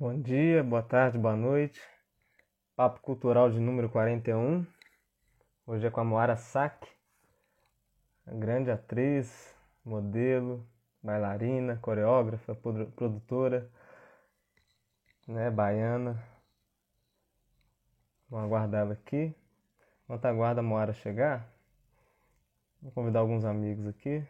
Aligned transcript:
Bom 0.00 0.18
dia, 0.18 0.64
boa 0.64 0.82
tarde, 0.82 1.18
boa 1.18 1.36
noite. 1.36 1.78
Papo 2.74 3.02
Cultural 3.02 3.50
de 3.50 3.60
número 3.60 3.90
41. 3.90 4.66
Hoje 5.66 5.86
é 5.86 5.90
com 5.90 6.00
a 6.00 6.04
Moara 6.04 6.38
Sack, 6.38 6.88
grande 8.26 8.70
atriz, 8.70 9.54
modelo, 9.84 10.66
bailarina, 11.02 11.76
coreógrafa, 11.76 12.54
produtora, 12.54 13.70
né, 15.28 15.50
baiana. 15.50 16.18
Vamos 18.30 18.46
aguardar 18.46 18.80
ela 18.80 18.94
aqui. 18.94 19.36
Enquanto 20.04 20.24
aguarda 20.24 20.60
a 20.60 20.64
Moara 20.64 20.94
chegar, 20.94 21.46
vou 22.80 22.90
convidar 22.92 23.20
alguns 23.20 23.44
amigos 23.44 23.86
aqui. 23.86 24.26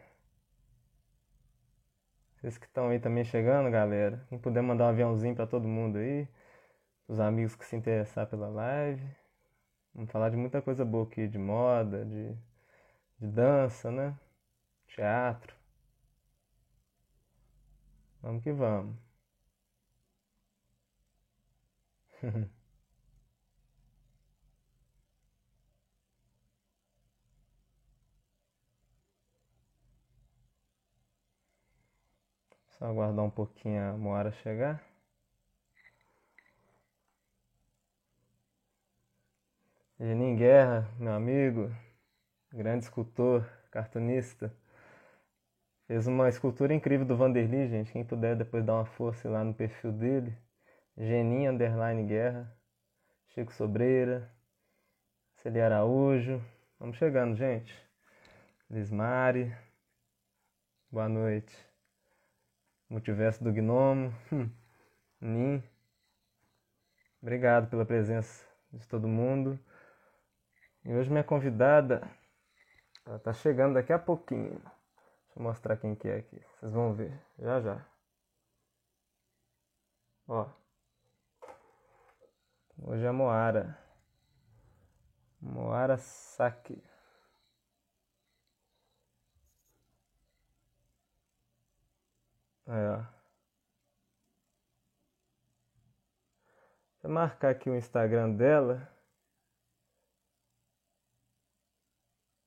Vocês 2.41 2.57
que 2.57 2.65
estão 2.65 2.89
aí 2.89 2.99
também 2.99 3.23
chegando, 3.23 3.69
galera. 3.69 4.25
Quem 4.27 4.39
puder 4.39 4.63
mandar 4.63 4.85
um 4.85 4.89
aviãozinho 4.89 5.35
para 5.35 5.45
todo 5.45 5.67
mundo 5.67 5.97
aí. 5.99 6.27
Os 7.07 7.19
amigos 7.19 7.55
que 7.55 7.65
se 7.65 7.75
interessar 7.75 8.27
pela 8.27 8.49
live. 8.49 9.03
Vamos 9.93 10.11
falar 10.11 10.29
de 10.29 10.37
muita 10.37 10.61
coisa 10.61 10.85
boa 10.85 11.05
aqui, 11.05 11.27
de 11.27 11.37
moda, 11.37 12.05
de, 12.05 12.33
de 13.19 13.27
dança, 13.27 13.91
né? 13.91 14.17
Teatro. 14.87 15.55
Vamos 18.21 18.43
que 18.43 18.51
vamos. 18.51 18.97
Só 32.81 32.87
aguardar 32.87 33.23
um 33.23 33.29
pouquinho 33.29 33.79
a 33.79 33.93
Moara 33.95 34.31
chegar. 34.31 34.83
Geninho 39.99 40.35
Guerra, 40.35 40.89
meu 40.97 41.13
amigo, 41.13 41.71
grande 42.51 42.85
escultor, 42.85 43.47
cartunista. 43.69 44.51
Fez 45.85 46.07
uma 46.07 46.27
escultura 46.27 46.73
incrível 46.73 47.05
do 47.05 47.15
Vanderly, 47.15 47.67
gente. 47.67 47.91
Quem 47.91 48.03
puder 48.03 48.35
depois 48.35 48.65
dar 48.65 48.73
uma 48.73 48.85
força 48.85 49.29
lá 49.29 49.43
no 49.43 49.53
perfil 49.53 49.91
dele. 49.91 50.35
Geninho 50.97 51.51
Underline 51.51 52.07
Guerra. 52.07 52.51
Chico 53.27 53.53
Sobreira. 53.53 54.27
Celia 55.35 55.65
Araújo. 55.65 56.43
Vamos 56.79 56.97
chegando, 56.97 57.35
gente. 57.35 57.71
Lismari. 58.71 59.55
Boa 60.91 61.07
noite. 61.07 61.70
Multiverso 62.91 63.41
do 63.41 63.53
Gnomo. 63.53 64.13
Hum. 64.33 64.51
Nin. 65.21 65.63
Obrigado 67.21 67.69
pela 67.69 67.85
presença 67.85 68.45
de 68.73 68.85
todo 68.85 69.07
mundo. 69.07 69.57
E 70.83 70.93
hoje 70.93 71.09
minha 71.09 71.23
convidada, 71.23 72.01
ela 73.05 73.17
tá 73.17 73.31
chegando 73.31 73.75
daqui 73.75 73.93
a 73.93 73.99
pouquinho. 73.99 74.59
Deixa 74.59 75.37
eu 75.37 75.43
mostrar 75.43 75.77
quem 75.77 75.95
que 75.95 76.09
é 76.09 76.17
aqui. 76.17 76.43
Vocês 76.59 76.73
vão 76.73 76.93
ver, 76.93 77.17
já 77.39 77.61
já. 77.61 77.85
Ó. 80.27 80.49
Hoje 82.77 83.05
é 83.05 83.07
a 83.07 83.13
Moara. 83.13 83.79
Moara 85.39 85.97
Saki. 85.97 86.83
Ó. 92.71 93.03
Vou 97.03 97.11
marcar 97.11 97.49
aqui 97.49 97.69
o 97.69 97.75
Instagram 97.75 98.31
dela. 98.31 98.87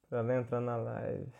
Pra 0.09 0.21
ela 0.21 0.35
entrar 0.35 0.61
na 0.61 0.77
live. 0.77 1.33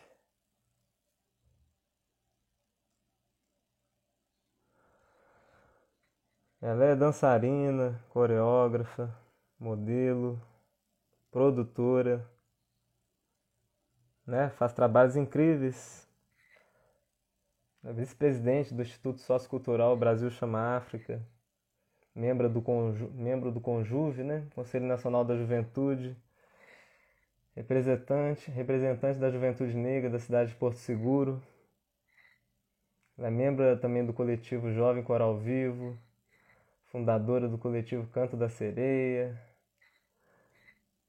Ela 6.61 6.85
é 6.85 6.97
dançarina, 6.97 8.03
coreógrafa, 8.09 9.15
modelo, 9.59 10.41
produtora, 11.31 12.29
né? 14.27 14.51
Faz 14.51 14.73
trabalhos 14.73 15.17
incríveis. 15.17 16.09
Vice-presidente 17.93 18.73
do 18.73 18.81
Instituto 18.81 19.21
Sociocultural 19.21 19.95
Brasil 19.95 20.31
Chama 20.31 20.75
África, 20.75 21.23
membro 22.15 22.49
do, 22.49 22.63
Conju, 22.63 23.11
membro 23.11 23.53
do 23.53 23.61
Conjuve, 23.61 24.25
né? 24.25 24.47
Conselho 24.55 24.87
Nacional 24.87 25.23
da 25.23 25.37
Juventude, 25.37 26.17
representante, 27.55 28.51
representante 28.51 29.19
da 29.19 29.31
Juventude 29.31 29.77
Negra 29.77 30.09
da 30.09 30.19
cidade 30.19 30.53
de 30.53 30.57
Porto 30.57 30.79
Seguro. 30.79 31.43
Ela 33.19 33.29
é 33.29 33.31
membro 33.31 33.79
também 33.79 34.05
do 34.05 34.15
coletivo 34.15 34.73
Jovem 34.73 35.05
Coral 35.05 35.37
Vivo, 35.37 35.99
fundadora 36.87 37.47
do 37.49 37.59
coletivo 37.59 38.07
Canto 38.07 38.35
da 38.35 38.49
Sereia, 38.49 39.39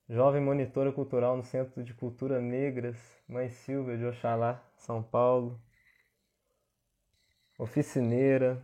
jovem 0.10 0.42
monitora 0.42 0.92
cultural 0.92 1.38
no 1.38 1.44
Centro 1.44 1.82
de 1.82 1.94
Cultura 1.94 2.42
Negras, 2.42 2.98
Mãe 3.30 3.48
Silvia 3.50 3.98
de 3.98 4.06
Oxalá, 4.06 4.62
São 4.76 5.02
Paulo, 5.02 5.58
oficineira, 7.58 8.62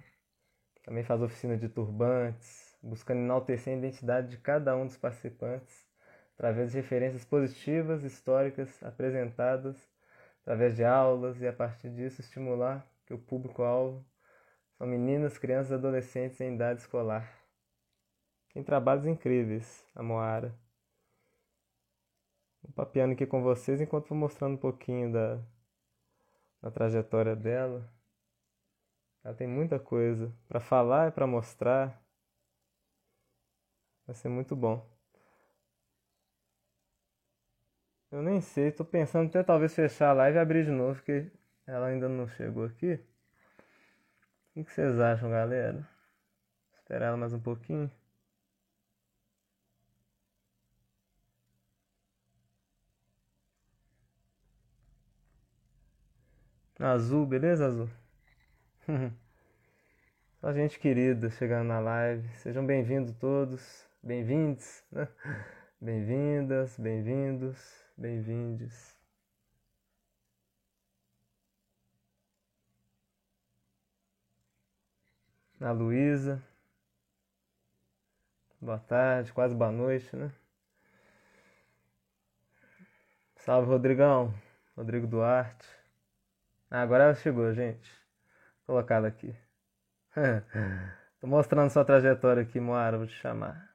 também 0.84 1.04
faz 1.04 1.22
oficina 1.22 1.58
de 1.58 1.70
turbantes, 1.70 2.78
buscando 2.82 3.20
enaltecer 3.20 3.74
a 3.74 3.78
identidade 3.78 4.30
de 4.30 4.38
cada 4.38 4.76
um 4.76 4.86
dos 4.86 4.98
participantes 4.98 5.86
através 6.36 6.72
de 6.72 6.78
referências 6.78 7.24
positivas, 7.24 8.04
históricas, 8.04 8.82
apresentadas 8.84 9.78
através 10.42 10.76
de 10.76 10.84
aulas 10.84 11.40
e 11.40 11.48
a 11.48 11.54
partir 11.54 11.90
disso 11.92 12.22
estimular 12.22 12.86
que 13.06 13.14
o 13.14 13.18
público-alvo 13.18 14.04
são 14.78 14.88
meninas, 14.88 15.38
crianças 15.38 15.72
e 15.72 15.76
adolescentes 15.76 16.42
em 16.42 16.56
idade 16.56 16.82
escolar. 16.82 17.32
Tem 18.54 18.64
trabalhos 18.64 19.06
incríveis, 19.06 19.86
a 19.96 20.02
Moara. 20.02 20.54
Vou 22.64 22.74
papiando 22.74 23.14
aqui 23.14 23.26
com 23.26 23.42
vocês 23.44 23.80
enquanto 23.80 24.10
vou 24.10 24.18
mostrando 24.18 24.56
um 24.56 24.58
pouquinho 24.58 25.12
da, 25.12 25.40
da 26.62 26.72
trajetória 26.72 27.36
dela. 27.36 27.88
Ela 29.24 29.34
tem 29.36 29.48
muita 29.48 29.80
coisa 29.80 30.34
para 30.48 30.60
falar 30.60 31.10
e 31.10 31.12
para 31.12 31.28
mostrar. 31.28 32.02
Vai 34.06 34.16
ser 34.16 34.30
muito 34.30 34.56
bom. 34.56 34.90
Eu 38.12 38.22
nem 38.22 38.42
sei, 38.42 38.72
tô 38.72 38.84
pensando 38.84 39.28
até 39.30 39.42
talvez 39.44 39.74
fechar 39.74 40.10
a 40.10 40.14
live 40.14 40.38
e 40.38 40.40
abrir 40.40 40.66
de 40.66 40.72
novo, 40.72 40.96
porque 40.96 41.32
ela 41.66 41.88
ainda 41.88 42.10
não 42.10 42.28
chegou 42.28 42.66
aqui. 42.66 43.00
O 44.56 44.64
que 44.64 44.72
vocês 44.72 45.00
acham, 45.00 45.30
galera? 45.30 45.88
Esperar 46.74 47.08
ela 47.08 47.18
mais 47.18 47.34
um 47.34 47.40
pouquinho. 47.40 47.90
Azul, 56.80 57.26
beleza, 57.26 57.66
Azul? 57.68 58.01
Só 60.42 60.52
gente 60.54 60.80
querida 60.80 61.30
chegando 61.30 61.68
na 61.68 61.80
live. 61.80 62.28
Sejam 62.38 62.66
bem-vindos 62.66 63.14
todos. 63.14 63.88
Bem-vindos, 64.02 64.84
né? 64.92 65.08
Bem-vindas, 65.80 66.78
bem-vindos, 66.80 67.86
bem-vindes. 67.96 68.98
A 75.60 75.72
Luísa. 75.72 76.42
Boa 78.60 78.80
tarde, 78.80 79.32
quase 79.32 79.54
boa 79.54 79.72
noite, 79.72 80.16
né? 80.16 80.32
Salve, 83.36 83.68
Rodrigão. 83.68 84.34
Rodrigo 84.76 85.06
Duarte. 85.06 85.68
Ah, 86.70 86.82
agora 86.82 87.04
ela 87.04 87.16
chegou, 87.16 87.54
gente. 87.54 88.01
Colocada 88.72 89.06
aqui. 89.06 89.36
Tô 91.20 91.28
mostrando 91.28 91.70
sua 91.70 91.84
trajetória 91.84 92.42
aqui, 92.42 92.58
Moara, 92.58 92.98
vou 92.98 93.06
te 93.06 93.12
chamar. 93.12 93.70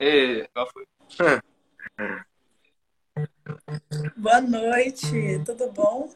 E, 0.00 0.48
qual 0.54 0.66
foi? 0.72 0.86
Boa 4.16 4.40
noite, 4.40 5.44
tudo 5.44 5.70
bom? 5.70 6.08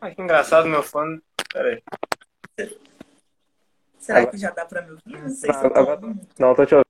Ai, 0.00 0.16
que 0.16 0.22
engraçado 0.22 0.66
meu 0.66 0.82
fone. 0.82 1.22
Peraí. 1.52 1.80
Será 4.00 4.26
que 4.26 4.36
já 4.36 4.50
dá 4.50 4.66
pra 4.66 4.82
me 4.82 4.90
ouvir? 4.90 5.22
Não 5.22 5.28
sei 5.28 5.54
se 5.54 5.64
eu 5.64 5.72
tô... 5.72 5.84
Não, 6.40 6.56
tô 6.56 6.66
te 6.66 6.74
ouvindo. 6.74 6.87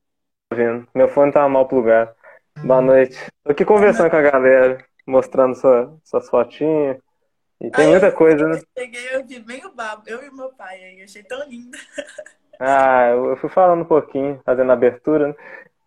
Meu 0.92 1.06
fone 1.08 1.30
tá 1.30 1.48
mal 1.48 1.68
plugado. 1.68 2.10
Boa 2.64 2.80
noite. 2.80 3.16
Tô 3.44 3.52
aqui 3.52 3.64
conversando 3.64 4.10
com 4.10 4.16
a 4.16 4.22
galera, 4.22 4.84
mostrando 5.06 5.54
sua, 5.54 5.96
suas 6.02 6.28
fotinhas. 6.28 6.98
E 7.60 7.70
tem 7.70 7.88
muita 7.88 8.10
coisa, 8.10 8.48
né? 8.48 8.60
cheguei, 8.76 9.14
eu 9.14 9.24
vi 9.24 9.38
bem 9.38 9.64
o 9.64 9.72
babo, 9.72 10.02
eu 10.06 10.20
e 10.20 10.30
meu 10.30 10.48
pai 10.50 10.82
aí, 10.82 11.02
achei 11.02 11.22
tão 11.22 11.48
lindo. 11.48 11.76
Ah, 12.60 13.10
eu 13.10 13.36
fui 13.36 13.48
falando 13.48 13.82
um 13.82 13.84
pouquinho, 13.84 14.40
fazendo 14.44 14.68
a 14.70 14.72
abertura, 14.72 15.28
né? 15.28 15.34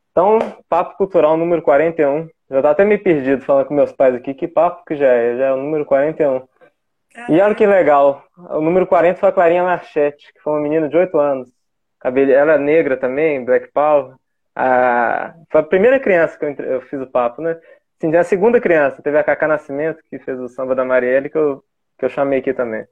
Então, 0.09 0.39
Papo 0.69 0.95
Cultural 0.95 1.35
número 1.35 1.61
41. 1.61 2.29
Já 2.49 2.61
tá 2.61 2.71
até 2.71 2.85
meio 2.85 3.03
perdido 3.03 3.43
falando 3.43 3.65
com 3.65 3.73
meus 3.73 3.91
pais 3.91 4.15
aqui. 4.15 4.33
Que 4.33 4.47
papo 4.47 4.85
que 4.85 4.95
já 4.95 5.07
é? 5.07 5.35
Já 5.35 5.45
é 5.47 5.51
o 5.51 5.57
número 5.57 5.83
41. 5.83 6.47
E 7.27 7.41
olha 7.41 7.55
que 7.55 7.67
legal. 7.67 8.23
O 8.37 8.61
número 8.61 8.87
40 8.87 9.19
foi 9.19 9.27
a 9.27 9.31
Clarinha 9.33 9.63
Lachete, 9.63 10.31
que 10.33 10.39
foi 10.39 10.53
uma 10.53 10.61
menina 10.61 10.87
de 10.87 10.95
8 10.95 11.19
anos. 11.19 11.49
Cabelo... 11.99 12.31
Ela 12.31 12.53
é 12.53 12.57
negra 12.57 12.95
também, 12.95 13.43
Black 13.43 13.69
Power. 13.73 14.15
A... 14.55 15.33
Foi 15.49 15.61
a 15.61 15.63
primeira 15.63 15.99
criança 15.99 16.37
que 16.37 16.45
eu, 16.45 16.49
entre- 16.49 16.73
eu 16.73 16.81
fiz 16.81 16.99
o 17.01 17.07
papo, 17.07 17.41
né? 17.41 17.59
Assim, 17.97 18.15
a 18.15 18.23
segunda 18.23 18.59
criança, 18.59 19.01
teve 19.01 19.17
a 19.17 19.23
Cacá 19.23 19.47
Nascimento, 19.47 20.03
que 20.09 20.17
fez 20.19 20.39
o 20.39 20.47
samba 20.47 20.73
da 20.73 20.83
Marielle, 20.83 21.29
que 21.29 21.37
eu, 21.37 21.63
que 21.97 22.05
eu 22.05 22.09
chamei 22.09 22.39
aqui 22.39 22.53
também. 22.53 22.85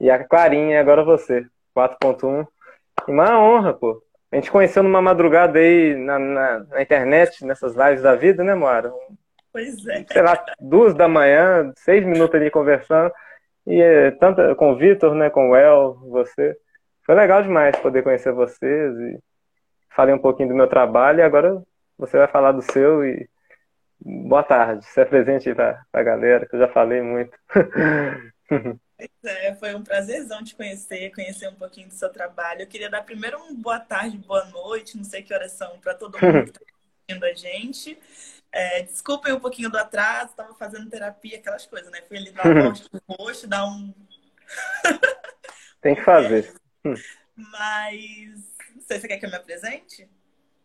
E 0.00 0.10
a 0.10 0.22
Clarinha, 0.24 0.80
agora 0.80 1.04
você, 1.04 1.46
4.1. 1.74 2.46
E 3.06 3.10
uma 3.12 3.38
honra, 3.40 3.72
pô. 3.72 4.02
A 4.32 4.36
gente 4.36 4.50
conheceu 4.50 4.82
numa 4.82 5.00
madrugada 5.00 5.58
aí 5.58 5.94
na, 5.94 6.18
na, 6.18 6.58
na 6.64 6.82
internet, 6.82 7.44
nessas 7.44 7.74
lives 7.76 8.02
da 8.02 8.14
vida, 8.14 8.42
né, 8.42 8.54
Moara? 8.54 8.92
Pois 9.52 9.86
é. 9.86 10.04
sei 10.10 10.20
lá, 10.20 10.44
duas 10.60 10.94
da 10.94 11.08
manhã, 11.08 11.72
seis 11.76 12.04
minutos 12.04 12.34
ali 12.34 12.50
conversando. 12.50 13.10
E 13.66 13.80
é, 13.80 14.10
tanto 14.12 14.54
com 14.56 14.72
o 14.72 14.76
Vitor, 14.76 15.14
né, 15.14 15.30
com 15.30 15.50
o 15.50 15.56
El, 15.56 15.94
você. 16.10 16.56
Foi 17.04 17.14
legal 17.14 17.42
demais 17.42 17.76
poder 17.76 18.02
conhecer 18.02 18.32
vocês 18.32 18.94
e 18.98 19.18
falei 19.96 20.14
um 20.14 20.18
pouquinho 20.18 20.50
do 20.50 20.54
meu 20.54 20.68
trabalho 20.68 21.20
e 21.20 21.22
agora 21.22 21.62
você 21.96 22.18
vai 22.18 22.28
falar 22.28 22.52
do 22.52 22.60
seu 22.60 23.02
e 23.04 23.28
boa 23.98 24.42
tarde. 24.42 24.84
Se 24.84 25.00
apresente 25.00 25.48
aí 25.48 25.54
pra, 25.54 25.82
pra 25.90 26.02
galera, 26.02 26.46
que 26.46 26.54
eu 26.54 26.60
já 26.60 26.68
falei 26.68 27.00
muito. 27.00 27.36
Pois 28.98 29.10
é, 29.24 29.54
foi 29.56 29.74
um 29.74 29.82
prazerzão 29.82 30.44
te 30.44 30.54
conhecer, 30.54 31.12
conhecer 31.14 31.48
um 31.48 31.54
pouquinho 31.54 31.88
do 31.88 31.94
seu 31.94 32.10
trabalho. 32.10 32.62
Eu 32.62 32.66
queria 32.66 32.88
dar 32.88 33.02
primeiro 33.02 33.38
um 33.42 33.54
boa 33.54 33.80
tarde, 33.80 34.16
boa 34.18 34.44
noite, 34.46 34.96
não 34.96 35.04
sei 35.04 35.22
que 35.22 35.34
horas 35.34 35.52
são 35.52 35.78
para 35.80 35.94
todo 35.94 36.18
mundo 36.18 36.44
que 36.44 36.50
está 36.60 36.60
assistindo 36.64 37.24
a 37.24 37.32
gente. 37.34 37.98
É, 38.52 38.82
desculpem 38.82 39.34
um 39.34 39.40
pouquinho 39.40 39.68
do 39.68 39.76
atraso, 39.76 40.30
estava 40.30 40.54
fazendo 40.54 40.88
terapia, 40.88 41.38
aquelas 41.38 41.66
coisas, 41.66 41.90
né? 41.90 42.00
Fui 42.08 42.16
ali 42.16 42.30
dar 42.30 42.46
no 42.54 42.72
rosto, 43.18 43.46
dar 43.46 43.66
um. 43.66 43.92
Tem 45.82 45.94
que 45.94 46.02
fazer. 46.02 46.54
Mas. 47.36 48.55
Sei, 48.86 49.00
você 49.00 49.08
quer 49.08 49.18
que 49.18 49.26
eu 49.26 49.30
me 49.30 49.36
apresente? 49.36 50.08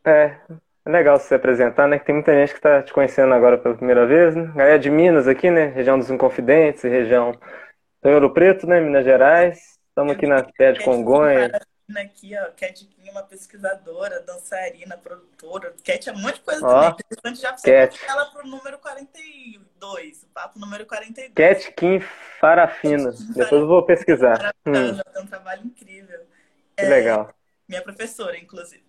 É, 0.06 0.38
é 0.86 0.90
legal 0.90 1.20
se 1.20 1.34
apresentar, 1.34 1.88
né? 1.88 1.98
Que 1.98 2.06
tem 2.06 2.16
muita 2.16 2.34
gente 2.34 2.54
que 2.54 2.62
tá 2.62 2.84
te 2.84 2.94
conhecendo 2.94 3.34
agora 3.34 3.58
pela 3.58 3.76
primeira 3.76 4.06
vez, 4.06 4.36
né? 4.36 4.52
Galera 4.56 4.80
de 4.80 4.90
Minas 4.92 5.28
aqui, 5.28 5.50
né? 5.50 5.66
Região 5.66 5.98
dos 5.98 6.10
Inconfidentes, 6.10 6.84
região 6.84 7.32
do 8.02 8.10
Ouro 8.10 8.32
Preto, 8.34 8.68
né? 8.68 8.80
Minas 8.80 9.04
Gerais. 9.04 9.80
Estamos 9.90 10.14
aqui 10.14 10.28
na 10.28 10.44
terra 10.44 10.74
de 10.74 10.84
Congonha. 10.84 11.52
Aqui, 11.98 12.32
ó, 12.38 12.46
Cat 12.56 12.86
Kim, 12.86 13.10
uma 13.10 13.24
pesquisadora, 13.24 14.22
dançarina, 14.22 14.96
produtora. 14.98 15.74
Cat 15.84 16.10
é 16.10 16.14
um 16.14 16.20
monte 16.20 16.36
de 16.36 16.42
coisa 16.42 16.66
Ó, 16.66 16.70
também. 16.70 16.96
Interessante 17.12 17.42
já 17.42 17.58
você 17.58 17.88
Cat. 17.88 18.00
ela 18.08 18.26
pro 18.28 18.48
número 18.48 18.78
42, 18.78 20.24
o 20.24 20.28
papo 20.28 20.58
número 20.58 20.86
42. 20.86 21.34
Cat 21.34 21.74
Kim 21.74 22.00
Farafina. 22.40 23.12
Depois 23.36 23.62
eu 23.62 23.68
vou 23.68 23.84
pesquisar. 23.86 24.54
Hum, 24.66 24.72
Maravilhosa, 24.72 25.04
tem 25.04 25.24
um 25.24 25.28
trabalho 25.28 25.66
incrível. 25.66 26.22
que 26.78 26.86
legal. 26.86 27.34
Minha 27.72 27.82
professora, 27.84 28.38
inclusive. 28.38 28.84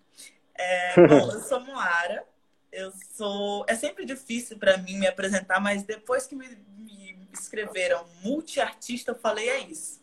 É, 0.55 0.99
bom, 1.07 1.31
eu 1.31 1.41
sou 1.41 1.61
Moara. 1.61 2.25
Eu 2.71 2.91
sou. 3.13 3.65
É 3.69 3.75
sempre 3.75 4.05
difícil 4.05 4.59
para 4.59 4.77
mim 4.77 4.97
me 4.99 5.07
apresentar, 5.07 5.59
mas 5.61 5.83
depois 5.83 6.27
que 6.27 6.35
me, 6.35 6.49
me 6.77 7.29
escreveram 7.33 8.05
multiartista, 8.23 9.11
eu 9.11 9.15
falei 9.15 9.49
é 9.49 9.59
isso. 9.61 10.01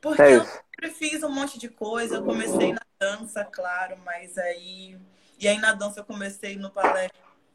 Porque 0.00 0.22
É 0.22 0.30
eu 0.32 0.44
isso. 0.44 0.58
sempre 0.80 0.90
fiz 0.94 1.22
um 1.22 1.30
monte 1.30 1.58
de 1.58 1.68
coisa. 1.68 2.16
Eu 2.16 2.24
comecei 2.24 2.72
na 2.72 2.80
dança, 3.00 3.44
claro, 3.44 3.98
mas 4.04 4.38
aí. 4.38 4.98
E 5.38 5.48
aí 5.48 5.58
na 5.58 5.72
dança 5.74 6.00
eu 6.00 6.04
comecei 6.04 6.56
no 6.56 6.70
balé, 6.70 7.10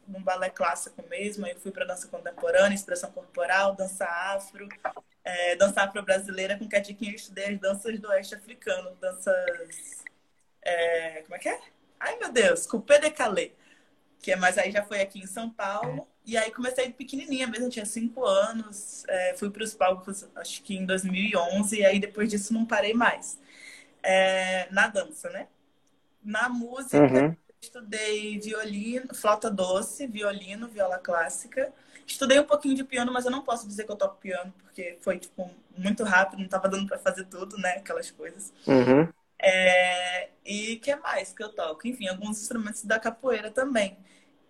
no 0.06 0.20
balé 0.20 0.50
clássico 0.50 1.02
mesmo. 1.08 1.46
Aí 1.46 1.52
eu 1.52 1.60
fui 1.60 1.72
para 1.72 1.84
dança 1.86 2.08
contemporânea, 2.08 2.74
expressão 2.74 3.10
corporal, 3.12 3.74
dança 3.76 4.04
afro, 4.06 4.68
é, 5.24 5.56
dança 5.56 5.82
afro-brasileira. 5.82 6.58
Com 6.58 6.68
Cat 6.68 6.92
Kim 6.94 7.10
eu 7.10 7.14
estudei 7.16 7.46
as 7.54 7.60
danças 7.60 7.98
do 8.00 8.08
oeste 8.08 8.34
africano, 8.34 8.96
danças. 9.00 10.04
É, 10.62 11.22
como 11.22 11.34
é 11.36 11.38
que 11.38 11.48
é? 11.48 11.60
Ai 12.00 12.18
meu 12.18 12.32
Deus, 12.32 12.66
Coupé 12.66 12.98
de 12.98 13.10
Calais. 13.10 13.52
Que 14.22 14.32
é, 14.32 14.36
mas 14.36 14.58
aí 14.58 14.70
já 14.72 14.84
foi 14.84 15.00
aqui 15.00 15.20
em 15.20 15.26
São 15.26 15.50
Paulo. 15.50 16.08
E 16.26 16.36
aí 16.36 16.50
comecei 16.52 16.92
pequenininha 16.92 17.46
mesmo, 17.48 17.66
eu 17.66 17.70
tinha 17.70 17.86
cinco 17.86 18.24
anos. 18.26 19.04
é, 19.08 19.34
fui 19.36 19.50
para 19.50 19.64
os 19.64 19.74
palcos, 19.74 20.28
acho 20.36 20.62
que 20.62 20.76
em 20.76 20.86
2011. 20.86 21.78
E 21.80 21.84
aí 21.86 21.98
depois 22.00 22.30
disso 22.30 22.52
não 22.54 22.66
parei 22.66 22.94
mais. 22.94 23.38
É, 24.02 24.68
na 24.72 24.88
dança, 24.88 25.30
né? 25.30 25.48
Na 26.22 26.48
música, 26.48 27.20
Uhum. 27.20 27.36
estudei 27.60 28.38
violino, 28.40 29.14
flauta 29.14 29.50
doce, 29.50 30.06
violino, 30.06 30.68
viola 30.68 30.98
clássica. 30.98 31.72
Estudei 32.06 32.38
um 32.40 32.44
pouquinho 32.44 32.74
de 32.76 32.84
piano, 32.84 33.12
mas 33.12 33.24
eu 33.24 33.30
não 33.30 33.42
posso 33.42 33.66
dizer 33.68 33.84
que 33.84 33.92
eu 33.92 33.96
toco 33.96 34.16
piano, 34.18 34.52
porque 34.62 34.98
foi 35.00 35.18
tipo 35.18 35.50
muito 35.76 36.04
rápido, 36.04 36.40
não 36.40 36.48
tava 36.48 36.68
dando 36.68 36.86
para 36.88 36.98
fazer 36.98 37.24
tudo, 37.26 37.56
né? 37.58 37.72
Aquelas 37.78 38.10
coisas. 38.10 38.52
Uhum. 38.66 39.12
É, 39.42 40.28
e 40.46 40.76
que 40.76 40.94
mais 40.96 41.32
que 41.32 41.42
eu 41.42 41.48
toco? 41.48 41.86
Enfim, 41.86 42.06
alguns 42.08 42.40
instrumentos 42.40 42.84
da 42.84 43.00
capoeira 43.00 43.50
também. 43.50 43.98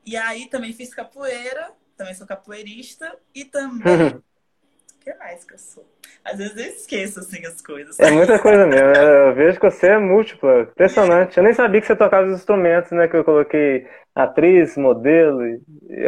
E 0.04 0.16
aí 0.16 0.48
também 0.48 0.72
fiz 0.72 0.94
capoeira, 0.94 1.72
também 1.96 2.14
sou 2.14 2.26
capoeirista 2.26 3.16
e 3.34 3.44
também. 3.44 3.86
O 3.86 4.22
que 5.00 5.14
mais 5.14 5.44
que 5.44 5.54
eu 5.54 5.58
sou? 5.58 5.86
Às 6.24 6.38
vezes 6.38 6.56
eu 6.56 6.66
esqueço 6.66 7.20
assim 7.20 7.44
as 7.46 7.60
coisas. 7.60 7.98
É 7.98 8.10
muita 8.10 8.38
coisa 8.38 8.66
mesmo. 8.66 8.86
Eu 8.86 9.34
vejo 9.34 9.58
que 9.58 9.70
você 9.70 9.88
é 9.88 9.98
múltipla. 9.98 10.62
Impressionante. 10.62 11.36
Eu 11.36 11.42
nem 11.44 11.52
sabia 11.52 11.80
que 11.80 11.86
você 11.86 11.96
tocava 11.96 12.28
os 12.28 12.34
instrumentos, 12.34 12.92
né? 12.92 13.08
Que 13.08 13.16
eu 13.16 13.24
coloquei 13.24 13.88
atriz, 14.14 14.76
modelo 14.76 15.40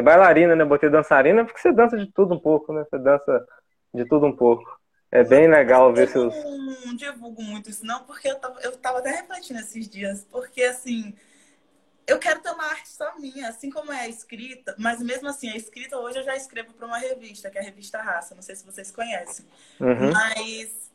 bailarina, 0.02 0.54
né? 0.54 0.64
Botei 0.64 0.90
dançarina 0.90 1.44
porque 1.44 1.60
você 1.60 1.72
dança 1.72 1.96
de 1.96 2.10
tudo 2.12 2.34
um 2.34 2.40
pouco, 2.40 2.72
né? 2.72 2.84
Você 2.88 2.98
dança 2.98 3.44
de 3.94 4.04
tudo 4.06 4.26
um 4.26 4.36
pouco. 4.36 4.64
É 5.14 5.22
bem 5.22 5.48
legal 5.48 5.94
ver 5.94 6.08
Eu 6.08 6.12
seus. 6.12 6.34
não 6.34 6.96
divulgo 6.96 7.40
muito 7.40 7.70
isso, 7.70 7.86
não, 7.86 8.02
porque 8.02 8.28
eu 8.28 8.34
tava, 8.34 8.60
eu 8.62 8.76
tava 8.76 8.98
até 8.98 9.12
refletindo 9.12 9.60
esses 9.60 9.88
dias, 9.88 10.26
porque 10.28 10.60
assim, 10.64 11.14
eu 12.04 12.18
quero 12.18 12.40
ter 12.40 12.50
uma 12.50 12.64
arte 12.64 12.88
só 12.88 13.16
minha, 13.16 13.48
assim 13.48 13.70
como 13.70 13.92
é 13.92 14.00
a 14.00 14.08
escrita, 14.08 14.74
mas 14.76 15.00
mesmo 15.00 15.28
assim, 15.28 15.48
a 15.48 15.56
escrita 15.56 15.96
hoje 15.96 16.18
eu 16.18 16.24
já 16.24 16.34
escrevo 16.34 16.72
para 16.72 16.88
uma 16.88 16.98
revista, 16.98 17.48
que 17.48 17.56
é 17.56 17.60
a 17.60 17.64
revista 17.64 18.02
Raça, 18.02 18.34
não 18.34 18.42
sei 18.42 18.56
se 18.56 18.66
vocês 18.66 18.90
conhecem. 18.90 19.46
Uhum. 19.78 20.10
Mas 20.12 20.90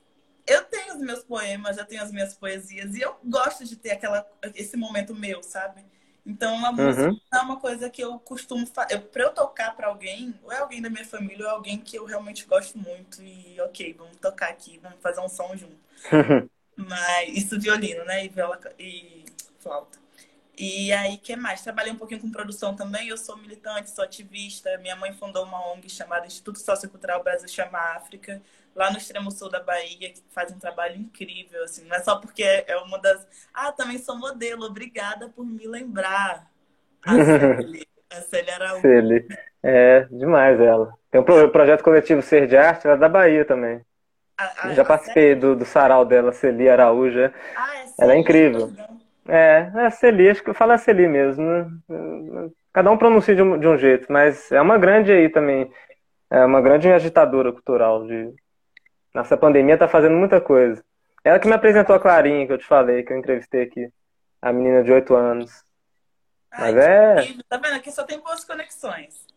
eu 0.45 0.65
tenho 0.65 0.95
os 0.95 0.99
meus 0.99 1.23
poemas, 1.23 1.77
eu 1.77 1.85
tenho 1.85 2.03
as 2.03 2.11
minhas 2.11 2.33
poesias, 2.33 2.95
e 2.95 3.01
eu 3.01 3.15
gosto 3.23 3.63
de 3.63 3.77
ter 3.77 3.91
aquela, 3.91 4.29
esse 4.53 4.75
momento 4.75 5.15
meu, 5.15 5.41
sabe? 5.41 5.81
Então, 6.25 6.65
a 6.65 6.71
música 6.71 7.09
Uhum. 7.09 7.19
é 7.33 7.39
uma 7.39 7.59
coisa 7.59 7.89
que 7.89 8.01
eu 8.03 8.19
costumo 8.19 8.65
fazer. 8.67 8.99
Para 8.99 9.23
eu 9.23 9.33
tocar 9.33 9.75
para 9.75 9.87
alguém, 9.87 10.35
ou 10.43 10.51
é 10.51 10.59
alguém 10.59 10.81
da 10.81 10.89
minha 10.89 11.05
família, 11.05 11.45
ou 11.45 11.51
é 11.51 11.55
alguém 11.55 11.79
que 11.79 11.97
eu 11.97 12.05
realmente 12.05 12.45
gosto 12.45 12.77
muito, 12.77 13.21
e 13.23 13.59
ok, 13.61 13.93
vamos 13.93 14.17
tocar 14.17 14.49
aqui, 14.49 14.79
vamos 14.79 14.99
fazer 15.01 15.21
um 15.21 15.29
som 15.29 15.55
junto. 15.55 15.77
Mas 16.75 17.29
isso 17.37 17.59
violino, 17.59 18.05
né? 18.05 18.25
E 18.25 18.29
viola 18.29 18.59
e 18.79 19.25
flauta. 19.59 19.99
E 20.57 20.91
aí, 20.93 21.17
que 21.17 21.35
mais? 21.35 21.61
Trabalhei 21.63 21.91
um 21.93 21.97
pouquinho 21.97 22.21
com 22.21 22.31
produção 22.31 22.75
também. 22.75 23.09
Eu 23.09 23.17
sou 23.17 23.37
militante, 23.37 23.89
sou 23.91 24.03
ativista. 24.03 24.77
Minha 24.79 24.95
mãe 24.95 25.13
fundou 25.13 25.45
uma 25.45 25.65
ONG 25.73 25.89
chamada 25.89 26.27
Instituto 26.27 26.59
Sociocultural 26.59 27.23
Brasil 27.23 27.47
Chama 27.49 27.79
África, 27.95 28.41
lá 28.75 28.91
no 28.91 28.97
extremo 28.97 29.31
sul 29.31 29.49
da 29.49 29.59
Bahia, 29.59 30.11
que 30.11 30.21
faz 30.29 30.51
um 30.51 30.59
trabalho 30.59 30.95
incrível, 30.95 31.63
assim. 31.63 31.85
Não 31.85 31.95
é 31.95 31.99
só 32.01 32.17
porque 32.17 32.43
é 32.43 32.77
uma 32.77 32.99
das. 32.99 33.25
Ah, 33.53 33.71
também 33.71 33.97
sou 33.97 34.17
modelo. 34.17 34.65
Obrigada 34.65 35.29
por 35.29 35.45
me 35.45 35.67
lembrar. 35.67 36.49
A 37.05 37.13
Célia. 37.23 37.85
A 38.11 38.21
Célia 38.21 38.55
Araújo. 38.55 38.81
Celi. 38.81 39.27
É 39.61 40.01
demais 40.05 40.59
ela. 40.59 40.93
Tem 41.11 41.19
um 41.21 41.23
pro- 41.23 41.49
projeto 41.49 41.83
coletivo 41.83 42.21
Ser 42.21 42.47
de 42.47 42.55
Arte, 42.57 42.85
ela 42.87 42.95
é 42.95 42.99
da 42.99 43.09
Bahia 43.09 43.43
também. 43.45 43.81
A- 44.37 44.69
a- 44.69 44.73
Já 44.73 44.85
participei 44.85 45.35
do, 45.35 45.55
do 45.55 45.65
sarau 45.65 46.05
dela, 46.05 46.31
Celi 46.31 46.69
Araújo. 46.69 47.19
Ah, 47.55 47.77
é 47.77 47.85
Ela 48.03 48.13
é 48.13 48.17
incrível. 48.17 48.71
É, 49.27 49.69
é 49.75 49.89
Celi, 49.89 50.29
acho 50.29 50.41
que 50.43 50.49
eu 50.49 50.53
falo 50.55 50.71
a 50.71 50.77
Celi 50.77 51.07
mesmo, 51.07 51.43
né? 51.45 52.49
Cada 52.73 52.89
um 52.91 52.97
pronuncia 52.97 53.35
de 53.35 53.41
um, 53.41 53.59
de 53.59 53.67
um 53.67 53.77
jeito, 53.77 54.11
mas 54.11 54.51
é 54.51 54.61
uma 54.61 54.77
grande 54.77 55.11
aí 55.11 55.29
também, 55.29 55.71
é 56.29 56.45
uma 56.45 56.61
grande 56.61 56.89
agitadora 56.89 57.51
cultural 57.51 58.05
de... 58.07 58.33
Nossa 59.13 59.37
pandemia 59.37 59.77
tá 59.77 59.87
fazendo 59.87 60.15
muita 60.15 60.39
coisa. 60.39 60.83
Ela 61.23 61.39
que 61.39 61.47
me 61.47 61.53
apresentou 61.53 61.95
a 61.95 61.99
Clarinha, 61.99 62.45
que 62.47 62.53
eu 62.53 62.57
te 62.57 62.65
falei, 62.65 63.03
que 63.03 63.11
eu 63.11 63.17
entrevistei 63.17 63.63
aqui, 63.63 63.91
a 64.41 64.53
menina 64.53 64.83
de 64.83 64.91
8 64.91 65.15
anos. 65.15 65.63
Ai, 66.51 66.73
Mas 66.73 66.85
é. 66.85 67.15
Tá 67.47 67.57
vendo? 67.57 67.75
Aqui 67.75 67.91
só 67.91 68.03
tem 68.03 68.19
boas 68.19 68.43
conexões. 68.43 69.27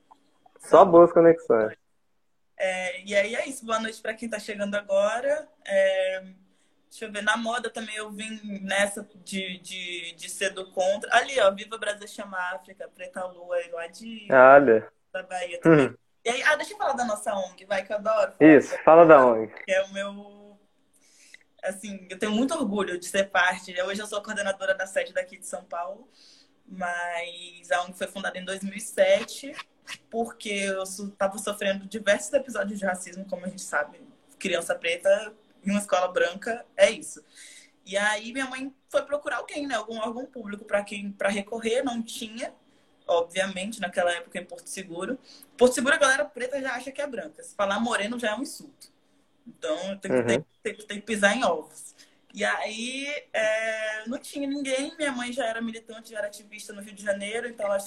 só 0.58 0.84
boas 0.84 1.12
conexões. 1.12 1.76
É, 2.56 3.02
e 3.02 3.14
aí 3.14 3.34
é 3.34 3.48
isso. 3.48 3.66
Boa 3.66 3.80
noite 3.80 4.00
para 4.00 4.14
quem 4.14 4.26
está 4.26 4.38
chegando 4.38 4.74
agora. 4.74 5.48
É, 5.66 6.22
Deixa 6.92 7.06
eu 7.06 7.10
ver, 7.10 7.22
na 7.22 7.38
moda 7.38 7.70
também 7.70 7.96
eu 7.96 8.10
vim 8.10 8.38
nessa 8.60 9.08
de, 9.24 9.58
de, 9.60 10.14
de 10.14 10.28
ser 10.28 10.50
do 10.50 10.70
contra. 10.72 11.08
Ali, 11.16 11.40
ó, 11.40 11.50
Viva 11.50 11.78
Brasil 11.78 12.06
Chama 12.06 12.36
África, 12.54 12.86
Preta 12.94 13.24
Lua, 13.24 13.56
lá 13.72 13.86
de 13.86 14.28
Olha. 14.30 14.92
da 15.10 15.22
Bahia 15.22 15.58
também. 15.58 15.86
Uhum. 15.86 15.94
E 16.24 16.30
aí, 16.30 16.42
ah, 16.44 16.54
deixa 16.56 16.72
eu 16.72 16.78
falar 16.78 16.92
da 16.92 17.04
nossa 17.04 17.34
ONG, 17.34 17.64
vai, 17.64 17.84
que 17.84 17.92
eu 17.92 17.96
adoro. 17.96 18.34
Isso, 18.40 18.76
fala 18.84 19.04
da 19.04 19.24
ONG. 19.24 19.52
Que 19.64 19.72
é 19.72 19.82
o 19.82 19.92
meu. 19.92 20.58
Assim, 21.62 22.06
eu 22.08 22.18
tenho 22.18 22.32
muito 22.32 22.54
orgulho 22.54 22.98
de 22.98 23.06
ser 23.06 23.30
parte. 23.30 23.74
Hoje 23.82 24.00
eu 24.00 24.06
sou 24.06 24.22
coordenadora 24.22 24.74
da 24.74 24.86
sede 24.86 25.12
daqui 25.12 25.36
de 25.36 25.46
São 25.46 25.64
Paulo, 25.64 26.08
mas 26.66 27.70
a 27.72 27.82
ONG 27.82 27.96
foi 27.96 28.06
fundada 28.06 28.38
em 28.38 28.44
2007 28.44 29.54
porque 30.10 30.48
eu 30.48 30.82
estava 30.82 31.38
sofrendo 31.38 31.86
diversos 31.86 32.32
episódios 32.32 32.78
de 32.78 32.84
racismo, 32.84 33.24
como 33.24 33.44
a 33.44 33.48
gente 33.48 33.62
sabe. 33.62 34.00
Criança 34.38 34.74
preta 34.74 35.32
em 35.64 35.70
uma 35.70 35.80
escola 35.80 36.08
branca 36.08 36.64
é 36.76 36.90
isso. 36.90 37.24
E 37.84 37.96
aí 37.96 38.32
minha 38.32 38.46
mãe 38.46 38.72
foi 38.88 39.02
procurar 39.02 39.38
alguém, 39.38 39.66
né? 39.66 39.74
Algum 39.74 39.98
órgão 39.98 40.26
público 40.26 40.64
para 40.64 40.82
quem 40.84 41.10
para 41.10 41.28
recorrer, 41.28 41.82
não 41.82 42.02
tinha, 42.02 42.52
obviamente, 43.06 43.80
naquela 43.80 44.12
época 44.12 44.38
em 44.38 44.44
Porto 44.44 44.68
Seguro. 44.68 45.18
Porto 45.62 45.74
Seguro 45.74 45.94
a 45.94 45.98
galera 45.98 46.24
preta 46.24 46.60
já 46.60 46.74
acha 46.74 46.90
que 46.90 47.00
é 47.00 47.06
branca. 47.06 47.40
Se 47.40 47.54
falar 47.54 47.78
moreno 47.78 48.18
já 48.18 48.30
é 48.30 48.34
um 48.34 48.42
insulto. 48.42 48.92
Então 49.46 49.96
tem 49.98 50.10
que, 50.10 50.18
uhum. 50.18 50.26
tem, 50.26 50.46
tem, 50.60 50.74
tem 50.74 51.00
que 51.00 51.06
pisar 51.06 51.36
em 51.36 51.44
ovos. 51.44 51.94
E 52.34 52.44
aí 52.44 53.06
é, 53.32 54.08
não 54.08 54.18
tinha 54.18 54.48
ninguém, 54.48 54.92
minha 54.96 55.12
mãe 55.12 55.32
já 55.32 55.46
era 55.46 55.62
militante, 55.62 56.10
já 56.10 56.18
era 56.18 56.26
ativista 56.26 56.72
no 56.72 56.82
Rio 56.82 56.92
de 56.92 57.04
Janeiro, 57.04 57.46
então 57.46 57.66
ela 57.66 57.78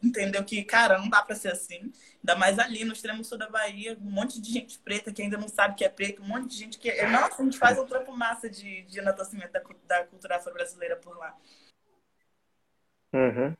entendeu 0.00 0.44
que, 0.44 0.62
cara, 0.62 0.96
não 0.96 1.08
dá 1.08 1.20
para 1.22 1.34
ser 1.34 1.50
assim. 1.50 1.92
Ainda 2.20 2.36
mais 2.36 2.56
ali 2.60 2.84
no 2.84 2.92
extremo 2.92 3.24
sul 3.24 3.36
da 3.36 3.50
Bahia, 3.50 3.98
um 4.00 4.08
monte 4.08 4.40
de 4.40 4.52
gente 4.52 4.78
preta 4.78 5.12
que 5.12 5.22
ainda 5.22 5.36
não 5.36 5.48
sabe 5.48 5.74
que 5.74 5.84
é 5.84 5.88
preto, 5.88 6.22
um 6.22 6.28
monte 6.28 6.50
de 6.50 6.56
gente 6.56 6.78
que. 6.78 6.88
É... 6.88 7.08
Nossa, 7.08 7.42
a 7.42 7.44
gente 7.44 7.58
faz 7.58 7.80
um 7.80 7.84
trampo 7.84 8.16
massa 8.16 8.48
de, 8.48 8.82
de 8.82 9.00
enaltecimento 9.00 9.50
da, 9.50 9.60
da 9.88 10.04
cultura 10.04 10.36
afro-brasileira 10.36 10.94
por 10.98 11.18
lá. 11.18 11.36
Uhum. 13.12 13.56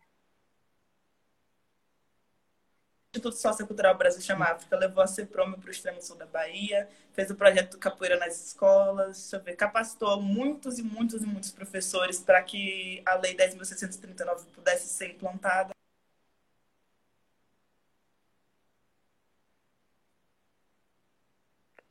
O 3.01 3.01
Instituto 3.14 3.37
Sociocultural 3.37 3.95
Brasil 3.95 4.23
Chama 4.23 4.47
África 4.47 4.75
levou 4.75 5.02
a 5.02 5.07
CEPROME 5.07 5.59
para 5.59 5.69
o 5.69 5.71
extremo 5.71 6.00
sul 6.00 6.16
da 6.16 6.25
Bahia, 6.25 6.88
fez 7.12 7.31
o 7.31 7.35
projeto 7.37 7.78
Capoeira 7.78 8.16
nas 8.16 8.42
escolas, 8.47 9.19
deixa 9.21 9.37
eu 9.37 9.42
ver, 9.42 9.54
capacitou 9.54 10.19
muitos 10.23 10.78
e 10.78 10.83
muitos 10.83 11.23
e 11.23 11.26
muitos 11.26 11.50
professores 11.50 12.19
para 12.21 12.42
que 12.42 13.02
a 13.04 13.14
Lei 13.16 13.37
10.639 13.37 14.47
pudesse 14.54 14.88
ser 14.88 15.11
implantada. 15.11 15.75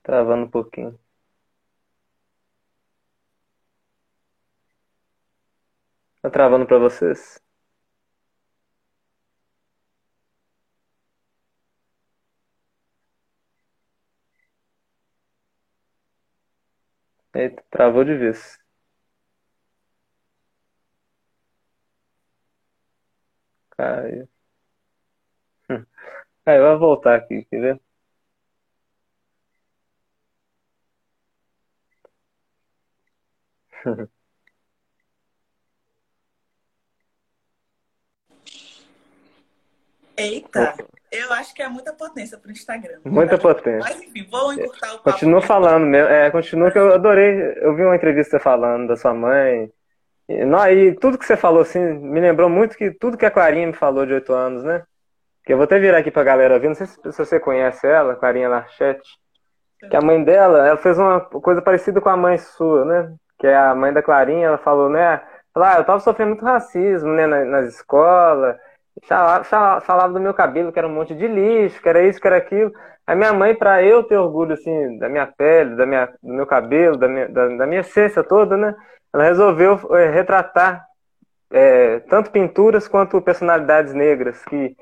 Travando 0.03 0.45
um 0.45 0.49
pouquinho. 0.49 0.99
Tá 6.21 6.29
travando 6.31 6.65
para 6.65 6.79
vocês? 6.79 7.39
Eita, 17.41 17.63
travou 17.71 18.03
de 18.05 18.15
vez. 18.15 18.59
Caiu. 23.71 24.27
Caiu, 26.45 26.63
vai 26.63 26.77
voltar 26.77 27.15
aqui, 27.17 27.45
quer 27.45 27.61
ver? 27.61 27.81
Eita, 40.17 40.75
eu 41.11 41.33
acho 41.33 41.53
que 41.53 41.61
é 41.61 41.67
muita 41.67 41.93
potência 41.93 42.37
para 42.37 42.49
o 42.49 42.51
Instagram. 42.51 42.99
Muita 43.05 43.37
potência. 43.37 43.79
Mas 43.79 44.01
enfim, 44.01 44.25
vou 44.29 44.53
encurtar 44.53 44.93
o 44.93 44.97
papo. 44.99 45.11
Continua 45.11 45.41
falando 45.41 45.85
mesmo. 45.85 46.09
É, 46.09 46.31
continua 46.31 46.71
que 46.71 46.77
eu 46.77 46.93
adorei. 46.93 47.53
Eu 47.57 47.75
vi 47.75 47.83
uma 47.83 47.95
entrevista 47.95 48.39
falando 48.39 48.87
da 48.87 48.95
sua 48.95 49.13
mãe. 49.13 49.71
E, 50.27 50.45
não, 50.45 50.65
e 50.69 50.95
tudo 50.95 51.17
que 51.17 51.25
você 51.25 51.35
falou 51.35 51.61
assim 51.61 51.79
me 51.79 52.19
lembrou 52.19 52.49
muito 52.49 52.77
que 52.77 52.91
tudo 52.91 53.17
que 53.17 53.25
a 53.25 53.31
Clarinha 53.31 53.67
me 53.67 53.73
falou 53.73 54.05
de 54.05 54.13
oito 54.13 54.33
anos, 54.33 54.63
né? 54.63 54.83
Que 55.43 55.53
eu 55.53 55.57
vou 55.57 55.65
até 55.65 55.79
virar 55.79 55.97
aqui 55.97 56.11
pra 56.11 56.23
galera 56.23 56.59
ver. 56.59 56.69
Não 56.69 56.75
sei 56.75 56.87
se, 56.87 56.95
se 56.95 57.17
você 57.17 57.39
conhece 57.39 57.85
ela, 57.85 58.15
Clarinha 58.15 58.49
Larchete. 58.49 59.19
Que 59.89 59.95
a 59.95 60.01
mãe 60.01 60.23
dela, 60.23 60.67
ela 60.67 60.77
fez 60.77 60.99
uma 60.99 61.19
coisa 61.19 61.61
parecida 61.61 61.99
com 61.99 62.09
a 62.09 62.15
mãe 62.15 62.37
sua, 62.37 62.85
né? 62.85 63.15
que 63.41 63.47
é 63.47 63.57
a 63.57 63.73
mãe 63.73 63.91
da 63.91 64.03
Clarinha, 64.03 64.45
ela 64.45 64.57
falou, 64.59 64.87
né? 64.87 65.19
Lá, 65.55 65.75
ah, 65.75 65.79
eu 65.79 65.83
tava 65.83 65.99
sofrendo 65.99 66.29
muito 66.29 66.45
racismo, 66.45 67.09
né, 67.11 67.25
nas, 67.25 67.47
nas 67.47 67.73
escolas. 67.73 68.55
Falava, 69.07 69.81
falava 69.81 70.13
do 70.13 70.19
meu 70.19 70.33
cabelo, 70.33 70.71
que 70.71 70.77
era 70.77 70.87
um 70.87 70.93
monte 70.93 71.15
de 71.15 71.27
lixo, 71.27 71.81
que 71.81 71.89
era 71.89 72.03
isso, 72.03 72.19
que 72.19 72.27
era 72.27 72.37
aquilo. 72.37 72.71
A 73.07 73.15
minha 73.15 73.33
mãe, 73.33 73.55
para 73.55 73.83
eu 73.83 74.03
ter 74.03 74.17
orgulho, 74.17 74.53
assim, 74.53 74.97
da 74.99 75.09
minha 75.09 75.25
pele, 75.25 75.75
da 75.75 75.85
minha, 75.85 76.07
do 76.21 76.33
meu 76.33 76.45
cabelo, 76.45 76.97
da 76.97 77.07
minha, 77.07 77.27
da, 77.27 77.47
da 77.47 77.65
minha 77.65 77.81
essência 77.81 78.23
toda, 78.23 78.55
né? 78.55 78.75
Ela 79.13 79.23
resolveu 79.23 79.79
é, 79.95 80.09
retratar 80.09 80.85
é, 81.51 81.99
tanto 82.01 82.31
pinturas 82.31 82.87
quanto 82.87 83.21
personalidades 83.21 83.93
negras 83.93 84.43
que 84.45 84.75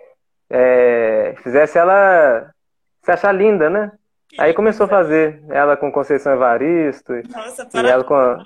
é, 0.50 1.36
fizesse 1.42 1.78
ela 1.78 2.52
se 3.02 3.12
achar 3.12 3.32
linda, 3.32 3.70
né? 3.70 3.92
Aí 4.38 4.54
começou 4.54 4.86
a 4.86 4.90
fazer, 4.90 5.42
ela 5.50 5.76
com 5.76 5.92
Conceição 5.92 6.34
Evaristo. 6.34 7.14
Nossa, 7.30 7.68
e 7.74 7.88
ela 7.88 8.04
com 8.04 8.14
a... 8.14 8.44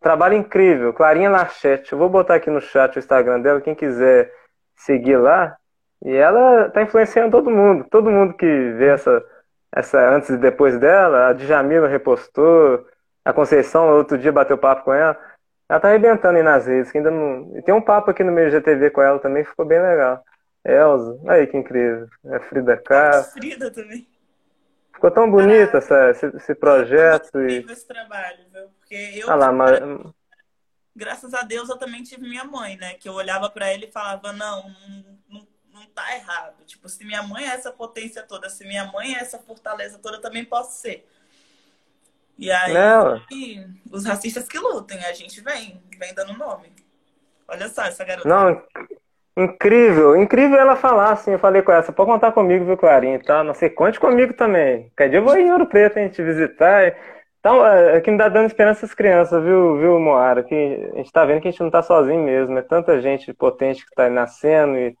Trabalho 0.00 0.34
incrível, 0.34 0.92
Clarinha 0.94 1.28
Lachete. 1.28 1.92
Eu 1.92 1.98
vou 1.98 2.08
botar 2.08 2.36
aqui 2.36 2.48
no 2.48 2.60
chat 2.60 2.96
o 2.96 2.98
Instagram 2.98 3.40
dela, 3.40 3.60
quem 3.60 3.74
quiser 3.74 4.32
seguir 4.78 5.16
lá. 5.16 5.56
E 6.04 6.14
ela 6.14 6.70
tá 6.70 6.82
influenciando 6.82 7.30
todo 7.30 7.50
mundo. 7.50 7.86
Todo 7.90 8.10
mundo 8.10 8.34
que 8.34 8.46
vê 8.46 8.88
essa, 8.88 9.24
essa 9.74 9.98
antes 10.10 10.30
e 10.30 10.36
depois 10.36 10.78
dela. 10.78 11.28
A 11.28 11.32
Djamila 11.32 11.88
repostou. 11.88 12.86
A 13.24 13.32
Conceição, 13.32 13.94
outro 13.96 14.16
dia, 14.16 14.32
bateu 14.32 14.56
papo 14.56 14.84
com 14.84 14.94
ela. 14.94 15.18
Ela 15.68 15.80
tá 15.80 15.88
arrebentando 15.88 16.38
aí 16.38 16.42
nas 16.42 16.66
redes. 16.66 16.90
Que 16.90 16.98
ainda 16.98 17.10
não... 17.10 17.52
E 17.56 17.62
tem 17.62 17.74
um 17.74 17.82
papo 17.82 18.10
aqui 18.10 18.24
no 18.24 18.32
meio 18.32 18.50
GTV 18.50 18.90
com 18.90 19.02
ela 19.02 19.18
também, 19.18 19.44
ficou 19.44 19.66
bem 19.66 19.82
legal. 19.82 20.22
Elza, 20.64 21.18
aí 21.28 21.46
que 21.46 21.56
incrível. 21.56 22.08
É 22.26 22.40
Frida 22.40 22.76
K. 22.76 23.22
Frida 23.24 23.70
também. 23.70 24.06
Ficou 24.92 25.10
tão 25.10 25.30
bonito 25.30 25.74
ah, 25.74 25.78
essa, 25.78 26.10
esse, 26.10 26.26
esse 26.36 26.54
projeto. 26.54 27.38
Eu 27.38 27.48
e... 27.48 27.58
esse 27.70 27.86
trabalho, 27.86 28.38
viu? 28.52 28.62
Porque 28.80 29.20
eu. 29.20 29.30
Ah 29.30 29.34
lá, 29.34 29.52
mas... 29.52 29.80
Graças 30.98 31.32
a 31.32 31.42
Deus 31.42 31.68
eu 31.68 31.76
também 31.76 32.02
tive 32.02 32.28
minha 32.28 32.42
mãe, 32.42 32.76
né? 32.76 32.94
Que 32.94 33.08
eu 33.08 33.14
olhava 33.14 33.48
para 33.48 33.72
ele 33.72 33.86
e 33.86 33.92
falava: 33.92 34.32
não, 34.32 34.74
não, 35.28 35.46
não 35.72 35.86
tá 35.94 36.16
errado. 36.16 36.64
Tipo, 36.66 36.88
se 36.88 37.04
minha 37.04 37.22
mãe 37.22 37.48
é 37.48 37.54
essa 37.54 37.70
potência 37.70 38.22
toda, 38.24 38.50
se 38.50 38.66
minha 38.66 38.84
mãe 38.86 39.14
é 39.14 39.20
essa 39.20 39.38
fortaleza 39.38 39.98
toda, 39.98 40.16
eu 40.16 40.20
também 40.20 40.44
posso 40.44 40.80
ser. 40.80 41.08
E 42.36 42.50
aí, 42.50 42.74
não. 42.74 43.22
os 43.92 44.04
racistas 44.04 44.46
que 44.48 44.58
lutem, 44.58 45.04
a 45.04 45.12
gente 45.12 45.40
vem, 45.40 45.80
vem 45.96 46.12
dando 46.14 46.36
nome. 46.36 46.72
Olha 47.46 47.68
só 47.68 47.82
essa 47.82 48.04
garota. 48.04 48.28
Não, 48.28 48.62
Incrível, 49.38 50.16
incrível 50.16 50.58
ela 50.58 50.74
falar 50.74 51.12
assim. 51.12 51.30
Eu 51.30 51.38
falei 51.38 51.62
com 51.62 51.70
ela, 51.70 51.80
pode 51.84 52.10
contar 52.10 52.32
comigo, 52.32 52.64
viu, 52.64 52.76
Clarinha? 52.76 53.20
Tá? 53.22 53.44
Não 53.44 53.54
sei, 53.54 53.70
conte 53.70 54.00
comigo 54.00 54.32
também. 54.32 54.90
Quer 54.96 55.08
dia 55.08 55.20
eu 55.20 55.24
vou 55.24 55.36
em 55.36 55.52
Ouro 55.52 55.64
Preto, 55.64 55.96
a 55.96 56.02
gente 56.02 56.20
visitar. 56.20 56.92
Então, 57.40 57.64
é, 57.64 57.96
é 57.96 58.00
que 58.00 58.10
me 58.10 58.18
dá 58.18 58.28
dando 58.28 58.46
esperança 58.46 58.84
às 58.84 58.94
crianças, 58.94 59.42
viu, 59.42 59.78
viu, 59.78 59.98
Moara? 60.00 60.42
Que 60.42 60.90
a 60.92 60.96
gente 60.96 61.12
tá 61.12 61.24
vendo 61.24 61.40
que 61.40 61.48
a 61.48 61.50
gente 61.50 61.62
não 61.62 61.70
tá 61.70 61.82
sozinho 61.82 62.22
mesmo. 62.22 62.58
É 62.58 62.62
tanta 62.62 63.00
gente 63.00 63.32
potente 63.32 63.84
que 63.84 63.94
tá 63.94 64.10
nascendo 64.10 64.76
e, 64.76 64.96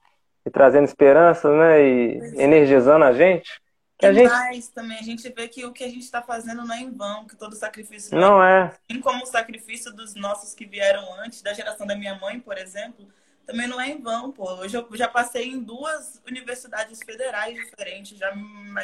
e 0.46 0.50
trazendo 0.50 0.84
esperança, 0.84 1.50
né? 1.50 1.82
E 1.82 2.18
é. 2.18 2.42
energizando 2.44 3.04
a 3.04 3.12
gente. 3.12 3.60
Que 3.98 4.06
a 4.06 4.12
gente... 4.12 4.30
mais 4.30 4.68
também, 4.68 4.96
a 4.96 5.02
gente 5.02 5.28
vê 5.28 5.48
que 5.48 5.66
o 5.66 5.72
que 5.72 5.82
a 5.82 5.88
gente 5.88 6.04
está 6.04 6.22
fazendo 6.22 6.64
não 6.64 6.72
é 6.72 6.80
em 6.80 6.90
vão, 6.92 7.26
que 7.26 7.34
todo 7.34 7.56
sacrifício 7.56 8.16
não 8.16 8.40
é. 8.40 8.72
Assim 8.88 9.00
como 9.00 9.24
o 9.24 9.26
sacrifício 9.26 9.92
dos 9.92 10.14
nossos 10.14 10.54
que 10.54 10.64
vieram 10.64 11.02
antes, 11.14 11.42
da 11.42 11.52
geração 11.52 11.84
da 11.84 11.96
minha 11.96 12.14
mãe, 12.14 12.38
por 12.38 12.56
exemplo, 12.56 13.08
também 13.44 13.66
não 13.66 13.80
é 13.80 13.88
em 13.88 14.00
vão, 14.00 14.30
pô. 14.30 14.44
Hoje 14.60 14.76
eu 14.76 14.86
já 14.92 15.08
passei 15.08 15.48
em 15.48 15.58
duas 15.58 16.22
universidades 16.24 17.00
federais 17.04 17.56
diferentes, 17.56 18.16
já, 18.16 18.32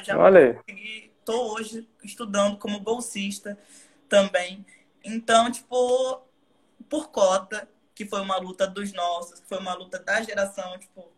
já 0.03 0.19
Olha 0.19 0.55
consegui, 0.55 1.13
tô 1.25 1.55
hoje 1.55 1.89
estudando 2.03 2.59
como 2.59 2.81
bolsista 2.81 3.59
também. 4.09 4.65
Então, 5.05 5.51
tipo, 5.51 6.23
por 6.89 7.11
cota, 7.11 7.69
que 7.95 8.05
foi 8.05 8.21
uma 8.21 8.37
luta 8.37 8.67
dos 8.67 8.93
nossos, 8.93 9.41
foi 9.47 9.59
uma 9.59 9.75
luta 9.75 9.99
da 9.99 10.23
geração, 10.23 10.79
tipo, 10.79 11.11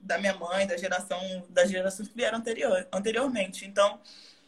da 0.00 0.18
minha 0.18 0.34
mãe, 0.34 0.66
da 0.66 0.76
geração, 0.76 1.20
das 1.48 1.70
gerações 1.70 2.08
que 2.08 2.14
vieram 2.14 2.38
anterior, 2.38 2.86
anteriormente. 2.92 3.66
Então, 3.66 4.00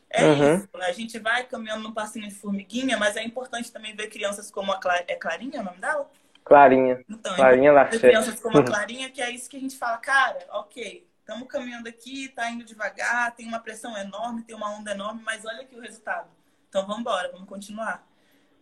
é 0.08 0.24
uhum. 0.24 0.56
isso. 0.56 0.68
Né? 0.74 0.86
A 0.86 0.92
gente 0.92 1.18
vai 1.18 1.44
caminhando 1.44 1.82
num 1.82 1.92
passinho 1.92 2.28
de 2.28 2.34
formiguinha, 2.34 2.96
mas 2.96 3.16
é 3.16 3.22
importante 3.22 3.72
também 3.72 3.94
ver 3.94 4.08
crianças 4.08 4.50
como 4.50 4.72
a 4.72 4.78
Cla 4.78 5.04
é 5.06 5.14
Clarinha, 5.14 5.60
o 5.60 5.64
nome 5.64 5.78
dela? 5.78 6.10
Clarinha. 6.44 7.04
Então, 7.08 7.34
Clarinha 7.36 7.72
Lachete. 7.72 8.00
crianças 8.00 8.40
como 8.40 8.58
a 8.58 8.64
Clarinha, 8.64 9.10
que 9.10 9.22
é 9.22 9.30
isso 9.30 9.48
que 9.48 9.56
a 9.56 9.60
gente 9.60 9.76
fala, 9.76 9.98
cara, 9.98 10.38
ok, 10.50 11.06
estamos 11.30 11.46
caminhando 11.46 11.88
aqui, 11.88 12.28
tá 12.28 12.50
indo 12.50 12.64
devagar, 12.64 13.34
tem 13.37 13.46
uma 13.46 13.60
pressão 13.60 13.96
enorme, 13.96 14.42
tem 14.42 14.56
uma 14.56 14.68
onda 14.70 14.90
enorme, 14.90 15.22
mas 15.25 15.44
olha 15.44 15.62
aqui 15.62 15.76
o 15.76 15.80
resultado. 15.80 16.28
Então 16.68 16.82
vamos 16.82 17.00
embora, 17.02 17.30
vamos 17.30 17.49
continuar. 17.49 18.04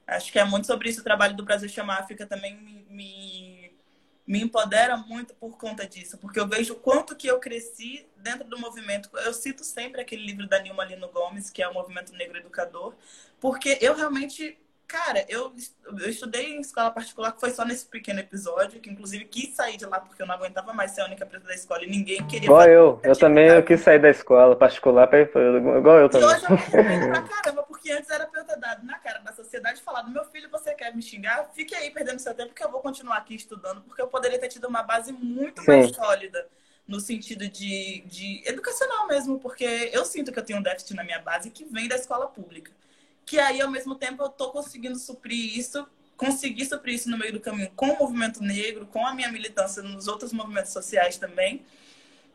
Acho 0.06 0.30
que 0.30 0.38
é 0.38 0.44
muito 0.44 0.66
sobre 0.66 0.90
isso. 0.90 1.00
O 1.00 1.04
trabalho 1.04 1.34
do 1.34 1.44
Brasil 1.44 1.68
Chama 1.68 1.94
África 1.94 2.26
também 2.26 2.56
me, 2.56 2.84
me, 2.90 3.72
me 4.26 4.42
empodera 4.42 4.98
muito 4.98 5.34
por 5.34 5.56
conta 5.56 5.87
disso, 5.87 6.18
porque 6.18 6.38
eu 6.38 6.46
vejo 6.46 6.75
o 6.75 6.76
quanto 6.76 7.16
que 7.16 7.26
eu 7.26 7.40
cresci 7.40 8.06
dentro 8.18 8.46
do 8.46 8.58
movimento. 8.58 9.08
Eu 9.14 9.32
cito 9.32 9.64
sempre 9.64 10.02
aquele 10.02 10.26
livro 10.26 10.46
da 10.46 10.60
Nilma 10.60 10.84
Lino 10.84 11.08
Gomes, 11.08 11.48
que 11.48 11.62
é 11.62 11.68
o 11.68 11.75
Movimento 11.75 12.12
Negro 12.12 12.37
Educador, 12.37 12.94
porque 13.40 13.78
eu 13.80 13.94
realmente 13.94 14.58
Cara, 14.88 15.23
eu, 15.28 15.52
eu 15.85 16.09
estudei 16.09 16.54
em 16.57 16.62
escola 16.62 16.90
particular, 16.90 17.33
que 17.33 17.40
foi 17.40 17.50
só 17.50 17.62
nesse 17.62 17.85
pequeno 17.85 18.21
episódio, 18.21 18.80
que 18.80 18.88
inclusive 18.88 19.26
quis 19.26 19.54
sair 19.54 19.76
de 19.76 19.85
lá 19.85 20.00
porque 20.00 20.23
eu 20.23 20.26
não 20.26 20.35
aguentava 20.35 20.73
mais 20.73 20.92
ser 20.92 21.02
a 21.02 21.04
única 21.04 21.26
preta 21.26 21.47
da 21.47 21.54
escola 21.54 21.85
e 21.85 21.90
ninguém 21.90 22.26
queria. 22.26 22.47
Igual 22.47 22.66
eu, 22.66 22.99
eu 23.04 23.14
também 23.14 23.49
eu 23.49 23.62
quis 23.62 23.83
sair 23.83 24.00
da 24.00 24.09
escola 24.09 24.57
particular, 24.57 25.07
igual 25.12 25.99
eu 25.99 26.09
também. 26.09 26.26
E 26.26 26.33
hoje 26.33 26.45
eu 26.49 27.11
pra 27.11 27.23
caramba, 27.23 27.62
porque 27.64 27.92
antes 27.92 28.09
era 28.09 28.26
pra 28.26 28.40
eu 28.40 28.47
ter 28.47 28.57
dado 28.57 28.87
na 28.87 28.99
cara 28.99 29.18
da 29.18 29.30
sociedade 29.35 29.83
falado: 29.83 30.11
meu 30.11 30.25
filho, 30.25 30.49
você 30.49 30.75
quer 30.75 30.97
me 30.97 31.02
xingar? 31.02 31.50
Fique 31.52 31.75
aí 31.75 31.90
perdendo 31.90 32.18
seu 32.18 32.33
tempo, 32.33 32.54
que 32.54 32.64
eu 32.64 32.71
vou 32.71 32.80
continuar 32.80 33.18
aqui 33.18 33.35
estudando, 33.35 33.83
porque 33.83 34.00
eu 34.00 34.09
poderia 34.09 34.38
ter 34.38 34.49
tido 34.49 34.68
uma 34.68 34.83
base 34.83 35.12
muito 35.12 35.61
Sim. 35.61 35.66
mais 35.66 35.95
sólida 35.95 36.49
no 36.87 36.99
sentido 36.99 37.47
de, 37.47 38.02
de 38.07 38.42
educacional 38.47 39.07
mesmo, 39.07 39.38
porque 39.38 39.90
eu 39.92 40.07
sinto 40.07 40.33
que 40.33 40.38
eu 40.38 40.42
tenho 40.42 40.61
um 40.61 40.62
déficit 40.62 40.95
na 40.95 41.04
minha 41.04 41.18
base 41.18 41.50
que 41.50 41.66
vem 41.66 41.87
da 41.87 41.97
escola 41.97 42.26
pública 42.26 42.73
que 43.28 43.38
aí, 43.38 43.61
ao 43.61 43.70
mesmo 43.70 43.94
tempo, 43.94 44.23
eu 44.23 44.28
estou 44.28 44.50
conseguindo 44.50 44.99
suprir 44.99 45.58
isso, 45.58 45.87
conseguir 46.16 46.64
suprir 46.64 46.94
isso 46.94 47.11
no 47.11 47.18
meio 47.18 47.35
do 47.35 47.40
caminho 47.40 47.70
com 47.76 47.90
o 47.90 47.99
movimento 47.99 48.42
negro, 48.42 48.87
com 48.87 49.06
a 49.06 49.14
minha 49.14 49.30
militância 49.30 49.82
nos 49.82 50.08
outros 50.08 50.32
movimentos 50.32 50.73
sociais 50.73 51.18
também. 51.18 51.66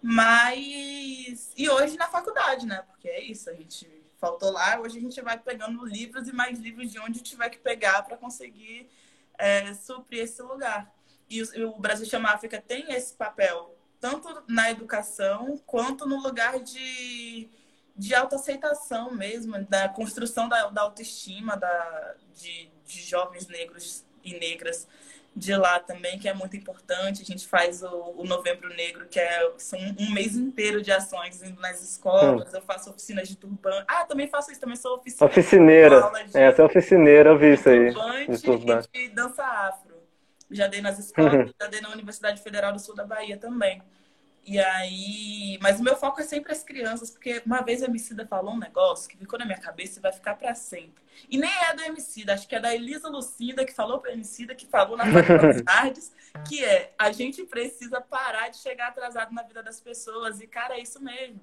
Mas. 0.04 1.52
E 1.58 1.68
hoje 1.68 1.98
na 1.98 2.08
faculdade, 2.08 2.68
né? 2.68 2.84
Porque 2.88 3.10
é 3.10 3.24
isso, 3.24 3.50
a 3.50 3.54
gente 3.54 3.90
faltou 4.20 4.52
lá, 4.52 4.80
hoje 4.80 5.00
a 5.00 5.02
gente 5.02 5.20
vai 5.20 5.38
pegando 5.40 5.84
livros 5.84 6.28
e 6.28 6.32
mais 6.32 6.60
livros 6.60 6.92
de 6.92 7.00
onde 7.00 7.22
tiver 7.22 7.50
que 7.50 7.58
pegar 7.58 8.04
para 8.04 8.16
conseguir 8.16 8.88
é, 9.36 9.74
suprir 9.74 10.22
esse 10.22 10.44
lugar. 10.44 10.94
E 11.28 11.42
o, 11.42 11.70
o 11.70 11.80
Brasil 11.80 12.06
Chama 12.06 12.30
África 12.30 12.62
tem 12.62 12.94
esse 12.94 13.16
papel, 13.16 13.76
tanto 14.00 14.44
na 14.48 14.70
educação 14.70 15.58
quanto 15.66 16.08
no 16.08 16.22
lugar 16.22 16.60
de 16.60 17.50
de 17.96 18.16
autoaceitação 18.16 19.14
mesmo, 19.14 19.64
da 19.66 19.88
construção 19.88 20.50
da, 20.50 20.70
da 20.70 20.82
autoestima 20.82 21.56
da, 21.56 22.16
de, 22.36 22.70
de 22.86 23.02
jovens 23.02 23.48
negros 23.48 24.04
e 24.24 24.38
negras 24.38 24.88
de 25.36 25.56
lá 25.56 25.80
também, 25.80 26.20
que 26.20 26.30
é 26.30 26.34
muito 26.34 26.56
importante. 26.56 27.22
A 27.22 27.26
gente 27.26 27.48
faz 27.48 27.82
o, 27.82 28.14
o 28.18 28.24
Novembro 28.24 28.70
Negro, 28.70 29.08
que 29.08 29.20
é 29.20 29.52
são 29.58 29.80
um 30.00 30.12
mês 30.12 30.36
inteiro 30.36 30.82
de 30.82 30.92
ações 30.92 31.42
indo 31.42 31.60
nas 31.60 31.82
escolas. 31.82 32.54
Eu 32.54 32.62
faço 32.62 32.90
oficinas 32.92 33.28
de 33.28 33.36
turbante. 33.36 33.86
Ah, 33.88 34.06
também 34.06 34.28
faço 34.28 34.52
isso, 34.52 34.62
também 34.62 34.76
sou 34.76 34.96
oficina. 34.96 35.26
Oficineira. 35.26 36.02
De, 36.02 36.38
é, 36.38 36.52
você 36.52 36.62
é 36.62 36.64
oficineira, 36.64 37.30
eu 37.32 37.38
vi 37.38 37.54
isso 37.54 37.68
aí. 37.68 37.94
Turbante 38.42 38.90
e 38.94 39.08
de 39.08 39.16
dança 39.16 39.44
afro. 39.44 39.94
Já 40.52 40.68
dei 40.68 40.82
nas 40.82 41.00
escolas, 41.00 41.34
uhum. 41.34 41.54
já 41.60 41.68
dei 41.68 41.82
na 41.82 41.90
Universidade 41.90 42.40
Federal 42.42 42.72
do 42.72 42.80
Sul 42.80 42.94
da 42.96 43.06
Bahia 43.06 43.38
também. 43.38 43.82
E 44.46 44.60
aí, 44.60 45.58
mas 45.62 45.80
o 45.80 45.84
meu 45.84 45.96
foco 45.96 46.20
é 46.20 46.24
sempre 46.24 46.52
as 46.52 46.64
crianças, 46.64 47.10
porque 47.10 47.42
uma 47.46 47.62
vez 47.62 47.82
a 47.82 47.86
Emicida 47.86 48.28
falou 48.28 48.54
um 48.54 48.60
negócio 48.60 49.10
que 49.10 49.18
ficou 49.18 49.40
na 49.40 49.46
minha 49.46 49.58
cabeça 49.58 50.00
e 50.00 50.02
vai 50.02 50.12
ficar 50.12 50.36
para 50.36 50.54
sempre. 50.54 51.02
E 51.30 51.38
nem 51.38 51.50
é 51.50 51.74
do 51.74 51.82
Emicida, 51.84 52.34
acho 52.34 52.48
que 52.48 52.56
é 52.56 52.60
da 52.60 52.76
Elisa 52.76 53.08
Lucinda 53.08 53.64
que 53.64 53.74
falou 53.74 54.00
para 54.00 54.12
Emicida, 54.12 54.54
que 54.54 54.66
falou 54.66 54.98
na 54.98 55.06
das 55.06 55.62
Tardes, 55.64 56.12
que 56.48 56.64
é 56.64 56.94
a 57.00 57.12
gente 57.12 57.46
precisa 57.46 58.02
parar 58.02 58.50
de 58.50 58.58
chegar 58.58 58.90
atrasado 58.90 59.34
na 59.34 59.44
vida 59.44 59.64
das 59.64 59.80
pessoas. 59.80 60.42
E, 60.42 60.48
cara, 60.48 60.76
é 60.76 60.82
isso 60.82 61.02
mesmo. 61.02 61.40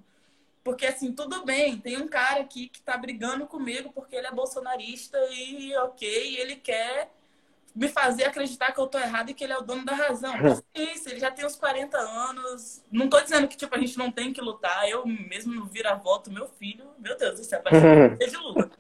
Porque, 0.63 0.85
assim, 0.85 1.13
tudo 1.13 1.43
bem, 1.43 1.79
tem 1.79 1.97
um 1.97 2.07
cara 2.07 2.43
aqui 2.43 2.69
que 2.69 2.83
tá 2.83 2.97
brigando 2.99 3.47
comigo 3.47 3.91
porque 3.95 4.15
ele 4.15 4.27
é 4.27 4.33
bolsonarista 4.33 5.19
e, 5.33 5.75
ok, 5.77 6.37
ele 6.39 6.57
quer 6.57 7.11
me 7.75 7.89
fazer 7.89 8.25
acreditar 8.25 8.73
que 8.73 8.81
eu 8.81 8.87
tô 8.87 8.99
errado 8.99 9.31
e 9.31 9.35
que 9.35 9.45
ele 9.45 9.53
é 9.53 9.59
o 9.59 9.63
dono 9.63 9.85
da 9.85 9.95
razão. 9.95 10.33
Paciência, 10.33 11.11
ele 11.11 11.21
já 11.21 11.31
tem 11.31 11.45
uns 11.45 11.57
40 11.57 11.97
anos. 11.99 12.83
Não 12.91 13.09
tô 13.09 13.21
dizendo 13.21 13.47
que, 13.49 13.57
tipo, 13.57 13.75
a 13.75 13.79
gente 13.79 13.97
não 13.97 14.11
tem 14.11 14.33
que 14.33 14.41
lutar. 14.41 14.89
Eu 14.89 15.07
mesmo 15.07 15.53
no 15.55 15.67
vira-voto, 15.67 16.31
meu 16.31 16.47
filho, 16.47 16.85
meu 16.99 17.17
Deus 17.17 17.39
do 17.39 17.45
céu, 17.45 17.61
parece 17.63 18.17
que 18.19 18.27
de 18.27 18.37
luta. 18.37 18.71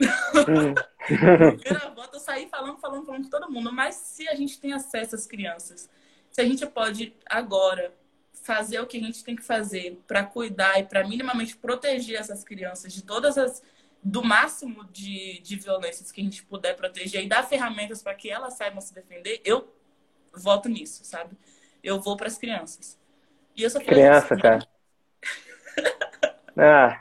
vira-voto, 1.64 2.14
eu 2.14 2.20
saí 2.20 2.48
falando, 2.48 2.78
falando, 2.78 3.04
falando 3.06 3.24
com 3.24 3.30
todo 3.30 3.50
mundo. 3.50 3.72
Mas 3.72 3.94
se 3.96 4.28
a 4.28 4.34
gente 4.34 4.58
tem 4.58 4.72
acesso 4.72 5.14
às 5.14 5.26
crianças, 5.26 5.88
se 6.30 6.40
a 6.40 6.44
gente 6.44 6.64
pode 6.66 7.14
agora 7.26 7.92
fazer 8.32 8.80
o 8.80 8.86
que 8.86 8.96
a 8.96 9.00
gente 9.00 9.22
tem 9.22 9.36
que 9.36 9.42
fazer 9.42 10.00
para 10.06 10.24
cuidar 10.24 10.78
e 10.80 10.84
para 10.84 11.06
minimamente 11.06 11.56
proteger 11.56 12.18
essas 12.18 12.42
crianças 12.42 12.94
de 12.94 13.02
todas 13.02 13.36
as 13.36 13.62
do 14.02 14.24
máximo 14.24 14.84
de, 14.84 15.40
de 15.40 15.56
violências 15.56 16.12
que 16.12 16.20
a 16.20 16.24
gente 16.24 16.42
puder 16.44 16.74
proteger 16.76 17.22
e 17.22 17.28
dar 17.28 17.42
ferramentas 17.42 18.02
para 18.02 18.14
que 18.14 18.30
elas 18.30 18.54
saibam 18.54 18.80
se 18.80 18.94
defender, 18.94 19.40
eu 19.44 19.72
voto 20.32 20.68
nisso, 20.68 21.04
sabe? 21.04 21.36
Eu 21.82 22.00
vou 22.00 22.16
para 22.16 22.26
as 22.26 22.38
crianças. 22.38 22.98
E 23.56 23.62
eu 23.62 23.70
sou 23.70 23.80
criança, 23.80 24.36
cara. 24.36 24.66
ah, 26.56 27.00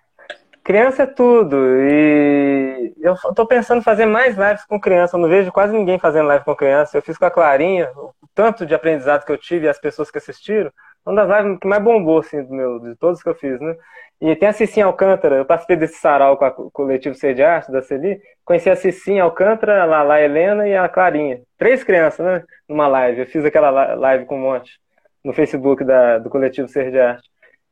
criança 0.63 1.03
é 1.03 1.07
tudo. 1.07 1.55
E 1.79 2.93
eu 2.99 3.15
tô 3.33 3.45
pensando 3.45 3.79
em 3.79 3.83
fazer 3.83 4.05
mais 4.05 4.35
lives 4.35 4.65
com 4.65 4.79
criança. 4.79 5.15
Eu 5.15 5.21
não 5.21 5.29
vejo 5.29 5.51
quase 5.51 5.73
ninguém 5.73 5.99
fazendo 5.99 6.27
live 6.27 6.43
com 6.43 6.55
criança. 6.55 6.97
Eu 6.97 7.01
fiz 7.01 7.17
com 7.17 7.25
a 7.25 7.31
Clarinha, 7.31 7.91
o 7.95 8.13
tanto 8.33 8.65
de 8.65 8.73
aprendizado 8.73 9.25
que 9.25 9.31
eu 9.31 9.37
tive 9.37 9.65
e 9.65 9.69
as 9.69 9.79
pessoas 9.79 10.11
que 10.11 10.17
assistiram. 10.17 10.71
Uma 11.07 11.25
das 11.25 11.43
lives 11.43 11.59
que 11.59 11.67
mais 11.67 11.81
bombou, 11.81 12.19
assim, 12.19 12.43
do 12.43 12.53
meu, 12.53 12.79
de 12.79 12.95
todos 12.95 13.23
que 13.23 13.29
eu 13.29 13.35
fiz, 13.35 13.59
né? 13.61 13.77
E 14.19 14.35
tem 14.35 14.49
a 14.49 14.53
Cicinha 14.53 14.85
Alcântara, 14.85 15.37
eu 15.37 15.45
participei 15.45 15.77
desse 15.77 15.99
sarau 15.99 16.37
com 16.37 16.45
o 16.63 16.71
coletivo 16.71 17.15
Ser 17.15 17.33
de 17.33 17.43
Arte, 17.43 17.71
da 17.71 17.81
Celi. 17.81 18.19
Conheci 18.43 18.69
a 18.69 18.75
Cicinha 18.75 19.23
Alcântara, 19.23 19.81
a 19.81 19.85
Lala 19.85 20.19
Helena 20.19 20.67
e 20.67 20.75
a 20.75 20.89
Clarinha. 20.89 21.41
Três 21.57 21.83
crianças, 21.83 22.25
né? 22.25 22.43
Numa 22.67 22.87
live. 22.87 23.21
Eu 23.21 23.27
fiz 23.27 23.45
aquela 23.45 23.69
live 23.95 24.25
com 24.25 24.35
um 24.35 24.41
monte 24.41 24.79
no 25.23 25.33
Facebook 25.33 25.83
da, 25.83 26.17
do 26.17 26.29
coletivo 26.29 26.67
Ser 26.67 26.91
de 26.91 26.99
Arte. 26.99 27.29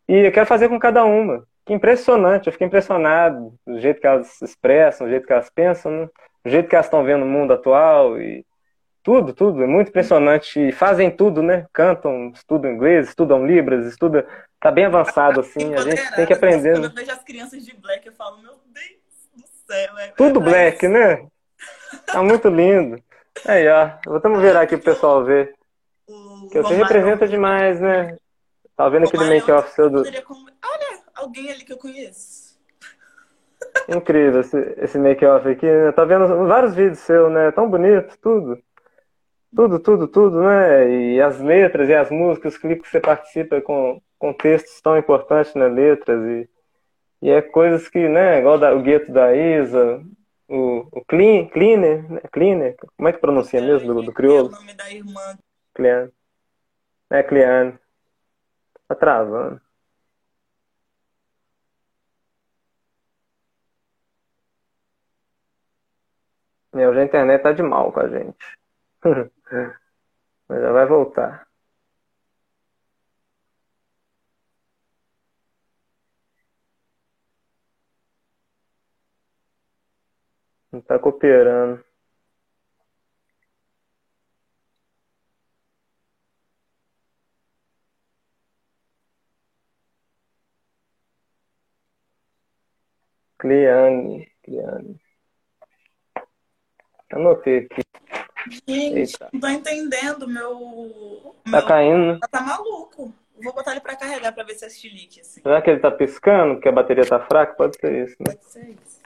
E 0.07 0.17
eu 0.27 0.31
quero 0.31 0.45
fazer 0.45 0.69
com 0.69 0.79
cada 0.79 1.03
uma. 1.03 1.43
Que 1.65 1.73
impressionante, 1.73 2.47
eu 2.47 2.53
fiquei 2.53 2.67
impressionado 2.67 3.53
do 3.65 3.79
jeito 3.79 3.99
que 3.99 4.07
elas 4.07 4.41
expressam, 4.41 5.07
do 5.07 5.09
jeito 5.09 5.25
que 5.25 5.33
elas 5.33 5.49
pensam, 5.49 5.91
né? 5.91 6.09
do 6.45 6.51
jeito 6.51 6.69
que 6.69 6.75
elas 6.75 6.85
estão 6.85 7.03
vendo 7.03 7.23
o 7.23 7.27
mundo 7.27 7.53
atual 7.53 8.21
e 8.21 8.44
tudo, 9.05 9.33
tudo. 9.33 9.63
É 9.63 9.67
muito 9.67 9.89
impressionante. 9.89 10.59
E 10.59 10.71
fazem 10.71 11.11
tudo, 11.11 11.43
né? 11.43 11.67
Cantam, 11.71 12.31
estudam 12.33 12.71
inglês, 12.71 13.07
estudam 13.07 13.45
Libras, 13.45 13.85
estudam 13.85 14.23
Tá 14.65 14.71
bem 14.71 14.85
avançado, 14.85 15.41
assim, 15.41 15.75
a 15.75 15.81
gente 15.81 16.15
tem 16.15 16.25
que 16.25 16.33
aprender. 16.33 16.71
Quando 16.71 16.81
né? 16.81 16.89
eu 16.89 16.95
vejo 16.95 17.11
as 17.11 17.23
crianças 17.23 17.63
de 17.63 17.75
black, 17.75 18.07
eu 18.07 18.13
falo, 18.13 18.41
meu 18.41 18.53
Deus 18.65 18.97
do 19.35 19.47
céu. 19.67 19.99
É, 19.99 20.07
Tudo 20.17 20.39
é 20.39 20.43
black, 20.43 20.87
né? 20.87 21.27
Tá 22.07 22.23
muito 22.23 22.47
lindo. 22.47 22.99
Aí, 23.45 23.67
ó. 23.67 23.91
Vamos 24.23 24.41
virar 24.41 24.61
aqui 24.61 24.75
pro 24.75 24.91
pessoal 24.91 25.23
ver. 25.23 25.53
O 26.07 26.49
que 26.49 26.59
você 26.59 26.73
representa 26.73 27.27
demais, 27.27 27.79
né? 27.79 28.17
Tá 28.75 28.89
vendo 28.89 29.05
aquele 29.05 29.25
make-off 29.25 29.71
seu 29.71 29.87
do. 29.87 29.99
Olha, 29.99 30.99
alguém 31.13 31.51
ali 31.51 31.63
que 31.63 31.73
eu 31.73 31.77
conheço. 31.77 32.57
Incrível 33.87 34.41
esse, 34.41 34.57
esse 34.77 34.97
make-off 34.97 35.47
aqui, 35.47 35.67
né? 35.67 35.91
Tá 35.91 36.05
vendo 36.05 36.47
vários 36.47 36.73
vídeos 36.73 36.97
seus, 36.99 37.31
né? 37.31 37.51
Tão 37.51 37.69
bonito, 37.69 38.17
tudo. 38.19 38.59
Tudo, 39.55 39.79
tudo, 39.79 40.07
tudo, 40.07 40.43
né? 40.43 41.13
E 41.13 41.21
as 41.21 41.39
letras 41.39 41.87
e 41.87 41.93
as 41.93 42.11
músicas, 42.11 42.53
os 42.53 42.59
clipes 42.59 42.83
que 42.83 42.91
você 42.91 42.99
participa 42.99 43.61
com, 43.61 44.01
com 44.19 44.33
textos 44.33 44.81
tão 44.81 44.97
importantes 44.97 45.55
nas 45.55 45.71
letras 45.73 46.21
e, 46.25 46.49
e 47.21 47.29
é 47.29 47.41
coisas 47.41 47.87
que, 47.87 48.09
né, 48.09 48.39
igual 48.39 48.59
da, 48.59 48.75
o 48.75 48.81
gueto 48.81 49.11
da 49.13 49.33
Isa, 49.33 50.03
o, 50.49 50.87
o 50.91 51.05
Clean, 51.05 51.47
Cleaner, 51.47 52.11
né? 52.11 52.21
Cleaner, 52.31 52.75
como 52.97 53.09
é 53.09 53.13
que 53.13 53.19
pronuncia 53.19 53.61
mesmo 53.61 53.93
do, 53.93 54.01
do 54.03 54.13
crioulo? 54.13 54.49
o 54.49 54.51
nome 54.51 54.73
da 54.73 54.91
irmã. 54.91 55.37
Clean. 55.73 56.11
É, 57.11 57.23
Clean. 57.23 57.79
Tá 58.87 58.95
travando. 58.95 59.61
É, 66.73 66.87
hoje 66.89 66.99
a 66.99 67.03
internet 67.05 67.41
tá 67.41 67.51
de 67.53 67.63
mal 67.63 67.91
com 67.91 67.99
a 68.01 68.07
gente. 68.09 68.37
Mas 70.49 70.61
já 70.61 70.71
vai 70.73 70.87
voltar. 70.87 71.47
Não 80.71 80.81
tá 80.81 80.99
cooperando. 80.99 81.83
Cliane, 93.39 94.31
Cliane. 94.43 94.99
Anotei 97.11 97.59
aqui. 97.65 97.83
Gente, 98.49 99.13
Eita. 99.13 99.29
não 99.33 99.39
tô 99.39 99.47
entendendo. 99.47 100.27
Meu. 100.27 101.35
Tá 101.45 101.51
meu... 101.51 101.65
caindo, 101.65 102.13
né? 102.13 102.19
Tá 102.29 102.41
maluco. 102.41 103.13
Vou 103.41 103.53
botar 103.53 103.71
ele 103.71 103.81
pra 103.81 103.95
carregar 103.95 104.31
pra 104.31 104.43
ver 104.43 104.55
se 104.55 104.65
é 104.65 104.69
chilique. 104.69 105.19
Assim. 105.21 105.41
Será 105.41 105.61
que 105.61 105.69
ele 105.69 105.79
tá 105.79 105.91
piscando? 105.91 106.59
Que 106.59 106.69
a 106.69 106.71
bateria 106.71 107.05
tá 107.05 107.19
fraca? 107.19 107.53
Pode 107.53 107.77
ser 107.77 108.05
isso, 108.05 108.15
né? 108.19 108.33
Pode 108.33 108.45
ser 108.45 108.69
isso. 108.69 109.05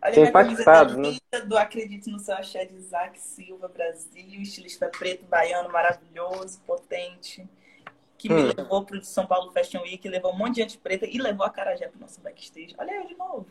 Olha 0.00 0.14
Tem 0.14 0.32
camiseta 0.32 0.62
impactado, 0.62 0.96
né? 0.96 1.18
do 1.44 1.58
Acredite 1.58 2.08
no 2.08 2.20
Seu 2.20 2.34
Axé 2.34 2.64
de 2.64 2.76
Isaac 2.76 3.20
Silva, 3.20 3.66
Brasil, 3.68 4.40
estilista 4.40 4.88
preto, 4.88 5.24
baiano, 5.26 5.68
maravilhoso, 5.70 6.60
potente, 6.64 7.44
que 8.16 8.28
me 8.28 8.42
Hum. 8.42 8.52
levou 8.56 8.84
pro 8.84 9.02
São 9.02 9.26
Paulo 9.26 9.50
Fashion 9.50 9.82
Week, 9.82 10.08
levou 10.08 10.32
um 10.32 10.36
monte 10.36 10.54
de 10.54 10.60
gente 10.62 10.78
preta 10.78 11.04
e 11.04 11.18
levou 11.18 11.44
a 11.44 11.50
Carajé 11.50 11.88
pro 11.88 12.00
nosso 12.00 12.20
backstage. 12.20 12.76
Olha 12.78 12.92
eu 12.92 13.06
de 13.06 13.16
novo. 13.16 13.46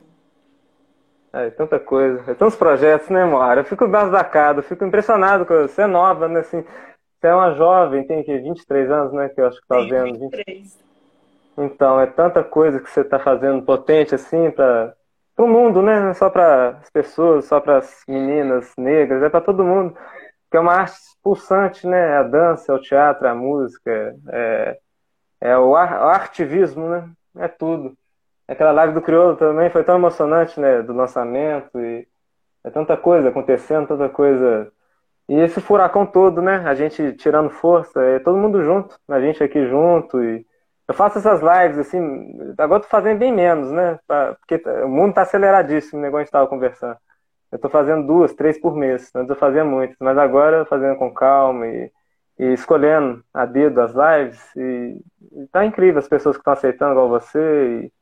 É, 1.37 1.49
tanta 1.51 1.79
coisa. 1.79 2.31
É 2.31 2.33
tantos 2.33 2.55
projetos, 2.55 3.09
né, 3.09 3.23
Moara? 3.25 3.61
Eu 3.61 3.65
fico 3.65 3.85
embasbacado, 3.85 4.59
eu 4.59 4.63
fico 4.63 4.83
impressionado 4.83 5.45
com 5.45 5.53
você. 5.53 5.83
é 5.83 5.87
nova, 5.87 6.27
né? 6.27 6.39
Assim, 6.39 6.61
você 6.61 7.27
é 7.27 7.35
uma 7.35 7.53
jovem, 7.53 8.05
tem 8.05 8.23
que 8.23 8.37
23 8.39 8.89
anos, 8.89 9.13
né? 9.13 9.29
Que 9.29 9.41
eu 9.41 9.47
acho 9.47 9.61
que 9.61 9.67
tá 9.67 9.79
vendo. 9.79 10.17
20. 10.17 10.35
23. 10.35 10.87
Então, 11.59 11.99
é 11.99 12.05
tanta 12.05 12.43
coisa 12.43 12.79
que 12.79 12.89
você 12.89 13.01
está 13.01 13.19
fazendo 13.19 13.63
potente 13.63 14.13
assim 14.13 14.51
para 14.51 14.93
o 15.37 15.47
mundo, 15.47 15.81
né? 15.81 15.99
Não 15.99 16.09
é 16.09 16.13
só 16.13 16.29
para 16.29 16.69
as 16.81 16.89
pessoas, 16.89 17.45
só 17.45 17.59
para 17.59 17.77
as 17.77 18.03
meninas 18.07 18.73
negras, 18.77 19.23
é 19.23 19.29
para 19.29 19.41
todo 19.41 19.63
mundo. 19.63 19.95
Porque 20.43 20.57
é 20.57 20.59
uma 20.59 20.73
arte 20.73 20.95
pulsante, 21.23 21.85
né? 21.85 22.17
A 22.17 22.23
dança, 22.23 22.73
o 22.73 22.81
teatro, 22.81 23.27
a 23.27 23.35
música, 23.35 24.15
é, 24.29 24.77
é 25.41 25.57
o, 25.57 25.75
ar, 25.75 26.01
o 26.01 26.07
artivismo, 26.09 26.89
né? 26.89 27.09
É 27.37 27.47
tudo. 27.47 27.95
Aquela 28.47 28.71
live 28.71 28.93
do 28.93 29.01
Criolo 29.01 29.35
também 29.35 29.69
foi 29.69 29.83
tão 29.83 29.95
emocionante, 29.97 30.59
né? 30.59 30.81
Do 30.81 30.93
lançamento 30.93 31.79
e 31.79 32.07
é 32.63 32.69
tanta 32.71 32.97
coisa 32.97 33.29
acontecendo, 33.29 33.87
tanta 33.87 34.09
coisa. 34.09 34.71
E 35.29 35.35
esse 35.35 35.61
furacão 35.61 36.05
todo, 36.05 36.41
né? 36.41 36.57
A 36.67 36.75
gente 36.75 37.13
tirando 37.13 37.49
força, 37.49 38.01
é 38.03 38.19
todo 38.19 38.37
mundo 38.37 38.63
junto, 38.63 38.99
a 39.09 39.19
gente 39.21 39.43
aqui 39.43 39.67
junto 39.67 40.23
e 40.23 40.45
eu 40.87 40.93
faço 40.95 41.19
essas 41.19 41.41
lives, 41.41 41.79
assim, 41.79 41.99
agora 42.57 42.81
tô 42.81 42.87
fazendo 42.89 43.19
bem 43.19 43.31
menos, 43.33 43.71
né? 43.71 43.99
Pra- 44.07 44.35
Porque 44.35 44.55
o 44.83 44.89
mundo 44.89 45.13
tá 45.15 45.21
aceleradíssimo, 45.23 46.01
né? 46.01 46.07
Igual 46.09 46.21
a 46.21 46.23
gente 46.23 46.31
tava 46.31 46.47
conversando. 46.47 46.97
Eu 47.51 47.59
tô 47.59 47.69
fazendo 47.69 48.05
duas, 48.07 48.33
três 48.33 48.59
por 48.59 48.75
mês. 48.75 49.09
Antes 49.15 49.29
eu 49.29 49.35
fazia 49.35 49.63
muitas, 49.65 49.97
mas 49.99 50.17
agora 50.17 50.65
fazendo 50.65 50.97
com 50.97 51.13
calma 51.13 51.67
e, 51.67 51.91
e 52.39 52.45
escolhendo 52.53 53.23
a 53.33 53.45
dedo 53.45 53.79
as 53.81 53.93
lives. 53.93 54.55
E, 54.55 55.01
e 55.43 55.47
tá 55.47 55.65
incrível 55.65 55.99
as 55.99 56.07
pessoas 56.07 56.35
que 56.37 56.41
estão 56.41 56.53
aceitando, 56.53 56.91
igual 56.93 57.09
você. 57.09 57.85
E 57.85 57.93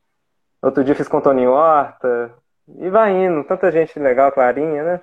outro 0.66 0.84
dia 0.84 0.94
fiz 0.94 1.08
com 1.08 1.18
o 1.18 1.22
Toninho 1.22 1.52
Horta. 1.52 2.32
E 2.78 2.90
vai 2.90 3.12
indo, 3.12 3.44
tanta 3.44 3.70
gente 3.70 3.98
legal, 3.98 4.32
Clarinha, 4.32 4.82
né? 4.82 5.00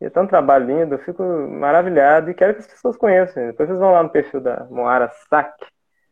E 0.00 0.06
é 0.06 0.10
tão 0.10 0.26
trabalho 0.26 0.66
lindo, 0.66 0.94
eu 0.94 0.98
fico 0.98 1.22
maravilhado 1.22 2.30
e 2.30 2.34
quero 2.34 2.54
que 2.54 2.60
as 2.60 2.66
pessoas 2.66 2.96
conheçam. 2.96 3.46
Depois 3.46 3.68
vocês 3.68 3.78
vão 3.78 3.92
lá 3.92 4.02
no 4.02 4.08
perfil 4.08 4.40
da 4.40 4.64
Moara 4.70 5.10
Sac 5.28 5.54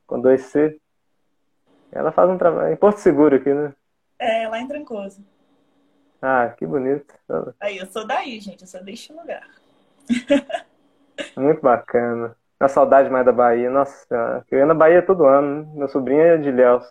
com 0.07 0.21
2C. 0.21 0.77
Ela 1.91 2.13
faz 2.13 2.31
um 2.31 2.39
trabalho 2.39 2.73
em 2.73 2.77
Porto 2.77 2.99
Seguro 2.99 3.37
aqui, 3.37 3.53
né? 3.53 3.73
É, 4.19 4.47
lá 4.49 4.61
em 4.61 4.69
Trancoso. 4.69 5.25
Ah, 6.23 6.53
que 6.57 6.67
bonito. 6.67 7.15
Aí, 7.59 7.79
eu 7.79 7.87
sou 7.87 8.07
daí, 8.07 8.39
gente, 8.39 8.61
eu 8.61 8.69
sou 8.69 8.85
deste 8.85 9.13
lugar. 9.13 9.49
Muito 11.37 11.63
bacana. 11.63 12.37
A 12.59 12.69
saudade 12.69 13.09
mais 13.09 13.25
da 13.25 13.33
Bahia. 13.33 13.71
Nossa. 13.71 14.45
Eu 14.51 14.59
ia 14.59 14.67
na 14.67 14.75
Bahia 14.75 15.01
todo 15.03 15.25
ano. 15.25 15.65
né? 15.65 15.73
Meu 15.75 15.89
sobrinho 15.89 16.21
é 16.21 16.37
de 16.37 16.51
Ilhéus. 16.51 16.85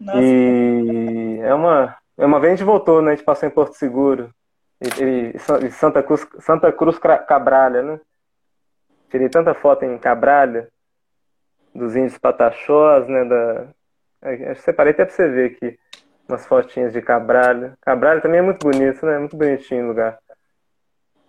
Nossa, 0.00 0.18
E 0.20 1.40
é 1.42 1.54
uma, 1.54 1.96
é 2.16 2.24
uma 2.26 2.40
vez 2.40 2.52
a 2.52 2.56
gente 2.56 2.64
voltou, 2.66 3.02
né? 3.02 3.12
A 3.12 3.14
gente 3.14 3.24
passou 3.24 3.48
em 3.48 3.52
Porto 3.52 3.74
Seguro. 3.74 4.32
E, 4.80 5.34
e- 5.34 5.70
Santa 5.70 6.02
Cruz, 6.02 6.26
Santa 6.40 6.72
Cruz 6.72 6.98
Cabralha, 6.98 7.82
né? 7.82 8.00
Tirei 9.10 9.28
tanta 9.28 9.54
foto 9.54 9.84
em 9.84 9.98
Cabralha, 9.98 10.68
dos 11.74 11.96
índios 11.96 12.18
pataxós, 12.18 13.08
né? 13.08 13.24
Da... 13.24 13.66
é, 14.22 14.50
Acho 14.50 14.60
que 14.60 14.64
separei 14.64 14.92
até 14.92 15.04
pra 15.04 15.14
você 15.14 15.28
ver 15.28 15.50
aqui 15.52 15.78
umas 16.28 16.46
fotinhas 16.46 16.92
de 16.92 17.00
Cabralha. 17.02 17.76
Cabralha 17.80 18.20
também 18.20 18.38
é 18.38 18.42
muito 18.42 18.62
bonito, 18.64 19.04
né? 19.04 19.18
Muito 19.18 19.36
bonitinho 19.36 19.84
o 19.84 19.88
lugar. 19.88 20.18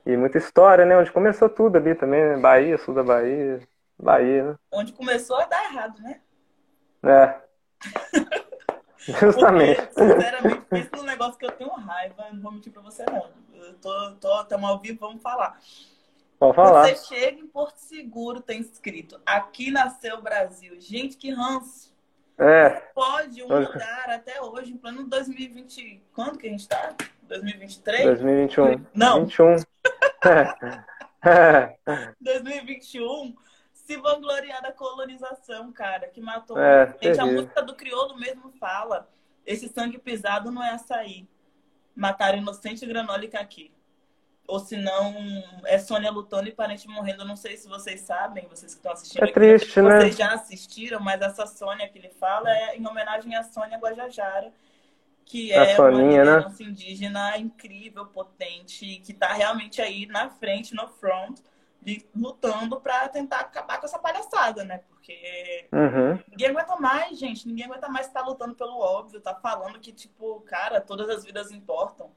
E 0.06 0.16
muita 0.18 0.38
história, 0.38 0.86
né? 0.86 0.98
Onde 0.98 1.12
começou 1.12 1.50
tudo 1.50 1.78
ali 1.78 1.96
também, 1.96 2.22
né? 2.22 2.38
Bahia, 2.38 2.78
sul 2.78 2.94
da 2.94 3.04
Bahia, 3.04 3.60
Bahia, 3.98 4.44
né? 4.44 4.56
onde 4.72 4.94
começou 4.94 5.38
a 5.38 5.46
dar 5.46 5.64
errado, 5.66 6.00
né? 6.02 6.22
É. 7.04 7.40
Justamente. 9.00 9.82
Porque, 9.82 10.14
sinceramente, 10.14 10.62
pensa 10.70 10.90
num 10.98 11.04
negócio 11.04 11.40
que 11.40 11.46
eu 11.46 11.52
tenho 11.52 11.72
raiva, 11.72 12.28
não 12.32 12.42
vou 12.42 12.52
mentir 12.52 12.72
pra 12.72 12.82
você, 12.82 13.06
não. 13.06 13.30
Eu 13.54 13.74
tô, 13.76 14.12
tô, 14.14 14.44
tamo 14.46 14.68
ao 14.68 14.80
vivo, 14.80 15.00
vamos 15.00 15.22
falar. 15.22 15.60
Pode 16.38 16.56
falar. 16.56 16.88
Você 16.88 17.16
chega 17.16 17.40
em 17.40 17.48
Porto 17.48 17.78
Seguro, 17.78 18.42
tem 18.42 18.62
escrito, 18.62 19.20
aqui 19.26 19.72
nasceu 19.72 20.18
o 20.18 20.22
Brasil. 20.22 20.80
Gente, 20.80 21.18
que 21.18 21.32
ranço. 21.32 21.90
É, 22.38 22.70
Pode 22.96 23.44
um 23.44 23.48
lugar 23.48 24.10
até 24.10 24.42
hoje, 24.42 24.72
em 24.72 24.78
plano 24.78 25.04
2020. 25.04 26.02
Quando 26.14 26.38
que 26.38 26.48
a 26.48 26.50
gente 26.50 26.68
tá? 26.70 26.96
2023? 27.24 28.06
2021. 28.06 28.86
Não. 28.94 29.26
21. 29.26 29.56
É. 31.22 31.76
2021 32.22 33.36
se 33.90 33.98
vangloriar 33.98 34.62
da 34.62 34.72
colonização, 34.72 35.72
cara, 35.72 36.08
que 36.08 36.22
matou 36.22 36.60
É, 36.60 36.96
gente. 37.02 37.20
A 37.20 37.26
música 37.26 37.64
do 37.64 37.74
crioulo 37.74 38.16
mesmo 38.20 38.52
fala: 38.60 39.10
esse 39.44 39.68
sangue 39.68 39.98
pisado 39.98 40.52
não 40.52 40.64
é 40.64 40.70
açaí. 40.70 41.28
Mataram 41.96 42.38
inocente 42.38 42.86
granola 42.86 43.26
e 43.26 43.28
caqui. 43.28 43.72
Ou 44.48 44.60
se 44.60 44.78
não, 44.78 45.16
é 45.66 45.80
Sônia 45.80 46.12
lutando 46.12 46.48
e 46.48 46.52
parente 46.52 46.88
morrendo. 46.88 47.24
Eu 47.24 47.28
não 47.28 47.36
sei 47.36 47.58
se 47.58 47.68
vocês 47.68 48.02
sabem, 48.02 48.48
vocês 48.48 48.74
que 48.74 48.80
estão 48.80 48.92
assistindo. 48.92 49.22
É 49.22 49.26
aqui, 49.26 49.34
triste, 49.34 49.82
né? 49.82 50.02
Vocês 50.02 50.16
já 50.16 50.34
assistiram, 50.34 51.00
mas 51.00 51.22
essa 51.22 51.48
Sônia 51.48 51.90
que 51.90 51.98
ele 51.98 52.10
fala 52.10 52.50
é 52.52 52.78
em 52.78 52.86
homenagem 52.86 53.36
à 53.36 53.44
Sônia 53.44 53.80
Guajajara, 53.80 54.54
que 55.26 55.52
A 55.52 55.64
é 55.64 55.76
Soninha, 55.76 56.24
uma 56.24 56.26
né? 56.26 56.36
liderança 56.36 56.64
indígena 56.64 57.38
incrível, 57.38 58.06
potente, 58.06 59.02
que 59.04 59.12
está 59.14 59.34
realmente 59.34 59.82
aí 59.82 60.06
na 60.06 60.30
frente, 60.30 60.76
no 60.76 60.88
front, 60.88 61.40
lutando 62.16 62.80
para 62.80 63.08
tentar 63.10 63.40
acabar 63.40 63.80
com 63.80 63.86
essa 63.86 63.98
palhaçada, 63.98 64.64
né? 64.64 64.82
Porque 64.90 65.66
Uhum. 65.72 66.20
ninguém 66.30 66.50
aguenta 66.50 66.76
mais, 66.76 67.18
gente. 67.18 67.48
Ninguém 67.48 67.66
aguenta 67.66 67.88
mais 67.90 68.08
estar 68.08 68.22
lutando 68.22 68.54
pelo 68.56 68.80
óbvio, 68.80 69.22
tá 69.22 69.34
falando 69.36 69.80
que, 69.80 69.92
tipo, 69.92 70.42
cara, 70.42 70.82
todas 70.82 71.10
as 71.10 71.24
vidas 71.24 71.52
importam. 71.52 72.10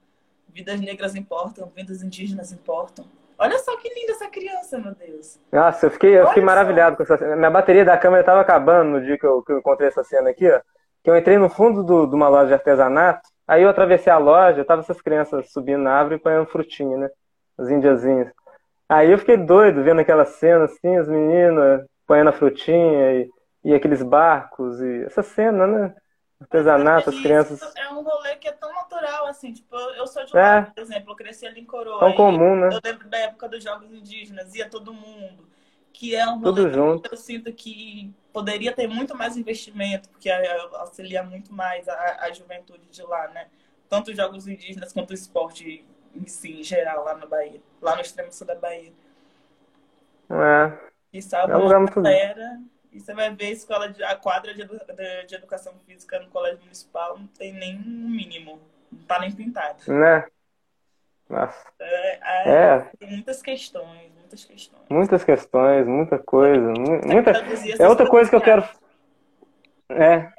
Vidas 0.48 0.81
negras 0.81 1.14
importam, 1.14 1.72
vidas 1.75 2.03
indígenas 2.03 2.53
importam. 2.53 3.07
Olha 3.38 3.59
só 3.61 3.77
que 3.79 3.88
linda 3.88 4.12
essa 4.12 4.29
criança, 4.29 4.79
meu 4.79 4.94
Deus. 4.94 5.38
Nossa, 5.51 5.87
eu 5.87 5.90
fiquei, 5.90 6.11
eu 6.11 6.27
fiquei 6.27 6.42
Olha 6.42 6.51
só. 6.51 6.55
maravilhado 6.55 6.96
com 6.96 7.03
essa 7.03 7.16
cena. 7.16 7.35
Minha 7.35 7.51
bateria 7.51 7.85
da 7.85 7.96
câmera 7.96 8.20
estava 8.20 8.40
acabando 8.40 8.90
no 8.90 9.01
dia 9.05 9.16
que 9.18 9.25
eu, 9.27 9.42
que 9.42 9.53
eu 9.53 9.59
encontrei 9.59 9.88
essa 9.88 10.05
cena 10.05 10.31
aqui, 10.31 10.48
ó. 10.51 10.61
Que 11.03 11.11
eu 11.11 11.16
entrei 11.16 11.38
no 11.38 11.48
fundo 11.48 11.83
do- 11.83 12.07
de 12.07 12.14
uma 12.14 12.29
loja 12.29 12.48
de 12.48 12.55
artesanato, 12.55 13.29
aí 13.48 13.62
eu 13.62 13.70
atravessei 13.70 14.12
a 14.12 14.18
loja, 14.18 14.64
tava 14.64 14.83
essas 14.83 15.01
crianças 15.01 15.51
subindo 15.51 15.83
na 15.83 15.92
árvore 15.94 16.16
e 16.16 16.18
ponhando 16.18 16.46
frutinha, 16.46 16.96
né? 16.98 17.11
As 17.59 17.68
indiazinhas. 17.70 18.29
Aí 18.92 19.11
eu 19.11 19.18
fiquei 19.18 19.38
doido 19.38 19.83
vendo 19.83 20.00
aquela 20.00 20.26
cena 20.26 20.64
assim, 20.64 20.96
as 20.96 21.09
meninas 21.09 21.87
ponhando 22.07 22.28
a 22.28 22.33
frutinha 22.33 23.12
e, 23.14 23.31
e 23.64 23.74
aqueles 23.74 24.02
barcos 24.02 24.81
e 24.83 25.05
essa 25.05 25.22
cena, 25.22 25.66
né? 25.66 25.94
Artesanato, 26.38 27.09
as 27.09 27.18
crianças 27.20 27.62
É 27.76 27.88
um 27.90 28.02
rolê 28.02 28.37
que 28.37 28.48
é 28.48 28.52
tão 28.52 28.70
natural, 28.74 29.26
assim. 29.26 29.52
Tipo, 29.52 29.76
eu 29.76 30.07
sou 30.07 30.24
de 30.26 30.37
É. 30.37 30.40
lá, 30.40 30.62
por 30.62 30.83
exemplo. 30.83 31.12
Eu 31.12 31.16
cresci 31.16 31.46
ali 31.46 31.61
em 31.61 31.64
Coroa. 31.64 32.00
tão 32.00 32.12
comum, 32.12 32.57
né? 32.57 32.68
Eu 32.72 32.81
lembro 32.85 33.09
da 33.09 33.18
época 33.18 33.48
dos 33.48 33.64
Jogos 33.64 33.90
Indígenas, 33.90 34.55
ia 34.55 34.68
todo 34.68 34.92
mundo. 34.92 35.48
Que 35.92 36.14
é 36.16 36.26
um 36.26 36.40
rolê 36.40 36.70
que 37.00 37.14
eu 37.14 37.16
sinto 37.16 37.52
que 37.52 38.12
poderia 38.33 38.72
ter 38.72 38.87
muito 38.88 39.16
mais 39.16 39.37
investimento, 39.37 40.09
porque 40.09 40.28
auxilia 40.31 41.22
muito 41.22 41.52
mais 41.52 41.88
a, 41.88 42.24
a 42.24 42.33
juventude 42.33 42.87
de 42.90 43.02
lá, 43.02 43.28
né? 43.28 43.46
Tanto 43.88 44.11
os 44.11 44.16
Jogos 44.16 44.46
Indígenas 44.48 44.92
quanto 44.92 45.11
o 45.11 45.14
esporte 45.14 45.85
em 46.14 46.27
si, 46.27 46.61
em 46.61 46.62
geral, 46.64 47.05
lá 47.05 47.14
na 47.14 47.27
Bahia. 47.27 47.61
Lá 47.81 47.94
no 47.96 48.01
extremo 48.03 48.33
sul 48.33 48.46
da 48.46 48.55
Bahia. 48.55 48.92
É, 50.31 50.72
E 51.12 51.20
salva 51.22 51.53
É 51.53 51.57
um 51.57 51.59
uma 51.59 51.64
lugar 51.64 51.81
muito- 51.81 52.01
galera. 52.03 52.61
E 52.90 53.01
você 53.01 53.14
vai 53.14 53.35
ver 53.35 53.46
a 53.46 53.51
escola 53.51 53.88
de, 53.88 54.03
a 54.05 54.14
quadra 54.16 54.53
de, 54.55 54.64
de, 55.27 55.35
educação 55.35 55.72
física 55.87 56.18
no 56.18 56.29
colégio 56.29 56.61
municipal 56.61 57.18
não 57.18 57.27
tem 57.27 57.53
nem 57.53 57.77
um 57.79 58.09
mínimo. 58.11 58.61
Não 58.90 59.03
tá 59.05 59.18
nem 59.18 59.33
pintado. 59.33 59.79
né? 59.90 60.27
Nossa. 61.29 61.66
É, 61.81 62.18
é, 62.22 62.51
É, 62.51 62.79
Tem 62.98 63.11
muitas 63.11 63.40
questões, 63.40 64.12
muitas 64.14 64.44
questões. 64.44 64.83
muitas 64.90 65.25
questões, 65.25 65.87
muita 65.87 66.18
coisa, 66.18 66.72
que 66.75 67.07
muita 67.09 67.31
É 67.79 67.88
outra 67.88 68.07
coisa 68.07 68.29
que 68.29 68.37
eu 68.37 68.40
quero. 68.42 68.62
É. 69.88 70.31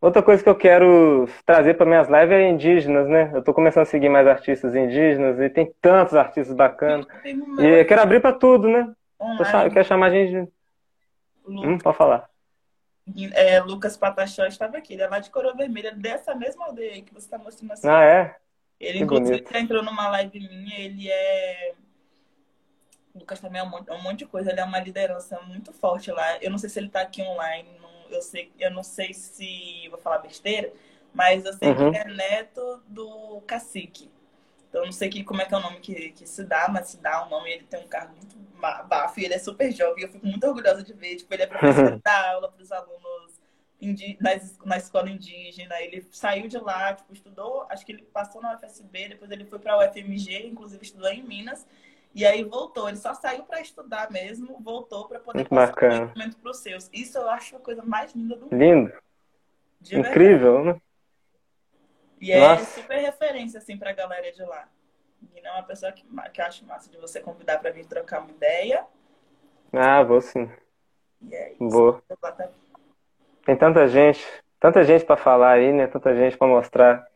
Outra 0.00 0.22
coisa 0.22 0.42
que 0.42 0.48
eu 0.48 0.54
quero 0.54 1.26
trazer 1.44 1.74
para 1.74 1.86
minhas 1.86 2.06
lives 2.08 2.30
é 2.32 2.48
indígenas, 2.48 3.08
né? 3.08 3.30
Eu 3.34 3.42
tô 3.42 3.54
começando 3.54 3.82
a 3.82 3.86
seguir 3.86 4.08
mais 4.08 4.26
artistas 4.26 4.74
indígenas 4.74 5.40
e 5.40 5.48
tem 5.48 5.72
tantos 5.80 6.14
artistas 6.14 6.54
bacanas. 6.54 7.06
No 7.34 7.62
E 7.64 7.84
quero 7.84 8.02
abrir 8.02 8.20
para 8.20 8.36
tudo, 8.36 8.68
né? 8.68 8.92
Eu 9.64 9.70
quero 9.70 9.84
chamar 9.84 10.06
a 10.06 10.10
gente 10.10 10.50
Hum, 11.48 11.78
pode 11.78 11.96
falar. 11.96 12.28
é, 13.34 13.60
Lucas 13.60 13.96
Patachó 13.96 14.44
estava 14.46 14.76
aqui, 14.78 14.94
ele 14.94 15.02
é 15.02 15.08
lá 15.08 15.20
de 15.20 15.30
Coroa 15.30 15.54
Vermelha, 15.54 15.92
dessa 15.92 16.34
mesma 16.34 16.66
aldeia 16.66 17.02
que 17.02 17.14
você 17.14 17.26
está 17.26 17.38
mostrando 17.38 17.72
assim. 17.72 17.86
Ah, 17.88 18.02
é? 18.02 18.36
Ele, 18.80 18.98
que 18.98 19.04
inclusive, 19.04 19.38
bonito. 19.38 19.52
já 19.52 19.60
entrou 19.60 19.82
numa 19.82 20.08
live 20.08 20.38
minha, 20.40 20.78
ele 20.78 21.08
é. 21.08 21.74
O 23.14 23.18
Lucas 23.20 23.40
também 23.40 23.60
é 23.60 23.64
um 23.64 23.70
monte, 23.70 23.90
um 23.90 24.02
monte 24.02 24.18
de 24.18 24.26
coisa, 24.26 24.50
ele 24.50 24.60
é 24.60 24.64
uma 24.64 24.78
liderança 24.80 25.40
muito 25.42 25.72
forte 25.72 26.10
lá. 26.10 26.36
Eu 26.42 26.50
não 26.50 26.58
sei 26.58 26.68
se 26.68 26.78
ele 26.78 26.90
tá 26.90 27.00
aqui 27.00 27.22
online, 27.22 27.68
não- 27.80 27.95
eu, 28.10 28.22
sei, 28.22 28.52
eu 28.58 28.70
não 28.70 28.82
sei 28.82 29.12
se. 29.12 29.88
Vou 29.88 29.98
falar 29.98 30.18
besteira, 30.18 30.72
Mas 31.12 31.44
eu 31.44 31.52
sei 31.54 31.68
uhum. 31.68 31.92
que 31.92 31.98
ele 31.98 31.98
é 31.98 32.30
neto 32.30 32.82
do 32.86 33.40
cacique. 33.46 34.10
Então, 34.68 34.84
não 34.84 34.92
sei 34.92 35.08
que, 35.08 35.24
como 35.24 35.40
é 35.40 35.44
que 35.44 35.54
é 35.54 35.56
o 35.56 35.60
nome 35.60 35.80
que, 35.80 36.10
que 36.10 36.26
se 36.26 36.44
dá, 36.44 36.68
mas 36.68 36.88
se 36.88 36.98
dá 36.98 37.24
o 37.24 37.30
nome, 37.30 37.50
ele 37.50 37.64
tem 37.64 37.80
um 37.80 37.88
cargo 37.88 38.14
muito 38.16 38.36
bafo 38.60 39.20
e 39.20 39.24
ele 39.24 39.34
é 39.34 39.38
super 39.38 39.72
jovem. 39.72 40.04
Eu 40.04 40.10
fico 40.10 40.26
muito 40.26 40.46
orgulhosa 40.46 40.82
de 40.82 40.92
ver. 40.92 41.16
Tipo, 41.16 41.32
ele 41.34 41.44
é 41.44 41.46
professor 41.46 42.00
da 42.04 42.30
aula 42.32 42.50
para 42.50 42.62
os 42.62 42.72
alunos 42.72 43.36
na, 44.20 44.30
na 44.64 44.76
escola 44.76 45.10
indígena. 45.10 45.80
Ele 45.80 46.06
saiu 46.10 46.48
de 46.48 46.58
lá, 46.58 46.94
tipo, 46.94 47.12
estudou, 47.12 47.66
acho 47.68 47.84
que 47.84 47.92
ele 47.92 48.02
passou 48.02 48.40
na 48.40 48.54
UFSB, 48.54 49.10
depois 49.10 49.30
ele 49.30 49.44
foi 49.44 49.58
para 49.58 49.74
a 49.74 49.88
UFMG, 49.88 50.46
inclusive 50.46 50.82
estudou 50.82 51.08
em 51.08 51.22
Minas. 51.22 51.66
E 52.16 52.24
aí 52.24 52.42
voltou, 52.42 52.88
ele 52.88 52.96
só 52.96 53.12
saiu 53.12 53.42
para 53.42 53.60
estudar 53.60 54.10
mesmo, 54.10 54.58
voltou 54.62 55.06
para 55.06 55.20
poder 55.20 55.40
Muito 55.40 55.50
passar 55.50 55.74
conhecimento 55.74 56.38
para 56.38 56.50
os 56.50 56.56
seus. 56.56 56.88
Isso 56.90 57.18
eu 57.18 57.28
acho 57.28 57.56
a 57.56 57.60
coisa 57.60 57.82
mais 57.82 58.14
linda 58.14 58.36
do 58.36 58.46
mundo. 58.46 58.56
Lindo. 58.56 58.92
Incrível, 59.92 60.64
né? 60.64 60.80
E 62.18 62.32
é 62.32 62.40
Nossa. 62.40 62.80
super 62.80 62.96
referência, 62.96 63.58
assim, 63.58 63.76
pra 63.76 63.92
galera 63.92 64.32
de 64.32 64.42
lá. 64.42 64.66
E 65.34 65.42
não 65.42 65.50
é 65.50 65.52
uma 65.56 65.62
pessoa 65.64 65.92
que, 65.92 66.06
que 66.32 66.40
eu 66.40 66.46
acho 66.46 66.64
massa 66.64 66.90
de 66.90 66.96
você 66.96 67.20
convidar 67.20 67.58
pra 67.58 67.70
vir 67.70 67.84
trocar 67.84 68.22
uma 68.22 68.30
ideia. 68.30 68.86
Ah, 69.70 70.02
vou 70.02 70.22
sim. 70.22 70.50
E 71.20 71.34
é 71.34 71.52
isso. 71.52 71.68
Vou. 71.68 72.02
Tem 73.44 73.56
tanta 73.58 73.86
gente, 73.88 74.26
tanta 74.58 74.82
gente 74.84 75.04
para 75.04 75.18
falar 75.18 75.50
aí, 75.50 75.70
né? 75.70 75.86
Tanta 75.86 76.16
gente 76.16 76.38
para 76.38 76.48
mostrar. 76.48 77.06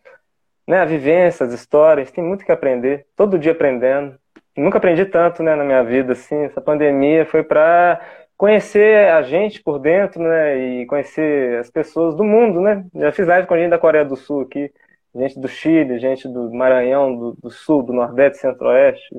Né, 0.66 0.78
a 0.78 0.84
vivência, 0.84 1.46
as 1.46 1.54
histórias, 1.54 2.12
tem 2.12 2.22
muito 2.22 2.44
que 2.44 2.52
aprender, 2.52 3.06
todo 3.16 3.38
dia 3.38 3.52
aprendendo. 3.52 4.20
Nunca 4.56 4.78
aprendi 4.78 5.04
tanto, 5.06 5.42
né, 5.42 5.54
na 5.54 5.64
minha 5.64 5.82
vida, 5.82 6.12
assim. 6.12 6.44
Essa 6.44 6.60
pandemia 6.60 7.24
foi 7.24 7.42
para 7.42 8.00
conhecer 8.36 9.10
a 9.10 9.22
gente 9.22 9.62
por 9.62 9.78
dentro, 9.78 10.22
né, 10.22 10.56
e 10.56 10.86
conhecer 10.86 11.58
as 11.58 11.70
pessoas 11.70 12.14
do 12.14 12.24
mundo, 12.24 12.60
né. 12.60 12.84
Já 12.94 13.12
fiz 13.12 13.26
live 13.26 13.46
com 13.46 13.54
a 13.54 13.58
gente 13.58 13.70
da 13.70 13.78
Coreia 13.78 14.04
do 14.04 14.16
Sul 14.16 14.42
aqui, 14.42 14.72
gente 15.14 15.38
do 15.38 15.48
Chile, 15.48 15.98
gente 15.98 16.28
do 16.28 16.52
Maranhão, 16.52 17.16
do, 17.16 17.32
do 17.34 17.50
Sul, 17.50 17.82
do 17.82 17.92
Nordeste, 17.92 18.38
Centro-Oeste, 18.38 19.14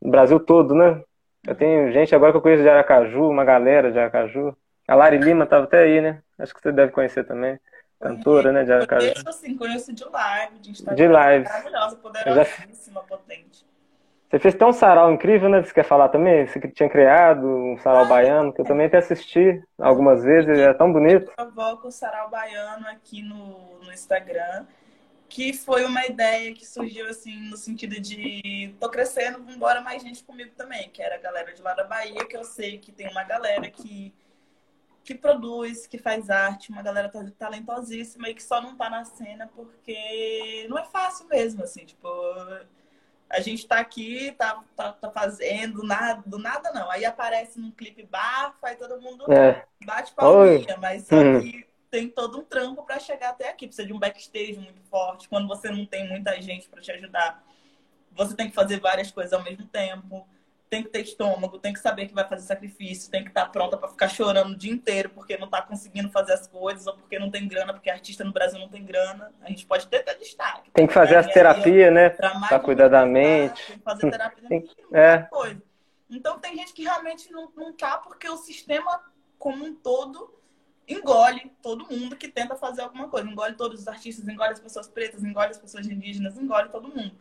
do 0.00 0.10
Brasil 0.10 0.40
todo, 0.40 0.74
né? 0.74 1.02
Eu 1.46 1.54
tenho 1.54 1.90
gente 1.92 2.14
agora 2.14 2.32
que 2.32 2.38
eu 2.38 2.42
conheço 2.42 2.62
de 2.62 2.68
Aracaju, 2.68 3.28
uma 3.28 3.44
galera 3.44 3.90
de 3.90 3.98
Aracaju. 3.98 4.54
A 4.86 4.94
Lari 4.94 5.18
Lima 5.18 5.44
estava 5.44 5.64
até 5.64 5.78
aí, 5.84 6.00
né? 6.00 6.20
Acho 6.38 6.54
que 6.54 6.60
você 6.60 6.72
deve 6.72 6.92
conhecer 6.92 7.24
também. 7.24 7.58
Cantora, 8.00 8.50
né, 8.50 8.64
de 8.64 8.72
Aracaju. 8.72 9.06
Eu 9.06 9.12
conheço, 9.12 9.28
assim, 9.28 9.56
conheço 9.56 9.92
de 9.92 10.04
live, 10.04 10.58
de 10.58 10.70
Instagram. 10.70 10.96
De 10.96 11.08
live. 11.08 11.44
Maravilhosa, 11.44 11.96
poderosíssima, 11.96 13.00
já... 13.00 13.06
potente. 13.06 13.69
Você 14.30 14.38
fez 14.38 14.54
até 14.54 14.64
um 14.64 14.72
sarau 14.72 15.10
incrível, 15.10 15.48
né? 15.48 15.60
Você 15.60 15.74
quer 15.74 15.84
falar 15.84 16.08
também? 16.08 16.46
Você 16.46 16.60
tinha 16.68 16.88
criado 16.88 17.44
um 17.44 17.76
sarau 17.78 18.04
ah, 18.04 18.08
baiano, 18.08 18.52
que 18.52 18.60
eu 18.60 18.64
também 18.64 18.86
até 18.86 18.98
assisti 18.98 19.60
algumas 19.76 20.22
vezes, 20.22 20.56
é 20.56 20.72
tão 20.72 20.92
bonito. 20.92 21.32
Eu 21.36 21.46
provoco 21.46 21.88
o 21.88 21.90
sarau 21.90 22.30
baiano 22.30 22.86
aqui 22.86 23.22
no, 23.22 23.80
no 23.82 23.92
Instagram 23.92 24.66
que 25.28 25.52
foi 25.52 25.84
uma 25.84 26.04
ideia 26.06 26.52
que 26.52 26.66
surgiu 26.66 27.08
assim 27.08 27.38
no 27.48 27.56
sentido 27.56 28.00
de 28.00 28.74
tô 28.80 28.90
crescendo, 28.90 29.48
embora 29.48 29.80
mais 29.80 30.02
gente 30.02 30.24
comigo 30.24 30.50
também, 30.56 30.90
que 30.90 31.00
era 31.00 31.14
a 31.14 31.18
galera 31.18 31.54
de 31.54 31.62
lá 31.62 31.72
da 31.72 31.84
Bahia, 31.84 32.26
que 32.26 32.36
eu 32.36 32.42
sei 32.42 32.78
que 32.78 32.90
tem 32.90 33.08
uma 33.08 33.22
galera 33.22 33.70
que 33.70 34.12
que 35.02 35.14
produz, 35.14 35.86
que 35.86 35.98
faz 35.98 36.28
arte, 36.28 36.70
uma 36.70 36.82
galera 36.82 37.10
talentosíssima 37.38 38.28
e 38.28 38.34
que 38.34 38.42
só 38.42 38.60
não 38.60 38.76
tá 38.76 38.90
na 38.90 39.04
cena 39.04 39.50
porque 39.56 40.66
não 40.68 40.78
é 40.78 40.84
fácil 40.84 41.26
mesmo, 41.26 41.64
assim, 41.64 41.84
tipo, 41.84 42.06
a 43.30 43.40
gente 43.40 43.66
tá 43.66 43.78
aqui, 43.78 44.32
tá, 44.32 44.62
tá, 44.74 44.92
tá 44.92 45.10
fazendo 45.10 45.84
nada, 45.84 46.20
do 46.26 46.36
nada 46.36 46.72
não. 46.72 46.90
Aí 46.90 47.04
aparece 47.04 47.60
num 47.60 47.70
clipe 47.70 48.02
bafo, 48.02 48.58
aí 48.62 48.74
todo 48.74 49.00
mundo 49.00 49.32
é. 49.32 49.64
bate 49.84 50.12
palminha, 50.12 50.74
Oi. 50.74 50.76
mas 50.80 51.06
só 51.06 51.14
hum. 51.14 51.40
que 51.40 51.64
tem 51.88 52.08
todo 52.08 52.40
um 52.40 52.44
trampo 52.44 52.82
para 52.82 52.98
chegar 52.98 53.30
até 53.30 53.48
aqui. 53.48 53.66
Precisa 53.66 53.86
de 53.86 53.92
um 53.92 53.98
backstage 54.00 54.58
muito 54.58 54.82
forte. 54.90 55.28
Quando 55.28 55.46
você 55.46 55.70
não 55.70 55.86
tem 55.86 56.08
muita 56.08 56.40
gente 56.42 56.68
para 56.68 56.80
te 56.80 56.90
ajudar, 56.90 57.42
você 58.12 58.34
tem 58.34 58.48
que 58.48 58.54
fazer 58.54 58.80
várias 58.80 59.12
coisas 59.12 59.32
ao 59.32 59.42
mesmo 59.44 59.64
tempo. 59.66 60.26
Tem 60.70 60.84
que 60.84 60.88
ter 60.88 61.00
estômago, 61.00 61.58
tem 61.58 61.72
que 61.72 61.80
saber 61.80 62.06
que 62.06 62.14
vai 62.14 62.26
fazer 62.26 62.46
sacrifício, 62.46 63.10
tem 63.10 63.24
que 63.24 63.30
estar 63.30 63.46
tá 63.46 63.50
pronta 63.50 63.76
para 63.76 63.88
ficar 63.88 64.08
chorando 64.08 64.52
o 64.52 64.56
dia 64.56 64.72
inteiro 64.72 65.10
porque 65.10 65.36
não 65.36 65.46
está 65.46 65.60
conseguindo 65.60 66.08
fazer 66.10 66.32
as 66.32 66.46
coisas 66.46 66.86
ou 66.86 66.94
porque 66.94 67.18
não 67.18 67.28
tem 67.28 67.48
grana, 67.48 67.72
porque 67.72 67.90
artista 67.90 68.22
no 68.22 68.32
Brasil 68.32 68.60
não 68.60 68.68
tem 68.68 68.84
grana. 68.84 69.32
A 69.42 69.48
gente 69.48 69.66
pode 69.66 69.88
ter, 69.88 70.04
ter 70.04 70.16
destaque. 70.16 70.70
Tem 70.70 70.86
que 70.86 70.92
fazer 70.92 71.16
as 71.16 71.26
terapias, 71.26 71.92
né? 71.92 72.10
Para 72.10 72.60
cuidar 72.60 72.86
da 72.86 73.04
mente. 73.04 73.66
Tem 73.66 73.78
que 73.78 73.82
fazer 73.82 74.10
terapia 74.10 74.48
tem, 74.48 74.70
é. 74.92 75.18
coisa. 75.22 75.60
Então 76.08 76.38
tem 76.38 76.56
gente 76.56 76.72
que 76.72 76.84
realmente 76.84 77.32
não, 77.32 77.50
não 77.56 77.72
tá 77.72 77.98
porque 77.98 78.28
o 78.28 78.36
sistema 78.36 79.02
como 79.38 79.64
um 79.64 79.74
todo 79.74 80.40
engole 80.86 81.52
todo 81.62 81.86
mundo 81.88 82.16
que 82.16 82.28
tenta 82.28 82.54
fazer 82.56 82.82
alguma 82.82 83.08
coisa. 83.08 83.28
Engole 83.28 83.54
todos 83.54 83.80
os 83.80 83.88
artistas, 83.88 84.28
engole 84.28 84.52
as 84.52 84.60
pessoas 84.60 84.88
pretas, 84.88 85.24
engole 85.24 85.50
as 85.50 85.58
pessoas 85.58 85.86
indígenas, 85.86 86.36
engole 86.36 86.68
todo 86.68 86.88
mundo. 86.88 87.14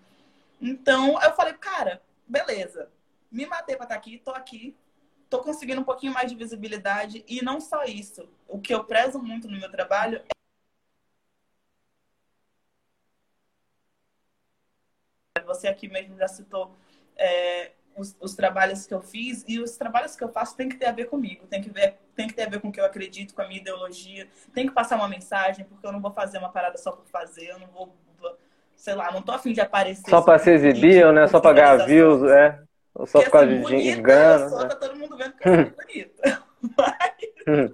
Então, 0.61 1.21
eu 1.21 1.33
falei, 1.33 1.53
cara, 1.53 2.01
beleza. 2.27 2.89
Me 3.31 3.45
matei 3.45 3.75
pra 3.75 3.85
estar 3.85 3.95
tá 3.95 3.99
aqui, 3.99 4.17
tô 4.17 4.31
aqui. 4.31 4.75
Tô 5.29 5.39
conseguindo 5.39 5.81
um 5.81 5.83
pouquinho 5.83 6.13
mais 6.13 6.29
de 6.29 6.35
visibilidade. 6.35 7.23
E 7.27 7.43
não 7.43 7.61
só 7.61 7.83
isso. 7.83 8.27
O 8.47 8.59
que 8.59 8.73
eu 8.73 8.83
prezo 8.83 9.19
muito 9.19 9.47
no 9.47 9.59
meu 9.59 9.69
trabalho 9.69 10.17
é. 10.17 10.39
Você 15.45 15.67
aqui 15.67 15.87
mesmo 15.87 16.17
já 16.17 16.27
citou 16.27 16.75
é, 17.15 17.71
os, 17.95 18.15
os, 18.19 18.35
trabalhos 18.35 18.85
que 18.85 18.93
eu 18.93 19.01
fiz 19.01 19.43
e 19.47 19.59
os 19.59 19.77
trabalhos 19.77 20.15
que 20.15 20.23
eu 20.23 20.29
faço 20.29 20.55
tem 20.55 20.69
que 20.69 20.77
ter 20.77 20.85
a 20.85 20.91
ver 20.91 21.05
comigo, 21.05 21.47
tem 21.47 21.61
que, 21.61 21.69
ver, 21.69 21.97
tem 22.15 22.27
que 22.27 22.33
ter 22.33 22.43
a 22.43 22.49
ver 22.49 22.61
com 22.61 22.69
o 22.69 22.71
que 22.71 22.79
eu 22.79 22.85
acredito, 22.85 23.33
com 23.33 23.41
a 23.41 23.47
minha 23.47 23.59
ideologia, 23.59 24.27
tem 24.53 24.67
que 24.67 24.73
passar 24.73 24.95
uma 24.95 25.07
mensagem, 25.07 25.65
porque 25.65 25.85
eu 25.85 25.91
não 25.91 25.99
vou 25.99 26.11
fazer 26.11 26.37
uma 26.37 26.49
parada 26.49 26.77
só 26.77 26.91
por 26.91 27.05
fazer, 27.07 27.47
eu 27.49 27.59
não 27.59 27.67
vou, 27.67 27.95
sei 28.75 28.93
lá, 28.93 29.11
não 29.11 29.21
tô 29.21 29.31
afim 29.31 29.51
de 29.51 29.61
aparecer. 29.61 30.09
Só 30.09 30.21
para 30.21 30.39
se 30.39 30.51
exibir, 30.51 31.11
né? 31.11 31.27
Só 31.27 31.39
para 31.39 31.53
ganhar 31.53 31.85
views, 31.85 32.23
é. 32.23 32.63
Ou 32.99 33.07
só 33.07 33.21
por 33.23 33.31
causa 33.31 33.47
de 33.47 33.63
dinheiro. 33.63 34.03
Só 34.49 34.67
tá 34.67 34.75
todo 34.75 34.97
mundo 34.97 35.15
vendo 35.15 35.33
que 35.37 35.47
eu 35.47 35.55
sou 35.55 35.73
bonita. 35.73 36.43
Mas 36.77 37.71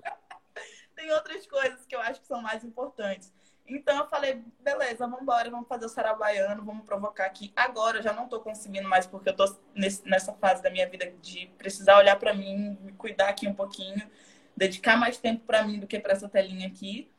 tem 0.95 1.11
outras 1.11 1.47
coisas 1.47 1.83
que 1.87 1.95
eu 1.95 1.99
acho 1.99 2.21
que 2.21 2.27
são 2.27 2.43
mais 2.43 2.63
importantes. 2.63 3.33
Então 3.67 3.97
eu 3.97 4.05
falei, 4.07 4.43
beleza, 4.59 5.07
vamos 5.07 5.23
embora, 5.23 5.49
vamos 5.49 5.67
fazer 5.67 5.87
o 5.87 5.89
sarau 5.89 6.15
baiano, 6.15 6.63
vamos 6.63 6.85
provocar 6.85 7.25
aqui. 7.25 7.51
Agora 7.55 7.97
eu 7.97 8.03
já 8.03 8.13
não 8.13 8.27
tô 8.27 8.39
conseguindo 8.39 8.87
mais, 8.87 9.07
porque 9.07 9.29
eu 9.29 9.35
tô 9.35 9.45
nesse, 9.73 10.07
nessa 10.07 10.31
fase 10.33 10.61
da 10.61 10.69
minha 10.69 10.87
vida 10.87 11.11
de 11.19 11.47
precisar 11.57 11.97
olhar 11.97 12.19
para 12.19 12.31
mim, 12.31 12.77
me 12.79 12.91
cuidar 12.91 13.29
aqui 13.29 13.47
um 13.47 13.55
pouquinho, 13.55 14.07
dedicar 14.55 14.95
mais 14.95 15.17
tempo 15.17 15.43
para 15.47 15.63
mim 15.63 15.79
do 15.79 15.87
que 15.87 15.99
para 15.99 16.13
essa 16.13 16.29
telinha 16.29 16.67
aqui. 16.67 17.11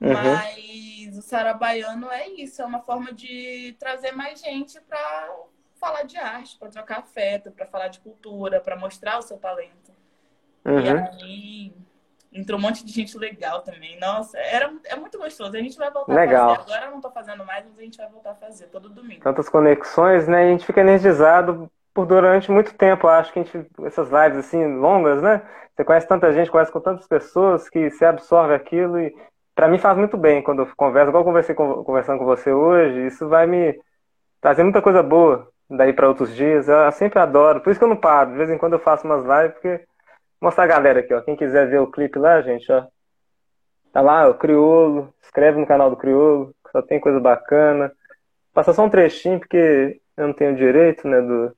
Uhum. 0.00 0.12
Mas 0.12 1.18
o 1.18 1.22
sarau 1.22 1.58
baiano 1.58 2.08
é 2.08 2.28
isso, 2.28 2.62
é 2.62 2.64
uma 2.64 2.82
forma 2.82 3.12
de 3.12 3.74
trazer 3.80 4.12
mais 4.12 4.40
gente 4.40 4.80
para 4.82 5.28
falar 5.82 6.04
de 6.04 6.16
arte, 6.16 6.56
para 6.56 6.68
trocar 6.68 7.00
afeto, 7.00 7.50
para 7.50 7.66
falar 7.66 7.88
de 7.88 7.98
cultura, 7.98 8.60
para 8.60 8.76
mostrar 8.76 9.18
o 9.18 9.22
seu 9.22 9.36
talento. 9.36 9.92
Uhum. 10.64 10.78
E 10.78 10.88
aí 10.88 11.74
Entrou 12.34 12.58
um 12.58 12.62
monte 12.62 12.82
de 12.84 12.90
gente 12.90 13.16
legal 13.18 13.60
também. 13.60 13.98
Nossa, 14.00 14.38
era, 14.38 14.72
é 14.86 14.96
muito 14.96 15.18
gostoso. 15.18 15.54
A 15.54 15.60
gente 15.60 15.76
vai 15.76 15.90
voltar 15.90 16.14
legal. 16.14 16.52
a 16.52 16.56
fazer. 16.56 16.72
Agora 16.72 16.86
eu 16.86 16.92
não 16.92 17.00
tô 17.00 17.10
fazendo 17.10 17.44
mais, 17.44 17.66
mas 17.66 17.78
a 17.78 17.82
gente 17.82 17.98
vai 17.98 18.08
voltar 18.08 18.30
a 18.30 18.34
fazer 18.34 18.68
todo 18.68 18.88
domingo. 18.88 19.22
Tantas 19.22 19.50
conexões, 19.50 20.26
né? 20.26 20.44
A 20.44 20.48
gente 20.48 20.64
fica 20.64 20.80
energizado 20.80 21.70
por 21.92 22.06
durante 22.06 22.50
muito 22.50 22.72
tempo. 22.74 23.06
Acho 23.06 23.30
que 23.34 23.40
a 23.40 23.42
gente, 23.42 23.66
essas 23.84 24.08
lives 24.08 24.46
assim, 24.46 24.64
longas, 24.76 25.20
né? 25.20 25.42
Você 25.76 25.84
conhece 25.84 26.08
tanta 26.08 26.32
gente, 26.32 26.50
conhece 26.50 26.72
com 26.72 26.80
tantas 26.80 27.06
pessoas 27.06 27.68
que 27.68 27.90
você 27.90 28.06
absorve 28.06 28.54
aquilo 28.54 28.98
e 28.98 29.14
para 29.54 29.68
mim 29.68 29.78
faz 29.78 29.98
muito 29.98 30.16
bem 30.16 30.42
quando 30.42 30.62
eu 30.62 30.72
converso. 30.74 31.10
Igual 31.10 31.20
eu 31.20 31.26
conversei 31.26 31.54
com, 31.54 31.84
conversando 31.84 32.18
com 32.18 32.24
você 32.24 32.50
hoje, 32.50 33.08
isso 33.08 33.28
vai 33.28 33.46
me 33.46 33.78
trazer 34.40 34.62
muita 34.62 34.80
coisa 34.80 35.02
boa 35.02 35.51
daí 35.76 35.92
para 35.92 36.08
outros 36.08 36.34
dias. 36.34 36.68
Eu 36.68 36.90
sempre 36.92 37.18
adoro. 37.18 37.60
Por 37.60 37.70
isso 37.70 37.80
que 37.80 37.84
eu 37.84 37.88
não 37.88 37.96
paro. 37.96 38.30
De 38.30 38.36
vez 38.36 38.50
em 38.50 38.58
quando 38.58 38.74
eu 38.74 38.78
faço 38.78 39.06
umas 39.06 39.22
lives, 39.22 39.54
porque 39.54 39.84
mostrar 40.40 40.64
a 40.64 40.68
galera 40.68 41.00
aqui, 41.00 41.14
ó. 41.14 41.20
Quem 41.20 41.36
quiser 41.36 41.68
ver 41.68 41.80
o 41.80 41.90
clipe 41.90 42.18
lá, 42.18 42.40
gente, 42.42 42.70
ó. 42.70 42.86
Tá 43.92 44.00
lá, 44.00 44.28
o 44.28 44.34
Criolo. 44.34 45.12
Inscreve 45.22 45.58
no 45.58 45.66
canal 45.66 45.90
do 45.90 45.96
Criolo, 45.96 46.54
só 46.70 46.82
tem 46.82 47.00
coisa 47.00 47.20
bacana. 47.20 47.92
Passa 48.52 48.72
só 48.72 48.84
um 48.84 48.90
trechinho, 48.90 49.38
porque 49.38 50.00
eu 50.16 50.26
não 50.26 50.34
tenho 50.34 50.54
direito, 50.54 51.08
né? 51.08 51.20
Do... 51.20 51.48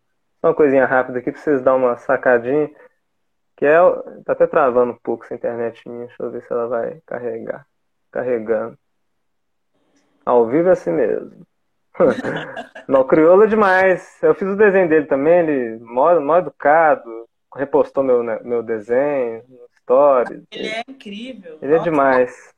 Só 0.41 0.49
uma 0.49 0.55
coisinha 0.55 0.87
rápida 0.87 1.19
aqui 1.19 1.33
pra 1.33 1.41
vocês 1.41 1.61
dar 1.63 1.75
uma 1.75 1.97
sacadinha. 1.97 2.71
Que 3.57 3.67
é. 3.67 3.79
Tá 4.25 4.33
até 4.33 4.47
travando 4.47 4.93
um 4.93 4.99
pouco 5.03 5.25
essa 5.25 5.35
internet 5.35 5.89
minha. 5.89 6.07
Deixa 6.07 6.23
eu 6.23 6.31
ver 6.31 6.43
se 6.43 6.53
ela 6.53 6.69
vai 6.69 7.01
carregar. 7.07 7.67
Carregando. 8.13 8.79
Ao 10.25 10.47
vivo 10.47 10.69
é 10.69 10.73
assim 10.73 10.93
mesmo. 10.93 11.47
não, 12.89 13.01
o 13.01 13.05
Criolo 13.05 13.45
é 13.45 13.47
demais. 13.47 14.19
Eu 14.23 14.35
fiz 14.35 14.49
o 14.49 14.57
desenho 14.57 14.89
dele 14.89 15.07
também, 15.07 15.41
ele 15.41 15.79
mó, 15.85 16.19
mó 16.21 16.39
educado, 16.39 17.29
repostou 17.55 18.03
meu, 18.03 18.23
né, 18.23 18.41
meu 18.43 18.63
desenho, 18.63 19.43
stories. 19.79 20.43
Ele 20.51 20.69
é 20.69 20.83
incrível. 20.89 21.59
Ele 21.63 21.73
é 21.73 21.77
Nossa. 21.77 21.89
é 21.89 21.91
demais. 21.91 22.55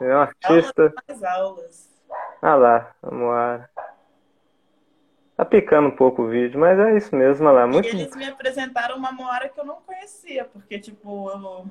Ele 0.00 0.10
é 0.10 0.16
um 0.16 0.20
artista. 0.20 0.94
Mais 1.08 1.22
aulas. 1.22 2.02
Ah 2.42 2.54
lá, 2.54 2.94
vamos 3.02 3.28
lá. 3.28 3.68
Tá 5.36 5.44
picando 5.44 5.88
um 5.88 5.96
pouco 5.96 6.22
o 6.22 6.28
vídeo, 6.28 6.58
mas 6.58 6.78
é 6.78 6.96
isso 6.96 7.14
mesmo, 7.14 7.50
lá. 7.50 7.66
Muito... 7.66 7.86
E 7.86 7.90
eles 7.90 8.16
me 8.16 8.26
apresentaram 8.26 8.96
uma 8.96 9.12
Moara 9.12 9.48
que 9.48 9.60
eu 9.60 9.64
não 9.64 9.76
conhecia, 9.82 10.46
porque, 10.46 10.78
tipo, 10.78 11.30
eu... 11.30 11.66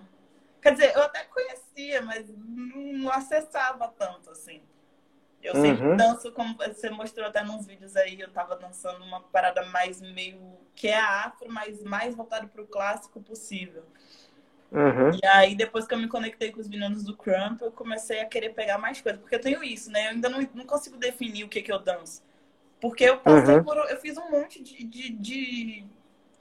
Quer 0.62 0.73
dizer, 0.73 0.95
eu 0.95 1.01
até 1.01 1.23
conheci 1.23 1.65
conhecia, 1.75 2.01
mas 2.01 2.25
não 2.38 3.12
acessava 3.12 3.93
tanto, 3.99 4.31
assim. 4.31 4.62
Eu 5.45 5.55
sempre 5.55 5.86
uhum. 5.86 5.95
danço, 5.95 6.31
como 6.31 6.58
você 6.58 6.89
mostrou 6.89 7.27
até 7.27 7.43
nos 7.43 7.67
vídeos 7.67 7.95
aí, 7.95 8.19
eu 8.19 8.31
tava 8.31 8.55
dançando 8.55 9.03
uma 9.03 9.21
parada 9.21 9.63
mais 9.67 10.01
meio 10.01 10.41
que 10.73 10.88
é 10.88 10.99
afro, 10.99 11.47
mas 11.51 11.84
mais 11.84 12.15
voltado 12.15 12.47
pro 12.47 12.65
clássico 12.65 13.21
possível. 13.21 13.84
Uhum. 14.71 15.12
E 15.23 15.27
aí, 15.27 15.55
depois 15.55 15.86
que 15.86 15.93
eu 15.93 15.99
me 15.99 16.08
conectei 16.08 16.51
com 16.51 16.60
os 16.60 16.67
meninos 16.67 17.03
do 17.03 17.15
Crump, 17.15 17.62
eu 17.62 17.71
comecei 17.71 18.21
a 18.21 18.25
querer 18.25 18.49
pegar 18.49 18.79
mais 18.79 18.99
coisas. 18.99 19.21
Porque 19.21 19.36
eu 19.36 19.41
tenho 19.41 19.63
isso, 19.63 19.91
né? 19.91 20.08
Eu 20.08 20.10
ainda 20.12 20.29
não, 20.29 20.39
não 20.55 20.65
consigo 20.65 20.97
definir 20.97 21.43
o 21.43 21.49
que, 21.49 21.62
que 21.62 21.71
eu 21.71 21.79
danço. 21.79 22.23
Porque 22.81 23.03
eu 23.03 23.17
passei 23.19 23.55
uhum. 23.55 23.63
por. 23.63 23.77
Eu 23.77 23.97
fiz 23.97 24.17
um 24.17 24.29
monte 24.31 24.63
de, 24.63 24.84
de, 24.84 25.10
de, 25.12 25.86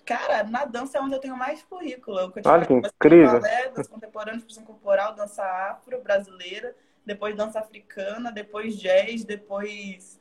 Cara, 0.07 0.45
na 0.45 0.65
dança 0.65 0.97
é 0.97 1.01
onde 1.03 1.15
eu 1.15 1.21
tenho 1.21 1.37
mais 1.37 1.63
currículo. 1.63 2.19
Eu 2.19 2.33
Olha 2.47 2.67
que 2.67 2.73
incrível. 2.73 3.41
Balé, 3.41 3.69
dança 3.69 3.91
contemporânea, 3.91 4.39
expressão 4.39 4.65
corporal, 4.65 5.15
dança 5.15 5.45
afro, 5.45 6.03
brasileira 6.03 6.75
depois 7.05 7.37
dança 7.37 7.59
africana, 7.59 8.33
depois 8.33 8.77
jazz, 8.77 9.25
depois. 9.25 10.21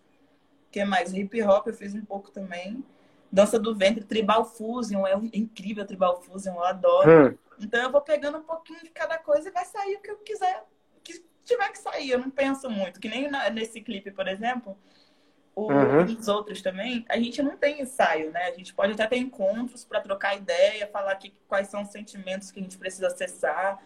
que 0.72 0.84
mais? 0.84 1.14
Hip 1.14 1.42
hop 1.44 1.68
eu 1.68 1.74
fiz 1.74 1.94
um 1.94 2.06
pouco 2.06 2.32
também. 2.32 2.84
Dança 3.32 3.58
do 3.60 3.76
ventre, 3.76 4.04
tribal 4.04 4.46
fusion, 4.46 5.08
é 5.08 5.14
incrível 5.34 5.86
tribal 5.86 6.22
fusion, 6.22 6.54
eu 6.54 6.64
adoro. 6.64 7.30
Hum. 7.30 7.38
Então 7.60 7.82
eu 7.82 7.92
vou 7.92 8.02
pegando 8.02 8.38
um 8.38 8.44
pouquinho 8.44 8.82
de 8.84 8.90
cada 8.90 9.18
coisa 9.18 9.50
e 9.50 9.52
vai 9.52 9.66
sair 9.66 9.96
o 9.96 10.02
que 10.02 10.12
eu 10.12 10.18
quiser, 10.18 10.64
que 11.04 11.24
tiver 11.44 11.70
que 11.70 11.80
sair, 11.80 12.12
eu 12.12 12.20
não 12.20 12.30
penso 12.30 12.70
muito. 12.70 13.00
Que 13.00 13.10
nem 13.10 13.30
nesse 13.52 13.82
clipe, 13.82 14.12
por 14.12 14.28
exemplo, 14.28 14.78
o, 15.56 15.72
uhum. 15.72 16.04
os 16.04 16.28
outros 16.28 16.62
também, 16.62 17.06
a 17.10 17.18
gente 17.18 17.42
não 17.42 17.56
tem 17.56 17.82
ensaio, 17.82 18.32
né? 18.32 18.46
A 18.46 18.54
gente 18.54 18.74
pode 18.74 18.94
até 18.94 19.06
ter 19.08 19.18
encontros 19.18 19.86
para 19.86 20.02
trocar 20.02 20.36
ideia, 20.36 20.88
falar 20.88 21.16
que, 21.16 21.32
quais 21.48 21.68
são 21.68 21.84
os 21.84 21.90
sentimentos 21.90 22.52
que 22.52 22.60
a 22.60 22.64
gente 22.64 22.78
precisa 22.78 23.08
acessar. 23.08 23.80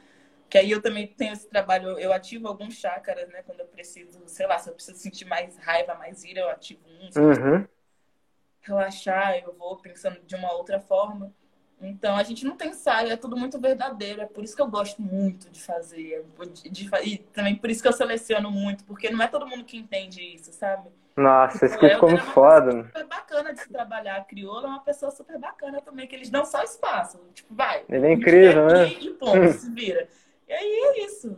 Que 0.50 0.58
aí 0.58 0.72
eu 0.72 0.82
também 0.82 1.08
tenho 1.08 1.34
esse 1.34 1.48
trabalho, 1.48 2.00
eu 2.00 2.14
ativo 2.14 2.48
alguns 2.48 2.76
chácaras, 2.76 3.28
né? 3.30 3.42
Quando 3.46 3.60
eu 3.60 3.66
preciso, 3.66 4.22
sei 4.28 4.48
lá, 4.48 4.58
se 4.58 4.70
eu 4.70 4.74
preciso 4.74 4.98
sentir 4.98 5.26
mais 5.26 5.58
raiva, 5.58 5.96
mais 5.96 6.24
ira, 6.24 6.42
eu 6.42 6.50
ativo 6.50 6.82
um. 6.88 7.22
Uhum. 7.22 7.68
Relaxar, 8.62 9.38
eu 9.38 9.54
vou 9.54 9.78
pensando 9.78 10.20
de 10.26 10.36
uma 10.36 10.54
outra 10.54 10.80
forma. 10.80 11.34
Então 11.82 12.16
a 12.16 12.24
gente 12.24 12.44
não 12.44 12.58
tem 12.58 12.70
ensaio, 12.70 13.12
é 13.12 13.16
tudo 13.18 13.38
muito 13.38 13.60
verdadeiro. 13.60 14.22
É 14.22 14.26
por 14.26 14.44
isso 14.44 14.56
que 14.56 14.62
eu 14.62 14.68
gosto 14.68 15.02
muito 15.02 15.50
de 15.50 15.62
fazer. 15.62 16.26
De, 16.54 16.70
de, 16.70 16.90
e 17.04 17.18
também 17.18 17.56
por 17.56 17.70
isso 17.70 17.82
que 17.82 17.88
eu 17.88 17.94
seleciono 17.94 18.50
muito, 18.50 18.84
porque 18.86 19.10
não 19.10 19.24
é 19.24 19.28
todo 19.28 19.48
mundo 19.48 19.64
que 19.64 19.78
entende 19.78 20.22
isso, 20.22 20.52
sabe? 20.54 20.90
Nossa, 21.16 21.66
isso 21.66 21.78
que 21.80 21.90
ficou 21.90 22.10
muito 22.10 22.26
foda. 22.26 22.80
É 22.80 22.84
super 22.84 23.08
bacana 23.08 23.54
de 23.54 23.60
se 23.60 23.70
trabalhar. 23.70 24.18
A 24.18 24.24
crioula 24.24 24.68
é 24.68 24.70
uma 24.70 24.84
pessoa 24.84 25.12
super 25.12 25.38
bacana 25.40 25.82
também, 25.82 26.08
que 26.08 26.16
eles 26.16 26.30
dão 26.30 26.46
só 26.46 26.62
espaço. 26.64 27.20
Tipo, 27.34 27.56
vai. 27.56 27.84
Ele 27.90 28.06
é 28.06 28.14
incrível, 28.14 28.68
né? 28.68 28.88
E 28.88 29.10
ponto, 29.12 29.52
se 29.54 29.72
vira. 29.72 30.08
E 30.48 30.54
aí 30.54 30.72
é 30.72 31.06
isso. 31.06 31.38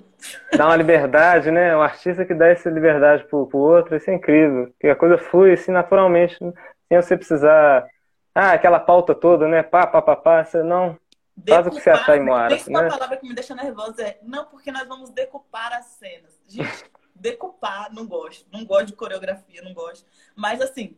Dá 0.56 0.68
uma 0.68 0.76
liberdade, 0.76 1.50
né? 1.50 1.76
Um 1.76 1.82
artista 1.82 2.26
que 2.26 2.34
dá 2.34 2.48
essa 2.48 2.70
liberdade 2.70 3.24
pro, 3.26 3.48
pro 3.48 3.58
outro, 3.58 3.96
isso 3.96 4.10
é 4.10 4.14
incrível. 4.14 4.72
Que 4.80 4.88
a 4.88 4.96
coisa 4.96 5.18
flui 5.18 5.54
assim 5.54 5.72
naturalmente, 5.72 6.38
sem 6.38 7.02
você 7.02 7.18
precisar. 7.18 7.88
Ah, 8.36 8.52
aquela 8.52 8.80
pauta 8.80 9.16
toda, 9.16 9.48
né? 9.48 9.64
Pá, 9.64 9.88
pá, 9.88 10.02
pá, 10.02 10.16
pá. 10.16 10.44
Você 10.44 10.62
não. 10.62 10.98
Decupar, 11.36 11.64
faz 11.64 11.68
o 11.68 11.78
que 11.78 11.84
você 11.84 11.90
achar 11.90 12.18
e 12.18 12.20
mora. 12.20 12.58
Tem 12.58 12.74
né? 12.74 12.82
uma 12.82 12.90
palavra 12.90 13.18
que 13.18 13.28
me 13.28 13.34
deixa 13.34 13.56
nervosa 13.56 14.04
é 14.04 14.20
não, 14.22 14.46
porque 14.46 14.72
nós 14.72 14.88
vamos 14.88 15.10
decupar 15.10 15.74
as 15.74 15.86
cenas. 15.86 16.40
Gente, 16.48 16.86
decupar, 17.16 17.92
não 17.94 18.06
gosto. 18.06 18.46
Não 18.52 18.66
gosto 18.66 18.88
de 18.88 18.94
coreografia, 18.94 19.62
não 19.64 19.74
gosto. 19.74 20.06
Mas 20.36 20.62
assim, 20.62 20.98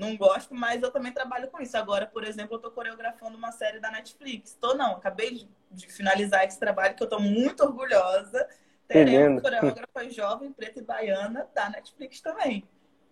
não 0.00 0.16
gosto, 0.16 0.54
mas 0.54 0.82
eu 0.82 0.90
também 0.90 1.12
trabalho 1.12 1.48
com 1.48 1.60
isso. 1.60 1.76
Agora, 1.76 2.06
por 2.06 2.24
exemplo, 2.24 2.54
eu 2.54 2.56
estou 2.56 2.70
coreografando 2.70 3.36
uma 3.36 3.52
série 3.52 3.78
da 3.78 3.90
Netflix. 3.90 4.50
Estou 4.50 4.74
não, 4.74 4.92
acabei 4.92 5.46
de 5.70 5.86
finalizar 5.86 6.44
esse 6.44 6.58
trabalho 6.58 6.94
que 6.94 7.02
eu 7.02 7.06
estou 7.06 7.20
muito 7.20 7.62
orgulhosa. 7.62 8.48
Teremos 8.88 9.42
coreógrafa 9.42 10.10
jovem, 10.10 10.52
preta 10.52 10.80
e 10.80 10.82
baiana 10.82 11.46
da 11.54 11.68
Netflix 11.68 12.20
também. 12.20 12.64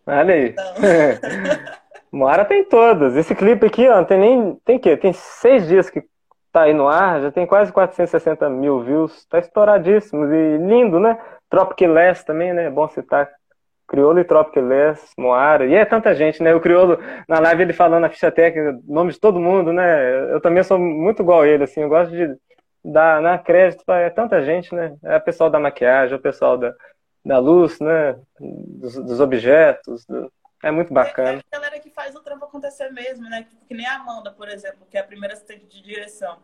Olha 0.06 0.34
aí. 0.34 0.48
Então... 0.48 0.74
Moara 2.10 2.44
tem 2.44 2.64
todas. 2.64 3.14
Esse 3.14 3.34
clipe 3.34 3.66
aqui, 3.66 3.86
ó, 3.86 4.02
tem 4.04 4.18
nem. 4.18 4.54
Tem 4.64 4.78
que? 4.78 4.96
Tem 4.96 5.12
seis 5.12 5.68
dias 5.68 5.90
que 5.90 6.02
tá 6.50 6.62
aí 6.62 6.72
no 6.72 6.88
ar, 6.88 7.20
já 7.20 7.30
tem 7.30 7.46
quase 7.46 7.70
460 7.70 8.48
mil 8.48 8.82
views. 8.82 9.26
Tá 9.26 9.38
estouradíssimo 9.38 10.24
e 10.32 10.56
lindo, 10.56 10.98
né? 10.98 11.20
Tropic 11.50 11.82
Less 11.82 12.24
também, 12.24 12.54
né? 12.54 12.64
É 12.64 12.70
bom 12.70 12.88
citar 12.88 13.30
Criolo 13.88 14.20
e 14.20 14.24
Tropic 14.24 14.56
Less, 14.56 15.12
Moara, 15.16 15.66
e 15.66 15.74
é 15.74 15.84
tanta 15.84 16.14
gente, 16.14 16.42
né? 16.42 16.54
O 16.54 16.60
Criolo, 16.60 16.98
na 17.26 17.40
live, 17.40 17.62
ele 17.62 17.72
falando 17.72 18.04
a 18.04 18.10
ficha 18.10 18.30
técnica, 18.30 18.78
nome 18.86 19.10
de 19.10 19.18
todo 19.18 19.40
mundo, 19.40 19.72
né? 19.72 20.30
Eu 20.30 20.40
também 20.42 20.62
sou 20.62 20.78
muito 20.78 21.22
igual 21.22 21.40
a 21.40 21.48
ele, 21.48 21.64
assim, 21.64 21.80
eu 21.80 21.88
gosto 21.88 22.10
de 22.10 22.36
dar 22.84 23.22
na 23.22 23.38
crédito 23.38 23.82
para 23.86 24.00
é 24.00 24.10
tanta 24.10 24.44
gente, 24.44 24.74
né? 24.74 24.94
É 25.02 25.16
o 25.16 25.20
pessoal 25.20 25.48
da 25.48 25.58
maquiagem, 25.58 26.16
o 26.16 26.20
pessoal 26.20 26.58
da, 26.58 26.74
da 27.24 27.38
luz, 27.38 27.80
né? 27.80 28.14
Dos, 28.38 28.94
dos 28.94 29.20
objetos, 29.20 30.04
do... 30.04 30.30
é 30.62 30.70
muito 30.70 30.92
bacana. 30.92 31.40
É 31.50 31.56
a 31.56 31.58
galera 31.58 31.80
que 31.80 31.88
faz 31.88 32.14
o 32.14 32.20
trampo 32.20 32.44
acontecer 32.44 32.90
mesmo, 32.90 33.28
né? 33.28 33.46
Que 33.66 33.74
nem 33.74 33.86
a 33.86 33.96
Amanda, 33.96 34.30
por 34.30 34.48
exemplo, 34.48 34.86
que 34.90 34.98
é 34.98 35.00
a 35.00 35.04
primeira 35.04 35.34
assistente 35.34 35.66
de 35.66 35.82
direção 35.82 36.36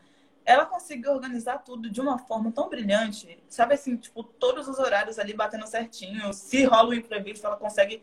ela 0.44 0.66
conseguiu 0.66 1.12
organizar 1.12 1.58
tudo 1.58 1.90
de 1.90 2.00
uma 2.00 2.18
forma 2.18 2.52
tão 2.52 2.68
brilhante, 2.68 3.42
sabe 3.48 3.74
assim, 3.74 3.96
tipo, 3.96 4.22
todos 4.22 4.68
os 4.68 4.78
horários 4.78 5.18
ali 5.18 5.32
batendo 5.32 5.66
certinho. 5.66 6.32
Se 6.32 6.64
rola 6.64 6.90
um 6.90 6.94
imprevisto, 6.94 7.46
ela 7.46 7.56
consegue 7.56 8.02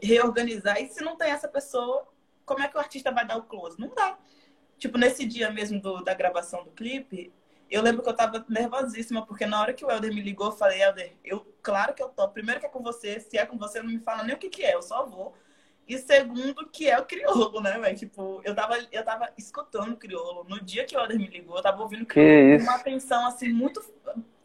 reorganizar. 0.00 0.80
E 0.80 0.88
se 0.88 1.02
não 1.02 1.16
tem 1.16 1.30
essa 1.30 1.48
pessoa, 1.48 2.06
como 2.44 2.62
é 2.62 2.68
que 2.68 2.76
o 2.76 2.80
artista 2.80 3.10
vai 3.10 3.26
dar 3.26 3.36
o 3.36 3.42
close? 3.42 3.78
Não 3.78 3.92
dá. 3.94 4.16
Tipo, 4.78 4.98
nesse 4.98 5.24
dia 5.24 5.50
mesmo 5.50 5.80
do, 5.80 6.02
da 6.02 6.14
gravação 6.14 6.64
do 6.64 6.70
clipe, 6.70 7.32
eu 7.70 7.82
lembro 7.82 8.02
que 8.02 8.08
eu 8.08 8.14
tava 8.14 8.44
nervosíssima, 8.48 9.26
porque 9.26 9.46
na 9.46 9.60
hora 9.60 9.72
que 9.72 9.84
o 9.84 9.90
Helder 9.90 10.14
me 10.14 10.20
ligou, 10.20 10.48
eu 10.48 10.52
falei, 10.52 10.82
Helder, 10.82 11.16
eu, 11.24 11.40
claro 11.62 11.94
que 11.94 12.02
eu 12.02 12.08
tô. 12.08 12.28
Primeiro 12.28 12.60
que 12.60 12.66
é 12.66 12.68
com 12.68 12.82
você, 12.82 13.18
se 13.18 13.36
é 13.36 13.46
com 13.46 13.58
você, 13.58 13.82
não 13.82 13.88
me 13.88 13.98
fala 13.98 14.22
nem 14.22 14.34
o 14.34 14.38
que 14.38 14.48
que 14.48 14.62
é, 14.62 14.74
eu 14.74 14.82
só 14.82 15.04
vou. 15.06 15.34
E 15.86 15.98
segundo, 15.98 16.66
que 16.72 16.88
é 16.88 16.98
o 16.98 17.04
crioulo, 17.04 17.60
né, 17.60 17.78
velho? 17.78 17.96
Tipo, 17.96 18.40
eu 18.42 18.54
tava, 18.54 18.78
eu 18.90 19.04
tava 19.04 19.28
escutando 19.36 19.92
o 19.92 19.96
crioulo. 19.96 20.44
No 20.48 20.60
dia 20.62 20.84
que 20.84 20.96
o 20.96 21.00
Alder 21.00 21.18
me 21.18 21.26
ligou, 21.26 21.56
eu 21.56 21.62
tava 21.62 21.82
ouvindo 21.82 22.06
crioulo 22.06 22.58
com 22.58 22.64
uma 22.64 22.76
atenção, 22.76 23.26
assim, 23.26 23.52
muito 23.52 23.84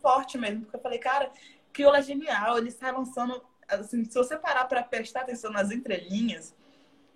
forte 0.01 0.37
mesmo. 0.37 0.61
Porque 0.61 0.75
eu 0.75 0.81
falei, 0.81 0.99
cara, 0.99 1.31
crioulo 1.71 1.95
é 1.95 2.01
genial. 2.01 2.57
Ele 2.57 2.71
sai 2.71 2.91
lançando, 2.91 3.41
assim, 3.67 4.03
se 4.03 4.15
você 4.15 4.37
parar 4.37 4.65
pra 4.65 4.83
prestar 4.83 5.21
atenção 5.21 5.51
nas 5.51 5.71
entrelinhas, 5.71 6.53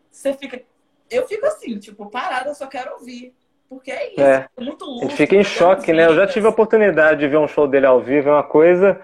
você 0.09 0.33
fica... 0.33 0.61
Eu 1.09 1.27
fico 1.27 1.45
assim, 1.45 1.77
tipo, 1.77 2.09
parada, 2.09 2.49
eu 2.49 2.55
só 2.55 2.65
quero 2.67 2.93
ouvir. 2.93 3.35
Porque 3.67 3.91
é 3.91 4.11
isso, 4.11 4.21
é, 4.21 4.47
é 4.55 4.63
muito 4.63 4.85
louco. 4.85 5.05
A 5.05 5.09
gente 5.09 5.17
fica 5.17 5.35
em 5.35 5.43
choque, 5.43 5.91
né? 5.91 6.05
Eu 6.05 6.15
já 6.15 6.27
tive 6.27 6.45
a 6.45 6.49
oportunidade 6.49 7.19
de 7.19 7.27
ver 7.27 7.37
um 7.37 7.47
show 7.47 7.67
dele 7.67 7.87
ao 7.87 7.99
vivo, 7.99 8.29
é 8.29 8.31
uma 8.31 8.43
coisa 8.43 9.01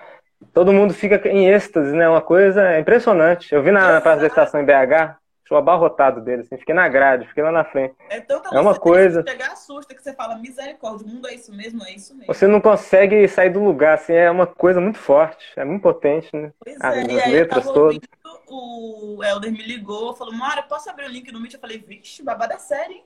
todo 0.53 0.73
mundo 0.73 0.93
fica 0.93 1.27
em 1.27 1.47
êxtase, 1.49 1.95
né? 1.95 2.07
Uma 2.07 2.21
coisa 2.21 2.79
impressionante. 2.79 3.53
Eu 3.53 3.63
vi 3.63 3.71
na, 3.71 3.93
na 3.93 4.01
praça 4.01 4.21
da 4.21 4.27
estação 4.27 4.61
em 4.61 4.65
BH, 4.65 5.17
show 5.49 5.57
abarrotado 5.57 6.21
dele, 6.21 6.43
assim, 6.43 6.57
fiquei 6.57 6.75
na 6.75 6.87
grade, 6.87 7.27
fiquei 7.27 7.43
lá 7.43 7.51
na 7.51 7.63
frente. 7.63 7.95
É, 8.07 8.21
tanta 8.21 8.55
é 8.55 8.59
uma 8.59 8.75
coisa. 8.75 9.23
Pegar 9.23 9.53
assusta 9.53 9.95
que 9.95 10.01
você 10.01 10.13
fala, 10.13 10.37
misericórdia, 10.37 11.07
o 11.07 11.09
mundo 11.09 11.27
é 11.27 11.33
isso 11.33 11.51
mesmo, 11.51 11.83
é 11.83 11.91
isso 11.91 12.13
mesmo. 12.13 12.31
Você 12.31 12.45
não 12.45 12.61
consegue 12.61 13.27
sair 13.27 13.49
do 13.49 13.63
lugar, 13.63 13.95
assim, 13.95 14.13
é 14.13 14.29
uma 14.29 14.45
coisa 14.45 14.79
muito 14.79 14.99
forte, 14.99 15.43
é 15.55 15.65
muito 15.65 15.81
potente, 15.81 16.29
né? 16.35 16.51
Pois 16.63 16.77
As, 16.79 16.97
é, 16.97 17.01
as 17.01 17.31
letras 17.31 17.65
todas. 17.65 17.99
O 18.47 19.23
Helder 19.23 19.51
me 19.51 19.63
ligou, 19.63 20.15
falou, 20.15 20.33
Mara, 20.33 20.61
posso 20.61 20.89
abrir 20.89 21.05
o 21.05 21.09
link 21.09 21.31
no 21.31 21.39
Meet? 21.39 21.55
Eu 21.55 21.59
falei, 21.59 21.79
vixe, 21.79 22.23
babada 22.23 22.53
é 22.53 22.59
sério, 22.59 22.93
hein? 22.93 23.03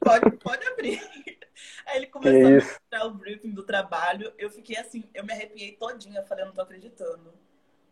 Pode, 0.00 0.30
pode 0.38 0.66
abrir. 0.68 1.00
Aí 1.86 1.96
ele 1.98 2.06
começou 2.06 2.46
a 2.46 2.50
mostrar 2.50 3.06
o 3.06 3.14
briefing 3.14 3.50
do 3.50 3.62
trabalho. 3.62 4.32
Eu 4.38 4.50
fiquei 4.50 4.76
assim, 4.76 5.08
eu 5.14 5.24
me 5.24 5.32
arrepiei 5.32 5.72
todinha. 5.72 6.20
Eu 6.20 6.26
falei, 6.26 6.44
eu 6.44 6.48
não 6.48 6.54
tô 6.54 6.62
acreditando. 6.62 7.32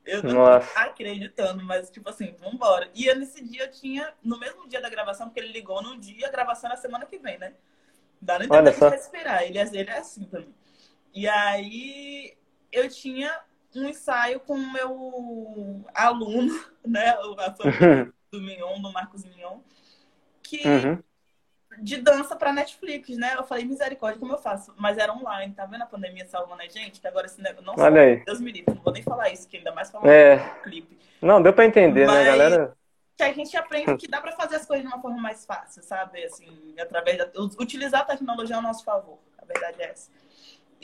Eu 0.04 0.22
não 0.22 0.34
Nossa. 0.34 0.72
tô 0.72 0.80
acreditando, 0.80 1.64
mas 1.64 1.90
tipo 1.90 2.08
assim, 2.10 2.34
vambora. 2.38 2.90
E 2.94 3.06
eu, 3.06 3.16
nesse 3.16 3.42
dia 3.42 3.64
eu 3.64 3.70
tinha, 3.70 4.12
no 4.22 4.38
mesmo 4.38 4.68
dia 4.68 4.80
da 4.80 4.90
gravação, 4.90 5.28
porque 5.28 5.40
ele 5.40 5.52
ligou 5.52 5.82
no 5.82 5.98
dia, 5.98 6.28
a 6.28 6.30
gravação 6.30 6.68
na 6.68 6.76
semana 6.76 7.06
que 7.06 7.18
vem, 7.18 7.38
né? 7.38 7.54
Dá 8.20 8.38
nem 8.38 8.48
tempo 8.48 8.70
de 8.70 8.90
respirar. 8.90 9.42
Ele, 9.42 9.58
é, 9.58 9.62
ele 9.62 9.90
é 9.90 9.98
assim 9.98 10.24
também. 10.24 10.54
E 11.14 11.26
aí 11.26 12.36
eu 12.70 12.88
tinha 12.88 13.40
um 13.74 13.88
ensaio 13.88 14.40
com 14.40 14.54
o 14.54 14.72
meu 14.72 15.84
aluno, 15.94 16.52
né? 16.84 17.16
A 17.38 17.54
família 17.54 18.12
do 18.30 18.40
Mignon, 18.40 18.82
do 18.82 18.92
Marcos 18.92 19.24
Mignon, 19.24 19.60
que 20.42 20.66
uhum 20.66 21.02
de 21.78 21.96
dança 21.98 22.36
pra 22.36 22.52
Netflix, 22.52 23.08
né? 23.16 23.34
Eu 23.36 23.44
falei, 23.44 23.64
misericórdia, 23.64 24.18
como 24.18 24.32
eu 24.32 24.38
faço? 24.38 24.72
Mas 24.76 24.98
era 24.98 25.12
online, 25.12 25.54
tá 25.54 25.66
vendo 25.66 25.82
a 25.82 25.86
pandemia 25.86 26.26
salvando 26.26 26.62
a 26.62 26.68
gente? 26.68 27.00
Que 27.00 27.08
agora 27.08 27.26
esse 27.26 27.40
negócio 27.40 27.64
não 27.64 27.74
Olha 27.76 28.00
aí. 28.00 28.24
Deus 28.24 28.40
me 28.40 28.52
livre, 28.52 28.74
não 28.74 28.82
vou 28.82 28.92
nem 28.92 29.02
falar 29.02 29.30
isso, 29.30 29.48
que 29.48 29.56
ainda 29.56 29.72
mais 29.72 29.90
falando 29.90 30.08
é... 30.08 30.36
do 30.36 30.62
clipe. 30.62 30.98
Não, 31.20 31.42
deu 31.42 31.52
pra 31.52 31.64
entender, 31.64 32.06
Mas... 32.06 32.16
né, 32.16 32.24
galera? 32.24 32.76
Que 33.16 33.22
a 33.22 33.32
gente 33.32 33.56
aprende 33.56 33.96
que 33.96 34.08
dá 34.08 34.20
pra 34.20 34.32
fazer 34.32 34.56
as 34.56 34.66
coisas 34.66 34.84
de 34.84 34.92
uma 34.92 35.00
forma 35.00 35.20
mais 35.20 35.46
fácil, 35.46 35.82
sabe? 35.82 36.24
Assim, 36.24 36.74
através 36.80 37.18
da... 37.18 37.30
Utilizar 37.60 38.00
a 38.00 38.04
tecnologia 38.04 38.56
ao 38.56 38.62
nosso 38.62 38.84
favor. 38.84 39.18
A 39.38 39.44
verdade 39.44 39.80
é 39.82 39.90
essa. 39.90 40.10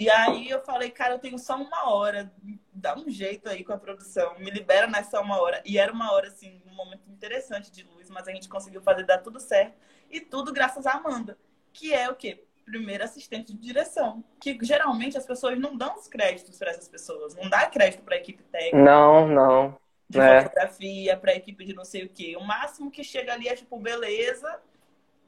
E 0.00 0.08
aí 0.08 0.48
eu 0.48 0.60
falei, 0.62 0.90
cara, 0.90 1.12
eu 1.12 1.18
tenho 1.18 1.38
só 1.38 1.56
uma 1.56 1.90
hora, 1.90 2.32
dá 2.72 2.96
um 2.96 3.10
jeito 3.10 3.48
aí 3.50 3.62
com 3.62 3.74
a 3.74 3.78
produção, 3.78 4.34
me 4.38 4.50
libera 4.50 4.86
nessa 4.86 5.20
uma 5.20 5.38
hora. 5.38 5.60
E 5.62 5.76
era 5.76 5.92
uma 5.92 6.12
hora, 6.12 6.28
assim, 6.28 6.62
um 6.66 6.74
momento 6.74 7.10
interessante 7.10 7.70
de 7.70 7.82
luz, 7.82 8.08
mas 8.08 8.26
a 8.26 8.32
gente 8.32 8.48
conseguiu 8.48 8.80
fazer 8.80 9.04
dar 9.04 9.18
tudo 9.18 9.38
certo. 9.38 9.74
E 10.10 10.20
tudo 10.20 10.52
graças 10.52 10.86
à 10.86 10.92
Amanda, 10.92 11.38
que 11.72 11.92
é 11.94 12.08
o 12.10 12.14
quê? 12.14 12.44
primeira 12.70 13.04
assistente 13.04 13.52
de 13.52 13.58
direção. 13.58 14.22
Que 14.40 14.56
geralmente 14.62 15.18
as 15.18 15.26
pessoas 15.26 15.58
não 15.58 15.76
dão 15.76 15.96
os 15.96 16.06
créditos 16.06 16.56
para 16.56 16.70
essas 16.70 16.88
pessoas. 16.88 17.34
Não 17.34 17.50
dá 17.50 17.66
crédito 17.66 18.02
para 18.02 18.14
a 18.14 18.18
equipe 18.18 18.42
técnica. 18.44 18.76
Não, 18.76 19.26
não. 19.26 19.76
De 20.08 20.20
É. 20.20 20.42
fotografia, 20.42 21.16
para 21.16 21.32
a 21.32 21.36
equipe 21.36 21.64
de 21.64 21.74
não 21.74 21.84
sei 21.84 22.04
o 22.04 22.08
quê. 22.08 22.36
O 22.36 22.44
máximo 22.44 22.90
que 22.90 23.02
chega 23.02 23.32
ali 23.32 23.48
é 23.48 23.56
tipo, 23.56 23.76
beleza, 23.78 24.60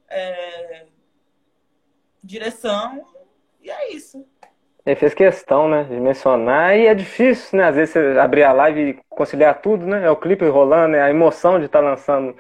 é, 0.09 0.87
direção, 2.23 3.07
e 3.61 3.71
é 3.71 3.93
isso. 3.93 4.25
Ele 4.85 4.97
fez 4.97 5.15
questão, 5.15 5.69
né, 5.69 5.85
de 5.85 5.95
mencionar, 6.01 6.77
e 6.77 6.87
é 6.87 6.95
difícil, 6.95 7.57
né, 7.59 7.67
às 7.69 7.77
vezes 7.77 7.93
você 7.93 8.19
abrir 8.19 8.43
a 8.43 8.53
live 8.53 8.81
e 8.91 9.01
conciliar 9.09 9.61
tudo, 9.63 9.87
né, 9.87 10.05
é 10.05 10.11
o 10.11 10.17
clipe 10.17 10.45
rolando, 10.47 10.97
é 10.97 11.03
a 11.03 11.11
emoção 11.11 11.61
de 11.61 11.67
estar 11.67 11.79
lançando 11.79 12.37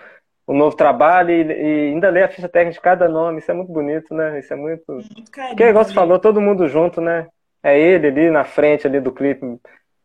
o 0.46 0.52
novo 0.52 0.76
trabalho 0.76 1.30
e, 1.30 1.42
e 1.42 1.92
ainda 1.92 2.10
ler 2.10 2.24
a 2.24 2.28
ficha 2.28 2.48
técnica 2.48 2.74
de 2.74 2.80
cada 2.80 3.08
nome, 3.08 3.38
isso 3.38 3.50
é 3.50 3.54
muito 3.54 3.72
bonito, 3.72 4.14
né, 4.14 4.38
isso 4.38 4.52
é 4.52 4.56
muito... 4.56 4.82
Muito 4.88 5.30
carinho. 5.30 5.50
Porque, 5.50 5.64
igual 5.64 5.84
você 5.84 5.90
ali. 5.90 5.94
falou, 5.94 6.18
todo 6.18 6.40
mundo 6.40 6.68
junto, 6.68 7.00
né, 7.00 7.28
é 7.62 7.78
ele 7.78 8.08
ali 8.08 8.30
na 8.30 8.44
frente 8.44 8.86
ali 8.86 9.00
do 9.00 9.12
clipe 9.12 9.40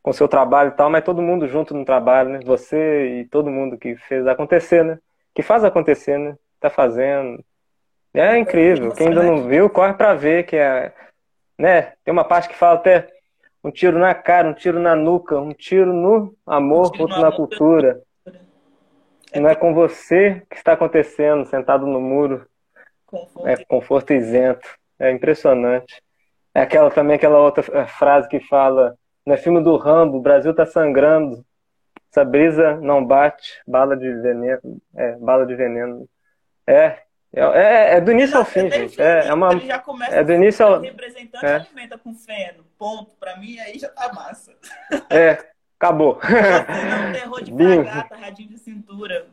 com 0.01 0.11
o 0.11 0.13
seu 0.13 0.27
trabalho 0.27 0.69
e 0.69 0.73
tal, 0.73 0.89
mas 0.89 1.03
todo 1.03 1.21
mundo 1.21 1.47
junto 1.47 1.73
no 1.73 1.83
trabalho, 1.83 2.29
né, 2.29 2.39
você 2.45 3.19
e 3.19 3.25
todo 3.25 3.49
mundo 3.49 3.77
que 3.77 3.95
fez 3.95 4.25
acontecer, 4.27 4.83
né, 4.83 4.99
que 5.33 5.41
faz 5.41 5.63
acontecer, 5.63 6.17
né, 6.17 6.35
tá 6.59 6.69
fazendo, 6.69 7.43
é 8.13 8.37
incrível, 8.37 8.91
quem 8.91 9.09
ainda 9.09 9.23
não 9.23 9.43
viu, 9.47 9.69
corre 9.69 9.93
pra 9.93 10.13
ver 10.13 10.43
que 10.43 10.55
é 10.55 10.93
né? 11.57 11.93
Tem 12.05 12.11
uma 12.11 12.23
parte 12.23 12.49
que 12.49 12.55
fala 12.55 12.75
até 12.75 13.07
um 13.63 13.71
tiro 13.71 13.97
na 13.97 14.13
cara, 14.13 14.47
um 14.47 14.53
tiro 14.53 14.79
na 14.79 14.95
nuca, 14.95 15.39
um 15.39 15.53
tiro 15.53 15.91
no 15.91 16.35
amor, 16.45 16.87
Um 16.87 16.91
tiro 16.91 17.03
outro 17.03 17.19
na 17.19 17.27
amor. 17.27 17.35
cultura. 17.35 18.01
É 19.31 19.39
Não 19.39 19.49
é 19.49 19.55
com 19.55 19.73
você 19.73 20.41
que 20.49 20.55
está 20.55 20.73
acontecendo, 20.73 21.45
sentado 21.45 21.85
no 21.85 21.99
muro, 21.99 22.47
Conforto. 23.05 23.47
é 23.47 23.63
conforto 23.65 24.13
isento. 24.13 24.67
É 24.99 25.11
impressionante. 25.11 26.01
É 26.53 26.61
aquela 26.61 26.89
também 26.89 27.15
aquela 27.15 27.39
outra 27.39 27.63
eh, 27.71 27.85
frase 27.85 28.27
que 28.27 28.39
fala, 28.39 28.97
no 29.25 29.37
filme 29.37 29.61
do 29.61 29.77
Rambo, 29.77 30.17
o 30.17 30.21
Brasil 30.21 30.55
tá 30.55 30.65
sangrando. 30.65 31.45
Essa 32.11 32.23
brisa 32.23 32.77
não 32.77 33.05
bate, 33.05 33.61
bala 33.67 33.95
de 33.95 34.11
veneno, 34.11 34.81
é, 34.95 35.11
bala 35.17 35.45
de 35.45 35.53
veneno. 35.53 36.07
É, 36.65 36.97
é, 37.33 37.41
é, 37.41 37.97
é 37.97 38.01
do 38.01 38.11
início 38.11 38.37
ao 38.37 38.45
fim, 38.45 38.71
gente. 38.71 38.99
É, 38.99 39.27
é 39.27 39.33
uma, 39.33 39.51
ele 39.51 39.67
já 39.67 39.79
começa 39.79 40.15
é 40.15 40.23
do 40.23 40.33
início 40.33 40.65
ao, 40.65 40.79
representante 40.79 41.45
é. 41.45 41.55
alimenta 41.55 41.97
com 41.97 42.13
feno. 42.13 42.65
Ponto. 42.77 43.11
Pra 43.19 43.37
mim, 43.37 43.59
aí 43.59 43.77
já 43.77 43.89
tá 43.89 44.11
massa. 44.13 44.55
é, 45.09 45.37
acabou. 45.79 46.19
Não, 46.21 47.11
terror 47.13 47.43
de 47.43 47.53
fragata, 47.53 48.15
radinho 48.15 48.49
de 48.49 48.57
cintura. 48.59 49.27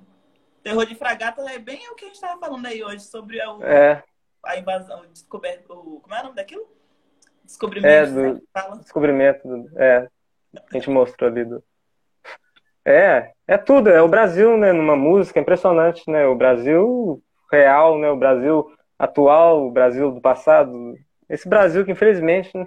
Terror 0.62 0.86
de 0.86 0.95
fragata 0.95 1.42
é 1.51 1.59
bem 1.59 1.90
o 1.90 1.95
que 1.95 2.05
a 2.07 2.09
gente 2.09 2.20
tava 2.20 2.40
falando 2.40 2.66
aí 2.66 2.82
hoje 2.82 3.01
sobre 3.01 3.40
a, 3.40 3.47
É, 3.62 4.03
a 4.45 4.57
invasão, 4.57 5.03
o 5.03 5.07
descoberto. 5.07 5.70
O, 5.72 6.01
como 6.01 6.14
é 6.14 6.20
o 6.20 6.22
nome 6.24 6.36
daquilo? 6.36 6.66
Descobrimento. 7.45 7.86
É, 7.92 8.07
né, 8.07 8.32
do- 8.32 8.42
fala. 8.53 8.76
descobrimento, 8.78 9.47
do- 9.47 9.78
é, 9.78 10.09
a 10.57 10.72
gente 10.72 10.88
mostrou 10.88 11.30
ali 11.30 11.45
do... 11.45 11.62
É, 12.86 13.32
é 13.47 13.57
tudo, 13.59 13.88
é 13.90 14.01
o 14.03 14.09
Brasil, 14.09 14.57
né, 14.57 14.72
numa 14.72 14.97
música, 14.97 15.38
é 15.38 15.42
impressionante, 15.42 16.03
né, 16.11 16.26
o 16.26 16.34
Brasil 16.34 17.22
real, 17.51 17.99
né, 17.99 18.11
o 18.11 18.16
Brasil 18.16 18.70
atual, 18.99 19.66
o 19.66 19.70
Brasil 19.70 20.11
do 20.12 20.20
passado, 20.20 20.95
esse 21.28 21.49
Brasil 21.49 21.84
que 21.84 21.92
infelizmente, 21.92 22.51
né, 22.57 22.66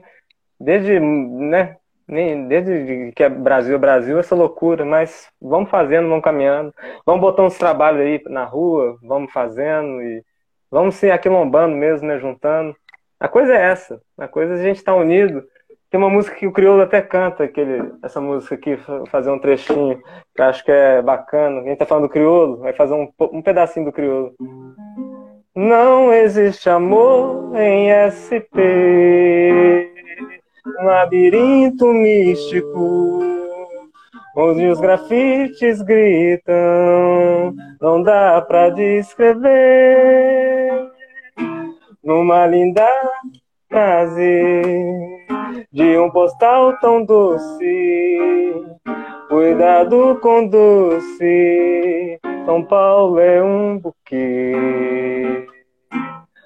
desde, 0.59 0.99
né, 0.99 1.77
desde 2.07 3.11
que 3.13 3.23
é 3.23 3.29
Brasil 3.29 3.77
Brasil, 3.77 4.17
essa 4.17 4.35
loucura, 4.35 4.85
mas 4.85 5.27
vamos 5.41 5.69
fazendo, 5.69 6.07
vamos 6.07 6.23
caminhando, 6.23 6.73
vamos 7.05 7.21
botando 7.21 7.47
os 7.47 7.57
trabalhos 7.57 8.01
aí 8.01 8.21
na 8.27 8.45
rua, 8.45 8.97
vamos 9.03 9.31
fazendo 9.31 10.01
e 10.01 10.23
vamos 10.71 10.95
se 10.95 11.11
aquilombando 11.11 11.75
mesmo, 11.75 12.07
né, 12.07 12.17
juntando. 12.17 12.75
A 13.19 13.27
coisa 13.27 13.53
é 13.53 13.61
essa, 13.61 13.99
a 14.17 14.27
coisa 14.27 14.53
é 14.53 14.59
a 14.59 14.63
gente 14.63 14.77
estar 14.77 14.95
unido. 14.95 15.43
Tem 15.89 15.97
uma 15.97 16.09
música 16.09 16.35
que 16.35 16.45
o 16.45 16.51
Criolo 16.51 16.81
até 16.81 17.01
canta, 17.01 17.45
aquele, 17.45 17.93
essa 18.03 18.19
música 18.19 18.55
aqui, 18.55 18.75
fa- 18.77 19.03
fazer 19.09 19.31
um 19.31 19.39
trechinho, 19.39 19.97
que 20.35 20.41
eu 20.41 20.45
acho 20.45 20.63
que 20.63 20.71
é 20.71 21.01
bacana. 21.01 21.61
A 21.61 21.63
gente 21.63 21.77
tá 21.77 21.85
falando 21.85 22.03
do 22.03 22.09
Criolo, 22.09 22.57
vai 22.57 22.73
fazer 22.73 22.93
um, 22.93 23.09
um 23.31 23.41
pedacinho 23.41 23.85
do 23.85 23.91
Criolo. 23.91 24.33
Não 25.55 26.13
existe 26.13 26.69
amor 26.69 27.55
em 27.55 27.89
SP, 27.89 29.89
um 30.79 30.85
labirinto 30.85 31.87
místico, 31.93 33.19
onde 34.35 34.67
os 34.67 34.79
grafites 34.79 35.81
gritam, 35.81 36.55
não 37.81 38.03
dá 38.03 38.41
pra 38.41 38.69
descrever. 38.69 39.47
Numa 42.03 42.45
linda 42.45 42.87
frase 43.69 44.83
de 45.71 45.97
um 45.97 46.09
postal 46.09 46.77
tão 46.79 47.03
doce. 47.03 48.53
Cuidado 49.27 50.17
com 50.21 50.47
doce, 50.47 52.19
São 52.45 52.63
Paulo 52.63 53.19
é 53.19 53.43
um 53.43 53.77
buquê. 53.77 55.45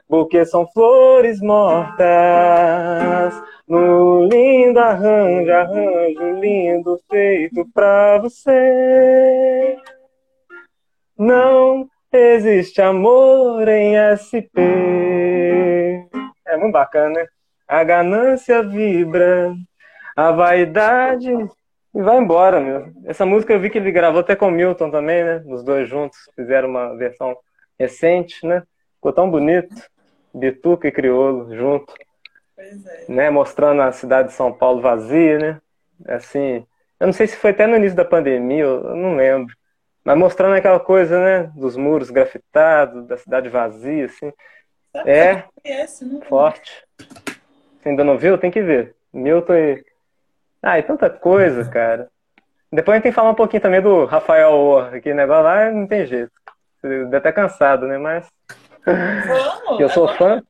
Buquê 0.10 0.44
são 0.46 0.68
flores 0.74 1.40
mortas, 1.40 2.04
no 3.72 4.26
lindo 4.26 4.78
arranjo, 4.80 5.50
arranjo 5.50 6.40
lindo 6.42 7.00
feito 7.10 7.66
pra 7.74 8.18
você. 8.18 9.78
Não 11.18 11.88
existe 12.12 12.82
amor 12.82 13.66
em 13.70 13.96
SP. 13.96 14.60
É 16.46 16.58
muito 16.58 16.74
bacana, 16.74 17.22
né? 17.22 17.28
A 17.66 17.82
ganância 17.86 18.62
vibra, 18.62 19.56
a 20.18 20.34
vaidade 20.34 21.32
e 21.32 22.02
vai 22.02 22.18
embora, 22.18 22.60
meu. 22.60 22.92
Essa 23.06 23.26
música 23.26 23.54
eu 23.54 23.60
vi 23.62 23.70
que 23.70 23.78
ele 23.78 23.94
gravou 23.94 24.20
até 24.20 24.36
com 24.36 24.50
o 24.50 24.52
Milton 24.52 24.92
também, 24.92 25.24
né? 25.24 25.42
Os 25.48 25.64
dois 25.64 25.88
juntos 25.88 26.18
fizeram 26.36 26.68
uma 26.68 26.94
versão 26.98 27.38
recente, 27.80 28.46
né? 28.46 28.64
Ficou 28.96 29.14
tão 29.14 29.32
bonito. 29.32 29.74
Bituca 30.34 30.90
e 30.90 30.92
Criolo 30.92 31.56
junto, 31.56 31.94
Pois 32.62 32.86
é. 32.86 33.06
né? 33.08 33.30
Mostrando 33.30 33.82
a 33.82 33.92
cidade 33.92 34.30
de 34.30 34.34
São 34.34 34.54
Paulo 34.54 34.82
vazia, 34.82 35.40
né? 35.40 35.62
Assim, 36.08 36.66
eu 37.00 37.08
não 37.08 37.14
sei 37.14 37.28
se 37.28 37.36
foi 37.36 37.52
até 37.52 37.66
no 37.66 37.76
início 37.76 37.96
da 37.96 38.06
pandemia, 38.06 38.64
eu 38.64 38.96
não 38.96 39.16
lembro. 39.16 39.56
Mas 40.04 40.18
mostrando 40.18 40.56
aquela 40.56 40.80
coisa, 40.80 41.20
né? 41.20 41.52
Dos 41.56 41.76
muros 41.76 42.10
grafitados, 42.10 43.08
da 43.08 43.18
cidade 43.18 43.50
vazia, 43.50 44.06
assim. 44.06 44.32
É. 45.06 45.32
eu 45.32 45.44
conheço, 45.64 46.06
não? 46.06 46.22
Forte. 46.22 46.86
Você 46.98 47.90
ainda 47.90 48.04
não 48.04 48.18
viu? 48.18 48.38
Tem 48.38 48.52
que 48.52 48.62
ver. 48.62 48.96
Milton 49.14 49.56
e. 49.56 49.86
Ah, 50.62 50.78
e 50.78 50.84
tanta 50.84 51.10
coisa, 51.10 51.68
cara. 51.70 52.10
Depois 52.72 52.94
a 52.94 52.98
gente 52.98 53.04
tem 53.04 53.12
que 53.12 53.16
falar 53.16 53.32
um 53.32 53.36
pouquinho 53.36 53.62
também 53.62 53.82
do 53.82 54.06
Rafael 54.06 54.52
Orr, 54.52 55.02
que 55.02 55.14
negócio 55.14 55.44
lá 55.44 55.72
não 55.72 55.88
tem 55.88 56.06
jeito. 56.06 56.32
Deve 56.82 57.18
estar 57.18 57.34
cansado, 57.34 57.88
né? 57.88 57.98
Mas 57.98 58.28
Vamos! 58.86 59.80
eu 59.82 59.90
sou 59.90 60.08
fã. 60.16 60.42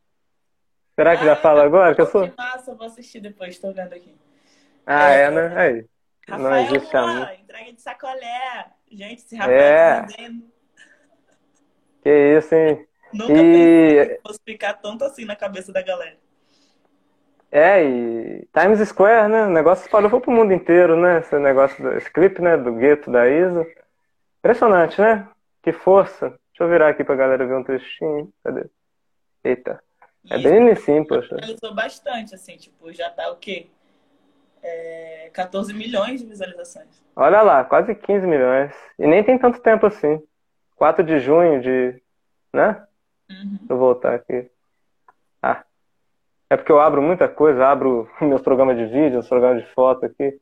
Será 0.96 1.18
que 1.18 1.26
já 1.26 1.36
fala 1.36 1.64
agora? 1.64 1.96
Que 1.96 2.02
eu 2.02 2.06
sou. 2.06 2.32
Massa, 2.38 2.72
eu 2.72 2.76
vou 2.76 2.88
assistir 2.88 3.20
depois, 3.22 3.58
tô 3.58 3.72
vendo 3.72 3.94
aqui. 3.94 4.16
Ah, 4.86 5.10
é, 5.10 5.30
né? 5.32 5.58
Aí. 5.58 5.86
Não 6.28 6.38
Rafael, 6.44 6.66
existe 6.66 6.98
amor. 6.98 7.30
entrega 7.40 7.74
de 7.74 7.82
sacolé. 7.82 8.66
Gente, 8.92 9.20
esse 9.20 9.36
Rafael 9.36 9.60
É. 9.60 10.02
dizendo. 10.04 10.44
Que 12.04 12.38
isso, 12.38 12.56
hein? 12.56 12.88
Nunca 13.14 13.34
pensei 13.34 14.00
E. 14.02 14.06
que 14.08 14.22
fosse 14.22 14.40
ficar 14.46 14.74
tanto 14.76 15.04
assim 15.04 15.26
na 15.26 15.36
cabeça 15.36 15.72
da 15.72 15.82
galera. 15.82 16.18
É, 17.52 17.84
e 17.84 18.48
Times 18.54 18.80
Square, 18.88 19.28
né? 19.30 19.44
O 19.46 19.50
negócio 19.50 19.84
espalhou 19.86 20.22
pro 20.22 20.32
mundo 20.32 20.54
inteiro, 20.54 20.96
né? 20.96 21.20
Esse 21.20 21.38
negócio, 21.38 21.84
do, 21.84 21.92
esse 21.98 22.10
clipe, 22.10 22.42
né? 22.42 22.56
Do 22.56 22.74
gueto 22.74 23.12
da 23.12 23.28
Isa. 23.28 23.68
Impressionante, 24.40 25.02
né? 25.02 25.28
Que 25.62 25.74
força. 25.74 26.30
Deixa 26.30 26.64
eu 26.64 26.70
virar 26.70 26.88
aqui 26.90 27.04
pra 27.04 27.16
galera 27.16 27.46
ver 27.46 27.56
um 27.56 27.64
trechinho. 27.64 28.32
Cadê? 28.44 28.66
Eita. 29.44 29.84
É 30.30 30.38
E 30.38 30.44
bem 30.44 30.70
assim, 30.70 31.04
poxa. 31.04 31.36
viralizou 31.36 31.74
bastante, 31.74 32.36
assim, 32.36 32.58
tipo, 32.58 32.92
já 32.94 33.10
tá 33.10 33.32
o 33.32 33.38
quê? 33.38 33.68
É, 34.62 35.30
14 35.34 35.74
milhões 35.74 36.22
de 36.22 36.28
visualizações. 36.28 37.04
Olha 37.16 37.42
lá, 37.42 37.64
quase 37.64 37.96
15 37.96 38.28
milhões. 38.28 38.74
E 39.00 39.08
nem 39.08 39.24
tem 39.24 39.38
tanto 39.38 39.60
tempo 39.60 39.88
assim. 39.88 40.22
4 40.76 41.04
de 41.04 41.20
junho 41.20 41.62
de. 41.62 42.02
Né? 42.54 42.86
Uhum. 43.30 43.50
Deixa 43.58 43.74
eu 43.74 43.78
voltar 43.78 44.14
aqui. 44.14 44.50
Ah. 45.42 45.64
É 46.50 46.58
porque 46.58 46.72
eu 46.72 46.80
abro 46.80 47.02
muita 47.02 47.28
coisa, 47.28 47.66
abro 47.66 48.10
meus 48.22 48.42
programas 48.42 48.78
de 48.78 48.86
vídeo, 48.86 49.20
os 49.20 49.28
programas 49.28 49.64
de 49.64 49.70
foto 49.74 50.06
aqui. 50.06 50.40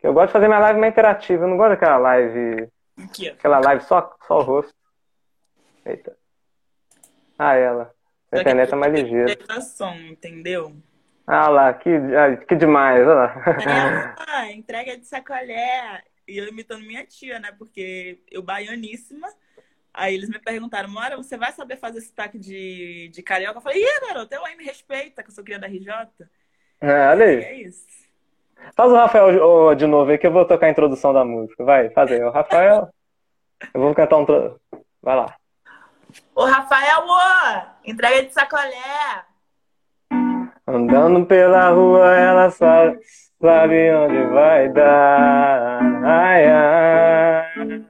Eu 0.00 0.12
gosto 0.12 0.28
de 0.28 0.32
fazer 0.34 0.46
minha 0.46 0.60
live 0.60 0.78
mais 0.78 0.92
interativa. 0.92 1.44
Eu 1.44 1.48
não 1.48 1.56
gosto 1.56 1.70
daquela 1.70 1.96
live 1.96 2.70
Aqui. 3.04 3.28
Aquela 3.28 3.60
live 3.60 3.82
só, 3.84 4.16
só 4.26 4.38
o 4.38 4.42
rosto. 4.42 4.74
Eita. 5.86 6.16
Ah, 7.38 7.54
ela. 7.54 7.94
A 8.30 8.40
internet 8.40 8.72
é 8.72 8.76
mais 8.76 8.92
ligeira. 8.92 9.36
Entendeu? 10.10 10.76
Ah 11.26 11.48
lá, 11.48 11.74
que, 11.74 11.90
ah, 11.90 12.36
que 12.36 12.56
demais, 12.56 13.06
olha 13.06 13.14
lá. 13.14 14.14
Ah, 14.26 14.52
entrega 14.52 14.96
de 14.96 15.06
sacolé. 15.06 16.02
E 16.26 16.38
eu 16.38 16.46
imitando 16.46 16.84
minha 16.84 17.04
tia, 17.04 17.38
né? 17.38 17.52
Porque 17.58 18.20
eu 18.30 18.42
baianíssima. 18.42 19.28
Aí 19.92 20.14
eles 20.14 20.28
me 20.28 20.38
perguntaram, 20.38 20.88
Mora, 20.88 21.16
você 21.16 21.36
vai 21.36 21.50
saber 21.52 21.76
fazer 21.76 22.00
sotaque 22.00 22.38
de, 22.38 23.10
de 23.12 23.22
carioca? 23.22 23.58
Eu 23.58 23.62
falei, 23.62 23.82
ih, 23.82 24.06
garoto, 24.06 24.34
eu 24.34 24.44
aí 24.44 24.56
me 24.56 24.64
respeita, 24.64 25.22
que 25.22 25.30
eu 25.30 25.34
sou 25.34 25.42
cria 25.42 25.58
da 25.58 25.66
RJ. 25.66 25.90
É, 26.80 27.08
olha 27.08 27.24
aí. 27.24 27.42
É 27.42 27.54
isso. 27.62 27.86
Faz 28.76 28.90
o 28.90 28.94
Rafael 28.94 29.74
de 29.74 29.86
novo 29.86 30.10
aí 30.10 30.18
que 30.18 30.26
eu 30.26 30.32
vou 30.32 30.44
tocar 30.44 30.66
a 30.66 30.70
introdução 30.70 31.12
da 31.12 31.24
música. 31.24 31.64
Vai, 31.64 31.90
faz 31.90 32.12
aí. 32.12 32.22
O 32.22 32.30
Rafael. 32.30 32.88
Eu 33.74 33.80
vou 33.80 33.94
cantar 33.94 34.18
um. 34.18 34.26
Vai 35.02 35.16
lá. 35.16 35.36
Ô, 36.34 36.44
Rafael, 36.44 37.04
ô, 37.06 37.90
entrega 37.90 38.24
de 38.24 38.32
sacolé. 38.32 39.24
Andando 40.66 41.24
pela 41.26 41.70
rua, 41.70 42.14
ela 42.14 42.50
sabe, 42.50 42.98
sabe 43.40 43.90
onde 43.94 44.22
vai 44.26 44.68
dar. 44.68 45.80
Ai, 46.04 46.46
ai. 46.46 47.84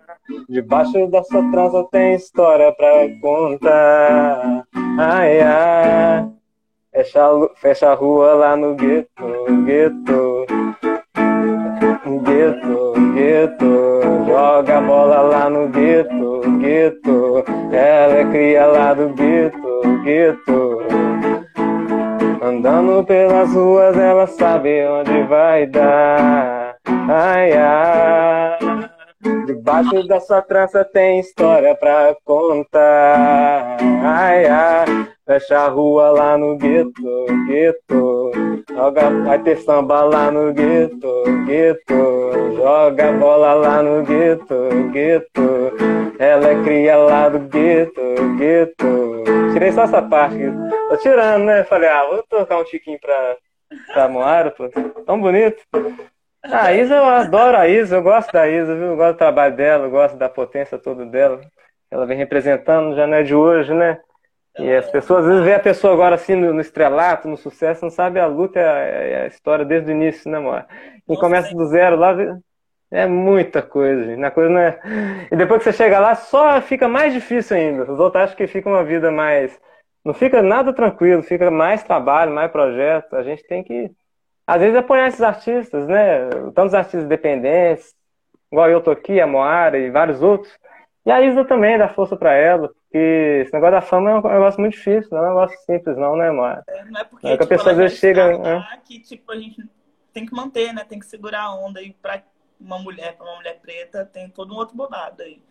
Debaixo 0.49 1.09
da 1.09 1.23
sua 1.25 1.51
trança 1.51 1.85
tem 1.91 2.15
história 2.15 2.73
pra 2.73 2.91
contar. 3.21 4.65
Ai, 4.99 5.41
ai. 5.41 6.31
Fecha, 6.93 7.29
fecha 7.57 7.91
a 7.91 7.95
rua 7.95 8.35
lá 8.35 8.57
no 8.57 8.75
gueto, 8.75 9.47
gueto. 9.65 10.47
Gueto, 12.23 12.95
gueto. 13.15 14.01
Joga 14.27 14.79
a 14.79 14.81
bola 14.81 15.21
lá 15.23 15.51
no 15.51 15.69
gueto, 15.69 16.41
gueto. 16.59 17.58
Ela 17.79 18.19
é 18.19 18.25
cria 18.25 18.67
lá 18.67 18.93
do 18.93 19.09
gueto, 19.11 19.81
gueto. 20.03 20.79
Andando 22.43 23.05
pelas 23.05 23.55
ruas, 23.55 23.97
ela 23.97 24.27
sabe 24.27 24.85
onde 24.85 25.23
vai 25.29 25.65
dar. 25.67 26.75
Ai, 27.09 27.53
ai. 27.53 28.59
Debaixo 29.47 30.09
da 30.09 30.19
sua 30.19 30.43
trança 30.43 30.85
tem 30.93 31.21
história 31.21 31.73
pra 31.77 32.17
contar. 32.25 33.77
Ai, 34.03 34.45
ai. 34.47 35.09
Fecha 35.25 35.59
a 35.59 35.69
rua 35.69 36.11
lá 36.11 36.37
no 36.37 36.57
gueto, 36.57 37.27
gueto. 37.47 38.33
Joga, 38.75 39.11
vai 39.25 39.39
ter 39.39 39.59
samba 39.59 40.03
lá 40.03 40.33
no 40.33 40.53
gueto, 40.53 41.23
gueto. 41.47 42.55
Joga 42.57 43.13
bola 43.13 43.55
lá 43.55 43.83
no 43.83 44.03
gueto, 44.03 44.69
gueto. 44.91 46.08
Ela 46.19 46.49
é 46.49 46.63
cria 46.65 46.97
lá 46.97 47.29
do 47.29 47.39
gueto, 47.39 48.01
gueto. 48.37 49.25
Tirei 49.53 49.71
só 49.71 49.83
essa 49.85 50.03
parte. 50.03 50.37
Tô 50.89 50.97
tirando, 50.97 51.45
né? 51.45 51.63
Falei, 51.65 51.89
ah, 51.89 52.07
vou 52.07 52.23
tocar 52.29 52.59
um 52.59 52.65
tiquinho 52.65 52.99
pra, 53.01 53.37
pra 53.93 54.09
Moara, 54.09 54.51
pô. 54.51 54.69
Tão 55.07 55.21
bonito. 55.21 55.63
Ah, 56.43 56.67
a 56.67 56.75
Isa, 56.75 56.97
eu 56.97 57.05
adoro 57.05 57.57
a 57.57 57.69
Isa, 57.69 57.97
eu 57.97 58.03
gosto 58.03 58.33
da 58.33 58.49
Isa, 58.49 58.75
viu? 58.75 58.87
Eu 58.87 58.97
gosto 58.97 59.15
do 59.15 59.19
trabalho 59.19 59.55
dela, 59.55 59.87
eu 59.87 59.91
gosto 59.91 60.17
da 60.17 60.29
potência 60.29 60.77
toda 60.77 61.07
dela. 61.07 61.41
Ela 61.91 62.05
vem 62.05 62.19
representando, 62.19 62.97
já 62.97 63.07
não 63.07 63.15
é 63.15 63.23
de 63.23 63.35
hoje, 63.35 63.73
né? 63.73 64.01
E 64.59 64.75
as 64.75 64.91
pessoas, 64.91 65.25
às 65.25 65.31
vezes, 65.31 65.45
vê 65.45 65.55
a 65.55 65.61
pessoa 65.61 65.93
agora 65.93 66.17
assim 66.17 66.35
no, 66.35 66.53
no 66.53 66.61
estrelato, 66.61 67.29
no 67.29 67.37
sucesso, 67.37 67.85
não 67.85 67.91
sabe 67.91 68.19
a 68.19 68.27
luta, 68.27 68.59
é 68.59 69.21
a, 69.21 69.23
a 69.23 69.27
história 69.29 69.65
desde 69.65 69.93
o 69.93 69.95
início, 69.95 70.29
né, 70.29 70.39
amor? 70.39 70.67
Quem 71.07 71.17
começa 71.17 71.55
do 71.55 71.65
zero 71.67 71.97
lá, 71.97 72.13
é 72.91 73.07
muita 73.07 73.63
coisa, 73.63 74.05
gente. 74.05 74.19
Na 74.19 74.31
coisa 74.31 74.51
não 74.51 74.61
é... 74.61 74.81
E 75.31 75.37
depois 75.37 75.59
que 75.59 75.65
você 75.65 75.77
chega 75.77 75.99
lá, 75.99 76.15
só 76.15 76.61
fica 76.61 76.89
mais 76.89 77.13
difícil 77.13 77.57
ainda. 77.57 77.91
Os 77.91 78.01
outros 78.01 78.23
acham 78.25 78.37
que 78.37 78.47
fica 78.47 78.69
uma 78.69 78.85
vida 78.85 79.11
mais. 79.11 79.59
Não 80.05 80.15
fica 80.15 80.43
nada 80.43 80.73
tranquilo, 80.73 81.23
fica 81.23 81.51
mais 81.51 81.83
trabalho, 81.83 82.33
mais 82.33 82.51
projeto. 82.51 83.15
A 83.15 83.23
gente 83.23 83.47
tem 83.47 83.63
que, 83.63 83.91
às 84.47 84.61
vezes, 84.61 84.77
apoiar 84.77 85.09
esses 85.09 85.21
artistas, 85.23 85.87
né? 85.87 86.29
Tantos 86.55 86.73
artistas 86.73 87.05
independentes, 87.05 87.95
igual 88.51 88.71
eu 88.71 88.81
tô 88.81 88.91
aqui, 88.91 89.21
a 89.21 89.27
Moara 89.27 89.79
e 89.79 89.91
vários 89.91 90.23
outros. 90.23 90.51
E 91.05 91.11
a 91.11 91.21
Isa 91.21 91.45
também, 91.45 91.77
dá 91.79 91.89
força 91.89 92.17
pra 92.17 92.33
ela, 92.33 92.69
porque 92.69 93.43
esse 93.43 93.53
negócio 93.53 93.75
da 93.75 93.81
fama 93.81 94.11
é 94.11 94.15
um 94.15 94.23
negócio 94.23 94.61
muito 94.61 94.75
difícil, 94.75 95.11
não 95.11 95.19
é 95.19 95.27
um 95.27 95.29
negócio 95.29 95.59
simples, 95.61 95.97
não, 95.97 96.17
né, 96.17 96.31
Moara? 96.31 96.63
Não 96.91 97.01
é 97.01 97.05
porque 97.05 97.27
É 97.27 97.31
que 97.31 97.35
a 97.35 97.39
tipo, 97.39 97.49
pessoa, 97.49 97.73
ela 97.73 97.73
às 97.73 97.79
vezes, 97.79 97.99
chega, 97.99 98.39
né? 98.39 98.67
que 98.85 99.01
tipo, 99.01 99.33
a 99.33 99.37
gente 99.37 99.63
tem 100.13 100.27
que 100.27 100.35
manter, 100.35 100.73
né? 100.73 100.85
Tem 100.89 100.99
que 100.99 101.07
segurar 101.07 101.43
a 101.43 101.55
onda 101.55 101.81
aí 101.81 101.95
pra 102.01 102.23
uma 102.61 102.79
mulher, 102.79 103.17
pra 103.17 103.27
uma 103.27 103.37
mulher 103.37 103.61
preta, 103.61 104.05
tem 104.05 104.29
todo 104.31 104.53
um 104.55 104.57
outro 104.57 104.77
bobado 104.77 105.23
aí. 105.23 105.43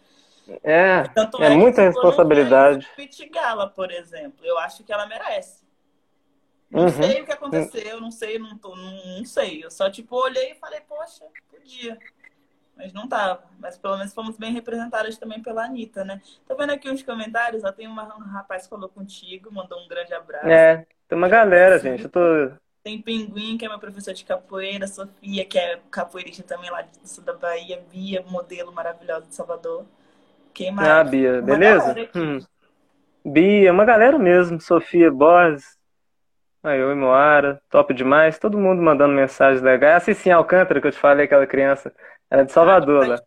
É, 0.63 1.03
Tanto 1.13 1.43
é 1.43 1.49
que, 1.49 1.57
muita 1.57 1.81
responsabilidade. 1.81 2.87
Pete 2.95 3.27
Gala, 3.29 3.69
por 3.69 3.91
exemplo. 3.91 4.45
Eu 4.45 4.57
acho 4.59 4.83
que 4.83 4.91
ela 4.93 5.05
merece. 5.05 5.65
Não 6.69 6.81
Uhum. 6.83 6.89
sei 6.89 7.21
o 7.21 7.25
que 7.25 7.31
aconteceu, 7.31 8.01
não 8.01 8.11
sei, 8.11 8.37
não, 8.37 8.57
tô, 8.57 8.75
não, 8.75 9.17
não 9.19 9.25
sei. 9.25 9.63
Eu 9.63 9.71
só, 9.71 9.89
tipo, 9.89 10.15
olhei 10.15 10.51
e 10.51 10.55
falei, 10.55 10.81
poxa, 10.81 11.23
podia. 11.49 11.97
Mas 12.75 12.93
não 12.93 13.07
tava. 13.07 13.43
Mas 13.59 13.77
pelo 13.77 13.97
menos 13.97 14.13
fomos 14.13 14.37
bem 14.37 14.53
representadas 14.53 15.17
também 15.17 15.41
pela 15.41 15.65
Anitta, 15.65 16.05
né? 16.05 16.21
Tô 16.47 16.55
vendo 16.55 16.71
aqui 16.71 16.89
uns 16.89 17.03
comentários, 17.03 17.63
ó, 17.63 17.71
tem 17.71 17.87
uma- 17.87 18.15
um 18.17 18.21
rapaz 18.21 18.63
que 18.63 18.69
falou 18.69 18.89
contigo, 18.89 19.51
mandou 19.51 19.79
um 19.79 19.87
grande 19.87 20.13
abraço. 20.13 20.49
É, 20.49 20.85
tem 21.07 21.17
uma 21.17 21.29
galera, 21.29 21.79
gente. 21.79 22.03
Eu 22.03 22.09
tô. 22.09 22.19
Tem 22.87 23.01
Pinguim, 23.01 23.57
que 23.57 23.65
é 23.65 23.67
meu 23.67 23.79
professor 23.79 24.13
de 24.13 24.23
capoeira, 24.23 24.87
Sofia, 24.87 25.43
que 25.43 25.59
é 25.59 25.77
capoeirista 25.91 26.41
também 26.41 26.69
lá 26.71 26.83
do 26.83 27.05
sul 27.05 27.21
da 27.21 27.33
Bahia, 27.33 27.83
Bia, 27.91 28.23
modelo 28.29 28.71
maravilhosa 28.71 29.25
de 29.27 29.35
Salvador. 29.35 29.83
Quem 30.53 30.71
mais? 30.71 30.87
Ah, 30.87 31.03
Bia, 31.03 31.33
Uma 31.33 31.41
beleza? 31.41 32.09
Hum. 32.15 32.39
Bia, 33.25 33.73
uma 33.73 33.83
galera 33.83 34.17
mesmo. 34.17 34.61
Sofia 34.61 35.11
Borges. 35.11 35.77
Aí, 36.63 36.81
oi, 36.81 36.95
Moara. 36.95 37.61
Top 37.69 37.93
demais. 37.93 38.39
Todo 38.39 38.57
mundo 38.57 38.81
mandando 38.81 39.13
mensagens 39.13 39.61
legais. 39.61 39.95
A 39.97 39.99
Cicinha 39.99 40.37
Alcântara, 40.37 40.79
que 40.79 40.87
eu 40.87 40.91
te 40.93 40.97
falei, 40.97 41.25
aquela 41.25 41.45
criança. 41.45 41.93
Ela 42.31 42.43
é 42.43 42.45
de 42.45 42.53
Salvador, 42.53 43.05
lá. 43.05 43.19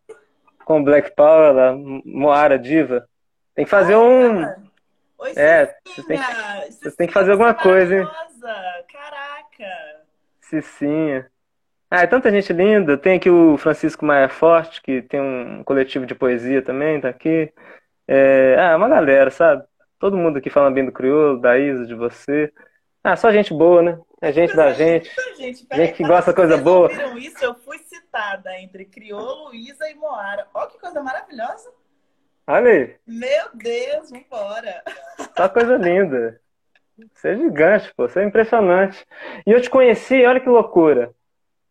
Com 0.65 0.83
Black 0.83 1.15
Power, 1.15 1.53
lá. 1.55 1.75
Moara, 2.07 2.59
diva. 2.59 3.07
Tem 3.55 3.67
que 3.67 3.71
fazer 3.71 3.95
um. 3.95 4.41
Oi, 5.19 5.33
É, 5.37 5.67
você 5.85 6.03
tem 6.05 6.17
que- 6.19 6.25
Cicinha, 6.73 6.93
tem 6.97 7.07
que 7.09 7.13
fazer 7.13 7.33
alguma 7.33 7.53
você 7.53 7.59
é 7.59 7.63
coisa, 7.63 7.95
hein? 7.95 8.05
maravilhosa! 8.05 8.85
Caraca! 9.61 10.01
Cicinha. 10.41 11.31
Ah, 11.91 12.03
é 12.03 12.07
tanta 12.07 12.31
gente 12.31 12.53
linda. 12.53 12.97
Tem 12.97 13.17
aqui 13.17 13.29
o 13.29 13.57
Francisco 13.59 14.05
Maia 14.05 14.29
Forte, 14.29 14.81
que 14.81 15.03
tem 15.03 15.21
um 15.21 15.63
coletivo 15.65 16.07
de 16.07 16.15
poesia 16.15 16.63
também, 16.63 17.01
tá 17.01 17.09
aqui. 17.09 17.53
É, 18.09 18.57
ah, 18.59 18.77
uma 18.77 18.89
galera, 18.89 19.31
sabe? 19.31 19.65
Todo 19.99 20.17
mundo 20.17 20.39
aqui 20.39 20.49
falando 20.49 20.75
bem 20.75 20.87
do 20.87 20.93
Crioulo, 20.93 21.41
da 21.41 21.59
Isa, 21.59 21.87
de 21.87 21.95
você. 21.95 22.53
Ah, 23.03 23.17
só 23.17 23.31
gente 23.33 23.53
boa, 23.53 23.83
né? 23.83 23.99
É 24.21 24.33
gente 24.33 24.55
da 24.55 24.73
gente. 24.73 25.11
Gente, 25.37 25.67
Gente 25.73 25.93
que 25.95 26.07
gosta 26.07 26.31
de 26.31 26.37
coisa 26.37 26.57
boa. 26.57 26.91
isso? 27.19 27.43
Eu 27.45 27.55
fui 27.55 27.79
citada 27.79 28.59
entre 28.59 28.85
Criolo, 28.85 29.55
Isa 29.55 29.89
e 29.91 29.95
Moara. 29.95 30.47
Olha 30.55 30.69
que 30.69 30.79
coisa 30.79 31.03
maravilhosa! 31.03 31.71
Olha 32.47 32.71
aí, 32.71 32.97
Meu 33.07 33.45
Deus, 33.55 34.11
vambora! 34.11 34.83
só 35.37 35.49
coisa 35.49 35.77
linda. 35.77 36.41
Você 37.15 37.29
é 37.29 37.37
gigante, 37.37 37.93
pô, 37.97 38.09
você 38.09 38.21
é 38.21 38.25
impressionante. 38.25 39.05
E 39.47 39.51
eu 39.53 39.61
te 39.61 39.71
conheci, 39.71 40.25
olha 40.25 40.41
que 40.41 40.49
loucura. 40.49 41.13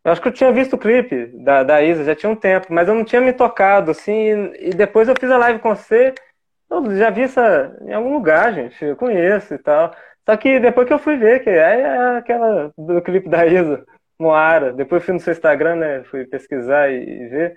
Eu 0.04 0.12
acho 0.12 0.22
que 0.22 0.28
eu 0.28 0.32
tinha 0.32 0.52
visto 0.52 0.74
o 0.74 0.78
clipe 0.78 1.26
da, 1.44 1.62
da 1.62 1.82
Isa, 1.82 2.04
já 2.04 2.14
tinha 2.14 2.30
um 2.30 2.36
tempo, 2.36 2.68
mas 2.70 2.88
eu 2.88 2.94
não 2.94 3.04
tinha 3.04 3.20
me 3.20 3.32
tocado, 3.32 3.90
assim, 3.90 4.52
e, 4.58 4.70
depois 4.70 5.08
eu 5.08 5.14
fiz 5.18 5.30
a 5.30 5.36
live 5.36 5.60
com 5.60 5.74
você, 5.74 6.14
eu 6.70 6.96
já 6.96 7.10
vi 7.10 7.22
essa 7.22 7.76
em 7.82 7.92
algum 7.92 8.12
lugar, 8.14 8.52
gente, 8.54 8.82
eu 8.82 8.96
conheço 8.96 9.54
e 9.54 9.58
tal. 9.58 9.94
Só 10.24 10.36
que 10.36 10.60
depois 10.60 10.86
que 10.86 10.94
eu 10.94 10.98
fui 10.98 11.16
ver, 11.16 11.42
que 11.42 11.50
é, 11.50 12.16
aquela 12.16 12.72
do 12.78 13.02
clipe 13.02 13.28
da 13.28 13.46
Isa, 13.46 13.84
Moara, 14.18 14.72
depois 14.72 15.04
fui 15.04 15.14
no 15.14 15.20
seu 15.20 15.32
Instagram, 15.32 15.76
né, 15.76 16.02
fui 16.04 16.24
pesquisar 16.26 16.90
e, 16.90 17.02
e 17.02 17.28
ver. 17.28 17.56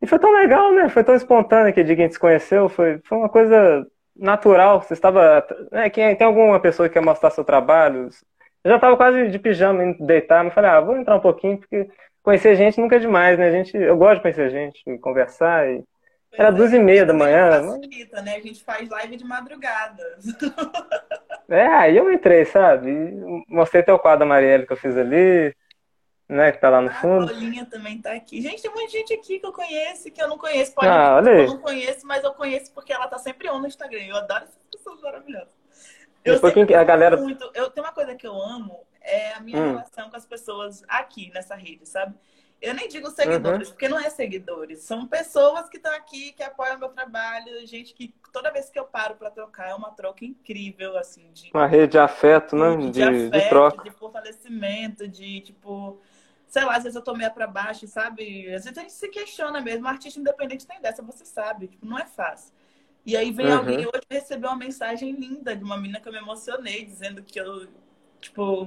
E 0.00 0.06
foi 0.06 0.18
tão 0.18 0.32
legal, 0.32 0.72
né, 0.72 0.88
foi 0.88 1.04
tão 1.04 1.14
espontâneo 1.14 1.72
que 1.72 1.80
a 1.80 1.84
gente 1.84 2.12
se 2.12 2.18
conheceu, 2.18 2.68
foi, 2.68 3.00
foi 3.04 3.18
uma 3.18 3.28
coisa 3.28 3.86
natural. 4.16 4.82
Você 4.82 4.94
estava. 4.94 5.46
Né, 5.70 5.90
quem, 5.90 6.14
tem 6.16 6.26
alguma 6.26 6.60
pessoa 6.60 6.88
que 6.88 6.94
quer 6.94 7.04
mostrar 7.04 7.30
seu 7.30 7.44
trabalho? 7.44 8.08
Eu 8.64 8.70
já 8.70 8.76
estava 8.76 8.96
quase 8.96 9.28
de 9.28 9.38
pijama 9.38 9.84
indo 9.84 10.06
deitar, 10.06 10.44
mas 10.44 10.54
falei, 10.54 10.70
ah, 10.70 10.80
vou 10.80 10.96
entrar 10.96 11.16
um 11.16 11.20
pouquinho, 11.20 11.58
porque 11.58 11.88
conhecer 12.22 12.54
gente 12.54 12.80
nunca 12.80 12.96
é 12.96 13.00
demais, 13.00 13.38
né? 13.38 13.48
A 13.48 13.50
gente, 13.50 13.76
eu 13.76 13.96
gosto 13.96 14.16
de 14.16 14.22
conhecer 14.22 14.50
gente, 14.50 14.98
conversar. 14.98 15.68
E... 15.68 15.84
Era 16.32 16.48
é, 16.48 16.52
duas 16.52 16.72
e 16.72 16.78
meia 16.78 17.04
da 17.04 17.12
manhã. 17.12 17.62
Facilita, 17.62 18.22
né? 18.22 18.36
A 18.36 18.40
gente 18.40 18.64
faz 18.64 18.88
live 18.88 19.16
de 19.16 19.24
madrugada. 19.24 20.02
É, 21.48 21.66
aí 21.66 21.96
eu 21.96 22.10
entrei, 22.10 22.46
sabe? 22.46 22.90
Mostrei 23.46 23.82
até 23.82 23.92
o 23.92 23.98
quadro 23.98 24.20
da 24.20 24.26
Marielle 24.26 24.66
que 24.66 24.72
eu 24.72 24.76
fiz 24.76 24.96
ali, 24.96 25.54
né? 26.32 26.50
Que 26.52 26.58
tá 26.58 26.68
lá 26.70 26.80
no 26.80 26.88
A 26.88 26.94
fundo. 26.94 27.26
Paulinha 27.26 27.66
também 27.66 28.00
tá 28.00 28.12
aqui. 28.12 28.40
Gente, 28.40 28.62
tem 28.62 28.70
muita 28.70 28.90
gente 28.90 29.12
aqui 29.14 29.38
que 29.38 29.46
eu 29.46 29.52
conheço, 29.52 30.10
que 30.10 30.22
eu 30.22 30.28
não 30.28 30.38
conheço. 30.38 30.72
Pode 30.74 30.88
Ah, 30.88 31.16
olha 31.16 31.30
eu 31.30 31.40
aí. 31.40 31.46
não 31.46 31.58
conheço, 31.58 32.06
mas 32.06 32.24
eu 32.24 32.32
conheço 32.34 32.72
porque 32.72 32.92
ela 32.92 33.06
tá 33.06 33.18
sempre 33.18 33.50
on 33.50 33.58
no 33.60 33.66
Instagram. 33.66 34.02
Eu 34.04 34.16
adoro 34.16 34.44
essas 34.44 34.58
pessoas 34.70 35.00
maravilhosas. 35.00 35.54
Eu 36.24 36.38
sempre 36.38 36.66
quem- 36.66 36.76
a 36.76 36.84
galera- 36.84 37.16
muito. 37.16 37.50
Eu 37.54 37.68
tenho 37.70 37.86
uma 37.86 37.92
coisa 37.92 38.14
que 38.14 38.26
eu 38.26 38.34
amo 38.34 38.80
é 39.00 39.32
a 39.34 39.40
minha 39.40 39.58
Hum. 39.60 39.70
relação 39.72 40.08
com 40.08 40.16
as 40.16 40.24
pessoas 40.24 40.82
aqui 40.88 41.30
nessa 41.34 41.54
rede, 41.54 41.86
sabe? 41.88 42.14
Eu 42.60 42.74
nem 42.74 42.86
digo 42.86 43.10
seguidores, 43.10 43.66
Uhum. 43.66 43.74
porque 43.74 43.88
não 43.88 43.98
é 43.98 44.08
seguidores. 44.08 44.84
São 44.84 45.04
pessoas 45.04 45.68
que 45.68 45.78
estão 45.78 45.92
aqui, 45.96 46.30
que 46.30 46.44
apoiam 46.44 46.78
meu 46.78 46.90
trabalho, 46.90 47.66
gente 47.66 47.92
que 47.92 48.14
toda 48.32 48.52
vez 48.52 48.70
que 48.70 48.78
eu 48.78 48.84
paro 48.84 49.16
para 49.16 49.32
trocar 49.32 49.70
é 49.70 49.74
uma 49.74 49.90
troca 49.90 50.24
incrível, 50.24 50.96
assim, 50.96 51.28
de 51.32 51.50
Uma 51.52 51.66
rede 51.66 51.92
de 51.92 51.98
afeto, 51.98 52.54
né? 52.54 52.76
de, 52.76 52.90
De, 52.92 53.02
afeto, 53.02 53.30
de 53.32 53.48
troca. 53.48 53.82
de 53.82 53.90
fortalecimento, 53.90 55.08
de 55.08 55.40
tipo, 55.40 56.00
sei 56.52 56.64
lá, 56.66 56.76
às 56.76 56.82
vezes 56.82 56.94
eu 56.96 57.02
tô 57.02 57.14
meio 57.14 57.30
pra 57.30 57.46
baixo, 57.46 57.86
sabe? 57.86 58.46
Às 58.54 58.64
vezes 58.64 58.76
a 58.76 58.82
gente 58.82 58.92
se 58.92 59.08
questiona 59.08 59.58
mesmo. 59.58 59.88
Artista 59.88 60.20
independente 60.20 60.66
tem 60.66 60.78
dessa, 60.82 61.00
você 61.02 61.24
sabe, 61.24 61.66
tipo, 61.68 61.86
não 61.86 61.98
é 61.98 62.04
fácil. 62.04 62.52
E 63.06 63.16
aí 63.16 63.32
vem 63.32 63.46
Uhum. 63.46 63.56
alguém 63.56 63.86
hoje 63.86 64.02
recebeu 64.10 64.50
uma 64.50 64.58
mensagem 64.58 65.12
linda 65.12 65.56
de 65.56 65.64
uma 65.64 65.78
menina 65.78 65.98
que 65.98 66.06
eu 66.06 66.12
me 66.12 66.18
emocionei, 66.18 66.84
dizendo 66.84 67.22
que 67.22 67.40
eu, 67.40 67.66
tipo, 68.20 68.64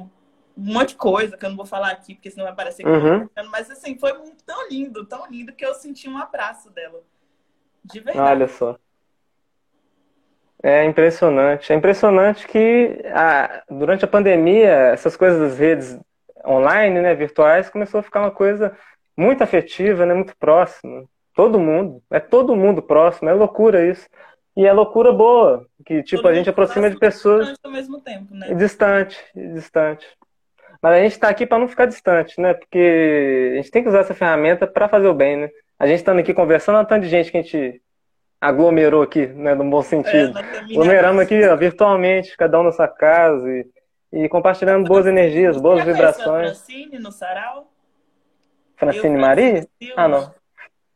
um 0.58 0.74
monte 0.74 0.90
de 0.90 0.96
coisa 0.96 1.38
que 1.38 1.46
eu 1.46 1.50
não 1.50 1.56
vou 1.56 1.66
falar 1.68 1.92
aqui, 1.92 2.16
porque 2.16 2.32
senão 2.32 2.48
vai 2.48 2.56
parecer 2.56 2.82
que 2.82 2.90
eu 2.90 3.00
tô 3.00 3.08
Uhum. 3.08 3.30
mas 3.52 3.70
assim, 3.70 3.96
foi 4.00 4.14
muito- 4.14 4.44
tão 4.44 4.68
lindo, 4.68 5.06
tão 5.06 5.28
lindo 5.28 5.54
que 5.54 5.64
eu 5.64 5.76
senti 5.76 6.10
um 6.10 6.18
abraço 6.18 6.72
dela. 6.72 7.04
De 7.84 8.00
verdade. 8.00 8.32
Olha 8.32 8.48
só. 8.48 8.80
É 10.64 10.84
impressionante. 10.86 11.72
É 11.72 11.76
impressionante 11.76 12.48
que 12.48 13.00
ah, 13.14 13.64
durante 13.70 14.04
a 14.04 14.08
pandemia, 14.08 14.72
essas 14.92 15.16
coisas 15.16 15.40
das 15.40 15.60
redes 15.60 16.00
online, 16.48 17.02
né, 17.02 17.14
virtuais, 17.16 17.70
começou 17.70 18.00
a 18.00 18.04
ficar 18.04 18.22
uma 18.22 18.32
coisa 18.32 18.76
muito 19.18 19.44
afetiva, 19.44 20.06
né, 20.06 20.14
muito 20.14 20.36
próxima. 20.38 21.04
Todo 21.34 21.60
mundo, 21.60 22.02
é 22.12 22.20
todo 22.20 22.56
mundo 22.56 22.82
próximo, 22.82 23.30
é 23.30 23.34
loucura 23.34 23.86
isso. 23.86 24.08
E 24.58 24.66
é 24.66 24.72
loucura 24.72 25.12
boa, 25.12 25.66
que 25.86 26.02
tipo, 26.02 26.22
Todo 26.22 26.32
a 26.32 26.34
gente 26.34 26.50
aproxima 26.50 26.90
de 26.90 26.98
pessoas 26.98 27.48
distante 27.48 27.60
ao 27.66 27.72
mesmo 27.72 28.00
tempo, 28.00 28.34
né? 28.34 28.54
distante, 28.54 29.22
distante. 29.36 30.08
Mas 30.82 30.94
a 30.94 31.02
gente 31.02 31.12
está 31.12 31.28
aqui 31.28 31.46
para 31.46 31.60
não 31.60 31.68
ficar 31.68 31.88
distante, 31.88 32.40
né? 32.40 32.54
Porque 32.54 33.52
a 33.54 33.56
gente 33.58 33.72
tem 33.72 33.84
que 33.84 33.90
usar 33.90 34.00
essa 34.00 34.14
ferramenta 34.14 34.66
para 34.66 34.88
fazer 34.88 35.08
o 35.08 35.14
bem, 35.14 35.36
né? 35.36 35.50
A 35.78 35.86
gente 35.88 35.98
estando 35.98 36.20
aqui 36.20 36.34
conversando, 36.34 36.76
olha 36.76 36.86
o 36.86 36.88
tanto 36.88 37.02
de 37.04 37.10
gente 37.10 37.32
que 37.32 37.38
a 37.38 37.42
gente 37.42 37.82
aglomerou 38.40 39.02
aqui, 39.02 39.26
né? 39.28 39.54
No 39.56 39.70
bom 39.70 39.80
É, 39.80 39.84
sentido. 39.84 40.34
caminhada. 40.34 40.72
Aglomeramos 40.72 41.22
aqui, 41.24 41.44
ó, 41.46 41.56
virtualmente, 41.58 42.38
cada 42.38 42.60
um 42.60 42.64
na 42.64 42.72
sua 42.72 42.88
casa 42.88 43.50
e, 43.52 43.66
e 44.16 44.30
compartilhando 44.30 44.88
boas 44.88 45.06
energias, 45.06 45.58
boas 45.58 45.80
já 45.80 45.86
vibrações. 45.86 46.58
Francine 46.58 47.00
no 47.00 47.12
Sarau? 47.12 47.70
Francine 48.78 49.18
Maria? 49.18 49.68
Ah, 49.96 50.08
não. 50.08 50.34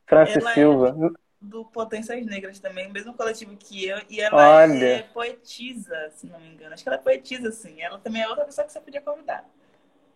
Francis 0.08 0.38
Ela 0.38 0.52
é- 0.52 0.54
Silva. 0.54 0.96
Do 1.42 1.64
Potências 1.66 2.26
Negras 2.26 2.60
também, 2.60 2.88
o 2.88 2.92
mesmo 2.92 3.14
coletivo 3.14 3.56
que 3.58 3.88
eu. 3.88 3.98
E 4.10 4.20
ela 4.20 4.62
Olha. 4.62 4.86
é 4.86 5.04
poetisa, 5.04 6.10
se 6.12 6.28
não 6.28 6.38
me 6.40 6.50
engano. 6.50 6.74
Acho 6.74 6.84
que 6.84 6.90
ela 6.90 6.98
é 6.98 7.02
poetisa, 7.02 7.50
sim. 7.52 7.82
Ela 7.82 7.98
também 8.00 8.22
é 8.22 8.28
outra 8.28 8.44
pessoa 8.44 8.66
que 8.68 8.74
você 8.74 8.82
podia 8.82 9.00
convidar. 9.00 9.46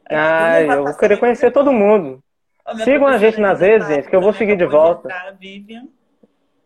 Ah, 0.10 0.60
eu 0.62 0.84
vou 0.84 0.98
querer 0.98 1.18
conhecer 1.18 1.52
todo 1.52 1.72
mundo. 1.72 2.22
Sigam 2.84 3.08
a 3.08 3.18
gente 3.18 3.40
nas 3.40 3.60
de 3.60 3.66
redes, 3.66 3.88
gente, 3.88 4.10
que 4.10 4.16
eu 4.16 4.22
vou 4.22 4.34
seguir 4.34 4.58
de 4.58 4.66
volta. 4.66 5.14
a 5.14 5.32
Vivian. 5.32 5.88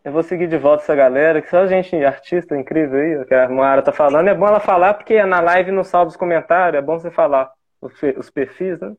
Eu 0.07 0.13
vou 0.13 0.23
seguir 0.23 0.47
de 0.47 0.57
volta 0.57 0.83
essa 0.83 0.95
galera, 0.95 1.41
que 1.41 1.49
só 1.49 1.67
gente 1.67 1.93
artista 2.01 2.57
incrível 2.57 2.97
aí, 2.97 3.25
que 3.25 3.33
a 3.33 3.49
Moara 3.49 3.81
tá 3.81 3.91
falando. 3.91 4.29
É 4.29 4.33
bom 4.33 4.47
ela 4.47 4.61
falar, 4.61 4.93
porque 4.93 5.21
na 5.25 5.41
live 5.41 5.69
não 5.69 5.83
salva 5.83 6.09
os 6.09 6.15
comentários, 6.15 6.81
é 6.81 6.81
bom 6.81 6.97
você 6.97 7.11
falar 7.11 7.51
os, 7.81 8.29
perfis, 8.29 8.79
né? 8.79 8.95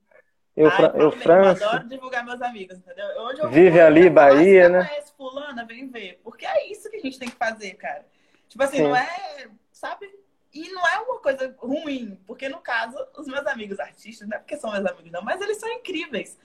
Eu, 0.54 0.68
Ai, 0.68 0.84
eu 0.96 1.08
mesmo, 1.08 1.12
França, 1.12 1.66
adoro 1.66 1.88
divulgar 1.88 2.26
meus 2.26 2.42
amigos, 2.42 2.76
entendeu? 2.76 3.06
Onde 3.20 3.40
eu 3.40 3.48
Vive 3.48 3.78
vou, 3.78 3.86
ali, 3.86 4.02
eu 4.02 4.06
"Ah, 4.08 4.10
Bahia, 4.10 4.64
você 4.64 4.68
né?" 4.68 4.84
conhece 4.86 5.12
fulana, 5.16 5.64
vem 5.64 5.88
ver. 5.88 6.20
Porque 6.22 6.44
é 6.44 6.70
isso 6.70 6.90
que 6.90 6.96
a 6.98 7.00
gente 7.00 7.18
tem 7.18 7.30
que 7.30 7.36
fazer, 7.36 7.72
cara. 7.76 8.04
Tipo 8.46 8.64
assim, 8.64 8.76
Sim. 8.76 8.82
não 8.82 8.94
é, 8.94 9.46
sabe? 9.72 10.10
E 10.52 10.68
não 10.72 10.86
é 10.86 10.98
uma 10.98 11.20
coisa 11.20 11.54
ruim, 11.56 12.20
porque 12.26 12.50
no 12.50 12.58
caso, 12.58 12.98
os 13.16 13.26
meus 13.26 13.46
amigos 13.46 13.80
artistas, 13.80 14.28
não 14.28 14.36
é 14.36 14.40
porque 14.40 14.58
são 14.58 14.70
meus 14.70 14.84
amigos 14.84 15.10
não, 15.10 15.22
mas 15.22 15.40
eles 15.40 15.56
são 15.56 15.70
incríveis. 15.72 16.36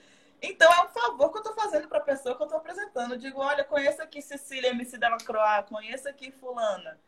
Então 0.50 0.68
é 0.72 0.82
um 0.84 0.88
favor 0.88 1.30
que 1.32 1.38
eu 1.38 1.42
tô 1.42 1.52
fazendo 1.54 1.88
pra 1.88 2.00
pessoa 2.00 2.36
que 2.36 2.42
eu 2.42 2.46
tô 2.46 2.56
apresentando. 2.56 3.14
Eu 3.14 3.18
digo, 3.18 3.40
olha, 3.40 3.64
conheça 3.64 4.02
aqui 4.02 4.20
Cecília 4.20 4.70
MC 4.70 4.98
Della 4.98 5.16
Croix, 5.18 5.64
conheça 5.68 6.10
aqui 6.10 6.30
fulana. 6.30 6.98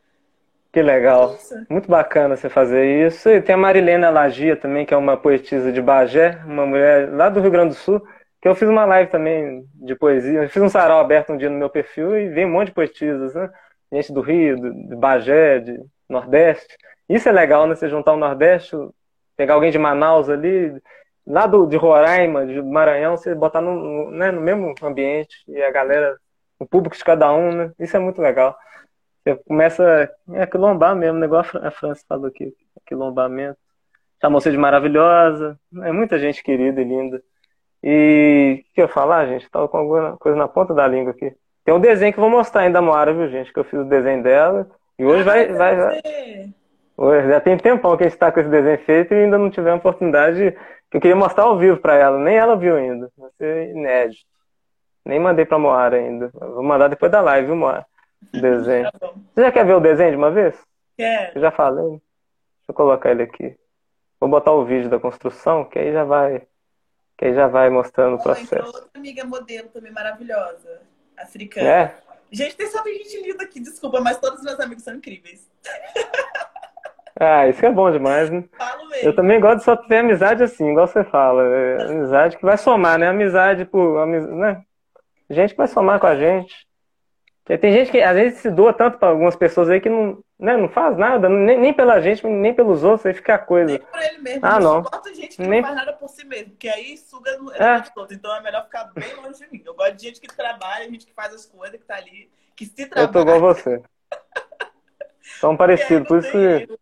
que 0.71 0.81
legal. 0.81 1.35
Isso. 1.35 1.55
Muito 1.69 1.89
bacana 1.89 2.35
você 2.35 2.49
fazer 2.49 3.07
isso. 3.07 3.29
E 3.29 3.41
tem 3.41 3.55
a 3.55 3.57
Marilena 3.57 4.09
Lagia 4.09 4.55
também, 4.55 4.85
que 4.85 4.93
é 4.93 4.97
uma 4.97 5.17
poetisa 5.17 5.71
de 5.71 5.81
Bagé, 5.81 6.41
uma 6.45 6.65
mulher 6.65 7.09
lá 7.11 7.29
do 7.29 7.39
Rio 7.41 7.51
Grande 7.51 7.69
do 7.69 7.75
Sul, 7.79 8.05
que 8.41 8.47
eu 8.47 8.55
fiz 8.55 8.67
uma 8.69 8.85
live 8.85 9.09
também 9.09 9.65
de 9.75 9.95
poesia. 9.95 10.43
Eu 10.43 10.49
fiz 10.49 10.61
um 10.61 10.69
sarau 10.69 10.99
aberto 10.99 11.31
um 11.33 11.37
dia 11.37 11.49
no 11.49 11.57
meu 11.57 11.69
perfil 11.69 12.15
e 12.17 12.29
veio 12.29 12.47
um 12.47 12.51
monte 12.51 12.67
de 12.67 12.73
poetisas, 12.73 13.33
né? 13.33 13.49
Gente 13.91 14.11
do 14.13 14.21
Rio, 14.21 14.59
do- 14.59 14.73
de 14.89 14.95
Bagé, 14.95 15.59
de 15.59 15.79
Nordeste. 16.09 16.75
Isso 17.09 17.27
é 17.29 17.31
legal, 17.31 17.65
né? 17.65 17.73
Você 17.75 17.87
juntar 17.89 18.13
o 18.13 18.17
Nordeste, 18.17 18.75
pegar 19.35 19.53
alguém 19.55 19.71
de 19.71 19.79
Manaus 19.79 20.29
ali, 20.29 20.79
lá 21.27 21.45
do, 21.45 21.67
de 21.67 21.75
Roraima, 21.75 22.45
de 22.45 22.61
Maranhão, 22.61 23.17
você 23.17 23.35
botar 23.35 23.61
no, 23.61 23.75
no, 23.75 24.11
né, 24.11 24.31
no 24.31 24.39
mesmo 24.41 24.73
ambiente 24.81 25.43
e 25.47 25.61
a 25.61 25.69
galera, 25.69 26.17
o 26.57 26.65
público 26.65 26.95
de 26.95 27.03
cada 27.03 27.31
um, 27.33 27.51
né? 27.51 27.71
Isso 27.77 27.95
é 27.97 27.99
muito 27.99 28.21
legal. 28.21 28.57
Você 29.23 29.35
começa 29.45 30.09
é, 30.31 30.41
a 30.43 30.47
quilombar 30.47 30.95
mesmo, 30.95 31.19
negócio 31.19 31.59
a 31.63 31.69
França 31.69 32.03
falou 32.07 32.27
aqui, 32.27 32.55
quilombamento. 32.85 33.59
Chamou 34.21 34.41
você 34.41 34.49
de 34.49 34.57
maravilhosa, 34.57 35.59
é 35.83 35.91
muita 35.91 36.17
gente 36.17 36.41
querida 36.41 36.81
e 36.81 36.85
linda. 36.85 37.21
E 37.83 38.63
o 38.71 38.73
que 38.73 38.81
eu 38.81 38.87
falar, 38.87 39.27
gente? 39.27 39.49
Tava 39.49 39.67
com 39.67 39.77
alguma 39.77 40.17
coisa 40.17 40.37
na 40.37 40.47
ponta 40.47 40.73
da 40.73 40.87
língua 40.87 41.11
aqui. 41.11 41.35
Tem 41.63 41.75
um 41.75 41.79
desenho 41.79 42.13
que 42.13 42.17
eu 42.17 42.23
vou 42.23 42.31
mostrar 42.31 42.61
ainda 42.61 42.79
da 42.79 42.81
Moara, 42.81 43.13
viu, 43.13 43.29
gente? 43.29 43.51
Que 43.51 43.59
eu 43.59 43.63
fiz 43.65 43.79
o 43.79 43.83
desenho 43.83 44.23
dela. 44.23 44.67
E 44.97 45.05
hoje 45.05 45.21
vai, 45.23 45.49
Ah, 45.49 45.53
vai, 45.53 45.75
vai, 45.75 46.01
você. 46.01 46.53
Hoje, 46.97 47.27
já 47.27 47.39
tem 47.39 47.55
tempão 47.57 47.95
que 47.95 48.03
a 48.03 48.09
gente 48.09 48.17
tá 48.17 48.31
com 48.31 48.39
esse 48.39 48.49
desenho 48.49 48.79
feito 48.79 49.13
e 49.13 49.23
ainda 49.23 49.37
não 49.37 49.51
tivemos 49.51 49.79
oportunidade 49.79 50.57
que 50.89 50.97
eu 50.97 51.01
queria 51.01 51.15
mostrar 51.15 51.43
ao 51.43 51.57
vivo 51.57 51.77
pra 51.77 51.95
ela. 51.95 52.17
Nem 52.17 52.35
ela 52.35 52.57
viu 52.57 52.75
ainda. 52.75 53.11
Vai 53.15 53.29
ser 53.37 53.69
inédito. 53.69 54.25
Nem 55.05 55.19
mandei 55.19 55.45
pra 55.45 55.59
Moara 55.59 55.97
ainda. 55.97 56.31
Vou 56.33 56.63
mandar 56.63 56.87
depois 56.87 57.11
da 57.11 57.21
live, 57.21 57.47
viu, 57.47 57.55
Moara? 57.55 57.85
O 58.33 58.41
desenho. 58.41 58.91
Tá. 58.91 59.11
Você 59.33 59.41
já 59.41 59.51
quer 59.51 59.63
ver 59.65 59.75
o 59.75 59.79
desenho 59.79 60.09
de 60.09 60.17
uma 60.17 60.31
vez? 60.31 60.55
Quer? 60.97 61.33
Eu 61.35 61.41
já 61.41 61.51
falei. 61.51 61.85
Deixa 61.87 62.01
eu 62.69 62.73
colocar 62.73 63.11
ele 63.11 63.23
aqui. 63.23 63.55
Vou 64.19 64.27
botar 64.27 64.51
o 64.51 64.65
vídeo 64.65 64.89
da 64.89 64.99
construção, 64.99 65.63
que 65.63 65.77
aí 65.77 65.93
já 65.93 66.03
vai, 66.03 66.47
que 67.15 67.25
aí 67.25 67.35
já 67.35 67.47
vai 67.47 67.69
mostrando 67.69 68.13
o 68.13 68.17
Ó, 68.17 68.19
entrou 68.19 68.35
processo. 68.35 68.65
outra 68.65 68.89
amiga 68.95 69.23
modelo 69.23 69.69
também 69.69 69.91
maravilhosa, 69.91 70.81
africana. 71.15 71.69
É? 71.69 71.95
Gente, 72.31 72.57
tem 72.57 72.67
só 72.67 72.83
gente 72.83 73.21
linda 73.21 73.43
aqui, 73.43 73.59
desculpa, 73.59 74.01
mas 74.01 74.19
todos 74.19 74.39
os 74.39 74.45
meus 74.45 74.59
amigos 74.59 74.83
são 74.83 74.95
incríveis. 74.95 75.47
Ah, 77.19 77.47
isso 77.47 77.65
é 77.65 77.71
bom 77.71 77.89
demais, 77.91 78.29
né? 78.29 78.43
Eu 79.01 79.15
também 79.15 79.39
gosto 79.39 79.57
de 79.59 79.63
só 79.63 79.75
ter 79.75 79.97
amizade 79.97 80.43
assim, 80.43 80.69
igual 80.71 80.87
você 80.87 81.03
fala. 81.03 81.43
É 81.43 81.83
amizade 81.83 82.37
que 82.37 82.45
vai 82.45 82.57
somar, 82.57 82.97
né? 82.99 83.07
Amizade 83.07 83.65
por. 83.65 83.97
amiz- 83.99 84.27
Né? 84.27 84.61
Gente 85.29 85.51
que 85.51 85.57
vai 85.57 85.67
somar 85.67 85.99
com 85.99 86.07
a 86.07 86.15
gente. 86.15 86.67
Porque 87.43 87.57
tem 87.57 87.71
gente 87.73 87.89
que 87.91 88.01
às 88.01 88.13
vezes 88.15 88.39
se 88.39 88.51
doa 88.51 88.73
tanto 88.73 88.97
para 88.97 89.07
algumas 89.09 89.35
pessoas 89.35 89.69
aí 89.69 89.79
que 89.79 89.89
não, 89.89 90.19
né, 90.37 90.57
não 90.57 90.67
faz 90.67 90.97
nada, 90.97 91.29
nem, 91.29 91.57
nem 91.57 91.73
pela 91.73 91.99
gente, 92.01 92.25
nem 92.27 92.53
pelos 92.53 92.83
outros, 92.83 93.05
aí 93.05 93.13
fica 93.13 93.35
a 93.35 93.39
coisa. 93.39 93.71
Nem 93.71 93.79
por 93.79 94.01
ele 94.01 94.17
mesmo. 94.19 94.41
Ah, 94.45 94.59
não. 94.59 94.83
gente 95.15 95.37
que 95.37 95.41
Nem- 95.47 95.61
não 95.61 95.67
faz 95.69 95.79
nada 95.79 95.93
por 95.93 96.09
si 96.09 96.25
mesmo, 96.25 96.49
porque 96.51 96.67
aí 96.67 96.97
suga 96.97 97.37
no 97.37 97.51
É. 97.53 97.79
de 97.79 97.93
todos. 97.93 98.11
Então 98.15 98.35
é 98.35 98.41
melhor 98.41 98.63
ficar 98.65 98.91
bem 98.93 99.15
longe 99.15 99.39
de 99.39 99.49
mim. 99.51 99.63
Eu 99.65 99.73
gosto 99.73 99.93
de 99.95 100.03
gente 100.03 100.19
que 100.19 100.27
trabalha, 100.27 100.83
gente 100.91 101.05
que 101.05 101.13
faz 101.13 101.33
as 101.33 101.45
coisas, 101.45 101.79
que 101.79 101.85
tá 101.85 101.95
ali, 101.95 102.29
que 102.55 102.65
se 102.65 102.81
Eu 102.81 102.87
tô 102.89 102.95
trabalha. 102.95 103.21
igual 103.37 103.39
você. 103.55 103.81
Tão 105.41 105.55
porque 105.55 105.71
aí 105.71 105.77
parecido, 105.77 105.99
não 106.01 106.05
por 106.05 106.17
isso 106.19 106.31
que. 106.31 106.77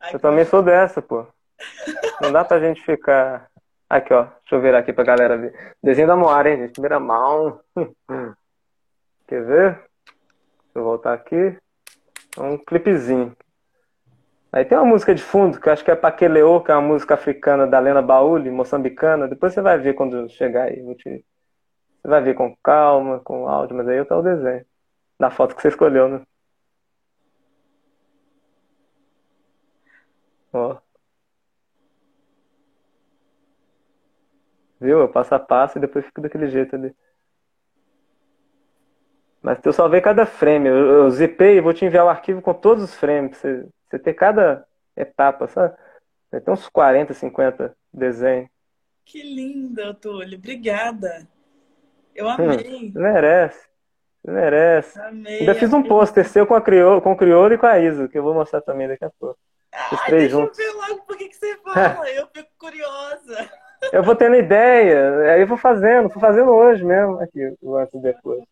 Ai, 0.00 0.14
eu 0.14 0.20
também 0.20 0.44
sou 0.44 0.62
dessa, 0.62 1.00
pô. 1.02 1.26
Não 2.20 2.32
dá 2.32 2.44
pra 2.44 2.60
gente 2.60 2.82
ficar. 2.82 3.48
Aqui, 3.88 4.12
ó. 4.12 4.24
Deixa 4.24 4.54
eu 4.54 4.60
virar 4.60 4.78
aqui 4.78 4.92
pra 4.92 5.04
galera 5.04 5.36
ver. 5.36 5.74
Desenho 5.82 6.08
da 6.08 6.16
Moara, 6.16 6.50
hein, 6.50 6.58
gente? 6.58 6.72
Primeira 6.72 6.98
mão. 6.98 7.60
Quer 9.28 9.44
ver? 9.44 9.72
Deixa 9.74 10.74
eu 10.74 10.84
voltar 10.84 11.12
aqui. 11.12 11.56
É 12.36 12.40
um 12.40 12.58
clipezinho. 12.58 13.36
Aí 14.52 14.64
tem 14.64 14.76
uma 14.78 14.84
música 14.86 15.14
de 15.14 15.22
fundo, 15.22 15.60
que 15.60 15.68
eu 15.68 15.72
acho 15.72 15.84
que 15.84 15.90
é 15.90 15.94
Paqueleô, 15.96 16.60
que 16.62 16.70
é 16.70 16.74
uma 16.74 16.80
música 16.88 17.14
africana 17.14 17.66
da 17.66 17.78
Lena 17.78 18.00
Baúli, 18.00 18.50
moçambicana. 18.50 19.28
Depois 19.28 19.52
você 19.52 19.60
vai 19.60 19.78
ver 19.78 19.94
quando 19.94 20.28
chegar 20.30 20.64
aí. 20.64 20.80
vou 20.82 20.94
te- 20.94 21.24
Você 22.02 22.08
vai 22.08 22.22
ver 22.22 22.34
com 22.34 22.56
calma, 22.62 23.20
com 23.20 23.48
áudio, 23.48 23.76
mas 23.76 23.86
aí 23.88 24.04
tá 24.04 24.16
o 24.16 24.22
desenho. 24.22 24.64
Da 25.18 25.30
foto 25.30 25.54
que 25.54 25.62
você 25.62 25.68
escolheu, 25.68 26.08
né? 26.08 26.22
Ó. 30.56 30.76
Viu? 34.80 35.00
Eu 35.00 35.08
passo 35.08 35.34
a 35.34 35.38
passo 35.38 35.78
e 35.78 35.80
depois 35.80 36.04
fico 36.04 36.20
daquele 36.20 36.48
jeito 36.48 36.76
ali. 36.76 36.94
Mas 39.42 39.58
eu 39.64 39.72
só 39.72 39.88
ver 39.88 40.00
cada 40.00 40.26
frame. 40.26 40.68
Eu, 40.68 40.76
eu 40.76 41.10
zipei 41.10 41.56
e 41.56 41.60
vou 41.60 41.72
te 41.72 41.84
enviar 41.84 42.04
o 42.04 42.08
arquivo 42.08 42.42
com 42.42 42.52
todos 42.52 42.82
os 42.84 42.94
frames. 42.94 43.30
Pra 43.38 43.50
você, 43.50 43.68
você 43.88 43.98
ter 43.98 44.14
cada 44.14 44.66
etapa, 44.96 45.46
sabe? 45.46 45.76
Vai 46.30 46.40
ter 46.40 46.50
uns 46.50 46.68
40, 46.68 47.14
50 47.14 47.76
desenhos. 47.92 48.48
Que 49.04 49.22
linda, 49.22 49.94
Túlio. 49.94 50.36
Obrigada. 50.36 51.26
Eu 52.14 52.26
Hum, 52.26 52.30
amei. 52.32 52.90
você 52.90 52.98
merece. 52.98 53.68
Você 54.24 54.30
merece. 54.32 55.00
Amei. 55.00 55.40
Ainda 55.40 55.54
fiz 55.54 55.72
um 55.72 55.82
pôster 55.82 56.26
seu 56.28 56.46
com 56.46 56.54
a 56.54 56.60
Criolo, 56.60 57.00
com 57.00 57.12
o 57.12 57.16
Criolo 57.16 57.54
e 57.54 57.58
com 57.58 57.66
a 57.66 57.78
Isa, 57.78 58.08
que 58.08 58.18
eu 58.18 58.22
vou 58.22 58.34
mostrar 58.34 58.60
também 58.62 58.88
daqui 58.88 59.04
a 59.04 59.10
pouco. 59.10 59.38
Os 59.92 60.00
três 60.02 60.22
deixa 60.22 60.36
juntos. 60.36 60.58
eu 60.58 60.64
ver 60.72 60.88
logo 60.88 61.02
por 61.02 61.16
que 61.16 61.32
você 61.32 61.56
fala. 61.58 62.08
Eu 62.10 62.26
fico 62.34 62.48
curiosa. 62.58 63.50
Eu 63.92 64.02
vou 64.02 64.16
tendo 64.16 64.34
ideia, 64.36 65.32
aí 65.34 65.40
eu 65.42 65.46
vou 65.46 65.56
fazendo, 65.58 66.08
tô 66.08 66.18
fazendo 66.18 66.50
hoje 66.50 66.82
mesmo. 66.82 67.20
Aqui, 67.20 67.54
o 67.62 67.76
antes 67.76 67.94
e 67.94 67.98
depois. 68.00 68.42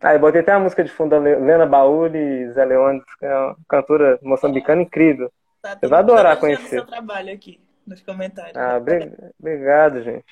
Aí 0.00 0.18
botei 0.18 0.40
até 0.40 0.52
a 0.52 0.58
música 0.58 0.82
de 0.82 0.90
fundo 0.90 1.10
da 1.10 1.18
Le- 1.18 1.36
Lena 1.36 1.66
Baúli 1.66 2.18
e 2.18 2.50
Zé 2.52 2.64
Leônidas, 2.64 3.06
que 3.18 3.24
é 3.26 3.34
uma 3.36 3.56
cantora 3.68 4.18
moçambicana 4.22 4.82
incrível. 4.82 5.30
Tá 5.60 5.76
Você 5.78 5.86
vai 5.86 6.00
adorar 6.00 6.32
elogiando 6.36 6.40
conhecer. 6.40 6.76
seu 6.76 6.86
trabalho 6.86 7.32
aqui 7.32 7.60
nos 7.86 8.00
comentários. 8.00 8.56
Ah, 8.56 8.78
obri- 8.78 9.12
obrigado, 9.38 10.02
gente. 10.02 10.24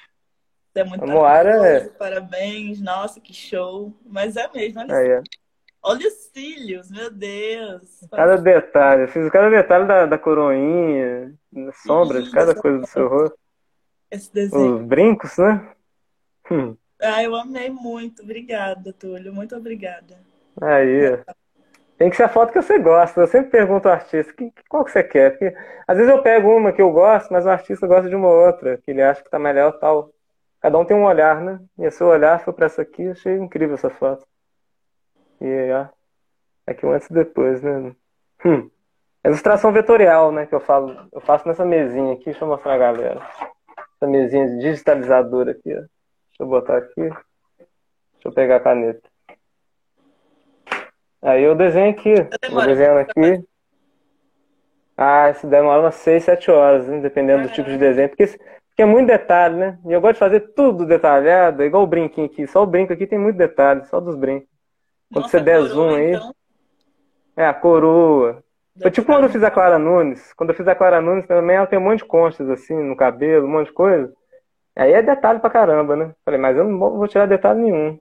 Você 0.73 0.81
é 0.81 0.85
muito 0.85 1.05
A 1.05 1.07
Moara 1.07 1.51
é- 1.69 1.89
Parabéns. 1.91 2.81
Nossa, 2.81 3.21
que 3.21 3.33
show. 3.35 3.93
Mas 4.05 4.35
é 4.37 4.49
mesmo, 4.53 4.81
olha 4.81 4.97
Aí, 4.97 5.19
ó. 5.19 5.23
Olha 5.83 6.07
os 6.07 6.15
cílios, 6.33 6.91
meu 6.91 7.11
Deus. 7.11 8.07
Cada 8.11 8.37
detalhe. 8.37 9.07
Fiz 9.09 9.29
cada 9.31 9.49
detalhe 9.49 9.87
da, 9.87 10.07
da 10.07 10.19
coroinha, 10.19 11.35
da 11.51 11.73
sombra, 11.73 12.23
de 12.23 12.31
cada 12.31 12.55
coisa 12.55 12.79
do 12.79 12.87
seu 12.87 13.09
rosto. 13.09 13.39
Esse 14.11 14.33
desenho. 14.33 14.77
Os 14.77 14.83
brincos, 14.83 15.39
né? 15.39 15.73
Hum. 16.51 16.77
Ah, 17.01 17.23
eu 17.23 17.35
amei 17.35 17.71
muito. 17.71 18.23
Obrigada, 18.23 18.93
Túlio. 18.93 19.33
Muito 19.33 19.57
obrigada. 19.57 20.19
Aí. 20.61 21.23
Tem 21.97 22.09
que 22.09 22.17
ser 22.17 22.25
a 22.25 22.29
foto 22.29 22.53
que 22.53 22.61
você 22.61 22.79
gosta. 22.79 23.21
Eu 23.21 23.27
sempre 23.27 23.51
pergunto 23.51 23.87
ao 23.87 23.95
artista, 23.95 24.33
que, 24.33 24.53
qual 24.69 24.85
que 24.85 24.91
você 24.91 25.03
quer? 25.03 25.33
Porque 25.33 25.55
às 25.87 25.97
vezes 25.97 26.11
eu 26.11 26.23
pego 26.23 26.55
uma 26.57 26.73
que 26.73 26.81
eu 26.81 26.91
gosto, 26.91 27.31
mas 27.31 27.45
o 27.45 27.51
artista 27.51 27.87
gosta 27.87 28.09
de 28.09 28.17
uma 28.17 28.29
outra, 28.29 28.79
que 28.79 28.91
ele 28.91 29.03
acha 29.03 29.23
que 29.23 29.31
tá 29.31 29.39
melhor 29.39 29.79
tal. 29.79 30.11
Cada 30.61 30.79
um 30.79 30.85
tem 30.85 30.97
um 30.97 31.05
olhar, 31.05 31.41
né? 31.41 31.61
E 31.79 31.87
o 31.87 31.93
seu 31.93 32.07
olhar 32.07 32.43
foi 32.43 32.53
para 32.53 32.67
essa 32.67 32.83
aqui, 32.83 33.09
achei 33.09 33.37
incrível 33.37 33.75
essa 33.75 33.91
foto. 33.91 34.27
E 35.41 35.73
ó, 35.73 35.87
aqui 36.67 36.85
um 36.85 36.93
antes 36.93 37.09
e 37.09 37.15
depois, 37.15 37.63
né? 37.63 37.95
Hum. 38.45 38.71
Ilustração 39.25 39.73
vetorial, 39.73 40.33
né? 40.33 40.47
Que 40.47 40.55
eu 40.55 40.61
falo, 40.61 41.09
eu 41.13 41.21
faço 41.21 41.47
nessa 41.47 41.65
mesinha 41.65 42.15
aqui, 42.15 42.27
deixa 42.27 42.45
eu 42.45 42.49
mostrar 42.49 42.75
a 42.75 42.79
galera. 42.79 43.21
Essa 43.97 44.07
mesinha 44.07 44.59
digitalizadora 44.59 45.53
aqui, 45.53 45.73
ó. 45.75 45.81
Deixa 45.81 45.91
eu 46.41 46.47
botar 46.47 46.79
aqui. 46.79 46.95
Deixa 47.01 47.19
eu 48.25 48.33
pegar 48.33 48.57
a 48.57 48.61
caneta. 48.61 49.09
Aí 51.23 51.43
eu 51.43 51.55
desenho 51.55 51.91
aqui. 51.91 52.15
Vou 52.51 52.65
desenhando 52.65 52.99
aqui. 52.99 53.45
Ah, 54.97 55.31
isso 55.31 55.47
demora 55.47 55.81
umas 55.81 55.95
6, 55.95 56.25
7 56.25 56.51
horas, 56.51 56.87
né? 56.87 57.01
dependendo 57.01 57.45
do 57.45 57.53
tipo 57.55 57.71
de 57.71 57.79
desenho. 57.79 58.09
Porque, 58.11 58.27
porque 58.27 58.83
é 58.83 58.85
muito 58.85 59.07
detalhe, 59.07 59.57
né? 59.57 59.79
E 59.87 59.93
eu 59.93 60.01
gosto 60.01 60.15
de 60.15 60.19
fazer 60.19 60.41
tudo 60.55 60.85
detalhado, 60.85 61.63
igual 61.63 61.85
o 61.85 61.87
brinquinho 61.87 62.27
aqui. 62.27 62.47
Só 62.47 62.63
o 62.63 62.67
brinco 62.67 62.93
aqui 62.93 63.07
tem 63.07 63.19
muito 63.19 63.37
detalhe, 63.37 63.87
só 63.87 63.99
dos 63.99 64.15
brincos. 64.15 64.50
Quando 65.13 65.25
Nossa, 65.25 65.39
você 65.39 65.45
der 65.45 65.57
coroa, 65.57 65.69
zoom 65.69 65.95
aí. 65.95 66.15
Então... 66.15 66.35
É, 67.37 67.47
a 67.47 67.55
coroa. 67.55 68.45
Foi 68.81 68.91
tipo 68.91 69.07
quando 69.07 69.25
eu 69.25 69.31
fiz 69.31 69.43
a 69.43 69.51
Clara 69.51 69.79
Nunes. 69.79 70.33
Quando 70.35 70.51
eu 70.51 70.57
fiz 70.57 70.67
a 70.67 70.75
Clara 70.75 71.01
Nunes 71.01 71.27
também, 71.27 71.57
ela 71.57 71.67
tem 71.67 71.79
um 71.79 71.83
monte 71.83 71.99
de 71.99 72.05
conchas 72.05 72.49
assim 72.49 72.75
no 72.75 72.97
cabelo, 72.97 73.47
um 73.47 73.51
monte 73.51 73.67
de 73.67 73.73
coisa. 73.73 74.13
Aí 74.77 74.93
é 74.93 75.03
detalhe 75.03 75.41
pra 75.41 75.51
caramba, 75.51 75.97
né? 75.97 76.15
Falei, 76.25 76.41
mas 76.41 76.57
eu 76.57 76.65
não 76.65 76.79
vou 76.79 77.09
tirar 77.09 77.27
detalhe 77.27 77.61
nenhum. 77.61 77.99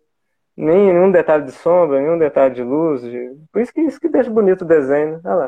Nem 0.55 0.93
nenhum 0.93 1.11
detalhe 1.11 1.45
de 1.45 1.51
sombra, 1.51 1.99
nenhum 1.99 2.17
detalhe 2.17 2.53
de 2.53 2.63
luz. 2.63 3.01
De... 3.01 3.37
Por 3.51 3.61
isso 3.61 3.73
que 3.73 3.81
isso 3.81 3.99
que 3.99 4.09
deixa 4.09 4.29
bonito 4.29 4.61
o 4.61 4.67
desenho, 4.67 5.13
né? 5.13 5.21
Olha 5.25 5.35
lá. 5.35 5.45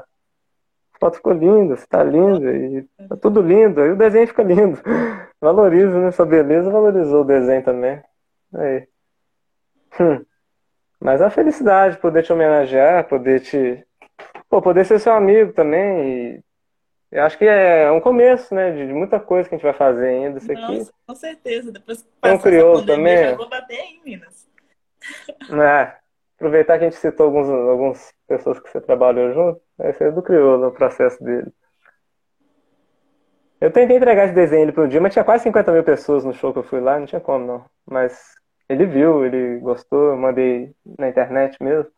A 0.96 1.00
foto 1.00 1.18
ficou 1.18 1.34
linda, 1.34 1.76
você 1.76 1.88
tá 1.88 2.04
linda, 2.04 2.54
e 2.54 2.88
tá 3.10 3.16
tudo 3.18 3.42
lindo, 3.42 3.82
aí 3.82 3.92
o 3.92 3.96
desenho 3.96 4.28
fica 4.28 4.44
lindo. 4.44 4.80
Valoriza, 5.42 6.00
né? 6.00 6.12
Sua 6.12 6.26
beleza 6.26 6.70
valorizou 6.70 7.22
o 7.22 7.26
desenho 7.26 7.64
também. 7.64 8.02
Aí. 8.54 8.88
Hum. 10.00 10.26
Mas 11.02 11.20
é 11.20 11.24
uma 11.24 11.32
felicidade 11.32 11.98
poder 11.98 12.22
te 12.22 12.32
homenagear, 12.32 13.08
poder 13.08 13.40
te. 13.40 13.84
Pô, 14.48 14.62
poder 14.62 14.86
ser 14.86 15.00
seu 15.00 15.14
amigo 15.14 15.52
também. 15.52 16.36
E 16.36 16.44
eu 17.12 17.24
acho 17.24 17.40
que 17.40 17.46
é 17.46 17.92
um 17.92 18.00
começo, 18.00 18.54
né? 18.54 18.72
De 18.72 18.94
muita 18.94 19.20
coisa 19.20 19.50
que 19.50 19.56
a 19.56 19.58
gente 19.58 19.66
vai 19.66 19.74
fazer 19.74 20.08
ainda. 20.08 20.38
Isso 20.38 20.52
aqui. 20.52 20.78
Nossa, 20.78 20.94
com 21.08 21.16
certeza. 21.16 21.72
Depois 21.72 22.04
que 22.04 22.08
Tem 22.22 22.34
um 22.34 22.38
crioulo 22.38 22.86
também. 22.86 23.30
Já 23.30 23.36
vou 23.36 23.50
bater 23.50 23.80
aí 23.80 24.00
Minas. 24.06 24.48
É. 25.50 25.96
Aproveitar 26.36 26.78
que 26.78 26.86
a 26.86 26.90
gente 26.90 27.00
citou 27.00 27.26
alguns, 27.26 27.50
algumas 27.50 28.14
pessoas 28.28 28.60
que 28.60 28.70
você 28.70 28.80
trabalhou 28.80 29.34
junto, 29.34 29.62
vai 29.78 29.94
ser 29.94 30.12
do 30.12 30.22
crioulo, 30.22 30.68
o 30.68 30.72
processo 30.72 31.24
dele. 31.24 31.52
Eu 33.60 33.72
tentei 33.72 33.98
entregar 33.98 34.26
esse 34.26 34.34
desenho 34.34 34.72
para 34.74 34.84
um 34.84 34.88
dia, 34.88 35.02
mas 35.02 35.14
tinha 35.14 35.26
quase 35.26 35.44
50 35.44 35.72
mil 35.72 35.84
pessoas 35.84 36.24
no 36.24 36.34
show 36.34 36.52
que 36.52 36.60
eu 36.60 36.64
fui 36.64 36.80
lá, 36.80 37.00
não 37.00 37.06
tinha 37.06 37.22
como 37.22 37.46
não. 37.46 37.66
Mas 37.86 38.34
ele 38.72 38.86
viu, 38.86 39.26
ele 39.26 39.60
gostou, 39.60 40.12
eu 40.12 40.18
mandei 40.18 40.74
na 40.98 41.10
internet 41.10 41.62
mesmo. 41.62 41.92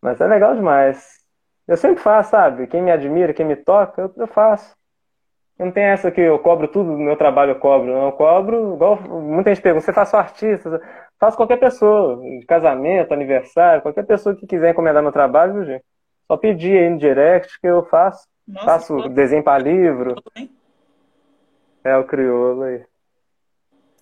Mas 0.00 0.20
é 0.20 0.26
legal 0.26 0.54
demais. 0.54 1.24
Eu 1.66 1.76
sempre 1.76 2.02
faço, 2.02 2.30
sabe? 2.30 2.66
Quem 2.66 2.82
me 2.82 2.90
admira, 2.90 3.32
quem 3.32 3.46
me 3.46 3.56
toca, 3.56 4.02
eu, 4.02 4.12
eu 4.16 4.26
faço. 4.26 4.76
Não 5.58 5.72
tem 5.72 5.84
essa 5.84 6.10
que 6.10 6.20
eu 6.20 6.38
cobro 6.38 6.68
tudo 6.68 6.92
do 6.92 6.98
meu 6.98 7.16
trabalho, 7.16 7.52
eu 7.52 7.58
cobro. 7.58 7.90
Não, 7.90 8.06
eu 8.06 8.12
cobro, 8.12 8.74
igual 8.74 9.00
muita 9.00 9.54
gente 9.54 9.62
pergunta, 9.62 9.86
você 9.86 9.92
faz 9.92 10.10
só 10.10 10.18
artista? 10.18 10.80
Faço 11.18 11.36
qualquer 11.36 11.58
pessoa, 11.58 12.20
de 12.20 12.44
casamento, 12.44 13.14
aniversário, 13.14 13.80
qualquer 13.80 14.04
pessoa 14.04 14.36
que 14.36 14.46
quiser 14.46 14.72
encomendar 14.72 15.02
meu 15.02 15.12
trabalho, 15.12 15.54
viu, 15.54 15.64
gente? 15.64 15.84
Só 16.26 16.36
pedir 16.36 16.78
aí 16.78 16.90
no 16.90 16.98
direct 16.98 17.58
que 17.58 17.66
eu 17.66 17.86
faço. 17.86 18.28
Nossa, 18.46 18.66
faço 18.66 19.08
desenho 19.08 19.42
para 19.42 19.62
livro. 19.62 20.14
É 21.82 21.96
o 21.96 22.04
crioulo 22.04 22.64
aí. 22.64 22.84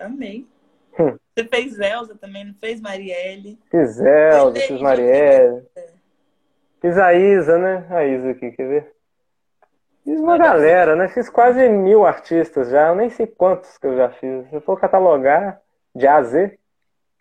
Amei. 0.00 0.53
Você 1.34 1.44
fez 1.48 1.78
Elza 1.80 2.14
também, 2.14 2.44
não 2.44 2.54
fez 2.54 2.80
Marielle? 2.80 3.58
Fiz 3.68 3.98
Elza, 3.98 4.60
fiz 4.60 4.80
Marielle. 4.80 5.66
Fiz 6.80 6.96
a 6.96 7.12
Isa, 7.12 7.58
né? 7.58 7.86
A 7.90 8.04
Isa 8.04 8.30
aqui, 8.30 8.52
quer 8.52 8.68
ver? 8.68 8.92
Fiz 10.04 10.20
uma 10.20 10.38
galera, 10.38 10.94
né? 10.94 11.08
Fiz 11.08 11.28
quase 11.28 11.68
mil 11.68 12.06
artistas 12.06 12.68
já. 12.68 12.88
Eu 12.88 12.94
nem 12.94 13.10
sei 13.10 13.26
quantos 13.26 13.76
que 13.78 13.86
eu 13.86 13.96
já 13.96 14.10
fiz. 14.10 14.48
Se 14.48 14.54
eu 14.54 14.60
for 14.60 14.78
catalogar 14.78 15.60
de 15.92 16.06
A 16.06 16.16
a 16.16 16.22
Z, 16.22 16.56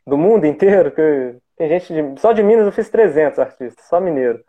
do 0.05 0.17
mundo 0.17 0.45
inteiro, 0.45 0.91
que 0.91 1.35
tem 1.55 1.69
gente 1.69 1.93
de... 1.93 2.21
Só 2.21 2.33
de 2.33 2.43
Minas 2.43 2.67
eu 2.67 2.71
fiz 2.71 2.89
300 2.89 3.39
artistas, 3.39 3.85
só 3.85 3.99
mineiro. 3.99 4.43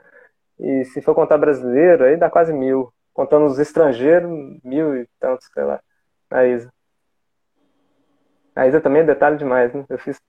E 0.58 0.84
se 0.86 1.00
for 1.00 1.14
contar 1.14 1.38
brasileiro, 1.38 2.04
aí 2.04 2.16
dá 2.16 2.28
quase 2.28 2.52
mil. 2.52 2.92
Contando 3.14 3.46
os 3.46 3.58
estrangeiros, 3.58 4.28
mil 4.62 4.96
e 4.96 5.08
tantos, 5.18 5.48
sei 5.54 5.64
lá. 5.64 5.80
A 6.30 6.44
Isa. 6.44 6.73
A 8.54 8.66
Isa 8.66 8.80
também 8.80 9.02
é 9.02 9.06
detalhe 9.06 9.36
demais, 9.36 9.72
né? 9.72 9.84
Eu 9.88 9.98
fiz 9.98 10.20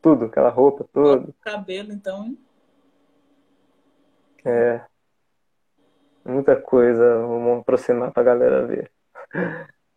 tudo, 0.00 0.26
aquela 0.26 0.50
roupa, 0.50 0.86
tudo. 0.92 1.34
Cabelo, 1.40 1.92
então. 1.92 2.36
É. 4.44 4.80
Muita 6.24 6.56
coisa, 6.56 7.18
vamos 7.18 7.60
aproximar 7.60 8.12
pra 8.12 8.22
galera 8.22 8.66
ver. 8.66 8.90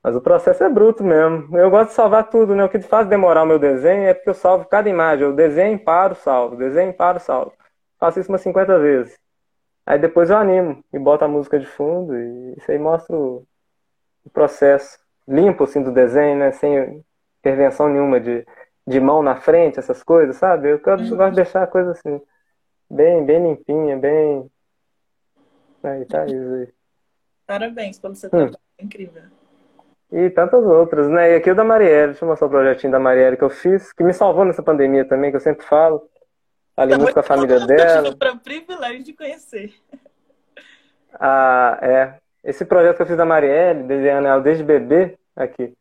Mas 0.02 0.16
o 0.16 0.22
processo 0.22 0.64
é 0.64 0.70
bruto 0.70 1.04
mesmo. 1.04 1.58
Eu 1.58 1.70
gosto 1.70 1.90
de 1.90 1.96
salvar 1.96 2.30
tudo, 2.30 2.56
né? 2.56 2.66
O 2.66 2.70
que 2.70 2.80
faz 2.82 3.08
demorar 3.08 3.44
o 3.44 3.46
meu 3.46 3.58
desenho 3.58 4.04
é 4.04 4.14
porque 4.14 4.30
eu 4.30 4.34
salvo 4.34 4.66
cada 4.66 4.90
imagem. 4.90 5.26
Eu 5.26 5.34
desenho, 5.34 5.80
paro, 5.80 6.14
salvo. 6.16 6.58
Desenho, 6.58 6.94
paro, 6.94 7.20
salvo. 7.20 7.54
Faço 7.98 8.20
isso 8.20 8.30
umas 8.30 8.42
50 8.42 8.78
vezes. 8.80 9.18
Aí 9.86 9.98
depois 9.98 10.30
eu 10.30 10.38
animo 10.38 10.84
e 10.92 11.00
boto 11.00 11.24
a 11.24 11.28
música 11.28 11.58
de 11.60 11.66
fundo 11.66 12.16
e 12.18 12.56
isso 12.58 12.70
aí 12.72 12.78
mostra 12.78 13.16
o, 13.16 13.46
processo 14.34 14.98
limpo, 15.28 15.64
assim, 15.64 15.82
do 15.82 15.92
desenho, 15.92 16.38
né? 16.38 16.52
Sem 16.52 17.04
intervenção 17.44 17.90
nenhuma 17.90 18.22
de, 18.22 18.46
de 18.88 19.00
mão 19.02 19.22
na 19.22 19.36
frente, 19.36 19.78
essas 19.78 20.02
coisas, 20.02 20.38
sabe? 20.38 20.70
Eu 20.70 20.80
gosto, 20.80 21.12
uhum. 21.12 21.18
gosto 21.18 21.32
de 21.32 21.36
deixar 21.36 21.64
a 21.64 21.68
coisa 21.68 21.92
assim, 21.92 22.22
bem, 22.90 23.26
bem 23.26 23.44
limpinha, 23.44 23.98
bem. 23.98 24.50
Aí 25.84 26.06
tá 26.06 26.26
isso 26.26 26.54
aí. 26.54 26.70
Parabéns 27.46 28.00
pelo 28.00 28.16
seu 28.16 28.28
hum. 28.28 28.32
trabalho, 28.32 28.58
hum. 28.58 28.86
incrível. 28.86 29.24
E 30.10 30.30
tantas 30.30 30.64
outras, 30.64 31.10
né? 31.10 31.34
E 31.34 31.36
aqui 31.36 31.52
o 31.52 31.56
da 31.56 31.64
Marielle, 31.64 32.12
deixa 32.12 32.24
eu 32.24 32.30
mostrar 32.30 32.48
o 32.48 32.50
projetinho 32.50 32.94
da 32.94 33.00
Marielle 33.00 33.36
que 33.36 33.44
eu 33.44 33.50
fiz, 33.50 33.92
que 33.92 34.04
me 34.04 34.14
salvou 34.14 34.46
nessa 34.46 34.64
pandemia 34.64 35.04
também, 35.04 35.32
que 35.32 35.36
eu 35.36 35.42
sempre 35.42 35.66
falo. 35.66 36.08
Ali 36.78 36.98
muito 36.98 37.14
com 37.14 37.20
a 37.20 37.24
família 37.24 37.60
dela. 37.66 38.08
Eu 38.08 38.14
tive 38.16 38.30
o 38.32 38.40
privilégio 38.40 39.04
de 39.04 39.14
conhecer. 39.14 39.74
Ah, 41.20 41.78
é. 41.82 42.14
Esse 42.44 42.66
projeto 42.66 42.98
que 42.98 43.02
eu 43.04 43.06
fiz 43.06 43.18
da 43.18 43.26
Marielle, 43.26 43.84
desenhando 43.84 44.28
ela 44.28 44.42
desde 44.42 44.64
bebê, 44.64 45.18
aqui, 45.36 45.74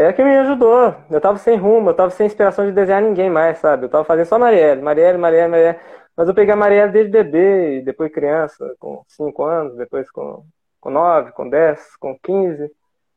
é 0.00 0.12
que 0.12 0.24
me 0.24 0.36
ajudou. 0.38 0.94
Eu 1.10 1.20
tava 1.20 1.38
sem 1.38 1.56
rumo, 1.56 1.90
eu 1.90 1.94
tava 1.94 2.10
sem 2.10 2.26
inspiração 2.26 2.64
de 2.64 2.72
desenhar 2.72 3.02
ninguém 3.02 3.28
mais, 3.30 3.58
sabe? 3.58 3.84
Eu 3.84 3.90
tava 3.90 4.04
fazendo 4.04 4.26
só 4.26 4.38
Marielle, 4.38 4.80
Marielle, 4.80 5.18
Marielle, 5.18 5.50
Marielle. 5.50 5.78
Mas 6.16 6.28
eu 6.28 6.34
peguei 6.34 6.52
a 6.54 6.56
Marielle 6.56 6.92
desde 6.92 7.10
bebê, 7.10 7.82
depois 7.82 8.12
criança, 8.12 8.74
com 8.78 9.02
5 9.06 9.44
anos, 9.44 9.76
depois 9.76 10.10
com, 10.10 10.44
com 10.80 10.90
9, 10.90 11.32
com 11.32 11.48
10, 11.48 11.96
com 11.96 12.18
15, 12.18 12.70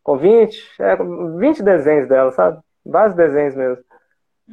com 0.03 0.17
20. 0.17 0.81
É, 0.81 0.95
20 1.39 1.63
desenhos 1.63 2.07
dela, 2.09 2.31
sabe? 2.31 2.59
Vários 2.85 3.15
desenhos 3.15 3.55
mesmo. 3.55 3.83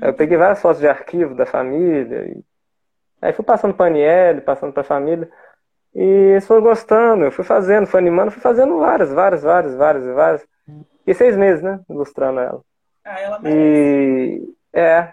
Eu 0.00 0.14
peguei 0.14 0.36
várias 0.36 0.60
fotos 0.60 0.80
de 0.80 0.88
arquivo 0.88 1.34
da 1.34 1.44
família. 1.44 2.24
E... 2.26 2.44
Aí 3.20 3.32
fui 3.32 3.44
passando 3.44 3.74
para 3.74 3.86
a 3.86 3.88
Aniele, 3.88 4.40
passando 4.40 4.72
para 4.72 4.82
a 4.82 4.84
família. 4.84 5.28
E 5.94 6.00
eles 6.00 6.46
foram 6.46 6.62
gostando, 6.62 7.24
eu 7.24 7.32
fui 7.32 7.44
fazendo, 7.44 7.86
fui 7.86 8.00
animando, 8.00 8.30
fui 8.30 8.40
fazendo 8.40 8.78
várias, 8.78 9.12
várias, 9.12 9.42
várias, 9.42 9.74
várias, 9.74 10.06
várias. 10.06 10.46
E 11.06 11.14
seis 11.14 11.36
meses, 11.36 11.62
né? 11.62 11.80
Ilustrando 11.88 12.40
ela. 12.40 12.60
Ah, 13.04 13.20
ela 13.20 13.38
merece. 13.38 14.54
E 14.74 14.78
é. 14.78 15.12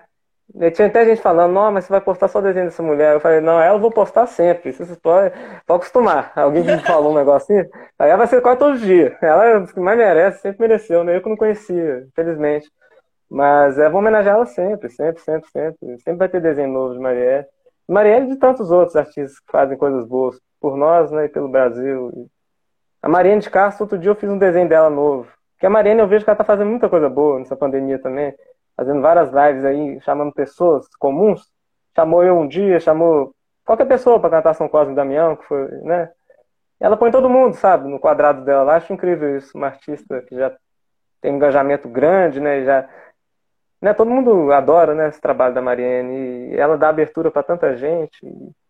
E 0.55 0.71
tinha 0.71 0.87
até 0.87 1.05
gente 1.05 1.21
falando, 1.21 1.53
não, 1.53 1.71
mas 1.71 1.85
você 1.85 1.91
vai 1.91 2.01
postar 2.01 2.27
só 2.27 2.41
desenho 2.41 2.65
dessa 2.65 2.81
mulher. 2.81 3.13
Eu 3.13 3.19
falei, 3.19 3.39
não, 3.39 3.61
ela 3.61 3.75
eu 3.75 3.79
vou 3.79 3.91
postar 3.91 4.25
sempre. 4.25 4.73
Vocês 4.73 4.97
podem, 4.97 5.31
pode 5.65 5.81
acostumar. 5.81 6.31
Alguém 6.35 6.63
me 6.63 6.79
falou 6.79 7.11
um 7.11 7.15
negocinho, 7.15 7.69
aí 7.99 8.09
ela 8.09 8.17
vai 8.17 8.27
ser 8.27 8.41
quase 8.41 8.57
todo 8.57 8.79
dia. 8.79 9.15
Ela 9.21 9.45
é 9.45 9.79
mais 9.79 9.97
merece, 9.97 10.41
sempre 10.41 10.61
mereceu, 10.67 11.03
né? 11.03 11.15
Eu 11.15 11.21
que 11.21 11.29
não 11.29 11.37
conhecia, 11.37 12.07
infelizmente. 12.07 12.67
Mas 13.29 13.77
é, 13.77 13.87
vou 13.89 13.99
homenagear 13.99 14.35
ela 14.37 14.45
sempre, 14.47 14.89
sempre, 14.89 15.21
sempre, 15.21 15.49
sempre. 15.51 15.99
Sempre 15.99 16.15
vai 16.15 16.29
ter 16.29 16.41
desenho 16.41 16.69
novo 16.69 16.95
de 16.95 16.99
Marielle. 16.99 17.45
Marielle 17.87 18.25
e 18.25 18.29
de 18.29 18.35
tantos 18.37 18.71
outros 18.71 18.95
artistas 18.95 19.39
que 19.39 19.51
fazem 19.51 19.77
coisas 19.77 20.05
boas 20.05 20.39
por 20.59 20.75
nós, 20.75 21.11
né? 21.11 21.25
E 21.25 21.29
pelo 21.29 21.47
Brasil. 21.47 22.27
A 23.01 23.07
Mariane 23.07 23.41
de 23.41 23.49
Castro, 23.51 23.83
outro 23.83 23.99
dia 23.99 24.09
eu 24.09 24.15
fiz 24.15 24.29
um 24.29 24.37
desenho 24.37 24.67
dela 24.67 24.89
novo. 24.89 25.27
Porque 25.59 25.65
a 25.65 25.69
Mariana 25.69 26.03
eu 26.03 26.07
vejo 26.07 26.23
que 26.23 26.29
ela 26.29 26.37
tá 26.37 26.45
fazendo 26.45 26.69
muita 26.69 26.87
coisa 26.87 27.09
boa 27.09 27.37
nessa 27.37 27.53
pandemia 27.53 27.99
também, 27.99 28.33
fazendo 28.77 29.01
várias 29.01 29.29
lives 29.29 29.65
aí, 29.65 29.99
chamando 29.99 30.31
pessoas 30.31 30.87
comuns 30.97 31.51
chamou 31.99 32.23
eu 32.23 32.37
um 32.37 32.47
dia, 32.47 32.79
chamou 32.79 33.33
qualquer 33.65 33.85
pessoa 33.85 34.19
para 34.19 34.29
cantar 34.29 34.53
São 34.53 34.69
Cosme 34.69 34.93
e 34.93 34.95
Damião, 34.95 35.35
que 35.35 35.43
foi, 35.45 35.67
né? 35.81 36.09
Ela 36.79 36.95
põe 36.95 37.11
todo 37.11 37.29
mundo, 37.29 37.55
sabe, 37.55 37.89
no 37.89 37.99
quadrado 37.99 38.45
dela. 38.45 38.75
Acho 38.75 38.93
incrível 38.93 39.35
isso, 39.37 39.57
uma 39.57 39.67
artista 39.67 40.21
que 40.21 40.35
já 40.35 40.55
tem 41.19 41.33
um 41.33 41.35
engajamento 41.35 41.89
grande, 41.89 42.39
né? 42.39 42.63
Já, 42.63 42.87
né? 43.81 43.93
Todo 43.93 44.09
mundo 44.09 44.53
adora, 44.53 44.95
né, 44.95 45.09
esse 45.09 45.19
trabalho 45.19 45.53
da 45.53 45.61
Mariane. 45.61 46.53
E 46.53 46.57
ela 46.57 46.77
dá 46.77 46.87
abertura 46.87 47.29
para 47.29 47.43
tanta 47.43 47.75
gente. 47.75 48.25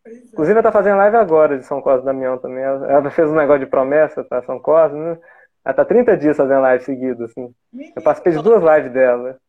É. 0.06 0.12
Inclusive, 0.34 0.54
ela 0.58 0.64
tá 0.64 0.72
fazendo 0.72 0.98
live 0.98 1.18
agora 1.18 1.58
de 1.60 1.66
São 1.66 1.82
Cosme 1.82 2.02
e 2.02 2.06
Damião 2.06 2.40
também. 2.40 2.64
Ela, 2.64 2.92
ela 2.92 3.10
fez 3.12 3.30
um 3.30 3.36
negócio 3.36 3.60
de 3.60 3.68
promessa 3.68 4.24
para 4.24 4.42
São 4.42 4.60
Cosme, 4.60 5.00
né? 5.00 5.20
Ela 5.64 5.74
tá 5.74 5.86
30 5.86 6.18
dias 6.18 6.38
fazendo 6.38 6.62
live 6.62 6.84
seguido, 6.84 7.26
assim. 7.26 7.54
Eu 7.96 8.02
participei 8.02 8.34
de 8.34 8.44
duas 8.44 8.64
lives 8.64 8.92
dela. 8.92 9.40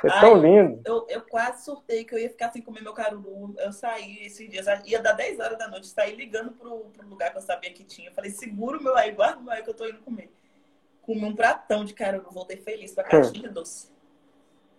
Foi 0.00 0.10
Ai, 0.10 0.20
tão 0.20 0.36
lindo. 0.36 0.80
Eu, 0.84 1.06
eu, 1.08 1.22
quase 1.22 1.64
surtei 1.64 2.04
que 2.04 2.14
eu 2.14 2.18
ia 2.18 2.28
ficar 2.28 2.50
sem 2.50 2.62
comer 2.62 2.82
meu 2.82 2.92
caruru. 2.92 3.54
Eu 3.58 3.72
saí 3.72 4.24
esses 4.24 4.48
dias, 4.48 4.66
ia 4.84 5.02
dar 5.02 5.12
10 5.12 5.40
horas 5.40 5.58
da 5.58 5.68
noite, 5.68 5.88
saí 5.88 6.14
ligando 6.14 6.52
pro, 6.52 6.86
pro 6.96 7.08
lugar 7.08 7.30
que 7.32 7.38
eu 7.38 7.42
sabia 7.42 7.72
que 7.72 7.82
tinha. 7.82 8.08
Eu 8.08 8.14
falei, 8.14 8.30
segura 8.30 8.78
o 8.78 8.82
meu 8.82 8.96
aí, 8.96 9.10
guarda 9.10 9.40
o 9.40 9.42
meu 9.42 9.52
aí 9.52 9.62
que 9.62 9.70
eu 9.70 9.74
tô 9.74 9.86
indo 9.86 9.98
comer. 9.98 10.30
Comi 11.02 11.24
um 11.24 11.34
pratão 11.34 11.84
de 11.84 11.94
caruru, 11.94 12.30
voltei 12.30 12.58
feliz 12.58 12.94
com 12.94 13.00
a 13.00 13.04
caixinha 13.04 13.50
hum. 13.50 13.52
doce. 13.52 13.90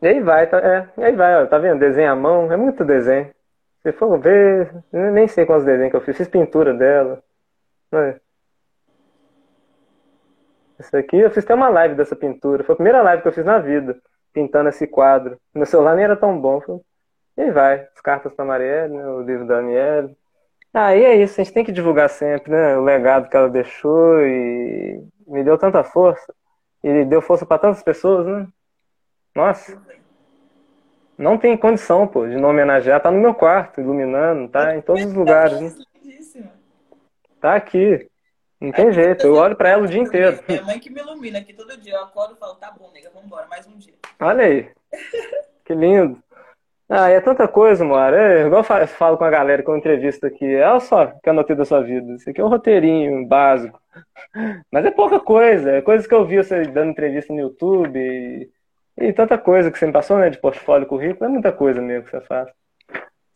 E 0.01 0.07
aí 0.07 0.21
vai, 0.21 0.47
tá, 0.47 0.59
é, 0.59 0.89
e 0.97 1.03
aí 1.03 1.15
vai, 1.15 1.43
ó, 1.43 1.45
tá 1.45 1.57
vendo? 1.57 1.79
Desenho 1.79 2.11
à 2.11 2.15
mão, 2.15 2.51
é 2.51 2.55
muito 2.55 2.85
desenho. 2.85 3.33
Se 3.81 3.91
for 3.91 4.17
ver, 4.17 4.73
nem 4.91 5.27
sei 5.27 5.45
quantos 5.45 5.65
desenhos 5.65 5.91
que 5.91 5.97
eu 5.97 6.01
fiz, 6.01 6.15
fiz 6.15 6.27
pintura 6.29 6.73
dela. 6.73 7.21
Né? 7.91 8.19
Isso 10.79 10.95
aqui, 10.95 11.17
eu 11.17 11.29
fiz 11.29 11.43
até 11.43 11.53
uma 11.53 11.69
live 11.69 11.95
dessa 11.95 12.15
pintura. 12.15 12.63
Foi 12.63 12.73
a 12.73 12.77
primeira 12.77 13.01
live 13.01 13.21
que 13.21 13.27
eu 13.27 13.33
fiz 13.33 13.45
na 13.45 13.59
vida 13.59 13.99
pintando 14.33 14.69
esse 14.69 14.87
quadro. 14.87 15.37
Meu 15.53 15.65
celular 15.65 15.95
nem 15.95 16.05
era 16.05 16.15
tão 16.15 16.39
bom. 16.39 16.61
E 17.37 17.41
aí 17.41 17.51
vai, 17.51 17.87
as 17.93 18.01
cartas 18.01 18.33
para 18.33 18.45
Marielle, 18.45 18.95
né, 18.95 19.05
o 19.07 19.21
livro 19.21 19.45
da 19.45 19.57
Aniele. 19.57 20.15
Ah, 20.73 20.95
e 20.95 21.03
é 21.03 21.15
isso, 21.15 21.39
a 21.39 21.43
gente 21.43 21.53
tem 21.53 21.65
que 21.65 21.71
divulgar 21.71 22.09
sempre, 22.09 22.51
né? 22.51 22.77
O 22.77 22.83
legado 22.83 23.27
que 23.27 23.35
ela 23.35 23.49
deixou 23.49 24.21
e 24.21 25.03
me 25.27 25.43
deu 25.43 25.57
tanta 25.57 25.83
força. 25.83 26.33
E 26.83 27.05
deu 27.05 27.21
força 27.21 27.45
para 27.45 27.59
tantas 27.59 27.81
pessoas, 27.81 28.25
né? 28.25 28.47
Nossa. 29.35 29.81
Não 31.17 31.37
tem 31.37 31.57
condição, 31.57 32.07
pô, 32.07 32.27
de 32.27 32.35
não 32.37 32.49
homenagear. 32.49 33.01
Tá 33.01 33.11
no 33.11 33.19
meu 33.19 33.33
quarto, 33.33 33.81
iluminando, 33.81 34.47
tá 34.47 34.75
em 34.75 34.81
todos 34.81 35.03
os 35.03 35.13
lugares. 35.13 35.59
Né? 35.59 36.49
Tá 37.41 37.55
aqui. 37.55 38.08
Não 38.59 38.71
tem 38.73 38.91
jeito, 38.91 39.25
eu 39.25 39.35
olho 39.35 39.55
pra 39.55 39.69
ela 39.69 39.83
o 39.83 39.87
dia 39.87 40.01
inteiro. 40.01 40.39
É 40.47 40.57
a 40.57 40.63
mãe 40.63 40.79
que 40.79 40.89
me 40.89 40.99
ilumina 40.99 41.39
aqui 41.39 41.53
todo 41.53 41.77
dia. 41.77 41.93
Eu 41.93 42.03
acordo 42.03 42.33
e 42.33 42.37
falo, 42.37 42.55
tá 42.55 42.69
bom, 42.71 42.91
nega, 42.93 43.09
vamos 43.13 43.27
embora, 43.27 43.47
mais 43.47 43.65
um 43.65 43.77
dia. 43.77 43.93
Olha 44.19 44.43
aí. 44.43 44.69
que 45.63 45.73
lindo. 45.73 46.21
Ah, 46.89 47.07
é 47.07 47.21
tanta 47.21 47.47
coisa, 47.47 47.85
Moara. 47.85 48.17
É, 48.17 48.45
igual 48.47 48.65
eu 48.81 48.87
falo 48.87 49.17
com 49.17 49.23
a 49.23 49.29
galera 49.29 49.61
que 49.61 49.69
eu 49.69 49.77
entrevisto 49.77 50.25
aqui. 50.25 50.55
Olha 50.55 50.79
só 50.79 51.05
que 51.05 51.29
anotei 51.29 51.55
da 51.55 51.63
sua 51.63 51.81
vida. 51.81 52.13
Isso 52.13 52.29
aqui 52.29 52.41
é 52.41 52.43
um 52.43 52.49
roteirinho 52.49 53.27
básico. 53.27 53.79
Mas 54.71 54.85
é 54.85 54.91
pouca 54.91 55.19
coisa. 55.19 55.71
É 55.71 55.81
coisas 55.81 56.07
que 56.07 56.13
eu 56.13 56.25
vi 56.25 56.37
você 56.37 56.63
dando 56.63 56.89
entrevista 56.89 57.31
no 57.31 57.39
YouTube. 57.39 57.97
E, 57.99 58.49
e 58.97 59.13
tanta 59.13 59.37
coisa 59.37 59.71
que 59.71 59.77
você 59.77 59.85
me 59.85 59.93
passou, 59.93 60.17
né? 60.17 60.31
De 60.31 60.39
portfólio 60.39 60.87
currículo. 60.87 61.25
É 61.25 61.29
muita 61.29 61.51
coisa 61.51 61.79
mesmo 61.79 62.05
que 62.05 62.11
você 62.11 62.21
faz. 62.21 62.49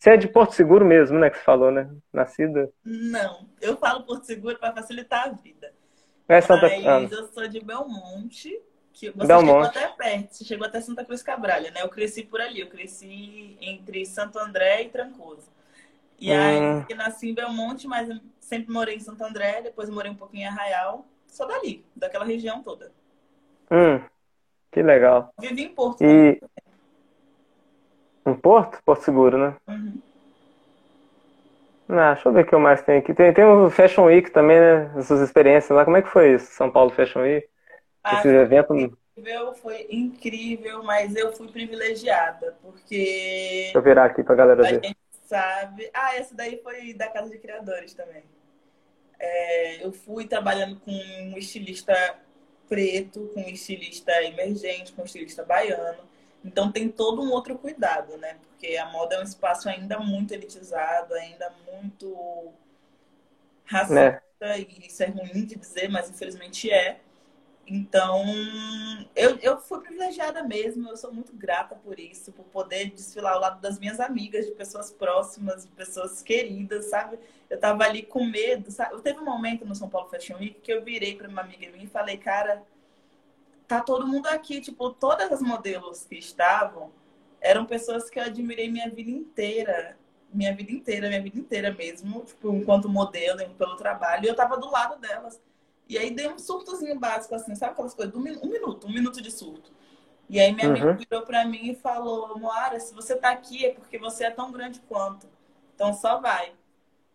Você 0.04 0.10
é 0.10 0.18
de 0.18 0.28
Porto 0.28 0.52
Seguro 0.52 0.84
mesmo, 0.84 1.18
né? 1.18 1.30
Que 1.30 1.38
você 1.38 1.44
falou, 1.46 1.72
né? 1.72 1.90
Nascida? 2.12 2.70
Não, 2.84 3.48
eu 3.62 3.78
falo 3.78 4.04
Porto 4.04 4.26
Seguro 4.26 4.60
para 4.60 4.74
facilitar 4.74 5.28
a 5.28 5.32
vida. 5.32 5.74
É 6.28 6.42
Santa... 6.42 6.68
Mas 6.68 6.86
ah. 6.86 7.08
eu 7.10 7.28
sou 7.28 7.48
de 7.48 7.62
Belmonte, 7.62 8.62
que 8.92 9.12
você 9.12 9.26
Belmonte. 9.26 9.48
chegou 9.48 9.62
até 9.62 9.88
perto, 9.88 10.34
você 10.34 10.44
chegou 10.44 10.68
até 10.68 10.82
Santa 10.82 11.06
Cruz 11.06 11.24
Cabralha, 11.24 11.72
né? 11.72 11.84
Eu 11.84 11.88
cresci 11.88 12.22
por 12.22 12.42
ali, 12.42 12.60
eu 12.60 12.68
cresci 12.68 13.58
entre 13.62 14.06
Santo 14.06 14.38
André 14.38 14.82
e 14.82 14.90
Trancoso. 14.90 15.50
E 16.20 16.34
hum. 16.34 16.84
aí 16.90 16.96
nasci 16.98 17.30
em 17.30 17.34
Belmonte, 17.34 17.88
mas 17.88 18.10
sempre 18.42 18.74
morei 18.74 18.98
em 18.98 19.00
Santo 19.00 19.24
André, 19.24 19.62
depois 19.62 19.90
morei 19.90 20.12
um 20.12 20.16
pouquinho 20.16 20.44
em 20.44 20.48
Arraial, 20.48 21.08
só 21.28 21.46
dali, 21.46 21.86
daquela 21.96 22.26
região 22.26 22.62
toda. 22.62 22.92
Hum, 23.72 24.04
que 24.70 24.84
legal. 24.84 25.34
Vivi 25.40 25.64
em 25.64 25.74
Porto. 25.74 26.04
E... 26.04 26.36
Também. 26.36 26.63
Um 28.26 28.36
Porto? 28.36 28.82
Porto 28.84 29.04
Seguro, 29.04 29.38
né? 29.38 29.56
Uhum. 29.68 30.02
Ah, 31.90 32.14
deixa 32.14 32.30
eu 32.30 32.34
ver 32.34 32.46
o 32.46 32.48
que 32.48 32.56
eu 32.56 32.60
mais 32.60 32.82
tenho 32.82 33.00
aqui. 33.00 33.14
Tem, 33.14 33.34
tem 33.34 33.44
o 33.44 33.70
Fashion 33.70 34.06
Week 34.06 34.32
também, 34.32 34.60
né? 34.60 34.92
As 34.96 35.06
suas 35.08 35.20
experiências 35.22 35.76
lá. 35.76 35.84
Como 35.84 35.98
é 35.98 36.02
que 36.02 36.10
foi 36.10 36.36
isso? 36.36 36.52
São 36.54 36.72
Paulo 36.72 36.90
Fashion 36.92 37.22
Week? 37.22 37.48
Ah, 38.04 38.20
Esse 38.20 38.30
evento. 38.30 38.74
Incrível, 38.74 39.54
foi 39.56 39.88
incrível, 39.90 40.84
mas 40.84 41.16
eu 41.16 41.34
fui 41.34 41.48
privilegiada, 41.50 42.56
porque. 42.62 43.64
Deixa 43.64 43.78
eu 43.78 43.82
virar 43.82 44.06
aqui 44.06 44.24
pra 44.24 44.36
galera 44.36 44.64
ver. 44.64 44.80
A 44.84 44.88
gente 44.88 44.98
sabe. 45.26 45.90
Ah, 45.94 46.16
essa 46.16 46.34
daí 46.34 46.60
foi 46.64 46.94
da 46.94 47.08
Casa 47.10 47.30
de 47.30 47.38
Criadores 47.38 47.94
também. 47.94 48.24
É, 49.20 49.86
eu 49.86 49.92
fui 49.92 50.26
trabalhando 50.26 50.80
com 50.80 50.92
um 50.92 51.38
estilista 51.38 51.94
preto, 52.68 53.30
com 53.34 53.42
um 53.42 53.50
estilista 53.50 54.12
emergente, 54.24 54.92
com 54.94 55.02
um 55.02 55.06
estilista 55.06 55.44
baiano. 55.44 56.00
Então 56.44 56.72
tem 56.72 56.90
todo 56.90 57.22
um 57.22 57.32
outro 57.32 57.58
cuidado, 57.58 58.18
né? 58.18 58.38
Porque 58.42 58.76
a 58.76 58.86
moda 58.88 59.16
é 59.16 59.20
um 59.20 59.24
espaço 59.24 59.70
ainda 59.70 60.00
muito 60.00 60.34
elitizado, 60.34 61.14
ainda 61.14 61.54
muito 61.72 62.52
racista, 63.66 64.22
é. 64.42 64.60
e 64.60 64.88
isso 64.88 65.04
é 65.04 65.08
ruim 65.08 65.46
de 65.46 65.56
dizer, 65.56 65.90
mas 65.90 66.10
infelizmente 66.10 66.70
é. 66.70 67.00
Então, 67.66 68.26
eu, 69.16 69.38
eu 69.38 69.58
fui 69.58 69.80
privilegiada 69.80 70.44
mesmo, 70.44 70.90
eu 70.90 70.98
sou 70.98 71.14
muito 71.14 71.34
grata 71.34 71.76
por 71.76 71.98
isso, 71.98 72.32
por 72.34 72.44
poder 72.46 72.92
desfilar 72.92 73.34
ao 73.34 73.40
lado 73.40 73.62
das 73.62 73.80
minhas 73.80 74.02
amigas, 74.02 74.46
de 74.46 74.52
pessoas 74.52 74.92
próximas, 74.92 75.64
de 75.66 75.72
pessoas 75.72 76.22
queridas, 76.22 76.90
sabe? 76.90 77.18
Eu 77.50 77.58
tava 77.58 77.86
ali 77.86 78.04
com 78.04 78.26
medo, 78.26 78.70
sabe? 78.70 78.96
Eu 78.96 79.02
teve 79.02 79.20
um 79.20 79.26
momento 79.26 79.66
no 79.66 79.74
São 79.76 79.88
Paulo 79.90 80.10
Fashion 80.10 80.38
Week 80.40 80.60
que 80.60 80.74
eu 80.74 80.84
virei 80.84 81.16
para 81.16 81.30
uma 81.30 81.42
amiga 81.42 81.72
minha 81.72 81.86
e 81.86 81.88
falei, 81.88 82.18
cara, 82.18 82.62
tá 83.68 83.82
todo 83.82 84.08
mundo 84.08 84.28
aqui, 84.28 84.62
tipo, 84.62 84.90
todas 84.92 85.32
as 85.32 85.42
modelos 85.42 86.06
que 86.06 86.16
estavam 86.16 86.92
eram 87.42 87.66
pessoas 87.66 88.10
que 88.10 88.20
eu 88.20 88.24
admirei 88.24 88.72
minha 88.72 88.90
vida 88.90 89.12
inteira. 89.12 89.98
Minha 90.32 90.56
vida 90.56 90.72
inteira, 90.72 91.08
minha 91.08 91.22
vida 91.22 91.38
inteira 91.38 91.72
mesmo, 91.72 92.22
tipo, 92.22 92.54
enquanto 92.54 92.90
modelo, 92.90 93.48
pelo 93.56 93.76
trabalho, 93.76 94.26
e 94.26 94.28
eu 94.28 94.36
tava 94.36 94.58
do 94.58 94.72
lado 94.72 95.00
delas. 95.00 95.40
E 95.88 95.98
aí 95.98 96.10
dei 96.10 96.28
um 96.28 96.40
surtozinho 96.40 97.00
básico, 97.00 97.36
assim, 97.36 97.54
sabe 97.54 97.74
aquelas 97.74 97.94
coisas? 97.94 98.16
Um 98.16 98.22
minuto, 98.22 98.88
um 98.88 98.92
minuto 98.92 99.22
de 99.22 99.30
surto. 99.30 99.72
E 100.30 100.40
aí 100.40 100.52
minha 100.52 100.68
uhum. 100.68 100.74
amiga 100.74 100.94
virou 100.94 101.22
pra 101.24 101.46
mim 101.46 101.72
e 101.72 101.76
falou, 101.76 102.38
Moara, 102.40 102.80
se 102.80 102.94
você 102.94 103.16
tá 103.16 103.30
aqui 103.30 103.66
é 103.66 103.74
porque 103.74 104.00
você 104.00 104.24
é 104.24 104.32
tão 104.32 104.52
grande 104.52 104.80
quanto. 104.88 105.28
Então 105.76 105.94
só 105.94 106.20
vai. 106.20 106.54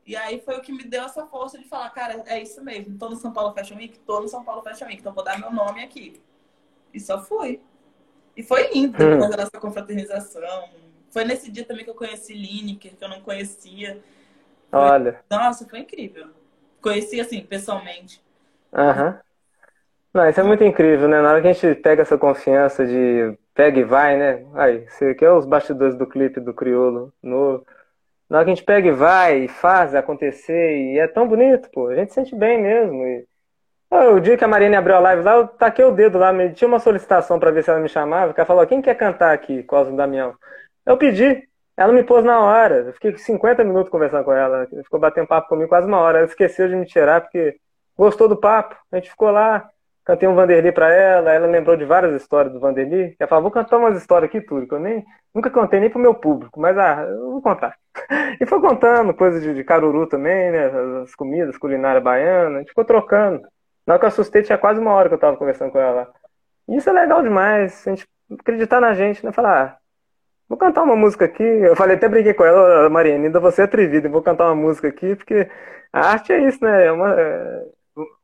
E 0.07 0.15
aí 0.15 0.41
foi 0.41 0.57
o 0.57 0.61
que 0.61 0.73
me 0.73 0.85
deu 0.85 1.03
essa 1.05 1.27
força 1.27 1.59
de 1.59 1.65
falar, 1.65 1.91
cara, 1.91 2.23
é 2.27 2.41
isso 2.41 2.63
mesmo. 2.63 2.97
Tô 2.97 3.09
no 3.11 3.17
São 3.17 3.33
Paulo 3.33 3.55
Fashion 3.55 3.77
Week? 3.77 3.99
Tô 4.01 4.21
no 4.21 4.29
São 4.29 4.45
Paulo 4.45 4.63
Fashion 4.63 4.87
Week, 4.87 5.01
então 5.01 5.13
vou 5.13 5.25
dar 5.25 5.39
meu 5.39 5.51
nome 5.51 5.83
aqui. 5.83 6.21
E 6.93 7.01
só 7.01 7.23
fui. 7.23 7.61
E 8.37 8.43
foi 8.43 8.71
lindo 8.73 9.03
hum. 9.03 9.11
depois 9.11 9.31
da 9.31 9.37
nossa 9.39 9.61
confraternização. 9.61 10.69
Foi 11.11 11.25
nesse 11.25 11.51
dia 11.51 11.65
também 11.65 11.85
que 11.85 11.91
eu 11.91 11.95
conheci 11.95 12.35
Lineker, 12.35 12.95
que 12.97 13.05
eu 13.05 13.09
não 13.09 13.21
conhecia. 13.21 14.01
Olha. 14.71 15.21
Nossa, 15.31 15.67
foi 15.69 15.81
incrível. 15.81 16.29
Conheci 16.81 17.21
assim, 17.21 17.41
pessoalmente. 17.41 18.23
Aham. 18.73 19.07
Uhum. 19.07 19.29
Não, 20.15 20.29
isso 20.29 20.41
é 20.41 20.43
muito 20.43 20.65
incrível, 20.65 21.07
né? 21.07 21.21
Na 21.21 21.31
hora 21.31 21.43
que 21.43 21.49
a 21.49 21.53
gente 21.53 21.81
pega 21.81 22.03
essa 22.03 22.17
confiança 22.17 22.87
de 22.87 23.37
pega 23.55 23.81
e 23.81 23.85
vai, 23.85 24.17
né? 24.17 24.47
Aí, 24.55 24.87
você 24.89 25.15
quer 25.15 25.33
os 25.33 25.45
bastidores 25.45 25.97
do 25.97 26.07
clipe 26.07 26.41
do 26.41 26.55
Criolo. 26.55 27.13
No... 27.23 27.65
Na 28.29 28.39
hora 28.39 28.45
que 28.45 28.53
a 28.53 28.55
gente 28.55 28.65
pega 28.65 28.89
e 28.89 28.93
vai, 28.93 29.45
e 29.45 29.49
faz 29.49 29.95
acontecer, 29.95 30.93
e 30.93 30.99
é 30.99 31.07
tão 31.07 31.27
bonito, 31.27 31.69
pô. 31.71 31.89
A 31.89 31.95
gente 31.95 32.13
sente 32.13 32.35
bem 32.35 32.61
mesmo. 32.61 33.05
E 33.05 33.27
o 33.91 34.21
dia 34.21 34.37
que 34.37 34.45
a 34.45 34.49
Marina 34.49 34.79
abriu 34.79 34.97
a 34.97 35.01
live 35.01 35.23
lá, 35.23 35.35
eu 35.37 35.49
taquei 35.49 35.85
o 35.85 35.93
dedo 35.93 36.19
lá, 36.19 36.33
tinha 36.51 36.69
uma 36.69 36.79
solicitação 36.79 37.39
para 37.39 37.51
ver 37.51 37.65
se 37.65 37.71
ela 37.71 37.81
me 37.81 37.89
chamava. 37.89 38.33
O 38.33 38.35
cara 38.35 38.47
falou: 38.47 38.67
quem 38.67 38.83
quer 38.83 38.95
cantar 38.95 39.33
aqui, 39.33 39.63
Cosmo 39.63 39.97
Damião? 39.97 40.35
Eu 40.85 40.97
pedi, 40.97 41.49
ela 41.77 41.93
me 41.93 42.03
pôs 42.03 42.25
na 42.25 42.41
hora. 42.41 42.77
Eu 42.87 42.93
fiquei 42.93 43.17
50 43.17 43.63
minutos 43.65 43.91
conversando 43.91 44.25
com 44.25 44.33
ela. 44.33 44.67
Ficou 44.83 44.99
batendo 44.99 45.29
papo 45.29 45.49
comigo 45.49 45.69
quase 45.69 45.87
uma 45.87 45.99
hora. 45.99 46.19
Ela 46.19 46.27
esqueceu 46.27 46.69
de 46.69 46.75
me 46.75 46.85
tirar 46.85 47.21
porque 47.21 47.57
gostou 47.97 48.29
do 48.29 48.37
papo. 48.37 48.77
A 48.91 48.97
gente 48.97 49.11
ficou 49.11 49.31
lá, 49.31 49.69
cantei 50.05 50.29
um 50.29 50.35
Vanderly 50.35 50.73
para 50.73 50.93
ela. 50.93 51.33
Ela 51.33 51.47
lembrou 51.47 51.77
de 51.77 51.85
várias 51.85 52.21
histórias 52.21 52.53
do 52.53 52.61
Vanderly. 52.61 53.15
Ela 53.19 53.29
falou: 53.29 53.43
vou 53.43 53.53
cantar 53.53 53.79
umas 53.79 53.97
histórias 53.97 54.29
aqui, 54.29 54.41
tudo, 54.41 54.67
que 54.67 54.75
eu 54.75 54.81
nem, 54.81 55.05
nunca 55.35 55.51
contei 55.51 55.79
nem 55.81 55.89
pro 55.89 56.01
meu 56.01 56.15
público, 56.15 56.61
mas 56.61 56.77
ah, 56.77 57.07
eu 57.09 57.33
vou 57.33 57.43
contar. 57.43 57.77
E 58.41 58.47
foi 58.47 58.61
contando 58.61 59.13
coisas 59.15 59.43
de, 59.43 59.53
de 59.55 59.65
caruru 59.65 60.07
também, 60.07 60.51
né? 60.51 60.71
As 61.03 61.15
comidas, 61.15 61.59
culinária 61.59 62.01
baiana. 62.01 62.57
A 62.57 62.59
gente 62.61 62.69
ficou 62.69 62.85
trocando. 62.85 63.43
Na 63.89 63.95
hora 63.95 64.01
que 64.01 64.05
eu 64.05 64.09
assustei, 64.09 64.43
tinha 64.43 64.59
quase 64.59 64.79
uma 64.79 64.93
hora 64.93 65.09
que 65.09 65.15
eu 65.15 65.19
tava 65.19 65.39
conversando 65.39 65.73
com 65.73 65.79
ela. 65.79 66.13
E 66.69 66.77
isso 66.77 66.91
é 66.91 66.93
legal 66.93 67.23
demais, 67.23 67.87
a 67.87 67.91
gente 67.91 68.07
acreditar 68.39 68.83
na 68.83 68.93
gente, 68.93 69.25
né? 69.25 69.33
Falar, 69.33 69.63
ah, 69.63 69.79
vou 70.47 70.59
cantar 70.59 70.83
uma 70.83 70.95
música 70.95 71.25
aqui. 71.25 71.43
Eu 71.43 71.75
falei, 71.75 71.97
até 71.97 72.07
briguei 72.07 72.35
com 72.35 72.45
ela, 72.45 72.91
Mariana, 72.91 73.25
ainda 73.25 73.41
você 73.41 73.63
é 73.63 73.65
atrevida, 73.65 74.07
vou 74.07 74.21
cantar 74.23 74.45
uma 74.45 74.55
música 74.55 74.89
aqui, 74.89 75.17
porque 75.17 75.49
a 75.91 76.01
arte 76.11 76.35
é 76.35 76.47
isso, 76.47 76.63
né? 76.63 76.85
É 76.85 76.93
uma, 76.93 77.19
é... 77.19 77.65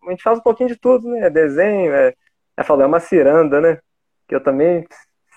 a 0.07 0.11
gente 0.11 0.23
faz 0.23 0.39
um 0.39 0.43
pouquinho 0.43 0.69
de 0.69 0.77
tudo, 0.77 1.09
né? 1.09 1.29
É 1.29 1.31
desenho, 1.31 1.95
é, 1.95 2.13
é, 2.59 2.63
falou, 2.63 2.83
é 2.83 2.87
uma 2.87 3.01
ciranda, 3.01 3.59
né? 3.59 3.79
Que 4.29 4.35
eu 4.35 4.43
também 4.43 4.87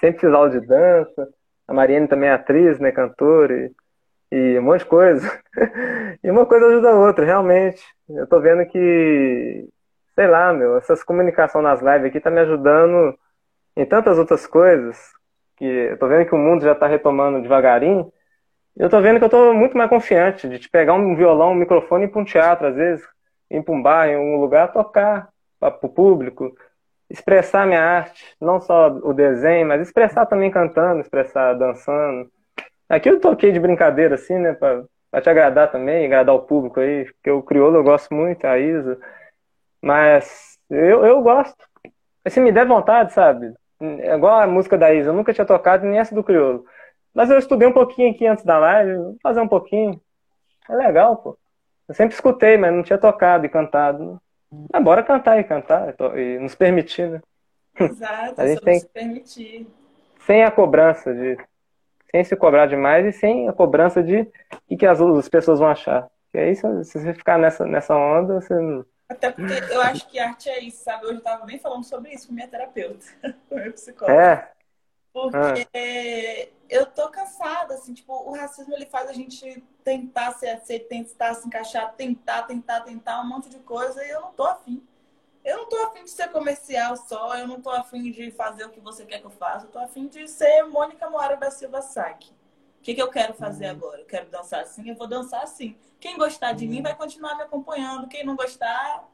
sempre 0.02 0.20
fiz 0.20 0.34
aula 0.34 0.50
de 0.50 0.60
dança. 0.60 1.30
A 1.66 1.74
Mariane 1.74 2.08
também 2.10 2.30
é 2.30 2.34
atriz, 2.34 2.80
né? 2.80 2.92
Cantora. 2.92 3.54
E... 3.56 3.72
e 4.32 4.60
um 4.60 4.64
monte 4.64 4.80
de 4.80 4.88
coisa. 4.88 5.40
E 6.24 6.32
uma 6.32 6.46
coisa 6.46 6.66
ajuda 6.68 6.90
a 6.92 6.96
outra, 6.96 7.26
realmente. 7.26 7.82
Eu 8.10 8.28
tô 8.28 8.40
vendo 8.42 8.66
que, 8.68 9.70
sei 10.18 10.26
lá, 10.26 10.52
meu, 10.52 10.78
essas 10.78 11.04
comunicação 11.04 11.62
nas 11.62 11.80
lives 11.80 12.06
aqui 12.06 12.20
tá 12.20 12.32
me 12.32 12.40
ajudando 12.40 13.16
em 13.76 13.86
tantas 13.86 14.18
outras 14.18 14.48
coisas, 14.48 14.98
que 15.56 15.64
eu 15.64 15.98
tô 16.00 16.08
vendo 16.08 16.26
que 16.26 16.34
o 16.34 16.40
mundo 16.40 16.64
já 16.64 16.74
tá 16.74 16.88
retomando 16.88 17.40
devagarinho. 17.40 18.12
Eu 18.76 18.90
tô 18.90 19.00
vendo 19.00 19.20
que 19.20 19.26
eu 19.26 19.30
tô 19.30 19.54
muito 19.54 19.78
mais 19.78 19.88
confiante 19.88 20.50
de 20.50 20.58
te 20.58 20.70
pegar 20.72 20.96
um 20.96 21.16
violão, 21.16 21.52
um 21.52 21.56
microfone 21.56 22.06
e 22.06 22.08
ir 22.08 22.10
pra 22.10 22.22
um 22.22 22.26
teatro, 22.26 22.66
às 22.66 22.76
vezes, 22.76 23.08
ir 23.52 23.62
pra 23.62 23.76
um 23.76 23.82
bar, 23.82 24.08
em 24.08 24.18
um 24.18 24.42
lugar, 24.42 24.74
tocar 24.74 25.30
para 25.60 25.78
o 25.84 25.90
público, 25.90 26.52
expressar 27.08 27.68
minha 27.68 27.84
arte, 27.84 28.36
não 28.42 28.60
só 28.60 28.90
o 28.90 29.14
desenho, 29.14 29.68
mas 29.68 29.82
expressar 29.82 30.26
também 30.26 30.50
cantando, 30.50 31.02
expressar 31.02 31.54
dançando. 31.54 32.28
Aqui 32.90 33.08
eu 33.08 33.20
toquei 33.20 33.52
de 33.52 33.60
brincadeira, 33.60 34.16
assim, 34.16 34.40
né, 34.40 34.54
pra, 34.54 34.84
pra 35.12 35.22
te 35.22 35.30
agradar 35.30 35.72
também, 35.72 36.08
agradar 36.08 36.34
o 36.34 36.42
público 36.42 36.80
aí, 36.80 37.06
porque 37.06 37.30
o 37.30 37.44
crioulo 37.44 37.78
eu 37.78 37.84
gosto 37.84 38.12
muito, 38.16 38.46
a 38.46 38.58
Isa, 38.58 39.00
mas 39.82 40.58
eu, 40.70 41.06
eu 41.06 41.22
gosto. 41.22 41.58
Se 42.28 42.40
me 42.40 42.52
der 42.52 42.68
vontade, 42.68 43.14
sabe? 43.14 43.54
É 43.80 44.16
igual 44.16 44.40
a 44.40 44.48
música 44.48 44.78
da 44.78 44.94
Isa, 44.94 45.10
eu 45.10 45.14
nunca 45.14 45.34
tinha 45.34 45.46
tocado 45.46 45.86
nem 45.86 46.00
essa 46.00 46.14
do 46.14 46.24
crioulo. 46.24 46.66
Mas 47.14 47.30
eu 47.30 47.38
estudei 47.38 47.68
um 47.68 47.74
pouquinho 47.74 48.12
aqui 48.12 48.26
antes 48.26 48.44
da 48.44 48.58
live, 48.58 48.96
vou 48.96 49.18
fazer 49.22 49.42
um 49.42 49.48
pouquinho. 49.48 50.00
É 50.70 50.76
legal, 50.76 51.18
pô. 51.18 51.38
Eu 51.88 51.96
sempre 51.96 52.14
escutei, 52.14 52.58
mas 52.58 52.74
não 52.74 52.84
tinha 52.84 52.98
tocado 52.98 53.46
e 53.46 53.50
cantado. 53.50 54.22
Ah, 54.74 54.80
bora 54.80 55.04
cantar 55.04 55.40
e 55.40 55.44
cantar 55.44 55.96
e 56.16 56.38
nos 56.40 56.56
permitir, 56.56 57.10
né? 57.10 57.22
Exato, 57.80 58.34
a 58.42 58.48
gente 58.48 58.62
tem 58.62 58.80
se 58.80 58.88
permitir. 58.88 59.68
Sem 60.20 60.44
a 60.44 60.52
cobrança 60.52 61.14
de. 61.14 61.38
Sem 62.12 62.24
se 62.24 62.36
cobrar 62.36 62.66
demais 62.66 63.06
e 63.06 63.12
sem 63.12 63.50
a 63.50 63.54
cobrança 63.54 64.02
de 64.02 64.28
o 64.70 64.78
que, 64.78 64.86
as 64.86 65.00
outras 65.00 65.28
pessoas 65.30 65.60
vão 65.60 65.70
achar. 65.70 66.08
E 66.34 66.40
aí, 66.40 66.56
se 66.56 66.64
você 66.84 67.14
ficar 67.14 67.38
nessa, 67.38 67.66
nessa 67.66 67.96
onda, 67.96 68.42
você 68.42 68.54
não. 68.54 68.86
Até 69.10 69.32
porque 69.32 69.54
eu 69.74 69.82
acho 69.82 70.08
que 70.08 70.20
arte 70.20 70.50
é 70.50 70.60
isso, 70.60 70.84
sabe? 70.84 71.06
Hoje 71.06 71.16
eu 71.16 71.20
estava 71.20 71.46
bem 71.46 71.58
falando 71.60 71.84
sobre 71.84 72.14
isso 72.14 72.28
com 72.28 72.34
minha 72.34 72.48
terapeuta, 72.48 73.06
com 73.48 73.56
meu 73.56 73.74
psicólogo. 73.74 74.20
É. 74.20 74.52
Porque 75.14 76.52
eu 76.70 76.86
tô 76.86 77.10
cansada, 77.10 77.74
assim, 77.74 77.94
tipo, 77.94 78.14
o 78.14 78.36
racismo 78.36 78.74
ele 78.74 78.86
faz 78.86 79.10
a 79.10 79.14
gente 79.14 79.64
tentar 79.84 80.34
se 80.34 80.48
aceitar, 80.48 80.88
tentar 80.90 81.34
se 81.34 81.48
encaixar, 81.48 81.94
tentar, 81.96 82.44
tentar, 82.44 82.82
tentar 82.82 83.22
um 83.22 83.28
monte 83.28 83.50
de 83.50 83.60
coisa 83.60 84.04
e 84.06 84.10
eu 84.10 84.22
não 84.22 84.34
tô 84.34 84.44
afim. 84.44 84.86
Eu 85.44 85.58
não 85.58 85.70
tô 85.70 85.78
afim 85.86 86.04
de 86.04 86.10
ser 86.10 86.30
comercial 86.30 86.98
só, 86.98 87.38
eu 87.38 87.48
não 87.48 87.62
tô 87.62 87.70
afim 87.70 88.12
de 88.12 88.30
fazer 88.32 88.66
o 88.66 88.70
que 88.70 88.82
você 88.82 89.06
quer 89.06 89.20
que 89.20 89.26
eu 89.26 89.32
faça, 89.32 89.66
eu 89.66 89.72
tô 89.72 89.80
afim 89.80 90.08
de 90.08 90.28
ser 90.28 90.64
Mônica 90.64 91.10
Moara 91.10 91.38
da 91.38 91.50
Silva 91.50 91.82
Saque. 91.82 92.32
O 92.80 92.84
que, 92.84 92.94
que 92.94 93.02
eu 93.02 93.10
quero 93.10 93.34
fazer 93.34 93.66
uhum. 93.66 93.72
agora? 93.72 94.02
Eu 94.02 94.06
quero 94.06 94.30
dançar 94.30 94.62
assim, 94.62 94.90
eu 94.90 94.96
vou 94.96 95.08
dançar 95.08 95.42
assim. 95.42 95.78
Quem 96.00 96.18
gostar 96.18 96.54
de 96.54 96.68
mim 96.68 96.82
vai 96.82 96.96
continuar 96.96 97.36
me 97.36 97.44
acompanhando. 97.44 98.08
Quem 98.08 98.24
não 98.24 98.36
gostar, 98.36 99.08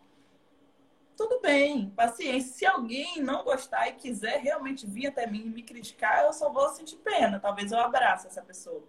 tudo 1.16 1.40
bem, 1.40 1.90
paciência. 1.92 2.54
Se 2.54 2.66
alguém 2.66 3.22
não 3.22 3.44
gostar 3.44 3.88
e 3.88 3.94
quiser 3.94 4.40
realmente 4.42 4.86
vir 4.86 5.08
até 5.08 5.28
mim 5.28 5.44
e 5.46 5.50
me 5.50 5.64
criticar, 5.64 6.26
eu 6.26 6.34
só 6.34 6.52
vou 6.52 6.70
sentir 6.70 6.98
pena. 6.98 7.40
Talvez 7.40 7.72
eu 7.72 7.80
abrace 7.80 8.28
essa 8.28 8.42
pessoa. 8.42 8.84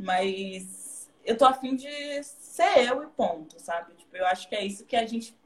Mas 0.00 1.10
eu 1.24 1.36
tô 1.36 1.44
afim 1.44 1.74
de 1.76 2.22
ser 2.22 2.88
eu 2.88 3.02
e 3.02 3.06
ponto, 3.08 3.58
sabe? 3.60 3.94
Tipo, 3.94 4.16
eu 4.16 4.26
acho 4.26 4.48
que 4.48 4.54
é 4.54 4.64
isso 4.64 4.86
que 4.86 4.96
a 4.96 5.04
gente, 5.04 5.36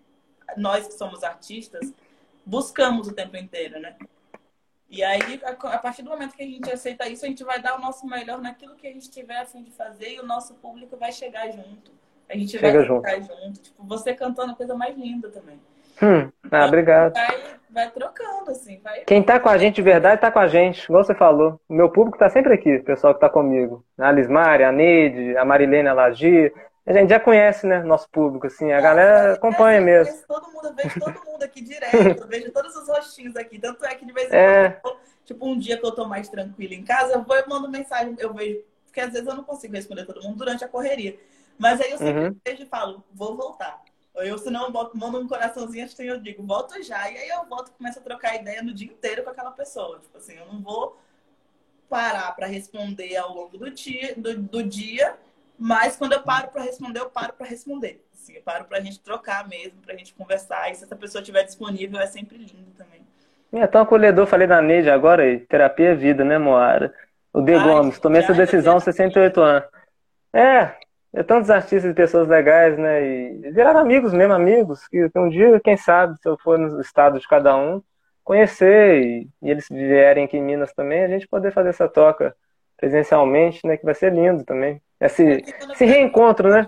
nós 0.56 0.86
que 0.86 0.94
somos 0.94 1.24
artistas, 1.24 1.92
buscamos 2.44 3.08
o 3.08 3.12
tempo 3.12 3.36
inteiro, 3.36 3.80
né? 3.80 3.96
E 4.92 5.02
aí, 5.02 5.40
a 5.42 5.78
partir 5.78 6.02
do 6.02 6.10
momento 6.10 6.36
que 6.36 6.42
a 6.42 6.46
gente 6.46 6.70
aceita 6.70 7.08
isso, 7.08 7.24
a 7.24 7.28
gente 7.28 7.42
vai 7.42 7.58
dar 7.62 7.78
o 7.78 7.80
nosso 7.80 8.06
melhor 8.06 8.42
naquilo 8.42 8.76
que 8.76 8.86
a 8.86 8.92
gente 8.92 9.10
tiver 9.10 9.38
a 9.38 9.46
fim 9.46 9.62
de 9.62 9.70
fazer 9.70 10.10
e 10.10 10.20
o 10.20 10.26
nosso 10.26 10.54
público 10.56 10.98
vai 10.98 11.10
chegar 11.10 11.50
junto. 11.50 11.90
A 12.28 12.36
gente 12.36 12.58
Chega 12.58 12.84
vai 12.84 13.00
ficar 13.00 13.20
junto. 13.20 13.58
Tipo, 13.58 13.82
você 13.86 14.12
cantando 14.12 14.52
a 14.52 14.54
coisa 14.54 14.74
mais 14.74 14.94
linda 14.94 15.30
também. 15.30 15.58
Hum, 16.02 16.30
ah, 16.50 16.66
obrigado. 16.66 17.14
Vai, 17.14 17.38
vai 17.70 17.90
trocando, 17.90 18.50
assim. 18.50 18.80
Vai... 18.84 19.00
Quem 19.04 19.22
tá 19.22 19.40
com 19.40 19.48
a 19.48 19.56
gente 19.56 19.76
de 19.76 19.82
verdade 19.82 20.20
tá 20.20 20.30
com 20.30 20.40
a 20.40 20.46
gente, 20.46 20.84
igual 20.84 21.02
você 21.02 21.14
falou. 21.14 21.58
O 21.66 21.72
meu 21.72 21.88
público 21.88 22.18
tá 22.18 22.28
sempre 22.28 22.52
aqui, 22.52 22.76
o 22.76 22.84
pessoal 22.84 23.14
que 23.14 23.20
tá 23.20 23.30
comigo. 23.30 23.82
A 23.96 24.12
Lismari, 24.12 24.62
a 24.62 24.70
Neide, 24.70 25.38
a 25.38 25.44
Marilene, 25.44 25.88
a 25.88 25.94
Lagia. 25.94 26.52
A 26.84 26.92
gente 26.92 27.10
já 27.10 27.20
conhece, 27.20 27.64
né, 27.66 27.80
nosso 27.82 28.08
público, 28.10 28.46
assim, 28.48 28.72
a 28.72 28.80
galera 28.80 29.34
acompanha 29.34 29.80
mesmo. 29.80 30.14
Todo 30.26 30.50
mundo, 30.50 30.66
eu 30.66 30.74
vejo 30.74 30.98
todo 30.98 31.24
mundo 31.24 31.42
aqui 31.42 31.60
direto, 31.60 31.94
eu 31.94 32.26
vejo 32.26 32.50
todos 32.50 32.74
os 32.74 32.88
rostinhos 32.88 33.36
aqui. 33.36 33.58
Tanto 33.58 33.84
é 33.84 33.94
que 33.94 34.04
de 34.04 34.12
vez 34.12 34.32
em 34.32 34.36
é... 34.36 34.70
quando, 34.82 34.98
tipo, 35.24 35.46
um 35.46 35.56
dia 35.56 35.78
que 35.78 35.86
eu 35.86 35.92
tô 35.92 36.06
mais 36.06 36.28
tranquila 36.28 36.74
em 36.74 36.82
casa, 36.82 37.12
eu 37.12 37.22
vou 37.22 37.38
e 37.38 37.48
mando 37.48 37.70
mensagem, 37.70 38.16
eu 38.18 38.34
vejo, 38.34 38.64
porque 38.84 39.00
às 39.00 39.12
vezes 39.12 39.28
eu 39.28 39.34
não 39.34 39.44
consigo 39.44 39.74
responder 39.74 40.04
todo 40.04 40.22
mundo 40.22 40.36
durante 40.38 40.64
a 40.64 40.68
correria. 40.68 41.16
Mas 41.56 41.80
aí 41.80 41.92
eu 41.92 41.98
sempre 41.98 42.26
uhum. 42.26 42.36
vejo 42.44 42.62
e 42.64 42.66
falo, 42.66 43.04
vou 43.12 43.36
voltar. 43.36 43.80
Eu, 44.16 44.36
se 44.36 44.50
não, 44.50 44.70
mando 44.94 45.20
um 45.20 45.28
coraçãozinho 45.28 45.84
assim, 45.84 46.04
eu 46.04 46.20
digo, 46.20 46.44
volto 46.44 46.82
já. 46.82 47.10
E 47.10 47.16
aí 47.16 47.28
eu 47.28 47.46
volto 47.46 47.68
e 47.68 47.72
começo 47.72 47.98
a 47.98 48.02
trocar 48.02 48.34
ideia 48.34 48.62
no 48.62 48.74
dia 48.74 48.88
inteiro 48.88 49.22
com 49.22 49.30
aquela 49.30 49.52
pessoa. 49.52 50.00
Tipo 50.00 50.18
assim, 50.18 50.34
eu 50.34 50.46
não 50.46 50.60
vou 50.60 50.98
parar 51.88 52.34
para 52.34 52.46
responder 52.46 53.16
ao 53.16 53.34
longo 53.34 53.56
do 53.56 53.70
dia, 53.70 54.14
do, 54.16 54.36
do 54.36 54.62
dia, 54.62 55.16
mas 55.62 55.94
quando 55.94 56.12
eu 56.12 56.22
paro 56.22 56.48
para 56.48 56.62
responder, 56.62 56.98
eu 56.98 57.08
paro 57.08 57.34
para 57.34 57.46
responder. 57.46 58.04
Assim, 58.12 58.34
eu 58.34 58.42
paro 58.42 58.64
para 58.64 58.78
a 58.78 58.80
gente 58.80 58.98
trocar 58.98 59.48
mesmo, 59.48 59.80
para 59.80 59.94
a 59.94 59.96
gente 59.96 60.12
conversar. 60.12 60.68
E 60.68 60.74
se 60.74 60.82
essa 60.82 60.96
pessoa 60.96 61.22
estiver 61.22 61.44
disponível, 61.44 62.00
é 62.00 62.06
sempre 62.06 62.36
lindo 62.36 62.72
também. 62.76 63.00
É 63.52 63.64
tão 63.68 63.82
acolhedor, 63.82 64.26
falei 64.26 64.48
da 64.48 64.60
Neide 64.60 64.90
agora, 64.90 65.22
terapia 65.48 65.90
é 65.90 65.94
vida, 65.94 66.24
né, 66.24 66.36
Moara? 66.36 66.92
O 67.32 67.40
De 67.40 67.56
Gomes, 67.56 68.00
tomei 68.00 68.22
essa 68.22 68.34
decisão 68.34 68.74
aos 68.74 68.82
68 68.82 69.40
anos. 69.40 69.68
É, 70.32 70.74
é 71.12 71.22
tantos 71.22 71.48
artistas 71.48 71.92
e 71.92 71.94
pessoas 71.94 72.26
legais, 72.26 72.76
né? 72.76 73.00
E 73.04 73.52
virar 73.52 73.76
amigos 73.76 74.12
mesmo, 74.12 74.32
amigos, 74.32 74.88
que 74.88 75.08
um 75.14 75.28
dia, 75.28 75.60
quem 75.60 75.76
sabe, 75.76 76.18
se 76.20 76.28
eu 76.28 76.36
for 76.38 76.58
no 76.58 76.80
estado 76.80 77.20
de 77.20 77.28
cada 77.28 77.56
um, 77.56 77.80
conhecer 78.24 79.00
e, 79.00 79.28
e 79.40 79.50
eles 79.50 79.68
vierem 79.70 80.24
aqui 80.24 80.38
em 80.38 80.42
Minas 80.42 80.72
também, 80.72 81.04
a 81.04 81.08
gente 81.08 81.28
poder 81.28 81.52
fazer 81.52 81.68
essa 81.68 81.88
toca 81.88 82.34
presencialmente, 82.76 83.64
né? 83.64 83.76
Que 83.76 83.84
vai 83.84 83.94
ser 83.94 84.12
lindo 84.12 84.42
também. 84.44 84.82
Esse, 85.02 85.44
esse 85.72 85.84
reencontro, 85.84 86.48
né? 86.48 86.66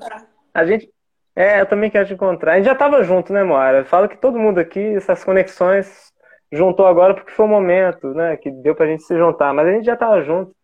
A 0.53 0.64
gente. 0.64 0.93
É, 1.37 1.61
eu 1.61 1.66
também 1.66 1.91
quero 1.91 2.07
te 2.07 2.14
encontrar. 2.14 2.53
A 2.53 2.57
gente 2.57 2.66
já 2.66 2.74
tava 2.74 3.03
junto, 3.03 3.32
né, 3.32 3.43
Moara? 3.45 3.85
Falo 3.85 4.09
que 4.09 4.16
todo 4.16 4.39
mundo 4.39 4.59
aqui, 4.59 4.80
essas 4.97 5.24
conexões, 5.24 6.12
juntou 6.53 6.87
agora 6.87 7.14
porque 7.14 7.32
foi 7.32 7.47
o 7.47 7.49
momento, 7.49 8.12
né? 8.14 8.37
Que 8.37 8.51
deu 8.51 8.74
pra 8.74 8.87
gente 8.87 9.05
se 9.05 9.16
juntar. 9.16 9.53
Mas 9.55 9.68
a 9.68 9.72
gente 9.72 9.85
já 9.87 9.97
tava 9.97 10.22
junto. 10.22 10.55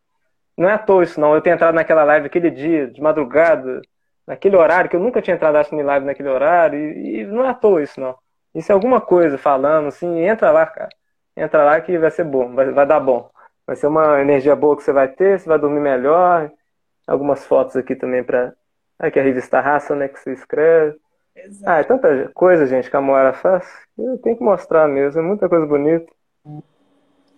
Não 0.56 0.68
é 0.68 0.74
à 0.74 0.78
toa 0.78 1.04
isso, 1.04 1.20
não. 1.20 1.34
Eu 1.34 1.40
tenho 1.40 1.54
entrado 1.54 1.74
naquela 1.74 2.04
live 2.04 2.26
aquele 2.26 2.50
dia, 2.50 2.88
de 2.88 3.00
madrugada, 3.00 3.80
naquele 4.26 4.56
horário, 4.56 4.90
que 4.90 4.96
eu 4.96 5.00
nunca 5.00 5.22
tinha 5.22 5.34
entrado 5.34 5.56
acho, 5.56 5.74
em 5.74 5.82
live 5.82 6.06
naquele 6.06 6.28
horário, 6.28 6.78
e, 6.78 7.20
e, 7.20 7.26
não 7.26 7.44
é 7.44 7.48
à 7.50 7.54
toa 7.54 7.82
isso, 7.82 8.00
não. 8.00 8.16
Isso 8.54 8.70
é 8.70 8.74
alguma 8.74 9.00
coisa 9.00 9.38
falando, 9.38 9.88
assim, 9.88 10.20
entra 10.20 10.50
lá, 10.50 10.66
cara. 10.66 10.88
Entra 11.36 11.64
lá 11.64 11.80
que 11.80 11.98
vai 11.98 12.10
ser 12.10 12.24
bom, 12.24 12.54
vai, 12.54 12.70
vai 12.72 12.86
dar 12.86 13.00
bom. 13.00 13.30
Vai 13.66 13.76
ser 13.76 13.86
uma 13.86 14.20
energia 14.20 14.54
boa 14.56 14.76
que 14.76 14.82
você 14.82 14.92
vai 14.92 15.08
ter, 15.08 15.38
você 15.40 15.48
vai 15.48 15.58
dormir 15.58 15.80
melhor. 15.80 16.50
Algumas 17.10 17.44
fotos 17.44 17.74
aqui 17.76 17.96
também 17.96 18.22
pra. 18.22 18.54
Aqui 18.96 19.18
a 19.18 19.22
revista 19.22 19.60
Raça, 19.60 19.96
né, 19.96 20.06
que 20.06 20.20
você 20.20 20.32
escreve. 20.32 20.96
Exato. 21.34 21.70
Ah, 21.70 21.78
é 21.78 21.84
tanta 21.84 22.28
coisa, 22.34 22.66
gente, 22.66 22.88
que 22.88 22.96
a 22.96 23.00
Moara 23.00 23.32
faz. 23.32 23.66
Eu 23.98 24.16
tenho 24.18 24.36
que 24.36 24.44
mostrar 24.44 24.86
mesmo, 24.86 25.20
é 25.20 25.24
muita 25.24 25.48
coisa 25.48 25.66
bonita. 25.66 26.06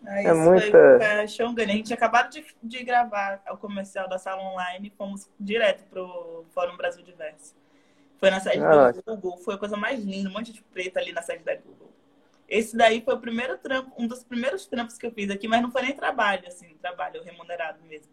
É, 0.04 0.24
é 0.26 0.34
muita. 0.34 0.98
Foi 0.98 1.62
A 1.62 1.66
gente 1.66 1.94
acabado 1.94 2.30
de, 2.30 2.44
de 2.62 2.84
gravar 2.84 3.40
o 3.50 3.56
comercial 3.56 4.08
da 4.08 4.18
sala 4.18 4.42
online 4.42 4.88
e 4.88 4.96
fomos 4.96 5.30
direto 5.38 5.84
pro 5.88 6.44
Fórum 6.52 6.76
Brasil 6.76 7.02
Diverso. 7.02 7.54
Foi 8.18 8.30
na 8.30 8.40
sede 8.40 8.62
ah, 8.62 8.92
do 8.92 9.16
Google, 9.16 9.38
foi 9.38 9.54
a 9.54 9.58
coisa 9.58 9.76
mais 9.76 10.04
linda, 10.04 10.28
um 10.28 10.32
monte 10.32 10.52
de 10.52 10.62
preto 10.62 10.98
ali 10.98 11.12
na 11.12 11.22
sede 11.22 11.44
da 11.44 11.54
Google. 11.56 11.90
Esse 12.48 12.76
daí 12.76 13.00
foi 13.00 13.14
o 13.14 13.20
primeiro 13.20 13.56
trampo, 13.56 13.90
um 13.96 14.06
dos 14.06 14.22
primeiros 14.22 14.66
trampos 14.66 14.98
que 14.98 15.06
eu 15.06 15.10
fiz 15.10 15.30
aqui, 15.30 15.48
mas 15.48 15.62
não 15.62 15.70
foi 15.70 15.82
nem 15.82 15.94
trabalho, 15.94 16.46
assim, 16.46 16.76
trabalho 16.82 17.22
remunerado 17.22 17.78
mesmo. 17.88 18.12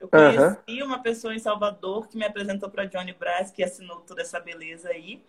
Eu 0.00 0.08
conheci 0.08 0.82
uma 0.82 1.02
pessoa 1.02 1.34
em 1.34 1.38
Salvador 1.38 2.08
que 2.08 2.16
me 2.16 2.24
apresentou 2.24 2.70
para 2.70 2.84
Johnny 2.84 3.12
Brás, 3.12 3.50
que 3.50 3.62
assinou 3.62 4.00
toda 4.00 4.22
essa 4.22 4.38
beleza 4.38 4.88
aí. 4.90 5.22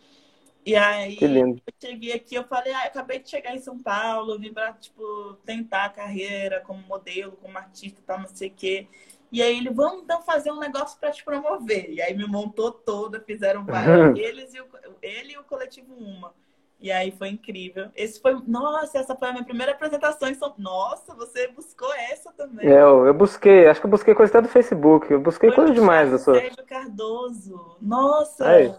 E 0.65 0.75
aí, 0.75 1.17
eu 1.21 1.57
cheguei 1.81 2.11
aqui, 2.13 2.35
eu 2.35 2.43
falei, 2.43 2.73
ah, 2.73 2.83
eu 2.83 2.87
acabei 2.89 3.19
de 3.19 3.29
chegar 3.29 3.55
em 3.55 3.59
São 3.59 3.79
Paulo, 3.79 4.37
vim 4.37 4.53
pra, 4.53 4.73
tipo, 4.73 5.33
tentar 5.45 5.85
a 5.85 5.89
carreira 5.89 6.61
como 6.61 6.85
modelo, 6.85 7.31
como 7.41 7.57
artista, 7.57 8.01
tal, 8.05 8.19
não 8.19 8.27
sei 8.27 8.49
o 8.49 8.53
quê. 8.53 8.87
E 9.31 9.41
aí 9.41 9.57
ele, 9.57 9.69
vamos 9.69 10.03
então 10.03 10.21
fazer 10.21 10.51
um 10.51 10.59
negócio 10.59 10.99
para 10.99 11.11
te 11.11 11.23
promover. 11.23 11.89
E 11.89 12.01
aí 12.01 12.15
me 12.15 12.27
montou 12.27 12.71
toda, 12.71 13.21
fizeram 13.21 13.65
vários, 13.65 14.19
eles 14.19 14.53
e 14.53 14.61
o, 14.61 14.67
ele 15.01 15.33
e 15.33 15.37
o 15.37 15.43
coletivo 15.43 15.93
Uma. 15.93 16.33
E 16.81 16.91
aí 16.91 17.11
foi 17.11 17.29
incrível. 17.29 17.89
Esse 17.93 18.21
foi, 18.21 18.41
nossa, 18.47 18.99
essa 18.99 19.15
foi 19.15 19.27
a 19.27 19.31
minha 19.33 19.43
primeira 19.43 19.73
apresentação 19.73 20.29
em 20.29 20.33
São 20.33 20.53
Nossa, 20.57 21.13
você 21.13 21.49
buscou 21.49 21.93
essa 21.93 22.31
também. 22.31 22.67
É, 22.67 22.81
eu, 22.81 23.05
eu 23.05 23.13
busquei, 23.13 23.67
acho 23.67 23.81
que 23.81 23.85
eu 23.85 23.91
busquei 23.91 24.15
coisa 24.15 24.31
até 24.31 24.41
do 24.41 24.47
Facebook, 24.47 25.11
eu 25.11 25.19
busquei 25.19 25.49
foi 25.49 25.55
coisa 25.57 25.73
demais 25.73 26.09
da 26.09 26.17
sua. 26.17 26.35
Sérgio 26.35 26.65
Cardoso. 26.65 27.77
Nossa. 27.81 28.47
Aí. 28.47 28.73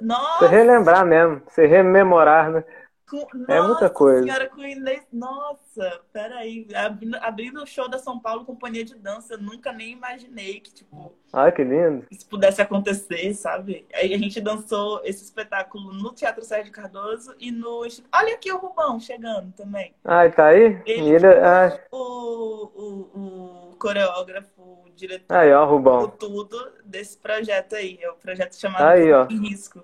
Nossa! 0.00 0.38
Você 0.38 0.46
relembrar 0.48 1.04
mesmo, 1.04 1.42
você 1.46 1.66
rememorar, 1.66 2.50
né? 2.50 2.64
Com... 3.08 3.26
É 3.48 3.60
muita 3.60 3.90
coisa. 3.90 4.22
senhora, 4.22 4.48
com 4.48 4.62
Inês. 4.62 5.02
Nossa, 5.12 6.00
peraí. 6.12 6.66
Abrindo, 6.74 7.16
abrindo 7.16 7.62
o 7.62 7.66
show 7.66 7.88
da 7.88 7.98
São 7.98 8.18
Paulo 8.18 8.44
Companhia 8.44 8.84
de 8.84 8.94
Dança. 8.94 9.34
Eu 9.34 9.38
nunca 9.42 9.72
nem 9.72 9.92
imaginei 9.92 10.60
que, 10.60 10.72
tipo, 10.72 11.12
Ai, 11.32 11.52
que 11.52 11.62
lindo. 11.62 12.06
isso 12.10 12.26
pudesse 12.26 12.62
acontecer, 12.62 13.34
sabe? 13.34 13.86
Aí 13.94 14.14
a 14.14 14.18
gente 14.18 14.40
dançou 14.40 15.00
esse 15.04 15.22
espetáculo 15.22 15.92
no 15.92 16.12
Teatro 16.12 16.44
Sérgio 16.44 16.72
Cardoso 16.72 17.34
e 17.38 17.50
no. 17.50 17.80
Olha 18.14 18.34
aqui 18.34 18.50
o 18.50 18.56
Rubão 18.58 18.98
chegando 18.98 19.52
também. 19.52 19.94
Ai, 20.04 20.30
tá 20.32 20.46
aí? 20.46 20.80
Ele 20.86 21.10
ele, 21.10 21.26
ah, 21.26 21.78
o, 21.90 22.70
o, 22.74 23.70
o 23.72 23.76
coreógrafo, 23.76 24.62
o 24.62 24.90
diretor, 24.94 25.34
aí, 25.34 25.52
ó, 25.52 25.64
o 25.64 25.70
Rubão. 25.70 26.08
tudo 26.08 26.72
desse 26.84 27.18
projeto 27.18 27.74
aí. 27.74 27.98
É 28.00 28.10
o 28.10 28.14
projeto 28.14 28.54
chamado 28.54 28.84
Aí, 28.84 29.12
ó. 29.12 29.26
Em 29.30 29.48
Risco. 29.48 29.82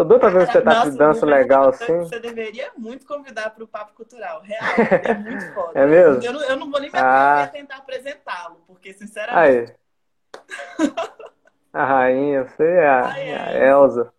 Tô 0.00 0.04
doido 0.04 0.20
pra 0.20 0.30
ver 0.30 0.38
um 0.38 0.42
espetáculo 0.44 0.92
de 0.92 0.96
dança 0.96 1.20
Rubem, 1.26 1.38
legal 1.38 1.68
assim. 1.68 1.98
Você 1.98 2.18
deveria 2.18 2.70
muito 2.74 3.06
convidar 3.06 3.50
para 3.50 3.62
o 3.62 3.68
Papo 3.68 3.92
Cultural. 3.92 4.40
Real, 4.40 4.62
é 5.04 5.12
muito 5.12 5.44
foda. 5.52 5.78
É 5.78 5.84
mesmo? 5.86 6.24
Eu 6.24 6.32
não, 6.32 6.40
eu 6.42 6.56
não 6.56 6.70
vou 6.70 6.80
nem 6.80 6.90
me 6.90 6.98
Ah. 6.98 7.46
tentar 7.52 7.76
apresentá-lo, 7.76 8.62
porque, 8.66 8.94
sinceramente, 8.94 9.74
Aí. 10.80 10.88
A 11.70 11.84
rainha, 11.84 12.44
você 12.44 12.64
é 12.66 12.88
a, 12.88 13.06
Ai, 13.08 13.34
a. 13.34 13.52
Elza. 13.58 14.10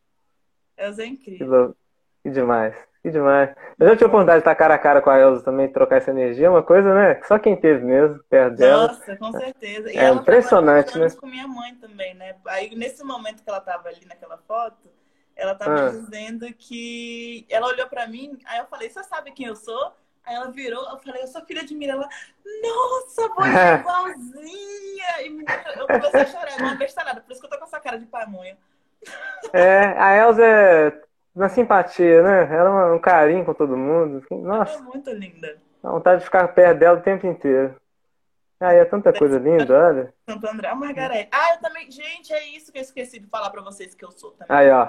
Elza 0.77 1.01
é 1.01 1.07
incrível. 1.07 1.75
que 2.21 2.29
demais. 2.29 2.75
Que 3.01 3.09
demais. 3.09 3.49
Eu 3.79 3.87
já 3.87 3.93
tive 3.93 4.03
a 4.03 4.07
oportunidade 4.09 4.37
de 4.37 4.41
estar 4.41 4.53
cara 4.53 4.75
a 4.75 4.77
cara 4.77 5.01
com 5.01 5.09
a 5.09 5.17
Elza 5.17 5.43
também, 5.43 5.67
trocar 5.67 5.95
essa 5.97 6.11
energia. 6.11 6.45
É 6.45 6.49
uma 6.51 6.61
coisa, 6.61 6.93
né? 6.93 7.19
Só 7.23 7.39
quem 7.39 7.55
teve 7.59 7.83
mesmo, 7.83 8.19
perto 8.29 8.55
dela. 8.57 8.89
Nossa, 8.89 9.17
com 9.17 9.31
certeza. 9.31 9.91
E 9.91 9.97
É 9.97 10.09
impressionante, 10.11 10.95
né? 10.99 11.07
com 11.19 11.25
minha 11.25 11.47
mãe 11.47 11.73
também, 11.73 12.13
né? 12.13 12.35
Aí, 12.45 12.75
nesse 12.75 13.03
momento 13.03 13.41
que 13.43 13.49
ela 13.49 13.59
tava 13.59 13.89
ali 13.89 14.05
naquela 14.05 14.37
foto, 14.47 14.77
ela 15.41 15.55
tava 15.55 15.87
Ah. 15.87 15.89
dizendo 15.89 16.45
que... 16.53 17.45
Ela 17.49 17.67
olhou 17.67 17.87
pra 17.87 18.07
mim, 18.07 18.37
aí 18.45 18.59
eu 18.59 18.65
falei, 18.67 18.89
você 18.89 19.03
sabe 19.03 19.31
quem 19.31 19.47
eu 19.47 19.55
sou? 19.55 19.93
Aí 20.23 20.35
ela 20.35 20.51
virou, 20.51 20.87
eu 20.89 20.97
falei, 20.99 21.23
eu 21.23 21.27
sou 21.27 21.41
filha 21.45 21.65
de 21.65 21.73
Mira. 21.73 21.93
Ela, 21.93 22.07
nossa, 22.63 23.27
você 23.27 23.57
é 23.57 23.75
igualzinha! 23.81 25.21
E 25.23 25.79
eu 25.79 25.87
comecei 25.87 26.21
a 26.21 26.25
chorar, 26.27 26.57
uma 26.59 26.75
bestalhada. 26.75 27.21
Por 27.21 27.31
isso 27.31 27.41
que 27.41 27.47
eu 27.47 27.49
tô 27.51 27.57
com 27.57 27.65
essa 27.65 27.79
cara 27.79 27.97
de 27.97 28.05
pamonha. 28.05 28.55
É, 29.51 29.79
a 29.99 30.15
Elza 30.15 30.45
é 30.45 31.01
uma 31.35 31.49
simpatia, 31.49 32.21
né? 32.21 32.55
Ela 32.55 32.89
é 32.89 32.93
um 32.93 32.99
carinho 32.99 33.43
com 33.45 33.53
todo 33.55 33.75
mundo. 33.75 34.23
Ela 34.29 34.39
é 34.39 34.43
Nossa, 34.59 34.79
muito 34.83 35.09
linda. 35.11 35.57
dá 35.81 35.89
vontade 35.89 36.19
de 36.19 36.25
ficar 36.25 36.47
perto 36.49 36.77
dela 36.77 36.99
o 36.99 37.03
tempo 37.03 37.25
inteiro. 37.25 37.75
Aí 38.59 38.77
é 38.77 38.85
tanta 38.85 39.11
coisa 39.11 39.39
linda, 39.39 39.87
olha. 39.87 40.13
Santo 40.29 40.45
André, 40.47 40.67
a 40.67 40.75
Margarete. 40.75 41.29
Ah, 41.31 41.55
eu 41.55 41.61
também... 41.61 41.89
Gente, 41.89 42.31
é 42.31 42.45
isso 42.49 42.71
que 42.71 42.77
eu 42.77 42.83
esqueci 42.83 43.17
de 43.19 43.25
falar 43.25 43.49
pra 43.49 43.63
vocês 43.63 43.95
que 43.95 44.05
eu 44.05 44.11
sou 44.11 44.31
também. 44.33 44.55
Aí, 44.55 44.69
ó. 44.69 44.87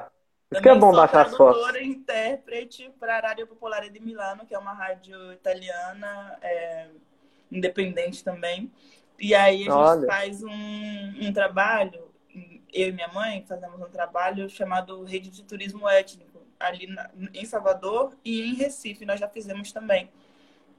Isso 0.52 0.62
que 0.62 0.68
é 0.68 0.74
bom 0.74 0.92
sou 0.92 0.96
baixar 1.00 1.26
as 1.26 1.36
fotos. 1.36 1.76
e 1.76 1.84
intérprete 1.84 2.90
para 3.00 3.18
a 3.18 3.20
Rádio 3.20 3.46
Popolare 3.46 3.90
de 3.90 4.00
Milano, 4.00 4.46
que 4.46 4.54
é 4.54 4.58
uma 4.58 4.72
rádio 4.72 5.32
italiana, 5.32 6.38
é, 6.42 6.88
independente 7.50 8.22
também. 8.22 8.70
E 9.18 9.34
aí 9.34 9.62
a 9.62 9.64
gente 9.64 9.70
Olha. 9.70 10.06
faz 10.06 10.42
um, 10.42 10.50
um 10.50 11.32
trabalho, 11.32 12.10
eu 12.72 12.88
e 12.88 12.92
minha 12.92 13.08
mãe 13.08 13.44
fazemos 13.46 13.80
um 13.80 13.88
trabalho 13.88 14.48
chamado 14.48 15.04
Rede 15.04 15.30
de 15.30 15.44
Turismo 15.44 15.88
Étnico, 15.88 16.40
ali 16.58 16.86
na- 16.86 17.10
em 17.34 17.44
Salvador 17.44 18.16
e 18.24 18.42
em 18.42 18.54
Recife, 18.54 19.04
nós 19.04 19.20
já 19.20 19.28
fizemos 19.28 19.72
também. 19.72 20.10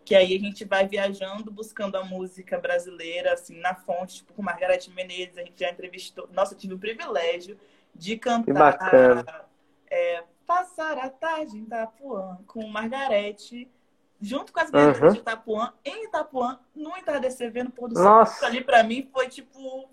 Que 0.06 0.16
aí 0.16 0.36
a 0.36 0.40
gente 0.40 0.66
vai 0.66 0.86
viajando, 0.86 1.50
buscando 1.50 1.96
a 1.96 2.04
música 2.04 2.60
brasileira, 2.60 3.34
assim, 3.34 3.58
na 3.60 3.74
fonte, 3.74 4.18
tipo 4.18 4.34
com 4.34 4.42
Margareth 4.42 4.90
Menezes, 4.94 5.38
a 5.38 5.42
gente 5.42 5.58
já 5.58 5.70
entrevistou. 5.70 6.28
Nossa, 6.34 6.54
eu 6.54 6.58
tive 6.58 6.74
o 6.74 6.80
privilégio 6.80 7.58
de 7.96 8.18
cantar. 8.18 9.48
É, 9.94 10.24
Passar 10.46 10.98
a 10.98 11.10
Tarde 11.10 11.58
em 11.58 11.62
Itapuã 11.64 12.38
com 12.48 12.68
Margarete, 12.68 13.72
junto 14.20 14.52
com 14.52 14.60
as 14.60 14.66
Uhum. 14.66 14.72
bandas 14.74 15.14
de 15.14 15.20
Itapuã, 15.20 15.74
em 15.86 16.06
Itapuã, 16.06 16.60
no 16.76 16.98
entardecer, 16.98 17.50
vendo 17.52 17.70
o 17.70 17.72
pôr 17.72 17.88
do 17.90 17.96
sol. 17.98 18.24
Isso 18.24 18.46
ali 18.46 18.62
pra 18.62 18.84
mim 18.84 19.08
foi 19.14 19.28
tipo. 19.30 19.90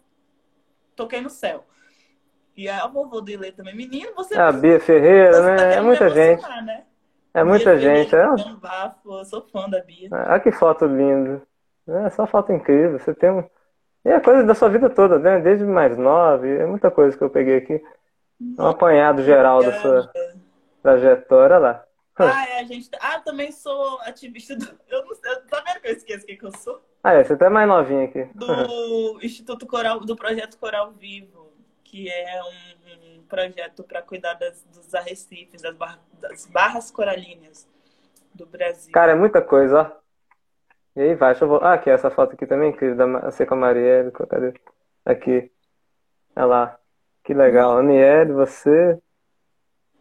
Toquei 0.96 1.20
no 1.20 1.30
céu. 1.30 1.64
E 2.56 2.68
a 2.68 2.86
vovô 2.86 3.20
do 3.20 3.30
Ilê 3.30 3.52
também. 3.52 3.76
Menino, 3.76 4.12
você. 4.14 4.34
É 4.34 4.40
a 4.40 4.50
Bia 4.52 4.80
Ferreira, 4.80 5.32
você 5.32 5.40
tá 5.40 5.46
né? 5.46 5.54
É 5.54 5.56
querendo 5.56 5.80
me 5.80 5.86
muita 5.86 6.08
gente. 6.10 6.42
Né? 6.64 6.84
É 7.32 7.44
muita 7.44 7.70
Bia 7.70 7.78
gente. 7.80 8.10
Ferreira, 8.10 8.34
É 8.34 8.44
Dom 8.44 8.56
Bafo, 8.56 9.18
eu 9.18 9.24
sou 9.24 9.42
fã 9.42 9.68
da 9.68 9.80
Bia. 9.82 10.08
Olha 10.12 10.40
que 10.40 10.50
foto 10.52 10.84
linda. 10.86 11.42
É 11.88 12.10
só 12.10 12.26
foto 12.26 12.52
incrível. 12.52 12.98
Você 12.98 13.14
tem 13.14 13.30
um... 13.30 13.44
E 14.04 14.08
é 14.08 14.20
coisa 14.20 14.42
da 14.44 14.54
sua 14.54 14.68
vida 14.68 14.90
toda, 14.90 15.18
né? 15.18 15.40
Desde 15.40 15.64
mais 15.64 15.96
nova. 15.96 16.46
e 16.46 16.50
É 16.58 16.66
muita 16.66 16.90
coisa 16.90 17.16
que 17.16 17.22
eu 17.22 17.30
peguei 17.30 17.56
aqui. 17.58 17.82
Um 18.40 18.66
apanhado 18.66 19.22
geral 19.22 19.62
da 19.62 19.72
sua 19.80 20.12
trajetória 20.82 21.58
lá. 21.58 21.84
Ah, 22.16 22.46
é, 22.46 22.60
a 22.60 22.64
gente. 22.64 22.90
Ah, 23.00 23.16
eu 23.16 23.22
também 23.22 23.50
sou 23.52 23.98
ativista 24.00 24.56
do. 24.56 24.66
Eu 24.88 25.04
não 25.06 25.14
sei. 25.14 25.36
Tá 25.48 25.62
vendo 25.66 25.80
que 25.80 25.88
eu 25.88 25.92
esqueço 25.92 26.24
o 26.24 26.26
que, 26.26 26.36
que 26.36 26.44
eu 26.44 26.52
sou? 26.58 26.82
Ah, 27.02 27.14
é, 27.14 27.24
você 27.24 27.34
tá 27.36 27.48
mais 27.48 27.66
novinha 27.66 28.04
aqui. 28.04 28.24
do 28.34 29.18
Instituto 29.24 29.66
Coral, 29.66 30.00
do 30.00 30.14
projeto 30.14 30.58
Coral 30.58 30.92
Vivo, 30.92 31.50
que 31.82 32.10
é 32.10 32.42
um, 32.42 33.20
um 33.20 33.22
projeto 33.22 33.82
para 33.84 34.02
cuidar 34.02 34.34
das, 34.34 34.62
dos 34.64 34.94
arrecifes, 34.94 35.62
das, 35.62 35.74
barra- 35.74 36.00
das 36.20 36.44
barras 36.46 36.90
coralinas 36.90 37.66
do 38.34 38.44
Brasil. 38.44 38.92
Cara, 38.92 39.12
é 39.12 39.14
muita 39.14 39.40
coisa, 39.40 39.80
ó. 39.80 40.00
E 40.96 41.00
aí 41.02 41.14
vai, 41.14 41.30
deixa 41.30 41.44
eu 41.44 41.48
vou... 41.48 41.58
Ah, 41.62 41.74
aqui, 41.74 41.88
essa 41.88 42.10
foto 42.10 42.34
aqui 42.34 42.46
também, 42.46 42.70
incrível, 42.70 42.96
da 42.96 43.06
Ma- 43.06 43.20
você 43.30 43.46
com 43.46 43.54
a 43.54 43.56
Marielle, 43.56 44.10
co- 44.10 44.26
cadê? 44.26 44.52
Aqui. 45.06 45.50
Olha 46.36 46.46
lá. 46.46 46.79
Que 47.30 47.34
legal. 47.34 47.78
Aniele, 47.78 48.32
você. 48.32 48.98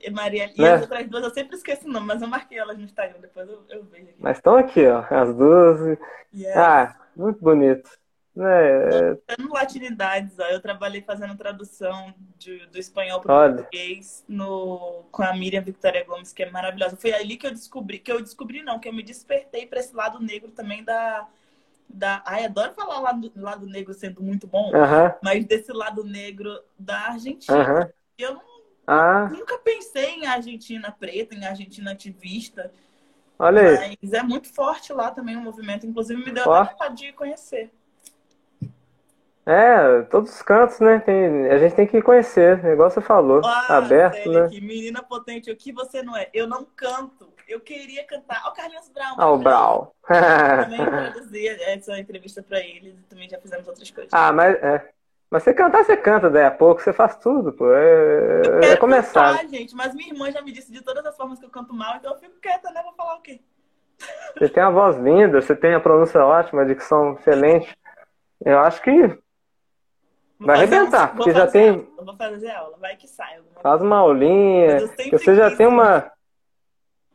E 0.01 0.09
Maria 0.09 0.51
e 0.55 0.59
Né? 0.59 0.73
as 0.73 0.81
outras 0.81 1.07
duas, 1.07 1.23
eu 1.25 1.29
sempre 1.29 1.55
esqueço 1.55 1.87
o 1.87 1.91
nome, 1.91 2.07
mas 2.07 2.23
eu 2.23 2.27
marquei 2.27 2.57
elas 2.57 2.75
no 2.75 2.85
Instagram, 2.85 3.19
depois 3.21 3.47
eu, 3.47 3.63
eu 3.69 3.83
vejo 3.83 4.05
aqui. 4.05 4.15
Mas 4.17 4.37
estão 4.37 4.55
aqui, 4.55 4.87
ó. 4.87 5.05
As 5.11 5.35
duas. 5.35 5.99
É, 6.43 6.57
Ah, 6.57 6.95
muito 7.15 7.39
bonito. 7.39 7.87
Né? 8.35 8.47
é, 8.47 9.35
Dando 9.37 9.53
latinidades, 9.53 10.39
ó, 10.39 10.43
eu 10.45 10.59
trabalhei 10.59 11.01
fazendo 11.03 11.35
tradução 11.37 12.15
de- 12.35 12.65
do 12.67 12.79
espanhol 12.79 13.21
para 13.21 13.31
o 13.51 13.53
português 13.57 14.23
no, 14.27 15.03
com 15.11 15.21
a 15.21 15.31
Miriam 15.35 15.61
Victoria 15.61 16.03
Gomes, 16.03 16.33
que 16.33 16.41
é 16.41 16.49
maravilhosa. 16.49 16.95
Foi 16.97 17.13
ali 17.13 17.37
que 17.37 17.45
eu 17.45 17.51
descobri, 17.51 17.99
que 17.99 18.11
eu 18.11 18.21
descobri 18.23 18.63
não, 18.63 18.79
que 18.79 18.89
eu 18.89 18.93
me 18.93 19.03
despertei 19.03 19.67
para 19.67 19.79
esse 19.79 19.95
lado 19.95 20.19
negro 20.19 20.49
também 20.51 20.83
da, 20.83 21.27
da. 21.89 22.21
Ai, 22.25 22.45
adoro 22.45 22.73
falar 22.73 22.99
lado, 22.99 23.31
lado 23.35 23.65
negro 23.65 23.93
sendo 23.93 24.21
muito 24.21 24.45
bom, 24.47 24.71
mas 25.21 25.45
desse 25.45 25.71
lado 25.73 26.03
negro 26.03 26.59
da 26.77 27.07
Argentina. 27.09 27.91
Eu 28.17 28.35
não- 28.35 28.49
Ah, 28.85 29.29
nunca 29.31 29.57
pensei 29.59 30.15
em 30.15 30.25
Argentina 30.25 30.91
preta, 30.91 31.35
em 31.35 31.45
Argentina 31.45 31.91
ativista, 31.91 32.71
olha 33.37 33.61
aí. 33.81 33.97
mas 34.01 34.13
é 34.13 34.23
muito 34.23 34.51
forte 34.51 34.91
lá 34.91 35.11
também 35.11 35.35
o 35.35 35.41
movimento. 35.41 35.85
Inclusive, 35.85 36.23
me 36.23 36.31
deu 36.31 36.43
Forte. 36.43 36.67
até 36.67 36.73
vontade 36.73 36.95
de 37.05 37.13
conhecer. 37.13 37.71
É, 39.45 40.03
todos 40.03 40.31
os 40.31 40.41
cantos, 40.43 40.79
né? 40.79 40.99
Tem, 40.99 41.49
a 41.49 41.57
gente 41.57 41.75
tem 41.75 41.87
que 41.87 42.01
conhecer, 42.01 42.63
igual 42.65 42.89
você 42.89 43.01
falou. 43.01 43.41
Ah, 43.43 43.77
Aberto, 43.77 44.13
sério, 44.15 44.31
né? 44.31 44.59
menina 44.61 45.01
potente, 45.01 45.51
o 45.51 45.55
que 45.55 45.71
você 45.71 46.03
não 46.03 46.15
é? 46.15 46.29
Eu 46.33 46.47
não 46.47 46.63
canto. 46.63 47.33
Eu 47.49 47.59
queria 47.59 48.03
cantar. 48.03 48.43
Ó, 48.45 48.49
o 48.49 48.53
Carlinhos 48.53 48.87
Brown. 48.89 49.15
Ah, 49.17 49.31
o. 49.31 49.37
Brau. 49.39 49.95
Também 50.07 50.85
produzi 50.85 51.47
essa 51.47 51.99
entrevista 51.99 52.43
pra 52.43 52.59
ele. 52.59 52.95
Também 53.09 53.27
já 53.27 53.39
fizemos 53.39 53.67
outras 53.67 53.89
coisas. 53.89 54.13
Ah, 54.13 54.31
mas 54.31 54.55
é. 54.61 54.89
Mas 55.31 55.43
você 55.43 55.53
cantar, 55.53 55.83
você 55.83 55.97
canta 55.97 56.29
daí 56.29 56.45
a 56.45 56.51
pouco, 56.51 56.81
você 56.81 56.93
faz 56.93 57.15
tudo, 57.17 57.51
pô. 57.53 57.71
É, 57.71 58.41
Eu 58.45 58.63
é 58.63 58.77
começar. 58.77 59.31
cantar, 59.37 59.47
gente, 59.47 59.75
mas 59.75 59.93
minha 59.93 60.11
irmã 60.11 60.31
já 60.31 60.41
me 60.41 60.51
disse 60.51 60.71
de 60.71 60.81
todas 60.83 61.05
as 61.05 61.15
formas 61.15 61.39
que 61.39 61.45
eu 61.45 61.49
canto 61.51 61.73
mal, 61.73 61.95
então 61.97 62.13
eu 62.13 62.19
fico 62.19 62.39
quieta, 62.39 62.71
né? 62.71 62.81
Vou 62.83 62.93
falar 62.93 63.15
o 63.15 63.21
quê? 63.21 63.39
Você 64.37 64.49
tem 64.49 64.63
uma 64.63 64.71
voz 64.71 64.95
linda, 64.97 65.39
você 65.41 65.55
tem 65.55 65.73
a 65.75 65.79
pronúncia 65.79 66.23
ótima, 66.25 66.61
a 66.61 66.65
dicção 66.65 67.13
excelente. 67.13 67.77
Eu 68.43 68.59
acho 68.59 68.81
que 68.81 68.91
Vou 70.39 70.47
Vai 70.47 70.55
arrebentar, 70.57 71.13
porque 71.15 71.31
já 71.33 71.45
tem- 71.47 71.69
aula, 71.69 72.05
Vou 72.05 72.15
fazer 72.15 72.49
aula, 72.51 72.77
vai 72.77 72.95
que 72.95 73.07
sai. 73.07 73.39
faz 73.61 73.81
uma 73.81 73.97
aulinha, 73.97 74.87
você 75.11 75.35
já 75.35 75.53
tem 75.55 75.67
uma. 75.67 76.09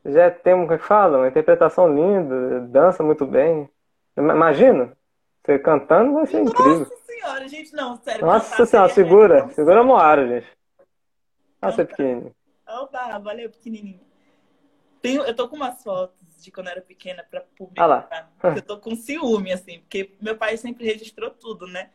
Já 0.05 0.31
tem, 0.31 0.55
como 0.55 0.73
é 0.73 0.79
que 0.79 0.85
fala? 0.85 1.19
Uma 1.19 1.29
interpretação 1.29 1.93
linda, 1.93 2.61
dança 2.61 3.03
muito 3.03 3.25
bem. 3.27 3.69
Imagina, 4.17 4.97
você 5.43 5.59
cantando 5.59 6.15
vai 6.15 6.27
ser 6.27 6.41
incrível. 6.43 6.81
Nossa 6.81 6.97
senhora, 7.07 7.49
gente, 7.49 7.73
não, 7.73 7.97
sério. 7.97 8.27
Nossa 8.27 8.67
senhora, 8.67 8.89
seria 8.89 8.95
segura, 8.95 9.43
minha 9.43 9.55
segura 9.55 9.81
a 9.81 9.85
Moara, 9.85 10.29
gente. 10.29 10.47
Ah, 11.61 11.73
você 11.73 11.83
é 11.83 11.85
pequenininho. 11.85 12.35
Opa, 12.69 13.19
valeu, 13.19 13.51
pequenininho. 13.51 14.01
Tenho, 15.01 15.23
eu 15.23 15.35
tô 15.35 15.49
com 15.49 15.57
umas 15.57 15.83
fotos 15.83 16.43
de 16.43 16.51
quando 16.51 16.67
eu 16.67 16.73
era 16.73 16.81
pequena 16.83 17.25
pra 17.31 17.41
Ah 17.41 17.45
publicar. 17.57 17.87
lá. 17.87 18.31
Eu 18.57 18.63
tô 18.63 18.79
com 18.79 18.95
ciúme, 18.95 19.53
assim, 19.53 19.81
porque 19.81 20.15
meu 20.21 20.37
pai 20.37 20.57
sempre 20.57 20.85
registrou 20.85 21.31
tudo, 21.31 21.67
né? 21.67 21.91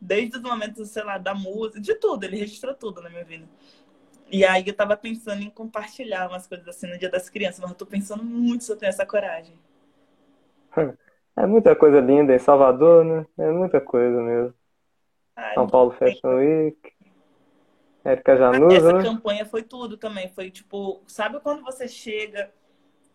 Desde 0.00 0.36
os 0.36 0.42
momentos, 0.42 0.88
sei 0.90 1.04
lá, 1.04 1.18
da 1.18 1.34
música, 1.34 1.80
de 1.80 1.94
tudo, 1.94 2.24
ele 2.24 2.36
registrou 2.36 2.74
tudo 2.74 3.00
na 3.00 3.08
minha 3.08 3.24
vida. 3.24 3.48
E 4.32 4.44
aí 4.44 4.64
eu 4.66 4.74
tava 4.74 4.96
pensando 4.96 5.42
em 5.42 5.50
compartilhar 5.50 6.28
umas 6.28 6.46
coisas 6.48 6.66
assim 6.66 6.88
no 6.88 6.98
Dia 6.98 7.08
das 7.08 7.30
Crianças, 7.30 7.60
mas 7.60 7.70
eu 7.70 7.76
tô 7.76 7.86
pensando 7.86 8.24
muito 8.24 8.64
se 8.64 8.72
eu 8.72 8.76
tenho 8.76 8.90
essa 8.90 9.06
coragem. 9.06 9.56
É 11.36 11.46
muita 11.46 11.74
coisa 11.74 11.98
linda 12.00 12.34
em 12.34 12.38
Salvador, 12.38 13.04
né? 13.04 13.26
É 13.38 13.50
muita 13.50 13.80
coisa 13.80 14.20
mesmo. 14.20 14.54
Ai, 15.36 15.58
São 15.58 15.68
Paulo 15.68 15.92
Fashion 15.92 16.36
Week. 16.36 16.78
Érica 18.04 18.36
Januza, 18.36 18.68
Essa 18.68 18.94
né? 19.02 19.02
campanha 19.02 19.44
foi 19.46 19.62
tudo 19.62 19.96
também. 19.96 20.28
Foi 20.28 20.50
tipo, 20.50 21.02
sabe 21.06 21.40
quando 21.40 21.62
você 21.62 21.88
chega. 21.88 22.52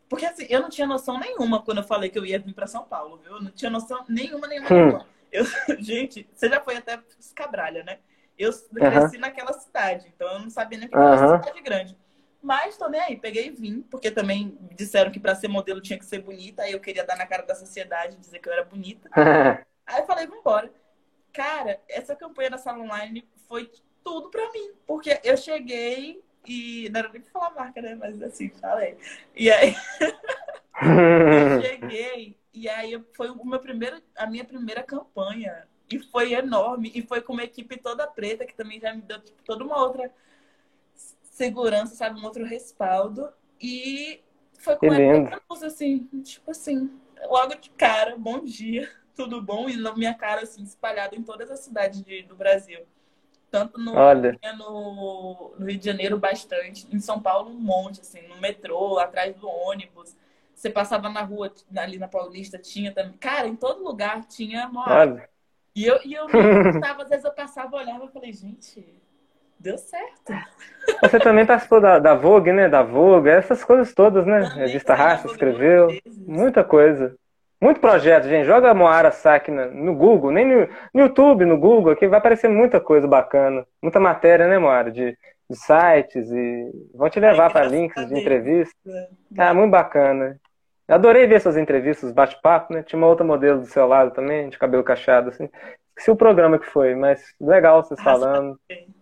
Porque 0.10 0.26
assim, 0.26 0.48
eu 0.49 0.61
não 0.61 0.69
tinha 0.69 0.88
noção 0.88 1.19
nenhuma 1.19 1.64
quando 1.64 1.80
eu 1.80 1.84
falei 1.84 2.10
que 2.10 2.19
eu 2.19 2.26
ia 2.26 2.39
vir 2.39 2.53
para 2.53 2.68
São 2.68 2.85
Paulo, 2.85 3.18
viu? 3.18 3.34
Eu 3.38 3.41
não 3.44 3.52
tinha 3.52 3.72
noção 3.72 4.06
nenhuma, 4.10 4.48
nenhuma, 4.48 4.69
Hum. 4.69 4.72
nenhuma. 4.72 5.07
Eu, 5.31 5.45
gente, 5.80 6.27
você 6.34 6.49
já 6.49 6.61
foi 6.61 6.77
até 6.77 7.02
Escabralha, 7.19 7.84
né? 7.84 7.99
Eu 8.38 8.51
cresci 8.73 9.18
naquela 9.18 9.53
cidade, 9.53 10.07
então 10.07 10.27
eu 10.34 10.39
não 10.39 10.49
sabia 10.49 10.77
nem 10.80 10.88
que 10.88 10.95
era 10.95 11.05
uma 11.05 11.18
Aham. 11.18 11.38
cidade 11.39 11.61
grande. 11.61 11.97
Mas 12.41 12.77
tô 12.77 12.88
nem 12.88 13.01
aí, 13.01 13.18
peguei 13.18 13.47
e 13.47 13.51
vim, 13.51 13.81
porque 13.81 14.11
também 14.11 14.57
disseram 14.76 15.11
que 15.11 15.19
para 15.19 15.35
ser 15.35 15.47
modelo 15.47 15.81
tinha 15.81 15.97
que 15.97 16.05
ser 16.05 16.19
bonita, 16.22 16.61
aí 16.64 16.72
eu 16.72 16.80
queria 16.80 17.03
dar 17.03 17.18
na 17.18 17.26
cara 17.26 17.43
da 17.43 17.55
sociedade, 17.55 18.15
dizer 18.18 18.39
que 18.39 18.47
eu 18.47 18.53
era 18.53 18.64
bonita. 18.64 19.09
Aí 19.88 20.01
eu 20.01 20.05
falei, 20.05 20.27
vambora. 20.27 20.69
Cara, 21.31 21.80
essa 21.88 22.14
campanha 22.15 22.49
da 22.49 22.57
sala 22.57 22.84
online 22.84 23.26
foi 23.47 23.72
tudo 24.03 24.30
pra 24.30 24.51
mim. 24.51 24.73
Porque 24.85 25.19
eu 25.23 25.38
cheguei 25.38 26.22
e. 26.45 26.89
Não 26.89 26.99
era 26.99 27.09
nem 27.09 27.22
pra 27.22 27.31
falar 27.31 27.51
marca, 27.51 27.81
né? 27.81 27.95
Mas 27.95 28.22
assim, 28.22 28.49
falei. 28.49 28.97
E 29.35 29.49
aí 29.49 29.73
eu 31.31 31.61
cheguei 31.61 32.38
e 32.53 32.68
aí 32.68 33.01
foi 33.15 33.30
o 33.30 33.45
meu 33.45 33.59
primeiro, 33.59 34.01
a 34.15 34.27
minha 34.27 34.43
primeira 34.43 34.84
campanha. 34.84 35.68
E 35.89 35.99
foi 35.99 36.34
enorme. 36.34 36.91
E 36.95 37.01
foi 37.01 37.22
com 37.22 37.34
uma 37.34 37.43
equipe 37.43 37.77
toda 37.77 38.07
preta, 38.07 38.45
que 38.45 38.53
também 38.55 38.80
já 38.80 38.93
me 38.93 39.01
deu 39.01 39.22
tipo, 39.22 39.41
toda 39.43 39.64
uma 39.64 39.77
outra 39.81 40.11
segurança, 41.23 41.95
sabe? 41.95 42.19
Um 42.19 42.26
outro 42.26 42.45
respaldo. 42.45 43.30
E 43.61 44.22
foi 44.59 44.76
com 44.77 44.91
luz, 45.49 45.64
assim, 45.64 46.05
tipo 46.23 46.51
assim, 46.51 46.91
logo 47.30 47.55
de 47.55 47.69
cara, 47.72 48.15
bom 48.18 48.43
dia, 48.43 48.89
tudo 49.15 49.41
bom? 49.41 49.69
E 49.69 49.77
na 49.77 49.95
minha 49.95 50.14
cara, 50.14 50.41
assim, 50.43 50.64
espalhado 50.64 51.15
em 51.15 51.23
todas 51.23 51.49
as 51.51 51.59
cidades 51.61 52.01
de- 52.03 52.23
do 52.23 52.35
Brasil. 52.35 52.85
Tanto 53.51 53.80
no, 53.80 54.03
no, 54.57 55.55
no 55.59 55.65
Rio 55.68 55.80
de 55.80 55.85
Janeiro, 55.85 56.19
bastante. 56.19 56.88
Em 56.93 56.99
São 56.99 57.22
Paulo, 57.22 57.51
um 57.51 57.59
monte, 57.59 58.01
assim, 58.01 58.22
no 58.27 58.38
metrô, 58.41 58.99
atrás 58.99 59.35
do 59.38 59.47
ônibus. 59.49 60.15
Você 60.55 60.69
passava 60.69 61.09
na 61.09 61.22
rua, 61.23 61.53
ali 61.77 61.97
na 61.99 62.07
Paulista, 62.07 62.57
tinha 62.59 62.93
também. 62.93 63.18
Cara, 63.18 63.47
em 63.47 63.55
todo 63.55 63.84
lugar 63.84 64.26
tinha 64.27 64.68
Moab. 64.69 65.11
Olha. 65.11 65.30
E 65.77 65.85
eu, 65.85 65.99
e 66.03 66.11
eu 66.11 66.27
não 66.27 66.81
tava, 66.81 67.03
às 67.03 67.09
vezes 67.09 67.23
eu 67.23 67.31
passava, 67.31 67.77
olhava 67.77 68.05
e 68.05 68.07
falei, 68.07 68.33
gente, 68.33 68.83
deu 69.59 69.77
certo. 69.77 70.33
Você 71.03 71.19
também 71.19 71.45
participou 71.45 71.79
da, 71.79 71.99
da 71.99 72.15
Vogue, 72.15 72.51
né? 72.51 72.67
Da 72.67 72.81
Vogue, 72.81 73.29
essas 73.29 73.63
coisas 73.63 73.93
todas, 73.93 74.25
né? 74.25 74.41
Também 74.41 74.65
Revista 74.65 74.95
Raça 74.95 75.27
escreveu. 75.27 75.89
Muita 76.25 76.63
coisa. 76.63 77.15
Muito 77.61 77.79
projeto, 77.79 78.23
gente. 78.27 78.47
Joga 78.47 78.73
Moara 78.73 79.11
na- 79.49 79.67
no 79.67 79.93
Google, 79.95 80.31
nem 80.31 80.47
no, 80.47 80.67
no 80.93 81.01
YouTube, 81.01 81.45
no 81.45 81.59
Google, 81.59 81.91
aqui 81.91 82.07
vai 82.07 82.17
aparecer 82.17 82.47
muita 82.47 82.79
coisa 82.79 83.07
bacana. 83.07 83.63
Muita 83.79 83.99
matéria, 83.99 84.47
né, 84.47 84.57
Moara? 84.57 84.91
De, 84.91 85.15
de 85.47 85.55
sites 85.55 86.31
e 86.31 86.71
vão 86.95 87.07
te 87.07 87.19
levar 87.19 87.45
Ai, 87.45 87.51
para 87.53 87.65
links 87.67 88.01
de 88.03 88.09
Deus. 88.09 88.21
entrevistas. 88.21 88.75
Ah, 89.37 89.53
muito 89.53 89.69
bacana. 89.71 90.39
Eu 90.88 90.95
adorei 90.95 91.27
ver 91.27 91.41
suas 91.41 91.57
entrevistas, 91.57 92.11
bate-papo, 92.11 92.73
né? 92.73 92.81
Tinha 92.84 92.97
uma 92.97 93.07
outra 93.07 93.26
modelo 93.26 93.59
do 93.59 93.65
seu 93.68 93.85
lado 93.85 94.11
também, 94.11 94.49
de 94.49 94.57
cabelo 94.57 94.84
cacheado, 94.84 95.30
assim. 95.30 95.49
Esqueci 95.89 96.11
o 96.11 96.15
programa 96.15 96.57
que 96.59 96.65
foi, 96.65 96.95
mas 96.95 97.34
legal 97.41 97.84
vocês 97.84 97.99
falando. 98.01 98.57
Naquele, 98.69 98.93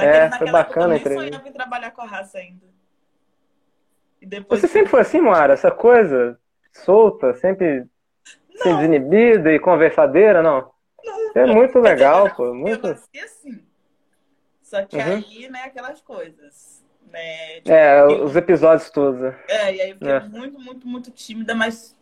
É, 0.00 0.30
foi 0.32 0.50
bacana 0.50 0.94
a 0.94 0.96
época 0.96 1.08
eu 1.08 1.12
entrevista. 1.12 1.24
sonhava 1.30 1.48
em 1.48 1.52
trabalhar 1.52 1.90
com 1.92 2.02
a 2.02 2.06
raça 2.06 2.38
ainda. 2.38 2.66
Depois 4.20 4.60
Você 4.60 4.68
sempre 4.68 4.90
foi 4.90 5.00
assim, 5.00 5.20
Moara? 5.20 5.54
Essa 5.54 5.70
coisa 5.70 6.38
solta, 6.72 7.34
sempre 7.34 7.86
sem 8.56 8.72
Não. 8.72 8.76
desinibida 8.78 9.52
e 9.52 9.58
conversadeira, 9.58 10.42
não? 10.42 10.70
É 11.34 11.46
muito 11.46 11.78
legal, 11.78 12.34
pô. 12.34 12.46
Eu 12.46 12.54
Muito... 12.54 12.86
nasci 12.86 13.18
assim. 13.18 13.66
Só 14.62 14.84
que 14.84 14.96
Uhum. 14.96 15.02
aí, 15.02 15.48
né, 15.48 15.64
aquelas 15.64 16.00
coisas. 16.00 16.81
Né? 17.12 17.56
Tipo, 17.56 17.70
É, 17.70 18.04
os 18.04 18.34
episódios 18.34 18.90
todos. 18.90 19.20
né? 19.20 19.38
É, 19.48 19.74
e 19.74 19.80
aí 19.80 19.90
eu 19.90 19.96
fiquei 19.96 20.12
É. 20.12 20.20
muito, 20.20 20.58
muito, 20.58 20.86
muito 20.88 21.10
tímida, 21.10 21.54
mas. 21.54 21.94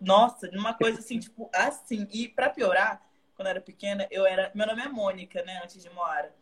Nossa, 0.00 0.48
de 0.48 0.56
uma 0.56 0.74
coisa 0.74 1.00
assim, 1.00 1.18
tipo, 1.18 1.50
assim. 1.52 2.06
E 2.12 2.28
pra 2.28 2.48
piorar, 2.50 3.02
quando 3.34 3.46
eu 3.48 3.50
era 3.50 3.60
pequena, 3.60 4.06
eu 4.10 4.24
era. 4.24 4.50
Meu 4.54 4.66
nome 4.66 4.82
é 4.82 4.88
Mônica, 4.88 5.42
né? 5.42 5.60
Antes 5.62 5.82
de 5.82 5.90
Moara. 5.90 6.32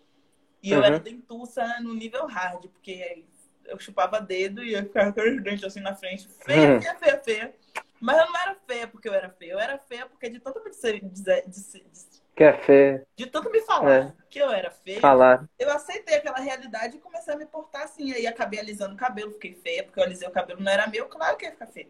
E 0.63 0.73
eu 0.73 0.79
Uhum. 0.79 0.85
era 0.85 0.99
dentuça 1.01 1.81
no 1.81 1.95
nível 1.95 2.27
hard, 2.27 2.67
porque 2.69 3.25
eu 3.65 3.79
chupava 3.79 4.21
dedo 4.21 4.63
e 4.63 4.75
eu 4.75 4.83
ficava 4.85 5.13
com 5.13 5.21
os 5.21 5.43
dentes 5.43 5.65
assim 5.65 5.81
na 5.81 5.95
frente. 5.95 6.29
Feia, 6.45 6.73
Uhum. 6.75 6.81
feia, 6.81 6.97
feia, 6.99 7.19
feia. 7.23 7.55
Mas 8.01 8.19
eu 8.19 8.27
não 8.27 8.37
era 8.41 8.55
feia 8.67 8.87
porque 8.87 9.09
eu 9.09 9.15
era 9.15 9.31
feia. 9.31 9.53
Eu 9.53 9.59
era 9.59 9.79
feia 9.79 10.07
porque 10.07 10.29
de 10.29 10.39
tanto 10.39 10.63
me 10.63 10.71
dizer, 10.71 11.01
dizer- 11.09 11.45
de, 11.49 12.16
Que 12.37 12.45
é 12.45 12.53
feio 12.53 13.07
de 13.17 13.27
tanto 13.27 13.51
me 13.51 13.61
falar 13.63 13.91
É. 13.91 14.13
que 14.29 14.39
eu 14.39 14.51
era 14.51 14.71
feia, 14.71 15.01
falar. 15.01 15.49
eu 15.59 15.71
aceitei 15.71 16.17
aquela 16.17 16.39
realidade 16.39 16.97
e 16.99 17.01
comecei 17.01 17.33
a 17.33 17.37
me 17.37 17.47
portar 17.47 17.85
assim. 17.85 18.13
Aí 18.13 18.27
acabei 18.27 18.61
alisando 18.61 18.95
o 18.95 18.97
cabelo, 18.99 19.33
fiquei 19.33 19.55
feia, 19.55 19.83
porque 19.83 19.99
eu 19.99 20.05
alisei 20.05 20.29
o 20.29 20.31
cabelo, 20.31 20.61
não 20.63 20.71
era 20.71 20.87
meu, 20.87 21.07
claro 21.09 21.37
que 21.39 21.47
ia 21.47 21.51
ficar 21.51 21.67
feia. 21.67 21.89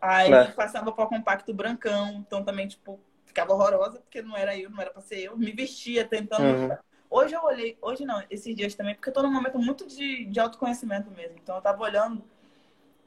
Aí 0.00 0.32
É. 0.32 0.44
passava 0.52 0.92
pó 0.92 1.06
compacto 1.06 1.52
brancão, 1.52 2.24
então 2.26 2.44
também, 2.44 2.68
tipo, 2.68 3.00
ficava 3.26 3.52
horrorosa, 3.52 3.98
porque 3.98 4.22
não 4.22 4.36
era 4.36 4.56
eu, 4.56 4.70
não 4.70 4.80
era 4.80 4.90
pra 4.90 5.02
ser 5.02 5.18
eu. 5.24 5.36
Me 5.36 5.50
vestia 5.52 6.04
tentando. 6.06 6.70
Uhum. 6.70 6.76
Hoje 7.10 7.34
eu 7.34 7.42
olhei, 7.42 7.76
hoje 7.82 8.04
não, 8.06 8.22
esses 8.30 8.54
dias 8.54 8.74
também, 8.76 8.94
porque 8.94 9.08
eu 9.08 9.12
tô 9.12 9.22
num 9.22 9.32
momento 9.32 9.58
muito 9.58 9.84
de, 9.88 10.24
de 10.26 10.38
autoconhecimento 10.38 11.10
mesmo. 11.10 11.36
Então 11.42 11.56
eu 11.56 11.62
tava 11.62 11.82
olhando 11.82 12.24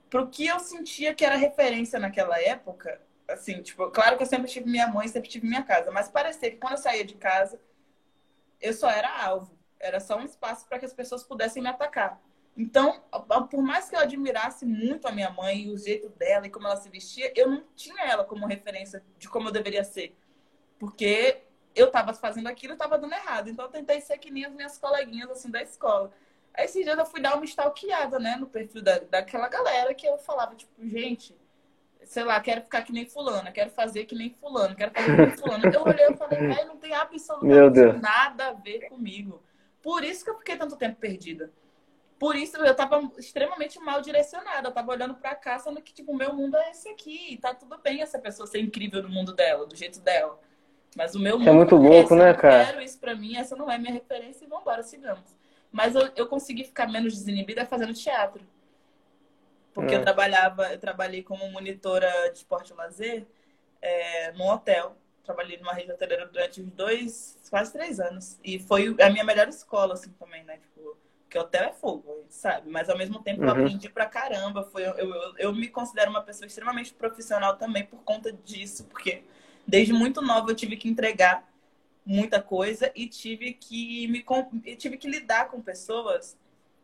pro 0.09 0.27
que 0.27 0.45
eu 0.45 0.59
sentia 0.59 1.15
que 1.15 1.23
era 1.25 1.37
referência 1.37 1.97
naquela 1.97 2.39
época. 2.41 3.01
Assim, 3.33 3.61
tipo, 3.61 3.89
claro 3.89 4.15
que 4.15 4.23
eu 4.23 4.27
sempre 4.27 4.49
tive 4.49 4.69
minha 4.69 4.87
mãe, 4.87 5.07
sempre 5.07 5.29
tive 5.29 5.47
minha 5.47 5.63
casa, 5.63 5.91
mas 5.91 6.07
parecia 6.07 6.51
que 6.51 6.57
quando 6.57 6.73
eu 6.73 6.77
saía 6.77 7.03
de 7.03 7.15
casa, 7.15 7.59
eu 8.61 8.73
só 8.73 8.89
era 8.89 9.23
alvo. 9.23 9.57
Era 9.79 9.99
só 9.99 10.17
um 10.17 10.23
espaço 10.23 10.67
para 10.67 10.79
que 10.79 10.85
as 10.85 10.93
pessoas 10.93 11.23
pudessem 11.23 11.61
me 11.61 11.67
atacar. 11.67 12.21
Então, 12.55 13.01
por 13.49 13.63
mais 13.63 13.89
que 13.89 13.95
eu 13.95 13.99
admirasse 13.99 14.65
muito 14.65 15.07
a 15.07 15.11
minha 15.11 15.31
mãe 15.31 15.63
e 15.63 15.71
o 15.71 15.77
jeito 15.77 16.09
dela 16.09 16.45
e 16.45 16.49
como 16.49 16.67
ela 16.67 16.77
se 16.77 16.87
vestia, 16.89 17.33
eu 17.35 17.49
não 17.49 17.63
tinha 17.75 18.03
ela 18.05 18.23
como 18.23 18.45
referência 18.45 19.03
de 19.17 19.27
como 19.27 19.47
eu 19.47 19.51
deveria 19.51 19.83
ser. 19.83 20.15
Porque 20.77 21.41
eu 21.75 21.89
tava 21.89 22.13
fazendo 22.13 22.47
aquilo 22.47 22.73
e 22.73 22.77
tava 22.77 22.99
dando 22.99 23.13
errado. 23.13 23.49
Então 23.49 23.65
eu 23.65 23.71
tentei 23.71 23.99
ser 23.99 24.19
que 24.19 24.29
nem 24.29 24.45
as 24.45 24.53
minhas 24.53 24.77
coleguinhas 24.77 25.31
assim 25.31 25.49
da 25.49 25.63
escola. 25.63 26.13
Aí 26.53 26.65
esses 26.65 26.83
dias 26.83 26.97
eu 26.97 27.05
fui 27.05 27.19
dar 27.19 27.35
uma 27.35 27.45
stalkeada, 27.45 28.19
né, 28.19 28.35
no 28.35 28.45
perfil 28.45 28.83
da, 28.83 28.99
daquela 28.99 29.47
galera 29.47 29.91
que 29.95 30.05
eu 30.05 30.19
falava, 30.19 30.53
tipo, 30.53 30.71
gente, 30.87 31.35
sei 32.13 32.23
lá, 32.23 32.39
quero 32.39 32.61
ficar 32.61 32.83
que 32.83 32.93
nem 32.93 33.07
fulana, 33.07 33.51
quero 33.51 33.71
fazer 33.71 34.05
que 34.05 34.13
nem 34.13 34.29
fulano, 34.29 34.75
quero 34.75 34.91
fazer 34.91 35.15
que 35.15 35.21
nem 35.23 35.31
fulano. 35.31 35.65
Eu 35.65 35.81
olhei 35.81 36.05
e 36.05 36.15
falei, 36.15 36.39
velho, 36.39 36.67
não 36.67 36.77
tem 36.77 36.93
absolutamente 36.93 37.99
nada 37.99 38.49
a 38.49 38.53
ver 38.53 38.87
comigo. 38.87 39.41
Por 39.81 40.03
isso 40.03 40.23
que 40.23 40.29
eu 40.29 40.37
fiquei 40.37 40.55
tanto 40.55 40.77
tempo 40.77 40.95
perdida. 40.97 41.51
Por 42.19 42.35
isso 42.35 42.55
eu 42.57 42.75
tava 42.75 43.11
extremamente 43.17 43.79
mal 43.79 43.99
direcionada. 43.99 44.67
Eu 44.67 44.71
tava 44.71 44.91
olhando 44.91 45.15
pra 45.15 45.33
cá, 45.33 45.57
sendo 45.57 45.81
que, 45.81 45.91
tipo, 45.91 46.11
o 46.11 46.15
meu 46.15 46.33
mundo 46.33 46.55
é 46.55 46.69
esse 46.69 46.87
aqui. 46.87 47.33
E 47.33 47.37
tá 47.37 47.53
tudo 47.53 47.79
bem 47.79 48.01
essa 48.01 48.19
pessoa 48.19 48.45
ser 48.45 48.59
incrível 48.59 49.01
no 49.01 49.09
mundo 49.09 49.33
dela, 49.33 49.65
do 49.65 49.75
jeito 49.75 49.99
dela. 49.99 50.39
Mas 50.95 51.15
o 51.15 51.19
meu 51.19 51.39
mundo 51.39 51.49
é 51.49 51.51
muito 51.51 51.75
louco, 51.75 52.15
né, 52.15 52.29
eu 52.29 52.37
cara? 52.37 52.65
quero 52.65 52.81
isso 52.81 52.99
pra 52.99 53.15
mim, 53.15 53.35
essa 53.35 53.55
não 53.55 53.69
é 53.69 53.79
minha 53.79 53.91
referência 53.91 54.45
e 54.45 54.47
vambora, 54.47 54.83
sigamos. 54.83 55.35
Mas 55.71 55.95
eu, 55.95 56.07
eu 56.15 56.27
consegui 56.27 56.63
ficar 56.63 56.87
menos 56.87 57.13
desinibida 57.13 57.65
fazendo 57.65 57.91
teatro. 57.91 58.45
Porque 59.73 59.95
Hum. 59.95 59.99
eu 59.99 60.01
trabalhava, 60.01 60.71
eu 60.73 60.79
trabalhei 60.79 61.23
como 61.23 61.49
monitora 61.51 62.09
de 62.31 62.37
esporte 62.39 62.71
e 62.71 62.75
lazer 62.75 63.25
é, 63.81 64.31
num 64.33 64.47
hotel. 64.47 64.95
Trabalhei 65.23 65.57
numa 65.57 65.73
rede 65.73 65.91
hoteleira 65.91 66.25
durante 66.27 66.61
uns 66.61 66.71
dois, 66.71 67.37
quase 67.49 67.71
três 67.71 67.99
anos. 67.99 68.37
E 68.43 68.59
foi 68.59 68.95
a 69.01 69.09
minha 69.09 69.23
melhor 69.23 69.47
escola, 69.47 69.93
assim, 69.93 70.11
também, 70.19 70.43
né? 70.43 70.57
Tipo, 70.57 70.97
porque 71.23 71.39
hotel 71.39 71.63
é 71.63 71.73
fogo, 71.73 72.13
a 72.13 72.21
gente 72.21 72.33
sabe? 72.35 72.69
Mas 72.69 72.89
ao 72.89 72.97
mesmo 72.97 73.23
tempo 73.23 73.43
eu 73.43 73.49
Uhum. 73.49 73.51
aprendi 73.51 73.89
pra 73.89 74.05
caramba. 74.05 74.63
Foi, 74.65 74.83
eu, 74.85 74.93
eu, 74.97 75.33
eu 75.37 75.53
me 75.53 75.67
considero 75.67 76.11
uma 76.11 76.21
pessoa 76.21 76.45
extremamente 76.45 76.93
profissional 76.93 77.55
também 77.57 77.85
por 77.85 78.03
conta 78.03 78.31
disso, 78.31 78.83
porque 78.85 79.23
desde 79.65 79.93
muito 79.93 80.21
nova 80.21 80.51
eu 80.51 80.55
tive 80.55 80.77
que 80.77 80.89
entregar 80.89 81.49
muita 82.05 82.41
coisa 82.41 82.91
e 82.95 83.07
tive 83.07 83.53
que 83.53 84.07
me 84.07 84.23
tive 84.75 84.97
que 84.97 85.07
lidar 85.07 85.49
com 85.49 85.61
pessoas 85.61 86.37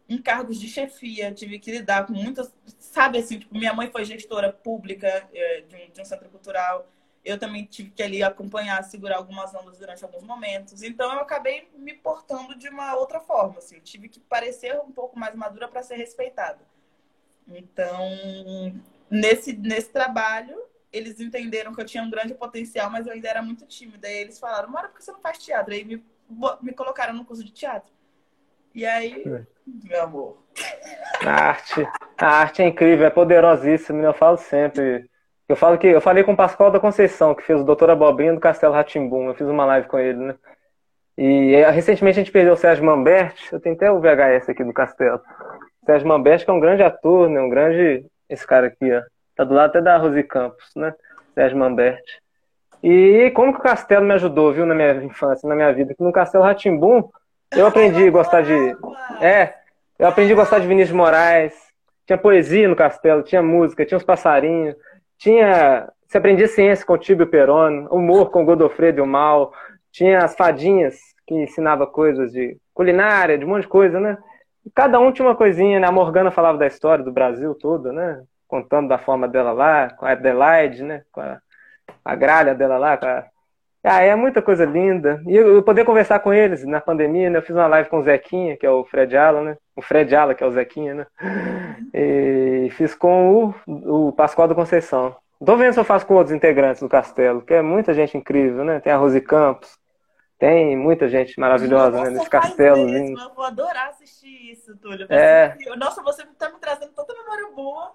em 0.10 0.20
cargos 0.20 0.60
de 0.60 0.68
chefia, 0.68 1.32
tive 1.32 1.60
que 1.60 1.72
lidar 1.72 2.08
com 2.08 2.14
muitas, 2.14 2.52
sabe 2.80 3.20
assim, 3.20 3.40
tipo, 3.40 3.56
minha 3.56 3.74
mãe 3.74 3.92
foi 3.92 4.04
gestora 4.04 4.52
pública 4.52 5.08
é, 5.32 5.62
de, 5.62 5.76
um, 5.76 5.92
de 5.92 6.02
um 6.02 6.06
centro 6.06 6.28
cultural, 6.30 6.90
eu 7.24 7.38
também 7.38 7.66
tive 7.66 7.92
que 7.92 8.02
ali 8.02 8.24
acompanhar, 8.24 8.84
segurar 8.84 9.18
algumas 9.18 9.54
ondas 9.54 9.78
durante 9.78 10.04
alguns 10.04 10.24
momentos, 10.24 10.82
então 10.82 11.14
eu 11.14 11.20
acabei 11.20 11.70
me 11.78 11.94
portando 11.94 12.56
de 12.56 12.68
uma 12.70 12.96
outra 12.96 13.20
forma, 13.20 13.60
assim, 13.60 13.76
eu 13.76 13.82
tive 13.82 14.10
que 14.10 14.20
parecer 14.20 14.80
um 14.82 14.92
pouco 14.92 15.18
mais 15.18 15.36
madura 15.36 15.68
para 15.68 15.84
ser 15.84 15.96
respeitada. 15.96 16.60
Então, 17.48 18.10
nesse, 19.10 19.54
nesse 19.54 19.90
trabalho, 19.90 20.60
eles 20.92 21.20
entenderam 21.20 21.74
que 21.74 21.82
eu 21.82 21.86
tinha 21.86 22.04
um 22.04 22.10
grande 22.10 22.34
potencial, 22.34 22.90
mas 22.90 23.06
eu 23.06 23.14
ainda 23.14 23.28
era 23.28 23.42
muito 23.42 23.66
tímida. 23.66 24.08
Aí 24.08 24.18
eles 24.18 24.40
falaram, 24.40 24.70
Mara, 24.70 24.88
por 24.88 24.98
que 24.98 25.04
você 25.04 25.12
não 25.12 25.20
faz 25.20 25.38
teatro? 25.38 25.74
Aí 25.74 25.84
me, 25.84 26.04
me 26.62 26.74
colocaram 26.74 27.14
no 27.14 27.26
curso 27.26 27.44
de 27.44 27.52
teatro. 27.52 27.92
E 28.74 28.86
aí, 28.86 29.24
meu 29.84 30.04
amor, 30.04 30.38
A 31.26 31.32
arte, 31.32 31.88
a 32.18 32.28
arte 32.28 32.62
é 32.62 32.68
incrível, 32.68 33.06
é 33.06 33.10
poderosíssima, 33.10 34.02
né? 34.02 34.08
eu 34.08 34.14
falo 34.14 34.38
sempre. 34.38 35.10
Eu 35.48 35.56
falo 35.56 35.78
que 35.78 35.88
eu 35.88 36.02
falei 36.02 36.24
com 36.24 36.34
o 36.34 36.38
Pascoal 36.38 36.72
da 36.72 36.80
Conceição, 36.80 37.34
que 37.34 37.44
fez 37.44 37.60
o 37.60 37.64
Doutor 37.64 37.90
Abobrinha 37.90 38.34
do 38.34 38.40
Castelo 38.40 38.74
Ratimbum. 38.74 39.28
Eu 39.28 39.34
fiz 39.34 39.48
uma 39.48 39.66
live 39.66 39.88
com 39.88 39.98
ele, 39.98 40.20
né? 40.20 40.36
E 41.18 41.56
é, 41.56 41.70
recentemente 41.70 42.20
a 42.20 42.24
gente 42.24 42.32
perdeu 42.32 42.54
o 42.54 42.58
Sérgio 42.58 42.86
Mamberti, 42.86 43.52
eu 43.52 43.60
tenho 43.60 43.76
até 43.76 43.92
o 43.92 44.00
VHS 44.00 44.50
aqui 44.50 44.64
do 44.64 44.72
Castelo. 44.72 45.20
O 45.82 45.86
Sérgio 45.86 46.08
Mamberti, 46.08 46.46
que 46.46 46.52
é 46.52 46.54
um 46.54 46.60
grande 46.60 46.84
ator, 46.84 47.30
né? 47.30 47.42
Um 47.42 47.50
grande. 47.50 48.06
Esse 48.30 48.46
cara 48.46 48.68
aqui, 48.68 48.94
ó. 48.94 49.02
Tá 49.36 49.44
do 49.44 49.54
lado 49.54 49.70
até 49.70 49.82
da 49.82 49.98
Rose 49.98 50.22
Campos, 50.24 50.70
né? 50.76 50.94
Sérgio 51.34 51.58
Mamberti. 51.58 52.22
E 52.82 53.32
como 53.36 53.54
que 53.54 53.60
o 53.60 53.64
Castelo 53.64 54.06
me 54.06 54.14
ajudou, 54.14 54.54
viu, 54.54 54.66
na 54.66 54.76
minha 54.76 54.94
infância, 55.04 55.50
na 55.50 55.56
minha 55.56 55.74
vida? 55.74 55.94
Que 55.94 56.04
no 56.04 56.12
Castelo 56.12 56.44
Ratimbum 56.44 57.10
eu 57.52 57.66
aprendi 57.66 58.08
a 58.08 58.12
gostar 58.12 58.42
de. 58.42 58.76
É, 59.22 59.56
eu 59.98 60.08
aprendi 60.08 60.34
a 60.34 60.36
gostar 60.36 60.60
de 60.60 60.68
Vinícius 60.68 60.90
de 60.90 60.96
Moraes. 60.96 61.54
Tinha 62.06 62.18
poesia 62.18 62.68
no 62.68 62.76
castelo, 62.76 63.24
tinha 63.24 63.42
música, 63.42 63.86
tinha 63.86 63.98
os 63.98 64.04
passarinhos, 64.04 64.76
tinha. 65.18 65.90
Você 66.08 66.18
aprendia 66.18 66.48
ciência 66.48 66.86
com 66.86 66.94
o 66.94 66.98
Tibio 66.98 67.28
Peroni, 67.28 67.88
humor 67.92 68.32
com 68.32 68.42
o 68.42 68.46
Godofredo 68.46 69.00
e 69.00 69.02
o 69.02 69.06
Mal, 69.06 69.54
tinha 69.92 70.20
as 70.20 70.36
fadinhas 70.36 70.98
que 71.28 71.36
ensinava 71.36 71.86
coisas 71.86 72.32
de 72.32 72.58
culinária, 72.74 73.38
de 73.38 73.46
um 73.46 73.50
monte 73.50 73.64
de 73.64 73.68
coisa, 73.68 74.00
né? 74.00 74.18
E 74.66 74.72
cada 74.72 75.00
um 75.00 75.12
tinha 75.12 75.28
uma 75.28 75.36
coisinha, 75.36 75.80
né? 75.80 75.88
A 75.88 75.92
Morgana 75.92 76.32
falava 76.32 76.58
da 76.58 76.66
história 76.66 77.04
do 77.04 77.12
Brasil 77.12 77.54
todo, 77.54 77.94
né? 77.94 78.24
Contando 78.48 78.88
da 78.88 78.98
forma 78.98 79.28
dela 79.28 79.52
lá, 79.52 79.92
com 79.92 80.06
a 80.06 80.12
Adelaide, 80.12 80.84
né? 80.84 81.04
Com 81.12 81.22
a, 81.22 81.40
a 82.04 82.16
gralha 82.16 82.56
dela 82.56 82.78
lá, 82.80 82.98
com 82.98 83.06
a 83.06 83.26
ah, 83.84 84.02
é 84.02 84.14
muita 84.16 84.42
coisa 84.42 84.66
linda. 84.66 85.22
E 85.26 85.36
eu, 85.36 85.64
poder 85.64 85.86
conversar 85.86 86.20
com 86.20 86.34
eles 86.34 86.66
na 86.66 86.82
pandemia, 86.82 87.30
né? 87.30 87.38
Eu 87.38 87.44
fiz 87.44 87.56
uma 87.56 87.68
live 87.68 87.90
com 87.90 88.00
o 88.00 88.04
Zequinha, 88.04 88.58
que 88.58 88.66
é 88.66 88.72
o 88.72 88.84
Fred 88.84 89.16
Allen, 89.16 89.44
né? 89.44 89.58
O 89.76 89.82
Fred 89.82 90.14
Allen, 90.14 90.36
que 90.36 90.44
é 90.44 90.48
o 90.48 90.52
Zequinha, 90.52 90.94
né? 90.94 91.08
E 91.94 92.70
fiz 92.72 92.94
com 92.94 93.54
o, 93.66 94.08
o 94.10 94.12
Pascoal 94.12 94.48
da 94.48 94.56
Conceição. 94.56 95.16
Tô 95.44 95.56
vendo 95.56 95.74
se 95.74 95.80
eu 95.80 95.86
faço 95.86 96.06
com 96.06 96.16
outros 96.16 96.36
integrantes 96.36 96.82
do 96.82 96.90
Castelo, 96.90 97.42
que 97.42 97.54
é 97.54 97.62
muita 97.62 97.94
gente 97.94 98.18
incrível, 98.18 98.66
né? 98.66 98.82
Tem 98.82 98.92
a 98.92 98.98
Rose 98.98 99.22
Campos, 99.22 99.80
tem 100.38 100.76
muita 100.76 101.08
gente 101.08 101.40
maravilhosa 101.40 101.92
Nossa, 101.92 102.12
né, 102.12 102.18
nesse 102.18 102.30
castelo. 102.30 102.86
Mesmo. 102.86 103.18
Eu 103.18 103.34
vou 103.34 103.46
adorar 103.46 103.90
assistir 103.90 104.52
isso, 104.52 104.76
Túlio. 104.78 105.08
É. 105.10 105.56
Nossa, 105.78 106.04
você 106.04 106.26
tá 106.38 106.50
me 106.50 106.60
trazendo 106.60 106.92
tanta 106.92 107.14
memória 107.14 107.50
boa. 107.56 107.94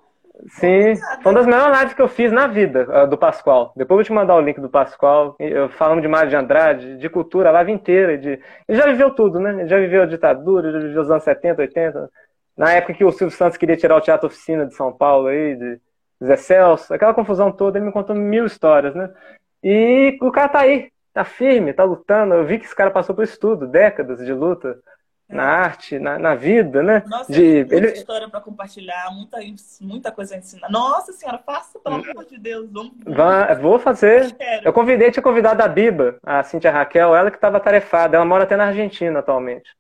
Sim, 0.49 0.97
foi 1.23 1.33
uma 1.33 1.39
das 1.39 1.47
melhores 1.47 1.79
lives 1.79 1.95
que 1.95 2.03
eu 2.03 2.09
fiz 2.09 2.33
na 2.33 2.47
vida, 2.47 3.07
do 3.07 3.17
Pascoal. 3.17 3.73
Depois 3.77 3.91
eu 3.91 3.97
vou 3.97 4.05
te 4.05 4.13
mandar 4.13 4.35
o 4.35 4.41
link 4.41 4.61
do 4.61 4.69
Pascoal. 4.69 5.37
Falamos 5.79 6.03
de 6.03 6.09
Mário 6.09 6.29
de 6.29 6.37
Andrade, 6.37 6.97
de 6.97 7.09
cultura, 7.09 7.49
a 7.49 7.53
live 7.53 7.73
inteira. 7.73 8.19
De... 8.19 8.41
Ele 8.69 8.79
já 8.79 8.87
viveu 8.87 9.11
tudo, 9.11 9.39
né? 9.39 9.61
Ele 9.61 9.69
já 9.69 9.79
viveu 9.79 10.03
a 10.03 10.07
ditadura, 10.07 10.73
já 10.73 10.79
viveu 10.79 11.03
os 11.03 11.11
anos 11.11 11.23
70, 11.23 11.63
80. 11.63 12.11
Na 12.57 12.73
época 12.73 12.95
que 12.95 13.05
o 13.05 13.13
Silvio 13.13 13.37
Santos 13.37 13.57
queria 13.57 13.77
tirar 13.77 13.97
o 13.97 14.01
Teatro 14.01 14.27
Oficina 14.27 14.67
de 14.67 14.75
São 14.75 14.93
Paulo 14.93 15.29
aí, 15.29 15.57
de 15.57 15.81
Zé 16.23 16.37
Celso, 16.37 16.93
aquela 16.93 17.15
confusão 17.15 17.53
toda, 17.53 17.79
ele 17.79 17.87
me 17.87 17.93
contou 17.93 18.15
mil 18.15 18.45
histórias, 18.45 18.95
né? 18.95 19.11
E 19.63 20.19
o 20.21 20.31
cara 20.31 20.49
tá 20.49 20.61
aí, 20.61 20.91
tá 21.13 21.25
firme, 21.25 21.73
tá 21.73 21.85
lutando. 21.85 22.35
Eu 22.35 22.45
vi 22.45 22.59
que 22.59 22.65
esse 22.65 22.75
cara 22.75 22.91
passou 22.91 23.15
por 23.15 23.25
isso 23.25 23.39
tudo, 23.39 23.67
décadas 23.67 24.25
de 24.25 24.33
luta 24.33 24.77
na 25.35 25.45
arte, 25.45 25.99
na, 25.99 26.19
na 26.19 26.35
vida, 26.35 26.83
né? 26.83 27.03
Nossa, 27.07 27.33
de, 27.33 27.59
muita 27.59 27.75
ele... 27.75 27.87
história 27.89 28.29
para 28.29 28.41
compartilhar, 28.41 29.11
muita, 29.13 29.39
muita 29.81 30.13
coisa 30.13 30.35
a 30.35 30.39
ensinar. 30.39 30.71
Nossa 30.71 31.13
senhora, 31.13 31.39
faça, 31.45 31.79
pelo 31.79 31.97
hum. 31.97 32.05
amor 32.11 32.25
de 32.25 32.39
Deus. 32.39 32.71
Vamos... 32.71 32.93
Vai, 33.05 33.55
vou 33.57 33.79
fazer. 33.79 34.35
Eu 34.63 34.73
convidei, 34.73 35.11
tinha 35.11 35.23
convidado 35.23 35.63
a 35.63 35.69
Biba, 35.69 36.19
a 36.23 36.43
Cintia 36.43 36.71
Raquel, 36.71 37.15
ela 37.15 37.31
que 37.31 37.37
estava 37.37 37.61
tarefada. 37.61 38.17
Ela 38.17 38.25
mora 38.25 38.45
até 38.45 38.57
na 38.57 38.67
Argentina 38.67 39.19
atualmente. 39.19 39.71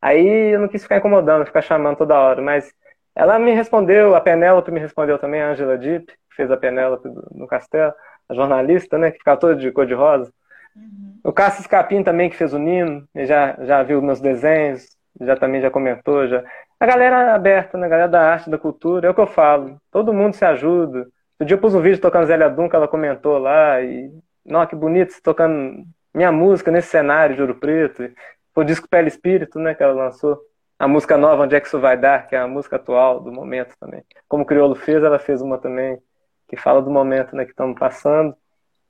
Aí 0.00 0.52
eu 0.54 0.60
não 0.60 0.68
quis 0.68 0.82
ficar 0.82 0.98
incomodando, 0.98 1.44
ficar 1.44 1.62
chamando 1.62 1.96
toda 1.96 2.18
hora, 2.18 2.40
mas 2.40 2.72
ela 3.14 3.38
me 3.38 3.52
respondeu, 3.52 4.14
a 4.14 4.20
Penélope 4.20 4.70
me 4.70 4.78
respondeu 4.78 5.18
também, 5.18 5.42
a 5.42 5.50
Angela 5.50 5.76
Deep, 5.76 6.06
que 6.06 6.36
fez 6.36 6.50
a 6.50 6.56
Penélope 6.56 7.08
no 7.32 7.48
Castelo, 7.48 7.92
a 8.28 8.34
jornalista, 8.34 8.96
né, 8.96 9.10
que 9.10 9.18
ficava 9.18 9.40
toda 9.40 9.56
de 9.56 9.72
cor 9.72 9.86
de 9.86 9.94
rosa. 9.94 10.32
Uhum. 10.76 11.18
O 11.24 11.32
Cássio 11.32 11.68
Capim 11.68 12.04
também, 12.04 12.30
que 12.30 12.36
fez 12.36 12.52
o 12.52 12.58
Nino, 12.58 13.08
já, 13.16 13.56
já 13.60 13.82
viu 13.82 14.00
meus 14.00 14.20
desenhos, 14.20 14.96
já 15.20 15.36
também 15.36 15.60
já 15.60 15.70
comentou. 15.70 16.26
Já. 16.28 16.44
A 16.80 16.86
galera 16.86 17.22
é 17.22 17.30
aberta, 17.30 17.76
né? 17.78 17.86
A 17.86 17.90
galera 17.90 18.08
da 18.08 18.20
arte, 18.32 18.50
da 18.50 18.58
cultura, 18.58 19.08
é 19.08 19.10
o 19.10 19.14
que 19.14 19.20
eu 19.20 19.26
falo. 19.26 19.80
Todo 19.90 20.12
mundo 20.12 20.34
se 20.34 20.44
ajuda. 20.44 21.08
Um 21.40 21.44
dia 21.44 21.56
eu 21.56 21.60
pus 21.60 21.74
um 21.74 21.80
vídeo 21.80 22.00
tocando 22.00 22.26
Zélia 22.26 22.48
Duncan, 22.50 22.76
ela 22.78 22.88
comentou 22.88 23.38
lá, 23.38 23.80
e. 23.80 24.10
Nossa, 24.44 24.68
que 24.68 24.76
bonito, 24.76 25.14
tocando 25.22 25.84
minha 26.14 26.32
música 26.32 26.70
nesse 26.70 26.88
cenário 26.88 27.36
de 27.36 27.42
Ouro 27.42 27.54
Preto. 27.56 28.10
Foi 28.54 28.64
o 28.64 28.66
disco 28.66 28.88
Pele 28.88 29.08
Espírito, 29.08 29.58
né, 29.58 29.74
que 29.74 29.82
ela 29.82 29.92
lançou. 29.92 30.38
A 30.78 30.88
música 30.88 31.16
nova, 31.16 31.42
Onde 31.44 31.56
é 31.56 31.60
que 31.60 31.66
isso 31.66 31.80
vai 31.80 31.96
dar, 31.96 32.26
que 32.26 32.36
é 32.36 32.38
a 32.38 32.46
música 32.48 32.76
atual 32.76 33.20
do 33.20 33.32
momento 33.32 33.74
também. 33.78 34.02
Como 34.28 34.44
o 34.44 34.46
Criolo 34.46 34.74
fez, 34.74 35.02
ela 35.02 35.18
fez 35.18 35.42
uma 35.42 35.58
também 35.58 36.00
que 36.48 36.56
fala 36.56 36.80
do 36.80 36.90
momento 36.90 37.36
né, 37.36 37.44
que 37.44 37.50
estamos 37.50 37.78
passando. 37.78 38.34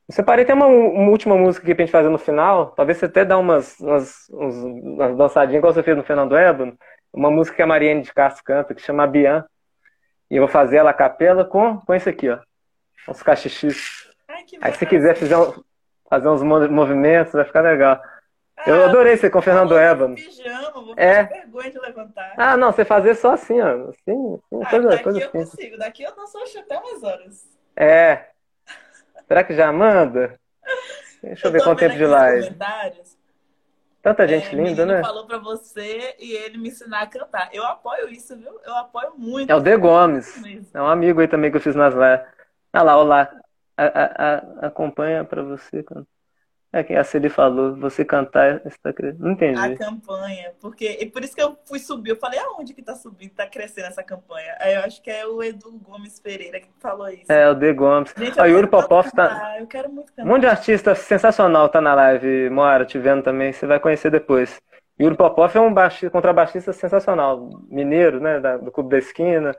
Eu 0.08 0.14
separei 0.14 0.42
até 0.42 0.54
uma, 0.54 0.66
uma, 0.66 1.10
última 1.10 1.36
música 1.36 1.64
aqui 1.64 1.74
pra 1.74 1.84
gente 1.84 1.92
fazer 1.92 2.08
no 2.08 2.16
final. 2.16 2.70
Talvez 2.70 2.96
você 2.96 3.04
até 3.04 3.26
dá 3.26 3.36
umas, 3.36 3.78
umas, 3.78 4.28
umas 4.30 5.16
dançadinhas, 5.16 5.58
igual 5.58 5.74
você 5.74 5.82
fez 5.82 5.96
no 5.96 6.02
Fernando 6.02 6.34
Ébano. 6.34 6.78
Uma 7.12 7.30
música 7.30 7.56
que 7.56 7.62
a 7.62 7.66
Mariane 7.66 8.02
de 8.02 8.12
Castro 8.12 8.42
canta, 8.42 8.74
que 8.74 8.80
chama 8.80 9.06
Bian. 9.06 9.44
E 10.30 10.36
eu 10.36 10.42
vou 10.42 10.48
fazer 10.48 10.76
ela 10.76 10.90
a 10.90 10.94
capela 10.94 11.44
com, 11.44 11.78
com 11.80 11.94
isso 11.94 12.08
aqui, 12.08 12.30
ó. 12.30 12.38
Uns 13.06 13.22
cachixis. 13.22 14.08
Aí 14.60 14.72
se 14.74 14.86
quiser 14.86 15.14
fazer, 15.14 15.36
fazer 16.08 16.28
uns 16.28 16.42
movimentos, 16.42 17.32
vai 17.34 17.44
ficar 17.44 17.60
legal. 17.60 18.00
Ah, 18.56 18.70
eu 18.70 18.84
adorei 18.84 19.16
você 19.16 19.30
com 19.30 19.38
o 19.38 19.42
Fernando 19.42 19.76
Ébano. 19.76 20.14
Pijama, 20.14 20.72
vou 20.72 20.94
é. 20.96 21.24
vergonha 21.24 21.70
de 21.70 21.78
levantar. 21.78 22.34
Ah, 22.36 22.56
não, 22.56 22.72
você 22.72 22.84
fazer 22.84 23.14
só 23.14 23.32
assim, 23.32 23.60
ó. 23.60 23.88
Assim, 23.88 24.40
assim 24.52 24.62
ah, 24.62 24.70
coisa, 24.70 24.88
daqui 24.88 25.02
coisa 25.04 25.20
eu 25.20 25.28
assim. 25.28 25.38
consigo. 25.38 25.78
Daqui 25.78 26.02
eu 26.02 26.16
danço 26.16 26.38
até 26.58 26.78
umas 26.78 27.02
horas. 27.02 27.58
É, 27.76 28.26
Será 29.28 29.44
que 29.44 29.54
já 29.54 29.70
manda? 29.70 30.40
Deixa 31.22 31.46
eu, 31.46 31.50
eu 31.50 31.52
ver 31.52 31.62
quanto 31.62 31.78
tempo 31.78 31.96
de 31.96 32.06
live. 32.06 32.56
Tanta 34.02 34.24
é, 34.24 34.28
gente 34.28 34.48
é, 34.48 34.54
linda, 34.54 34.86
né? 34.86 35.02
falou 35.02 35.26
pra 35.26 35.38
você 35.38 36.16
e 36.18 36.32
ele 36.32 36.56
me 36.56 36.68
ensinar 36.68 37.02
a 37.02 37.06
cantar. 37.06 37.50
Eu 37.52 37.64
apoio 37.64 38.08
isso, 38.08 38.34
viu? 38.36 38.58
Eu 38.64 38.74
apoio 38.76 39.12
muito. 39.18 39.50
É 39.50 39.54
o 39.54 39.60
De 39.60 39.76
Gomes. 39.76 40.42
É 40.72 40.80
um 40.80 40.86
amigo 40.86 41.20
aí 41.20 41.28
também 41.28 41.50
que 41.50 41.58
eu 41.58 41.60
fiz 41.60 41.74
nas 41.74 41.92
lives. 41.92 42.26
Ah 42.72 42.82
lá, 42.82 42.96
olá. 42.96 43.30
A, 43.76 43.84
a, 43.84 44.34
a, 44.34 44.66
acompanha 44.66 45.24
pra 45.24 45.42
você 45.42 45.82
cantar. 45.82 46.17
É 46.70 46.82
que 46.82 46.94
a 46.94 47.02
Celi 47.02 47.30
falou, 47.30 47.74
você 47.76 48.04
cantar, 48.04 48.60
está 48.66 48.92
crescendo. 48.92 49.24
Não 49.24 49.32
entendi. 49.32 49.58
A 49.58 49.74
campanha, 49.74 50.52
porque 50.60 50.98
e 51.00 51.06
por 51.06 51.24
isso 51.24 51.34
que 51.34 51.42
eu 51.42 51.56
fui 51.64 51.78
subir. 51.78 52.10
Eu 52.10 52.16
falei, 52.16 52.38
aonde 52.38 52.74
que 52.74 52.82
tá 52.82 52.94
subindo, 52.94 53.30
tá 53.30 53.46
crescendo 53.46 53.86
essa 53.86 54.02
campanha? 54.02 54.54
Aí 54.60 54.74
eu 54.74 54.80
acho 54.82 55.02
que 55.02 55.10
é 55.10 55.26
o 55.26 55.42
Edu 55.42 55.78
Gomes 55.78 56.20
Pereira 56.20 56.60
que 56.60 56.68
falou 56.78 57.08
isso. 57.08 57.32
É, 57.32 57.48
o 57.48 57.54
D 57.54 57.72
Gomes. 57.72 58.12
Gente, 58.16 58.38
o 58.38 58.44
Yuri 58.44 58.66
Popov 58.66 59.10
tá. 59.12 59.56
Eu 59.58 59.66
quero 59.66 59.90
muito 59.90 60.12
cantar. 60.12 60.24
Um 60.28 60.32
monte 60.32 60.42
de 60.42 60.46
artista 60.46 60.94
sensacional 60.94 61.70
tá 61.70 61.80
na 61.80 61.94
live, 61.94 62.50
Moara, 62.50 62.84
te 62.84 62.98
vendo 62.98 63.22
também, 63.22 63.50
você 63.50 63.66
vai 63.66 63.80
conhecer 63.80 64.10
depois. 64.10 64.60
Yuri 65.00 65.16
Popov 65.16 65.56
é 65.56 65.60
um 65.60 65.72
baixista, 65.72 66.10
contrabaixista 66.10 66.72
sensacional, 66.72 67.48
mineiro, 67.68 68.20
né, 68.20 68.40
do 68.58 68.70
Clube 68.72 68.90
da 68.90 68.98
Esquina, 68.98 69.56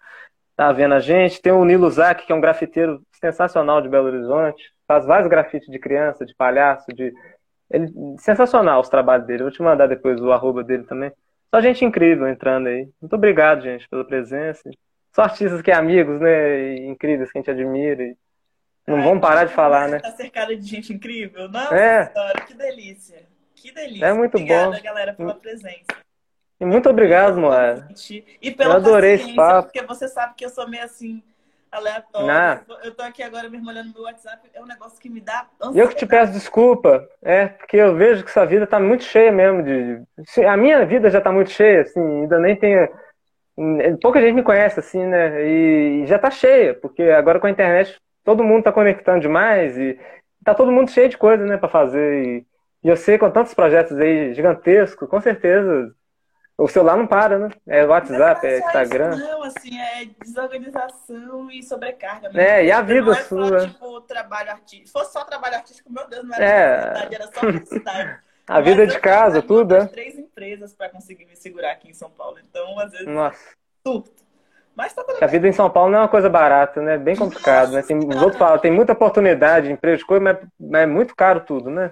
tá 0.60 0.72
vendo 0.74 0.94
a 0.94 1.00
gente. 1.00 1.42
Tem 1.42 1.54
o 1.54 1.64
Nilo 1.64 1.90
Zac, 1.90 2.26
que 2.26 2.32
é 2.32 2.36
um 2.36 2.42
grafiteiro 2.42 3.02
sensacional 3.14 3.82
de 3.82 3.88
Belo 3.88 4.08
Horizonte 4.08 4.74
faz 4.90 5.06
vários 5.06 5.30
grafites 5.30 5.70
de 5.70 5.78
criança, 5.78 6.26
de 6.26 6.34
palhaço, 6.34 6.88
de. 6.92 7.14
Ele, 7.70 7.94
sensacional 8.18 8.82
os 8.82 8.90
trabalhos 8.90 9.28
dele. 9.28 9.44
vou 9.44 9.52
te 9.52 9.62
mandar 9.62 9.86
depois 9.86 10.20
o 10.20 10.32
arroba 10.32 10.64
dele 10.64 10.84
também. 10.86 11.12
Só 11.54 11.62
gente 11.62 11.86
incrível 11.86 12.28
entrando 12.28 12.68
aí. 12.68 12.90
Muito 13.00 13.16
obrigado, 13.16 13.62
gente, 13.62 13.88
pela 13.88 14.04
presença. 14.04 14.68
Só 15.14 15.22
artistas 15.22 15.62
que 15.62 15.70
é 15.70 15.76
amigos, 15.76 16.20
né? 16.20 16.74
E 16.74 16.88
incríveis 16.88 17.32
que 17.32 17.38
a 17.38 17.42
gente 17.42 17.52
admira. 17.52 18.04
E 18.04 18.18
não 18.88 18.98
Ai, 18.98 19.04
vamos 19.04 19.22
parar 19.22 19.46
de 19.46 19.54
falar, 19.54 19.88
né? 19.88 20.00
Tá 20.00 20.12
cercado 20.12 20.56
de 20.56 20.68
gente 20.68 20.92
incrível. 20.92 21.48
Nossa 21.48 21.76
é. 21.76 22.04
história, 22.06 22.42
que 22.46 22.54
delícia. 22.56 23.28
Que 23.56 23.72
delícia. 23.72 24.08
É 24.08 24.14
muito 24.14 24.36
Obrigada, 24.36 24.76
bom. 24.76 24.84
galera, 24.84 25.14
pela 25.14 25.36
presença. 25.36 25.86
E 26.60 26.66
muito 26.66 26.90
obrigado, 26.90 27.40
Moara. 27.40 27.88
E 28.42 28.52
pela 28.52 28.74
eu 28.74 28.78
adorei 28.78 29.14
esse 29.14 29.34
papo. 29.34 29.72
Porque 29.72 29.86
você 29.86 30.08
sabe 30.08 30.34
que 30.36 30.44
eu 30.44 30.50
sou 30.50 30.68
meio 30.68 30.84
assim 30.84 31.24
aleatório. 31.72 32.66
Eu 32.84 32.94
tô 32.94 33.04
aqui 33.04 33.24
agora 33.24 33.50
mesmo 33.50 33.70
olhando 33.70 33.94
meu 33.94 34.04
WhatsApp, 34.04 34.50
é 34.54 34.62
um 34.62 34.66
negócio 34.66 35.00
que 35.00 35.10
me 35.10 35.22
dá 35.22 35.48
ansiedade. 35.62 35.80
Eu 35.80 35.88
que 35.88 35.96
te 35.96 36.06
peço 36.06 36.34
desculpa, 36.34 37.08
é, 37.22 37.48
porque 37.48 37.78
eu 37.78 37.96
vejo 37.96 38.24
que 38.26 38.32
sua 38.32 38.44
vida 38.44 38.68
tá 38.68 38.80
muito 38.80 39.04
cheia 39.04 39.32
mesmo 39.32 39.64
de... 39.64 40.02
A 40.46 40.58
minha 40.58 40.86
vida 40.86 41.10
já 41.10 41.22
tá 41.22 41.32
muito 41.32 41.52
cheia, 41.52 41.82
assim, 41.82 42.02
ainda 42.02 42.40
nem 42.40 42.56
tenho... 42.56 42.90
Pouca 44.02 44.20
gente 44.20 44.34
me 44.34 44.44
conhece, 44.44 44.80
assim, 44.80 45.06
né, 45.06 45.46
e 45.46 46.06
já 46.08 46.18
tá 46.18 46.32
cheia, 46.32 46.74
porque 46.74 47.04
agora 47.04 47.40
com 47.40 47.48
a 47.48 47.52
internet 47.52 48.00
todo 48.24 48.44
mundo 48.44 48.64
tá 48.64 48.72
conectando 48.72 49.20
demais 49.20 49.78
e 49.78 50.00
tá 50.44 50.56
todo 50.56 50.72
mundo 50.72 50.90
cheio 50.90 51.10
de 51.10 51.18
coisa, 51.18 51.46
né, 51.46 51.56
pra 51.56 51.70
fazer 51.70 52.26
e... 52.26 52.50
E 52.82 52.88
eu 52.88 52.96
sei 52.96 53.18
com 53.18 53.30
tantos 53.30 53.54
projetos 53.54 53.98
aí 53.98 54.34
gigantescos, 54.34 55.10
com 55.10 55.20
certeza 55.20 55.94
o 56.60 56.68
celular 56.68 56.98
não 56.98 57.08
para, 57.08 57.40
né? 57.40 57.50
É 57.66 57.86
WhatsApp, 57.86 58.46
é, 58.46 58.56
é 58.56 58.60
Instagram. 58.60 59.16
não, 59.16 59.44
assim, 59.44 59.80
é 59.80 60.06
desorganização 60.22 61.50
e 61.50 61.64
sobrecarga. 61.64 62.28
Mesmo. 62.28 62.42
É, 62.42 62.66
e 62.66 62.72
a 62.72 62.82
vida 62.82 63.12
não 63.12 63.14
é 63.14 63.24
sua. 63.24 63.60
Só, 63.60 63.68
tipo, 63.68 64.02
trabalho 64.02 64.52
artístico. 64.52 64.88
Se 64.88 64.92
fosse 64.92 65.14
só 65.14 65.24
trabalho 65.24 65.56
artístico, 65.56 65.92
meu 65.92 66.08
Deus, 66.08 66.26
não 66.26 66.36
era 66.36 66.46
é. 66.46 67.16
era 67.16 67.28
só 67.28 67.40
felicidade. 67.40 68.20
a 68.46 68.54
Mas 68.56 68.66
vida 68.66 68.86
de 68.86 69.00
casa, 69.00 69.42
tudo, 69.42 69.76
é. 69.76 69.86
três 69.86 70.18
empresas 70.18 70.74
para 70.74 70.90
conseguir 70.90 71.26
me 71.26 71.36
segurar 71.36 71.72
aqui 71.72 71.90
em 71.90 71.94
São 71.94 72.10
Paulo. 72.10 72.38
Então, 72.40 72.78
às 72.78 72.92
vezes, 72.92 73.08
Nossa. 73.08 73.40
surto. 73.86 74.12
Mas 74.76 74.94
tá 74.94 75.04
A 75.22 75.28
vida 75.28 75.48
em 75.48 75.52
São 75.52 75.70
Paulo 75.70 75.92
não 75.92 76.00
é 76.00 76.02
uma 76.04 76.08
coisa 76.08 76.30
barata, 76.30 76.82
né? 76.82 76.98
Bem 76.98 77.16
complicado, 77.16 77.72
né? 77.72 77.82
Tem, 77.82 77.98
os 77.98 78.22
outros 78.22 78.38
falam, 78.38 78.60
tem 78.60 78.72
muita 78.72 78.94
oportunidade, 78.94 79.72
emprego 79.72 79.98
de 79.98 80.06
coisa, 80.06 80.24
mas, 80.24 80.38
mas 80.58 80.84
é 80.84 80.86
muito 80.86 81.16
caro 81.16 81.42
tudo, 81.42 81.70
né? 81.70 81.92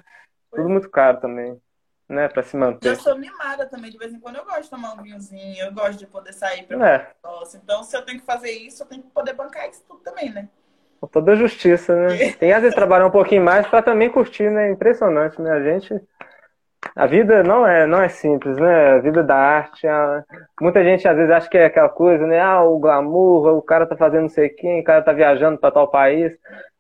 Tudo 0.54 0.70
muito 0.70 0.90
caro 0.90 1.20
também. 1.20 1.60
Né, 2.10 2.28
para 2.28 2.44
se 2.44 2.56
manter. 2.56 2.92
Eu 2.92 2.96
sou 2.96 3.18
mimada 3.18 3.66
também, 3.66 3.92
de 3.92 3.98
vez 3.98 4.14
em 4.14 4.20
quando 4.20 4.38
eu 4.38 4.46
gosto 4.46 4.64
de 4.64 4.70
tomar 4.70 4.94
um 4.94 5.04
vinhozinho, 5.04 5.66
eu 5.66 5.74
gosto 5.74 6.00
de 6.00 6.08
poder 6.08 6.34
sair 6.34 6.64
para 6.64 6.90
É. 6.90 7.08
Então, 7.56 7.84
se 7.84 7.96
eu 7.98 8.02
tenho 8.04 8.20
que 8.20 8.26
fazer 8.26 8.52
isso, 8.52 8.84
eu 8.84 8.88
tenho 8.88 9.04
que 9.04 9.10
poder 9.10 9.34
bancar 9.34 9.70
isso 9.70 9.84
tudo 9.88 10.00
também, 10.02 10.32
né? 10.32 10.48
com 11.00 11.08
toda 11.08 11.34
a 11.34 11.36
justiça, 11.36 11.96
né? 11.96 12.32
Tem 12.40 12.52
às 12.54 12.62
vezes 12.62 12.76
trabalhar 12.76 13.06
um 13.06 13.12
pouquinho 13.12 13.44
mais 13.44 13.68
para 13.68 13.82
também 13.84 14.10
curtir, 14.10 14.50
né? 14.50 14.72
Impressionante, 14.72 15.40
né? 15.42 15.52
A 15.52 15.62
gente, 15.62 15.94
a 16.96 17.06
vida 17.06 17.44
não 17.44 17.66
é, 17.68 17.86
não 17.86 18.02
é 18.02 18.10
simples, 18.10 18.58
né? 18.58 18.94
A 18.94 19.00
vida 19.00 19.24
da 19.24 19.36
arte, 19.36 19.88
a- 19.88 20.24
muita 20.62 20.84
gente 20.84 21.08
às 21.08 21.16
vezes 21.16 21.32
acha 21.32 21.50
que 21.50 21.58
é 21.58 21.66
aquela 21.66 21.90
coisa, 21.90 22.26
né? 22.26 22.40
Ah, 22.40 22.64
o 22.64 22.80
glamour, 22.80 23.48
o 23.58 23.62
cara 23.62 23.86
tá 23.86 23.96
fazendo 23.96 24.24
não 24.24 24.30
sei 24.30 24.50
quem, 24.50 24.82
o 24.82 24.84
cara 24.84 25.02
tá 25.04 25.14
viajando 25.14 25.58
para 25.60 25.72
tal 25.72 25.90
país, 25.90 26.34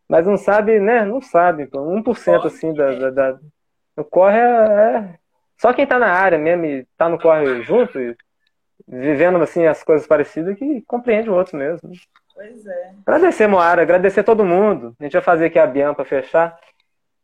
mas 0.09 0.25
não 0.25 0.37
sabe, 0.37 0.79
né? 0.79 1.05
Não 1.05 1.21
sabe, 1.21 1.67
pô. 1.67 1.81
1% 1.81 2.47
assim 2.47 2.73
da, 2.73 2.93
da, 2.95 3.09
da... 3.11 3.39
O 3.97 4.03
corre 4.03 4.37
é, 4.37 4.43
é- 4.43 5.15
só 5.57 5.73
quem 5.73 5.87
tá 5.87 5.97
na 5.97 6.11
área 6.11 6.37
mesmo 6.37 6.65
e 6.65 6.85
tá 6.95 7.09
no 7.09 7.19
corre 7.19 7.63
junto, 7.63 7.99
e 7.99 8.15
vivendo 8.87 9.37
assim 9.41 9.65
as 9.65 9.83
coisas 9.83 10.07
parecidas 10.07 10.57
que 10.57 10.81
compreende 10.81 11.29
o 11.29 11.33
outro 11.33 11.57
mesmo. 11.57 11.91
Pois 12.33 12.65
é. 12.65 12.91
Agradecer, 13.05 13.47
Moara, 13.47 13.81
agradecer 13.81 14.23
todo 14.23 14.45
mundo. 14.45 14.95
A 14.99 15.03
gente 15.03 15.13
vai 15.13 15.21
fazer 15.21 15.47
aqui 15.47 15.57
a 15.57 15.65
Bian 15.65 15.95
para 15.95 16.05
fechar, 16.05 16.55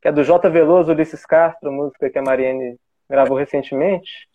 que 0.02 0.08
é 0.08 0.12
do 0.12 0.24
J. 0.24 0.50
Veloso, 0.50 0.92
Ulisses 0.92 1.26
Castro, 1.26 1.72
música 1.72 2.10
que 2.10 2.18
a 2.18 2.24
Mariane 2.24 2.78
gravou 3.08 3.38
recentemente. 3.38 4.28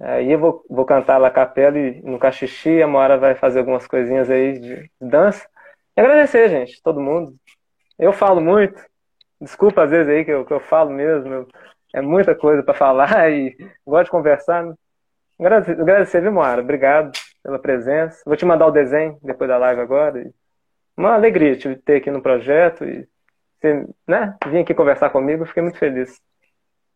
Aí 0.00 0.32
eu 0.32 0.38
vou, 0.38 0.64
vou 0.68 0.84
cantar 0.84 1.18
lá 1.18 1.28
a 1.28 1.30
capela 1.30 1.78
e 1.78 2.02
no 2.02 2.18
cachixi, 2.18 2.82
a 2.82 2.88
Moara 2.88 3.16
vai 3.16 3.34
fazer 3.36 3.60
algumas 3.60 3.86
coisinhas 3.86 4.28
aí 4.28 4.58
de 4.58 4.90
dança. 5.00 5.46
E 5.96 6.00
agradecer, 6.00 6.48
gente, 6.48 6.82
todo 6.82 7.00
mundo. 7.00 7.36
Eu 7.98 8.12
falo 8.12 8.40
muito, 8.40 8.82
desculpa 9.40 9.84
às 9.84 9.90
vezes 9.90 10.08
aí 10.12 10.24
que 10.24 10.30
eu, 10.30 10.44
que 10.44 10.52
eu 10.52 10.60
falo 10.60 10.90
mesmo, 10.90 11.32
eu- 11.32 11.48
é 11.94 12.00
muita 12.00 12.34
coisa 12.34 12.62
para 12.62 12.74
falar 12.74 13.08
e 13.32 13.56
gosto 13.86 14.04
de 14.06 14.10
conversar. 14.10 14.64
né? 14.64 14.74
Agradecer, 15.38 16.20
viu, 16.20 16.32
Moara? 16.32 16.62
Obrigado 16.62 17.12
pela 17.42 17.58
presença. 17.58 18.22
Vou 18.26 18.36
te 18.36 18.44
mandar 18.44 18.66
o 18.66 18.70
desenho 18.70 19.18
depois 19.22 19.48
da 19.48 19.58
live 19.58 19.80
agora. 19.80 20.20
E 20.22 20.32
Uma 20.96 21.14
alegria 21.14 21.56
te 21.56 21.74
ter 21.76 21.96
aqui 21.96 22.10
no 22.10 22.22
projeto 22.22 22.84
e 22.84 23.08
você, 23.60 23.86
né, 24.06 24.36
vir 24.48 24.58
aqui 24.60 24.74
conversar 24.74 25.10
comigo. 25.10 25.46
Fiquei 25.46 25.62
muito 25.62 25.78
feliz. 25.78 26.20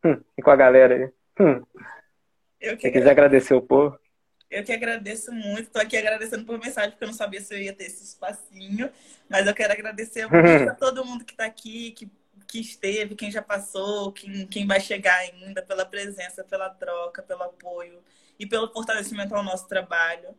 Hum, 0.04 0.20
e 0.36 0.42
com 0.42 0.50
a 0.50 0.56
galera 0.56 0.94
aí. 0.94 1.10
Hum, 1.40 1.62
Eu 2.60 2.78
se 2.78 2.90
quiser 2.90 3.10
agradecer 3.10 3.54
o 3.54 3.62
povo. 3.62 3.98
eu 4.50 4.62
que 4.62 4.72
agradeço 4.72 5.32
muito. 5.32 5.70
Tô 5.70 5.78
aqui 5.80 5.96
agradecendo 5.96 6.44
por 6.44 6.58
mensagem, 6.58 6.90
porque 6.90 7.04
eu 7.04 7.08
não 7.08 7.14
sabia 7.14 7.40
se 7.40 7.54
eu 7.54 7.58
ia 7.58 7.72
ter 7.72 7.84
esse 7.86 8.04
espacinho. 8.04 8.90
Mas 9.28 9.46
eu 9.46 9.54
quero 9.54 9.72
agradecer 9.72 10.26
muito 10.26 10.32
a 10.70 10.74
todo 10.74 11.04
mundo 11.04 11.24
que 11.24 11.34
tá 11.34 11.44
aqui, 11.46 11.90
que, 11.92 12.10
que 12.46 12.60
esteve, 12.60 13.14
quem 13.16 13.30
já 13.30 13.42
passou, 13.42 14.12
quem, 14.12 14.46
quem 14.46 14.66
vai 14.66 14.80
chegar 14.80 15.16
ainda, 15.16 15.62
pela 15.62 15.84
presença, 15.86 16.44
pela 16.44 16.70
troca, 16.70 17.22
pelo 17.22 17.42
apoio 17.42 18.02
e 18.38 18.46
pelo 18.46 18.72
fortalecimento 18.72 19.34
ao 19.34 19.42
nosso 19.42 19.68
trabalho. 19.68 20.36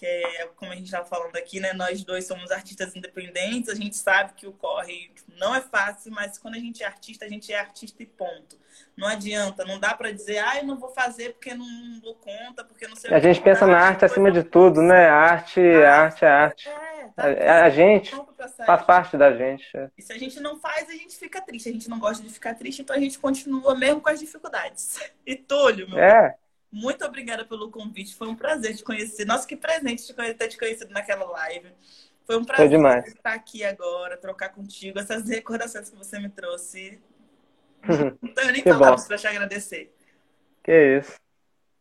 Que 0.00 0.06
é, 0.06 0.46
como 0.56 0.72
a 0.72 0.74
gente 0.74 0.86
estava 0.86 1.04
falando 1.04 1.36
aqui, 1.36 1.60
né? 1.60 1.74
Nós 1.74 2.02
dois 2.02 2.26
somos 2.26 2.50
artistas 2.50 2.96
independentes, 2.96 3.68
a 3.68 3.74
gente 3.74 3.94
sabe 3.98 4.32
que 4.32 4.46
o 4.46 4.52
corre 4.52 5.12
não 5.38 5.54
é 5.54 5.60
fácil, 5.60 6.10
mas 6.10 6.38
quando 6.38 6.54
a 6.54 6.58
gente 6.58 6.82
é 6.82 6.86
artista, 6.86 7.26
a 7.26 7.28
gente 7.28 7.52
é 7.52 7.60
artista 7.60 8.02
e 8.02 8.06
ponto. 8.06 8.58
Não 8.96 9.06
adianta, 9.06 9.62
não 9.62 9.78
dá 9.78 9.92
para 9.92 10.10
dizer, 10.10 10.38
ah, 10.38 10.56
eu 10.56 10.64
não 10.64 10.78
vou 10.78 10.88
fazer 10.88 11.34
porque 11.34 11.52
não 11.52 12.00
dou 12.02 12.14
conta, 12.14 12.64
porque 12.64 12.88
não 12.88 12.96
sei 12.96 13.10
o 13.10 13.14
A 13.14 13.18
gente 13.18 13.42
pensa 13.42 13.66
na 13.66 13.78
arte 13.78 14.06
acima 14.06 14.32
de 14.32 14.42
tudo, 14.42 14.80
né? 14.80 15.06
A 15.06 15.16
arte, 15.16 15.60
a 15.60 16.02
arte 16.02 16.24
é 16.24 16.28
arte. 16.28 16.68
É, 16.68 17.02
A, 17.14 17.34
tá, 17.34 17.64
a 17.64 17.68
gente 17.68 18.10
pronto 18.10 18.32
pra 18.32 18.48
sair. 18.48 18.66
faz 18.66 18.82
parte 18.82 19.18
da 19.18 19.36
gente. 19.36 19.76
é. 19.76 19.90
E 19.98 20.02
se 20.02 20.14
a 20.14 20.18
gente 20.18 20.40
não 20.40 20.58
faz, 20.58 20.88
a 20.88 20.92
gente 20.92 21.14
fica 21.14 21.42
triste. 21.42 21.68
A 21.68 21.72
gente 21.72 21.90
não 21.90 21.98
gosta 21.98 22.22
de 22.22 22.32
ficar 22.32 22.54
triste, 22.54 22.80
então 22.80 22.96
a 22.96 22.98
gente 22.98 23.18
continua 23.18 23.74
mesmo 23.74 24.00
com 24.00 24.08
as 24.08 24.18
dificuldades. 24.18 24.98
E 25.26 25.36
Túlio, 25.36 25.88
meu 25.88 25.98
É, 25.98 26.34
muito 26.72 27.04
obrigada 27.04 27.44
pelo 27.44 27.70
convite. 27.70 28.14
Foi 28.14 28.28
um 28.28 28.36
prazer 28.36 28.76
te 28.76 28.84
conhecer. 28.84 29.24
Nossa, 29.24 29.46
que 29.46 29.56
presente 29.56 30.06
te 30.06 30.14
conhecer, 30.14 30.34
ter 30.34 30.48
te 30.48 30.58
conhecido 30.58 30.92
naquela 30.92 31.24
live. 31.24 31.72
Foi 32.24 32.36
um 32.38 32.44
prazer 32.44 32.68
demais. 32.68 33.06
estar 33.06 33.32
aqui 33.34 33.64
agora, 33.64 34.16
trocar 34.16 34.50
contigo, 34.50 34.98
essas 34.98 35.28
recordações 35.28 35.90
que 35.90 35.96
você 35.96 36.18
me 36.18 36.28
trouxe. 36.28 37.00
Não 38.22 38.32
tenho 38.34 38.52
nem 38.52 38.62
palavras 38.62 39.06
para 39.06 39.16
te 39.18 39.26
agradecer. 39.26 39.92
que 40.62 40.98
isso. 40.98 41.14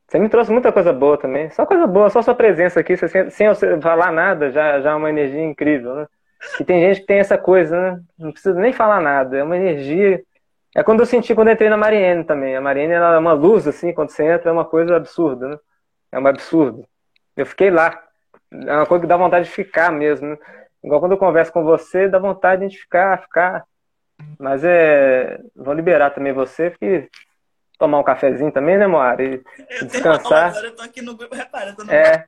Você 0.08 0.18
me 0.18 0.28
trouxe 0.28 0.52
muita 0.52 0.72
coisa 0.72 0.92
boa 0.92 1.20
também. 1.20 1.52
Só 1.52 1.68
coisa 1.68 1.86
boa, 1.86 2.10
só 2.10 2.22
sua 2.24 2.34
presença 2.34 2.80
aqui, 2.80 2.98
você- 2.98 3.30
sem 3.30 3.46
eu 3.46 3.56
falar 3.80 4.12
nada, 4.12 4.50
já, 4.52 4.82
já 4.82 4.92
é 4.92 4.96
uma 4.96 5.10
energia 5.10 5.44
incrível, 5.44 5.94
né? 5.94 6.08
E 6.60 6.66
tem 6.66 6.82
gente 6.82 7.02
que 7.02 7.06
tem 7.06 7.20
essa 7.20 7.38
coisa, 7.38 7.80
né? 7.80 8.04
Não 8.18 8.32
precisa 8.32 8.60
nem 8.60 8.74
falar 8.74 9.02
nada, 9.02 9.38
é 9.38 9.44
uma 9.44 9.56
energia. 9.58 10.24
É 10.76 10.84
quando 10.84 11.00
eu 11.00 11.06
senti 11.06 11.34
quando 11.34 11.48
eu 11.48 11.54
entrei 11.54 11.70
na 11.70 11.78
Mariene 11.78 12.24
também. 12.24 12.56
A 12.56 12.62
Mariene 12.62 12.94
ela 12.94 13.16
é 13.16 13.20
uma 13.20 13.34
luz, 13.34 13.68
assim, 13.68 13.94
quando 13.94 14.10
você 14.10 14.24
entra, 14.24 14.50
é 14.50 14.54
uma 14.54 14.66
coisa 14.66 14.96
absurda, 14.96 15.48
né? 15.50 15.58
É 16.12 16.20
um 16.20 16.28
absurdo. 16.28 16.86
Eu 17.36 17.46
fiquei 17.46 17.70
lá. 17.72 18.02
É 18.52 18.76
uma 18.76 18.86
coisa 18.86 19.02
que 19.02 19.08
dá 19.08 19.18
vontade 19.18 19.46
de 19.46 19.52
ficar 19.52 19.92
mesmo, 19.92 20.28
né? 20.28 20.38
Igual 20.84 21.00
quando 21.00 21.14
eu 21.14 21.18
converso 21.18 21.52
com 21.52 21.64
você, 21.64 22.08
dá 22.08 22.20
vontade 22.20 22.68
de 22.68 22.78
ficar, 22.78 23.22
ficar. 23.22 23.66
Mas 24.38 24.64
é. 24.64 25.40
Vou 25.56 25.74
liberar 25.74 26.12
também 26.12 26.34
você, 26.34 26.70
porque 26.70 27.10
tomar 27.78 28.00
um 28.00 28.04
cafezinho 28.04 28.52
também, 28.52 28.78
né, 28.78 28.86
Moara? 28.86 29.24
E 29.24 29.34
Eu 29.36 29.44
tenho 29.70 29.88
Descansar. 29.88 30.50
agora, 30.50 30.68
eu 30.68 30.76
tô 30.76 30.82
aqui 30.84 31.02
no 31.02 31.16
grupo, 31.16 31.34
repara, 31.34 31.70
eu 31.70 31.76
tô 31.76 31.84
no 31.86 31.92
é, 31.94 32.26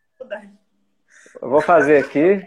eu 1.41 1.49
vou 1.49 1.61
fazer 1.61 1.97
aqui. 1.97 2.43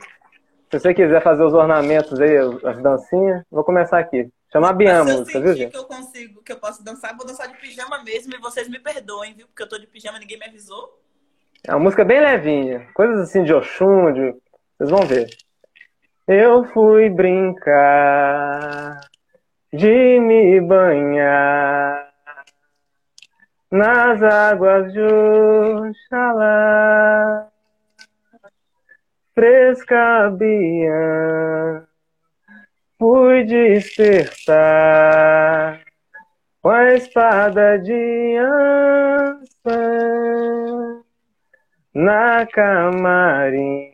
Se 0.70 0.80
você 0.80 0.94
quiser 0.94 1.22
fazer 1.22 1.44
os 1.44 1.52
ornamentos 1.52 2.18
aí, 2.20 2.36
as 2.64 2.82
dancinhas, 2.82 3.44
vou 3.50 3.62
começar 3.62 3.98
aqui. 3.98 4.28
Chama 4.54 4.70
a 4.70 4.72
Bian 4.72 5.02
a 5.02 5.24
Se 5.24 5.36
eu 5.36 5.42
viu, 5.42 5.52
sentir 5.52 5.70
que 5.70 5.76
eu 5.76 5.84
consigo, 5.84 6.40
que 6.44 6.52
eu 6.52 6.60
posso 6.60 6.84
dançar, 6.84 7.16
vou 7.16 7.26
dançar 7.26 7.48
de 7.48 7.56
pijama 7.58 8.04
mesmo 8.04 8.36
e 8.36 8.38
vocês 8.38 8.68
me 8.68 8.78
perdoem, 8.78 9.34
viu? 9.34 9.48
Porque 9.48 9.64
eu 9.64 9.68
tô 9.68 9.76
de 9.76 9.88
pijama, 9.88 10.20
ninguém 10.20 10.38
me 10.38 10.46
avisou. 10.46 11.02
É 11.66 11.74
uma 11.74 11.80
música 11.80 12.04
bem 12.04 12.20
levinha. 12.20 12.86
Coisas 12.94 13.18
assim 13.18 13.42
de 13.42 13.52
Oxum, 13.52 14.12
de... 14.12 14.32
vocês 14.78 14.90
vão 14.90 15.00
ver. 15.00 15.26
Eu 16.28 16.64
fui 16.66 17.10
brincar 17.10 19.00
de 19.72 20.20
me 20.20 20.60
banhar 20.60 22.14
nas 23.72 24.22
águas 24.22 24.92
de 24.92 25.00
Oxalá. 25.90 27.48
Fresca 29.34 30.30
Bian, 30.30 31.88
fui 33.04 33.44
despertar 33.44 34.64
com 36.62 36.70
a 36.70 36.94
espada 36.94 37.78
de 37.78 38.38
Ansan 39.58 39.74
na 41.92 42.46
camarinha. 42.46 43.92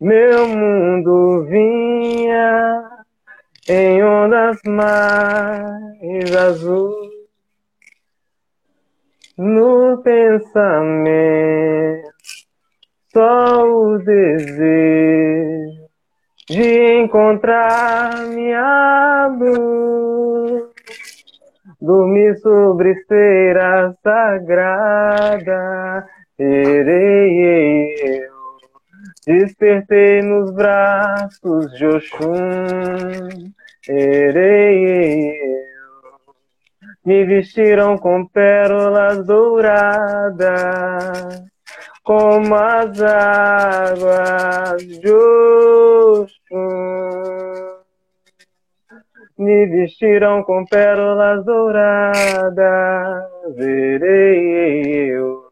Meu 0.00 0.46
mundo 0.46 1.44
vinha 1.46 2.88
em 3.68 4.04
ondas 4.04 4.60
mais 4.64 6.36
azul. 6.36 7.10
No 9.36 10.00
pensamento, 10.00 10.52
só 13.12 13.64
o 13.64 13.98
desejo 13.98 15.81
de 16.48 16.98
encontrar 16.98 18.26
minha 18.28 19.28
luz. 19.28 20.72
Dormir 21.80 22.36
sobre 22.38 22.92
esteira 22.92 23.94
sagrada, 24.02 26.06
irei 26.38 28.20
eu. 28.20 28.32
Despertei 29.26 30.22
nos 30.22 30.50
braços 30.52 31.70
de 31.76 31.86
Oxum, 31.86 33.52
irei 33.88 35.30
eu. 35.30 35.42
Me 37.04 37.24
vestiram 37.24 37.98
com 37.98 38.24
pérolas 38.26 39.26
douradas, 39.26 40.42
como 42.02 42.54
as 42.54 43.00
águas 43.00 44.82
de 44.86 45.12
Oxum. 45.12 46.32
Me 49.38 49.66
vestiram 49.66 50.42
com 50.42 50.64
pérolas 50.66 51.44
douradas, 51.44 52.54
verei 53.56 55.10
eu. 55.10 55.42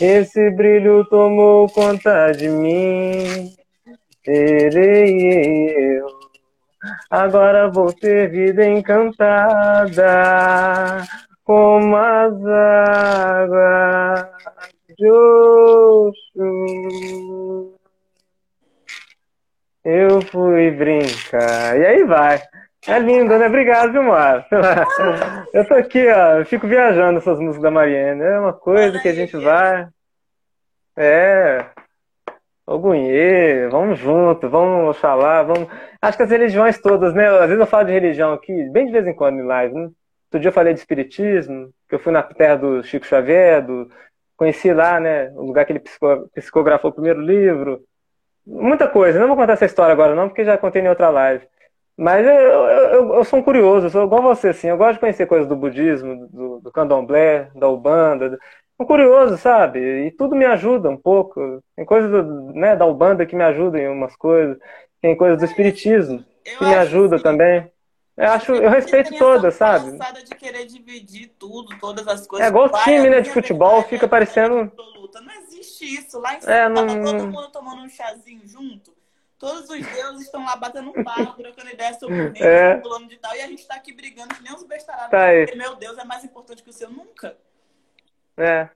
Esse 0.00 0.50
brilho 0.50 1.04
tomou 1.06 1.68
conta 1.68 2.32
de 2.32 2.48
mim, 2.48 3.52
verei 4.26 5.96
eu. 5.96 6.06
Agora 7.10 7.70
vou 7.70 7.92
ter 7.92 8.30
vida 8.30 8.64
encantada, 8.64 10.06
como 11.44 11.96
as 11.96 12.32
águas 12.46 14.30
Oxum. 16.08 17.74
Eu 19.84 20.20
fui 20.22 20.70
brincar. 20.70 21.78
E 21.78 21.86
aí 21.86 22.04
vai. 22.04 22.40
É 22.86 22.98
lindo, 22.98 23.38
né? 23.38 23.46
Obrigado, 23.46 23.92
viu, 23.92 24.02
Moara? 24.02 24.46
Eu 25.52 25.66
tô 25.66 25.74
aqui, 25.74 26.06
ó, 26.08 26.44
fico 26.44 26.66
viajando 26.66 27.18
essas 27.18 27.38
músicas 27.38 27.62
da 27.62 27.70
Mariana. 27.70 28.24
É 28.24 28.38
uma 28.38 28.52
coisa 28.52 28.98
que 29.00 29.08
a 29.08 29.14
gente 29.14 29.36
vai. 29.36 29.86
É. 30.96 31.66
Ogunhê, 32.66 33.68
vamos 33.68 33.98
junto, 33.98 34.48
vamos 34.48 34.96
Oxalá, 34.96 35.42
vamos. 35.42 35.68
Acho 36.00 36.16
que 36.16 36.22
as 36.22 36.30
religiões 36.30 36.80
todas, 36.80 37.12
né? 37.14 37.28
Às 37.28 37.48
vezes 37.48 37.58
eu 37.58 37.66
falo 37.66 37.86
de 37.86 37.92
religião 37.92 38.32
aqui, 38.32 38.64
bem 38.70 38.86
de 38.86 38.92
vez 38.92 39.06
em 39.06 39.14
quando 39.14 39.40
em 39.40 39.46
live, 39.46 39.74
né? 39.74 39.90
Outro 40.30 40.40
dia 40.40 40.48
eu 40.48 40.52
falei 40.52 40.72
de 40.72 40.78
espiritismo, 40.78 41.70
que 41.88 41.96
eu 41.96 41.98
fui 41.98 42.12
na 42.12 42.22
terra 42.22 42.56
do 42.56 42.82
Chico 42.84 43.04
Xavier, 43.04 43.66
do... 43.66 43.90
conheci 44.40 44.72
lá, 44.72 44.98
né? 44.98 45.30
O 45.34 45.42
lugar 45.42 45.66
que 45.66 45.72
ele 45.72 45.82
psicografou 46.34 46.90
o 46.90 46.94
primeiro 46.94 47.20
livro. 47.20 47.82
Muita 48.46 48.88
coisa. 48.88 49.18
Não 49.20 49.28
vou 49.28 49.36
contar 49.36 49.52
essa 49.52 49.66
história 49.66 49.92
agora, 49.92 50.14
não, 50.14 50.28
porque 50.28 50.46
já 50.46 50.56
contei 50.56 50.80
em 50.80 50.88
outra 50.88 51.10
live. 51.10 51.46
Mas 51.94 52.26
eu, 52.26 52.32
eu, 52.32 53.14
eu, 53.16 53.24
sou 53.24 53.38
um 53.38 53.42
curioso, 53.42 53.86
eu 53.86 53.90
sou 53.90 54.04
igual 54.04 54.22
você, 54.22 54.48
assim. 54.48 54.68
Eu 54.68 54.78
gosto 54.78 54.94
de 54.94 55.00
conhecer 55.00 55.26
coisas 55.26 55.46
do 55.46 55.54
budismo, 55.54 56.26
do, 56.28 56.60
do 56.60 56.72
candomblé, 56.72 57.50
da 57.54 57.68
Ubanda. 57.68 58.38
Um 58.78 58.86
curioso, 58.86 59.36
sabe? 59.36 60.06
E 60.06 60.10
tudo 60.12 60.34
me 60.34 60.46
ajuda 60.46 60.88
um 60.88 60.96
pouco. 60.96 61.62
Tem 61.76 61.84
coisas 61.84 62.10
né, 62.54 62.74
da 62.74 62.86
Ubanda 62.86 63.26
que 63.26 63.36
me 63.36 63.44
ajudam 63.44 63.78
em 63.78 63.88
umas 63.88 64.16
coisas. 64.16 64.56
Tem 65.02 65.14
coisas 65.14 65.36
do 65.36 65.44
Espiritismo 65.44 66.24
que 66.42 66.64
me 66.64 66.74
ajudam 66.76 67.16
assim, 67.16 67.24
também. 67.24 67.70
Eu 68.20 68.32
acho, 68.32 68.52
eu 68.52 68.68
respeito 68.68 69.16
todas, 69.16 69.54
sabe? 69.54 69.92
de 69.96 70.34
querer 70.34 70.66
dividir 70.66 71.32
tudo, 71.38 71.74
todas 71.80 72.06
as 72.06 72.26
coisas. 72.26 72.46
É 72.46 72.50
igual 72.50 72.66
o 72.66 72.82
time, 72.84 73.08
né, 73.08 73.22
de 73.22 73.30
futebol, 73.30 73.82
fica 73.84 74.06
parecendo. 74.06 74.70
Não 75.22 75.32
existe 75.40 75.86
isso. 75.86 76.20
Lá 76.20 76.36
em 76.36 76.40
cima, 76.42 76.52
é, 76.52 76.68
não... 76.68 76.86
todo 76.86 77.26
mundo 77.28 77.48
tomando 77.50 77.80
um 77.80 77.88
chazinho 77.88 78.46
junto. 78.46 78.94
Todos 79.38 79.70
os 79.70 79.86
deuses 79.86 80.26
estão 80.26 80.44
lá 80.44 80.54
batendo 80.54 80.90
um 80.90 81.02
papo, 81.02 81.42
trocando 81.42 81.70
ideia 81.70 81.94
sobre 81.94 82.14
o 82.14 82.32
é. 82.36 82.76
plano 82.76 83.08
de 83.08 83.16
tal, 83.16 83.34
e 83.34 83.40
a 83.40 83.46
gente 83.46 83.66
tá 83.66 83.76
aqui 83.76 83.90
brigando 83.90 84.34
que 84.34 84.42
nem 84.42 84.52
uns 84.52 84.64
bestarados. 84.64 85.10
Tá 85.10 85.28
porque 85.46 85.56
meu 85.56 85.74
Deus 85.76 85.96
é 85.96 86.04
mais 86.04 86.22
importante 86.22 86.62
que 86.62 86.68
o 86.68 86.74
seu 86.74 86.90
nunca. 86.90 87.34
É. 88.36 88.68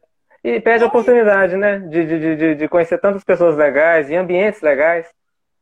E 0.42 0.58
perde 0.58 0.84
a 0.84 0.86
oportunidade, 0.86 1.54
né? 1.54 1.80
De, 1.80 2.06
de, 2.06 2.36
de, 2.36 2.54
de 2.54 2.68
conhecer 2.68 2.98
tantas 2.98 3.22
pessoas 3.22 3.56
legais 3.56 4.08
e 4.08 4.16
ambientes 4.16 4.62
legais. 4.62 5.06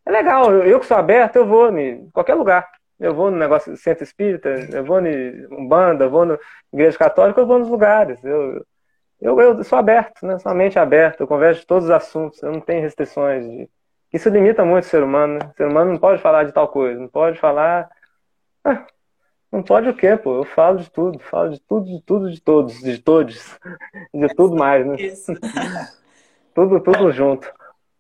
É 0.07 0.11
legal, 0.11 0.53
eu, 0.53 0.63
eu 0.63 0.79
que 0.79 0.87
sou 0.87 0.97
aberto, 0.97 1.35
eu 1.35 1.47
vou 1.47 1.77
em 1.77 2.09
qualquer 2.11 2.35
lugar. 2.35 2.71
Eu 3.03 3.15
vou 3.15 3.31
no 3.31 3.37
negócio 3.37 3.77
centro 3.77 4.05
espírita, 4.05 4.49
eu 4.49 4.85
vou 4.85 5.01
em 5.01 5.47
Umbanda, 5.51 6.05
eu 6.05 6.11
vou 6.11 6.25
na 6.25 6.39
igreja 6.73 6.97
católica, 6.97 7.41
eu 7.41 7.47
vou 7.47 7.59
nos 7.59 7.69
lugares. 7.69 8.23
Eu, 8.25 8.65
eu, 9.21 9.41
eu 9.41 9.65
sou 9.65 9.79
aberto, 9.79 10.27
né? 10.27 10.39
Sou 10.39 10.55
mente 10.55 10.79
aberta, 10.79 11.23
eu 11.23 11.29
converso 11.29 11.61
de 11.61 11.67
todos 11.67 11.85
os 11.85 11.91
assuntos, 11.91 12.43
eu 12.43 12.53
não 12.53 12.61
tenho 12.61 12.83
restrições 12.83 13.45
de 13.45 13.69
isso 14.13 14.29
limita 14.29 14.65
muito 14.65 14.85
o 14.85 14.89
ser 14.89 15.03
humano, 15.03 15.39
né? 15.39 15.51
O 15.51 15.57
ser 15.57 15.67
humano 15.67 15.93
não 15.93 15.99
pode 15.99 16.21
falar 16.21 16.45
de 16.45 16.53
tal 16.53 16.69
coisa, 16.69 17.01
não 17.01 17.09
pode 17.09 17.39
falar. 17.39 17.91
Ah, 18.63 18.87
não 19.51 19.63
pode 19.63 19.89
o 19.89 19.97
quê, 19.97 20.17
pô? 20.17 20.37
Eu 20.37 20.45
falo 20.45 20.79
de 20.79 20.91
tudo, 20.91 21.19
falo 21.19 21.51
de 21.51 21.61
tudo, 21.61 21.87
de 21.87 22.01
tudo, 22.03 22.31
de 22.31 22.41
todos, 22.41 22.79
de 22.81 22.99
todos, 22.99 23.59
de 24.13 24.29
tudo 24.35 24.55
mais, 24.55 24.87
né? 24.87 24.97
Isso. 24.97 25.33
tudo, 26.55 26.79
tudo 26.81 27.11
junto. 27.11 27.51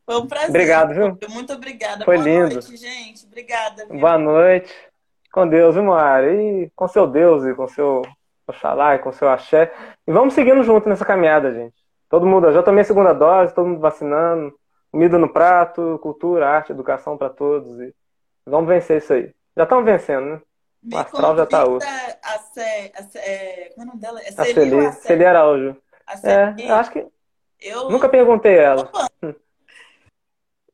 Foi 0.04 0.16
um 0.16 0.26
prazer. 0.26 0.50
Obrigado, 0.50 0.92
viu? 0.92 1.18
Muito 1.30 1.52
obrigada. 1.54 2.04
Foi 2.04 2.16
Boa 2.16 2.28
lindo. 2.28 2.54
noite, 2.54 2.76
gente. 2.76 3.24
Obrigada. 3.24 3.86
Viu? 3.86 3.98
Boa 3.98 4.18
noite. 4.18 4.91
Com 5.32 5.48
Deus, 5.48 5.74
viu, 5.74 5.84
Moara? 5.84 6.30
E 6.30 6.70
com 6.76 6.86
seu 6.86 7.06
Deus 7.06 7.44
e 7.44 7.54
com 7.54 7.66
seu 7.66 8.02
Oxalá 8.46 8.96
e 8.96 8.98
com 8.98 9.10
seu 9.10 9.28
axé. 9.28 9.72
E 10.06 10.12
vamos 10.12 10.34
seguindo 10.34 10.62
junto 10.62 10.88
nessa 10.88 11.04
caminhada, 11.04 11.52
gente. 11.52 11.74
Todo 12.09 12.26
mundo, 12.26 12.52
já 12.52 12.62
tomei 12.62 12.82
a 12.82 12.84
segunda 12.84 13.14
dose, 13.14 13.54
todo 13.54 13.66
mundo 13.66 13.80
vacinando 13.80 14.54
comida 14.92 15.16
no 15.16 15.32
prato, 15.32 15.98
cultura, 16.02 16.50
arte, 16.50 16.70
educação 16.70 17.16
para 17.16 17.30
todos. 17.30 17.80
E 17.80 17.94
vamos 18.44 18.68
vencer 18.68 18.98
isso 18.98 19.14
aí. 19.14 19.34
Já 19.56 19.62
estamos 19.62 19.84
vencendo, 19.86 20.26
né? 20.26 20.40
O 20.92 20.98
astral 20.98 21.36
já 21.36 21.44
está 21.44 21.64
outro. 21.64 21.88
A 21.88 22.38
Cé, 22.38 22.92
a 22.94 23.02
Cé, 23.02 23.72
como 23.74 23.82
é 23.82 23.84
o 23.84 23.86
nome 23.86 24.00
dela? 24.00 24.20
É 24.20 24.28
a 24.28 24.44
Celi, 24.44 24.92
Celi 24.92 25.24
Araújo. 25.24 25.76
A 26.06 26.16
Celi, 26.16 26.62
é, 26.62 26.70
eu 26.70 26.74
acho 26.74 26.90
que. 26.90 27.06
Eu... 27.60 27.88
Nunca 27.88 28.09
perguntei 28.09 28.59
ela. 28.59 28.90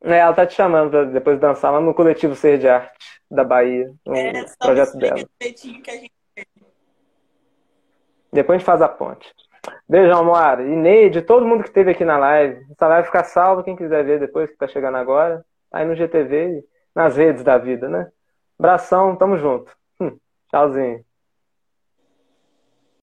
É, 0.02 0.18
ela 0.18 0.32
tá 0.32 0.46
te 0.46 0.54
chamando 0.54 0.90
para 0.90 1.04
depois 1.04 1.40
dançar 1.40 1.72
lá 1.72 1.80
no 1.80 1.92
coletivo 1.92 2.34
Ser 2.34 2.58
de 2.58 2.68
Arte 2.68 2.92
da 3.30 3.42
Bahia, 3.42 3.92
no 4.06 4.14
é, 4.14 4.44
projeto 4.58 4.96
dela. 4.96 5.18
Gente... 5.42 5.82
Depois 8.32 8.56
a 8.56 8.58
gente 8.58 8.66
faz 8.66 8.82
a 8.82 8.88
ponte. 8.88 9.34
Beijão, 9.88 10.24
Moara. 10.24 10.62
E 10.62 10.76
Neide, 10.76 11.22
todo 11.22 11.46
mundo 11.46 11.62
que 11.62 11.68
esteve 11.68 11.90
aqui 11.90 12.04
na 12.04 12.18
live. 12.18 12.64
Essa 12.70 12.86
live 12.86 13.06
fica 13.06 13.24
salva, 13.24 13.64
quem 13.64 13.76
quiser 13.76 14.04
ver 14.04 14.20
depois 14.20 14.50
que 14.50 14.56
tá 14.56 14.68
chegando 14.68 14.96
agora. 14.96 15.44
Aí 15.72 15.84
no 15.84 15.94
GTV 15.94 16.58
e 16.58 16.64
nas 16.94 17.16
redes 17.16 17.42
da 17.42 17.58
vida, 17.58 17.88
né? 17.88 18.10
Abração, 18.58 19.16
tamo 19.16 19.36
junto. 19.36 19.76
Hum, 20.00 20.16
tchauzinho. 20.48 21.04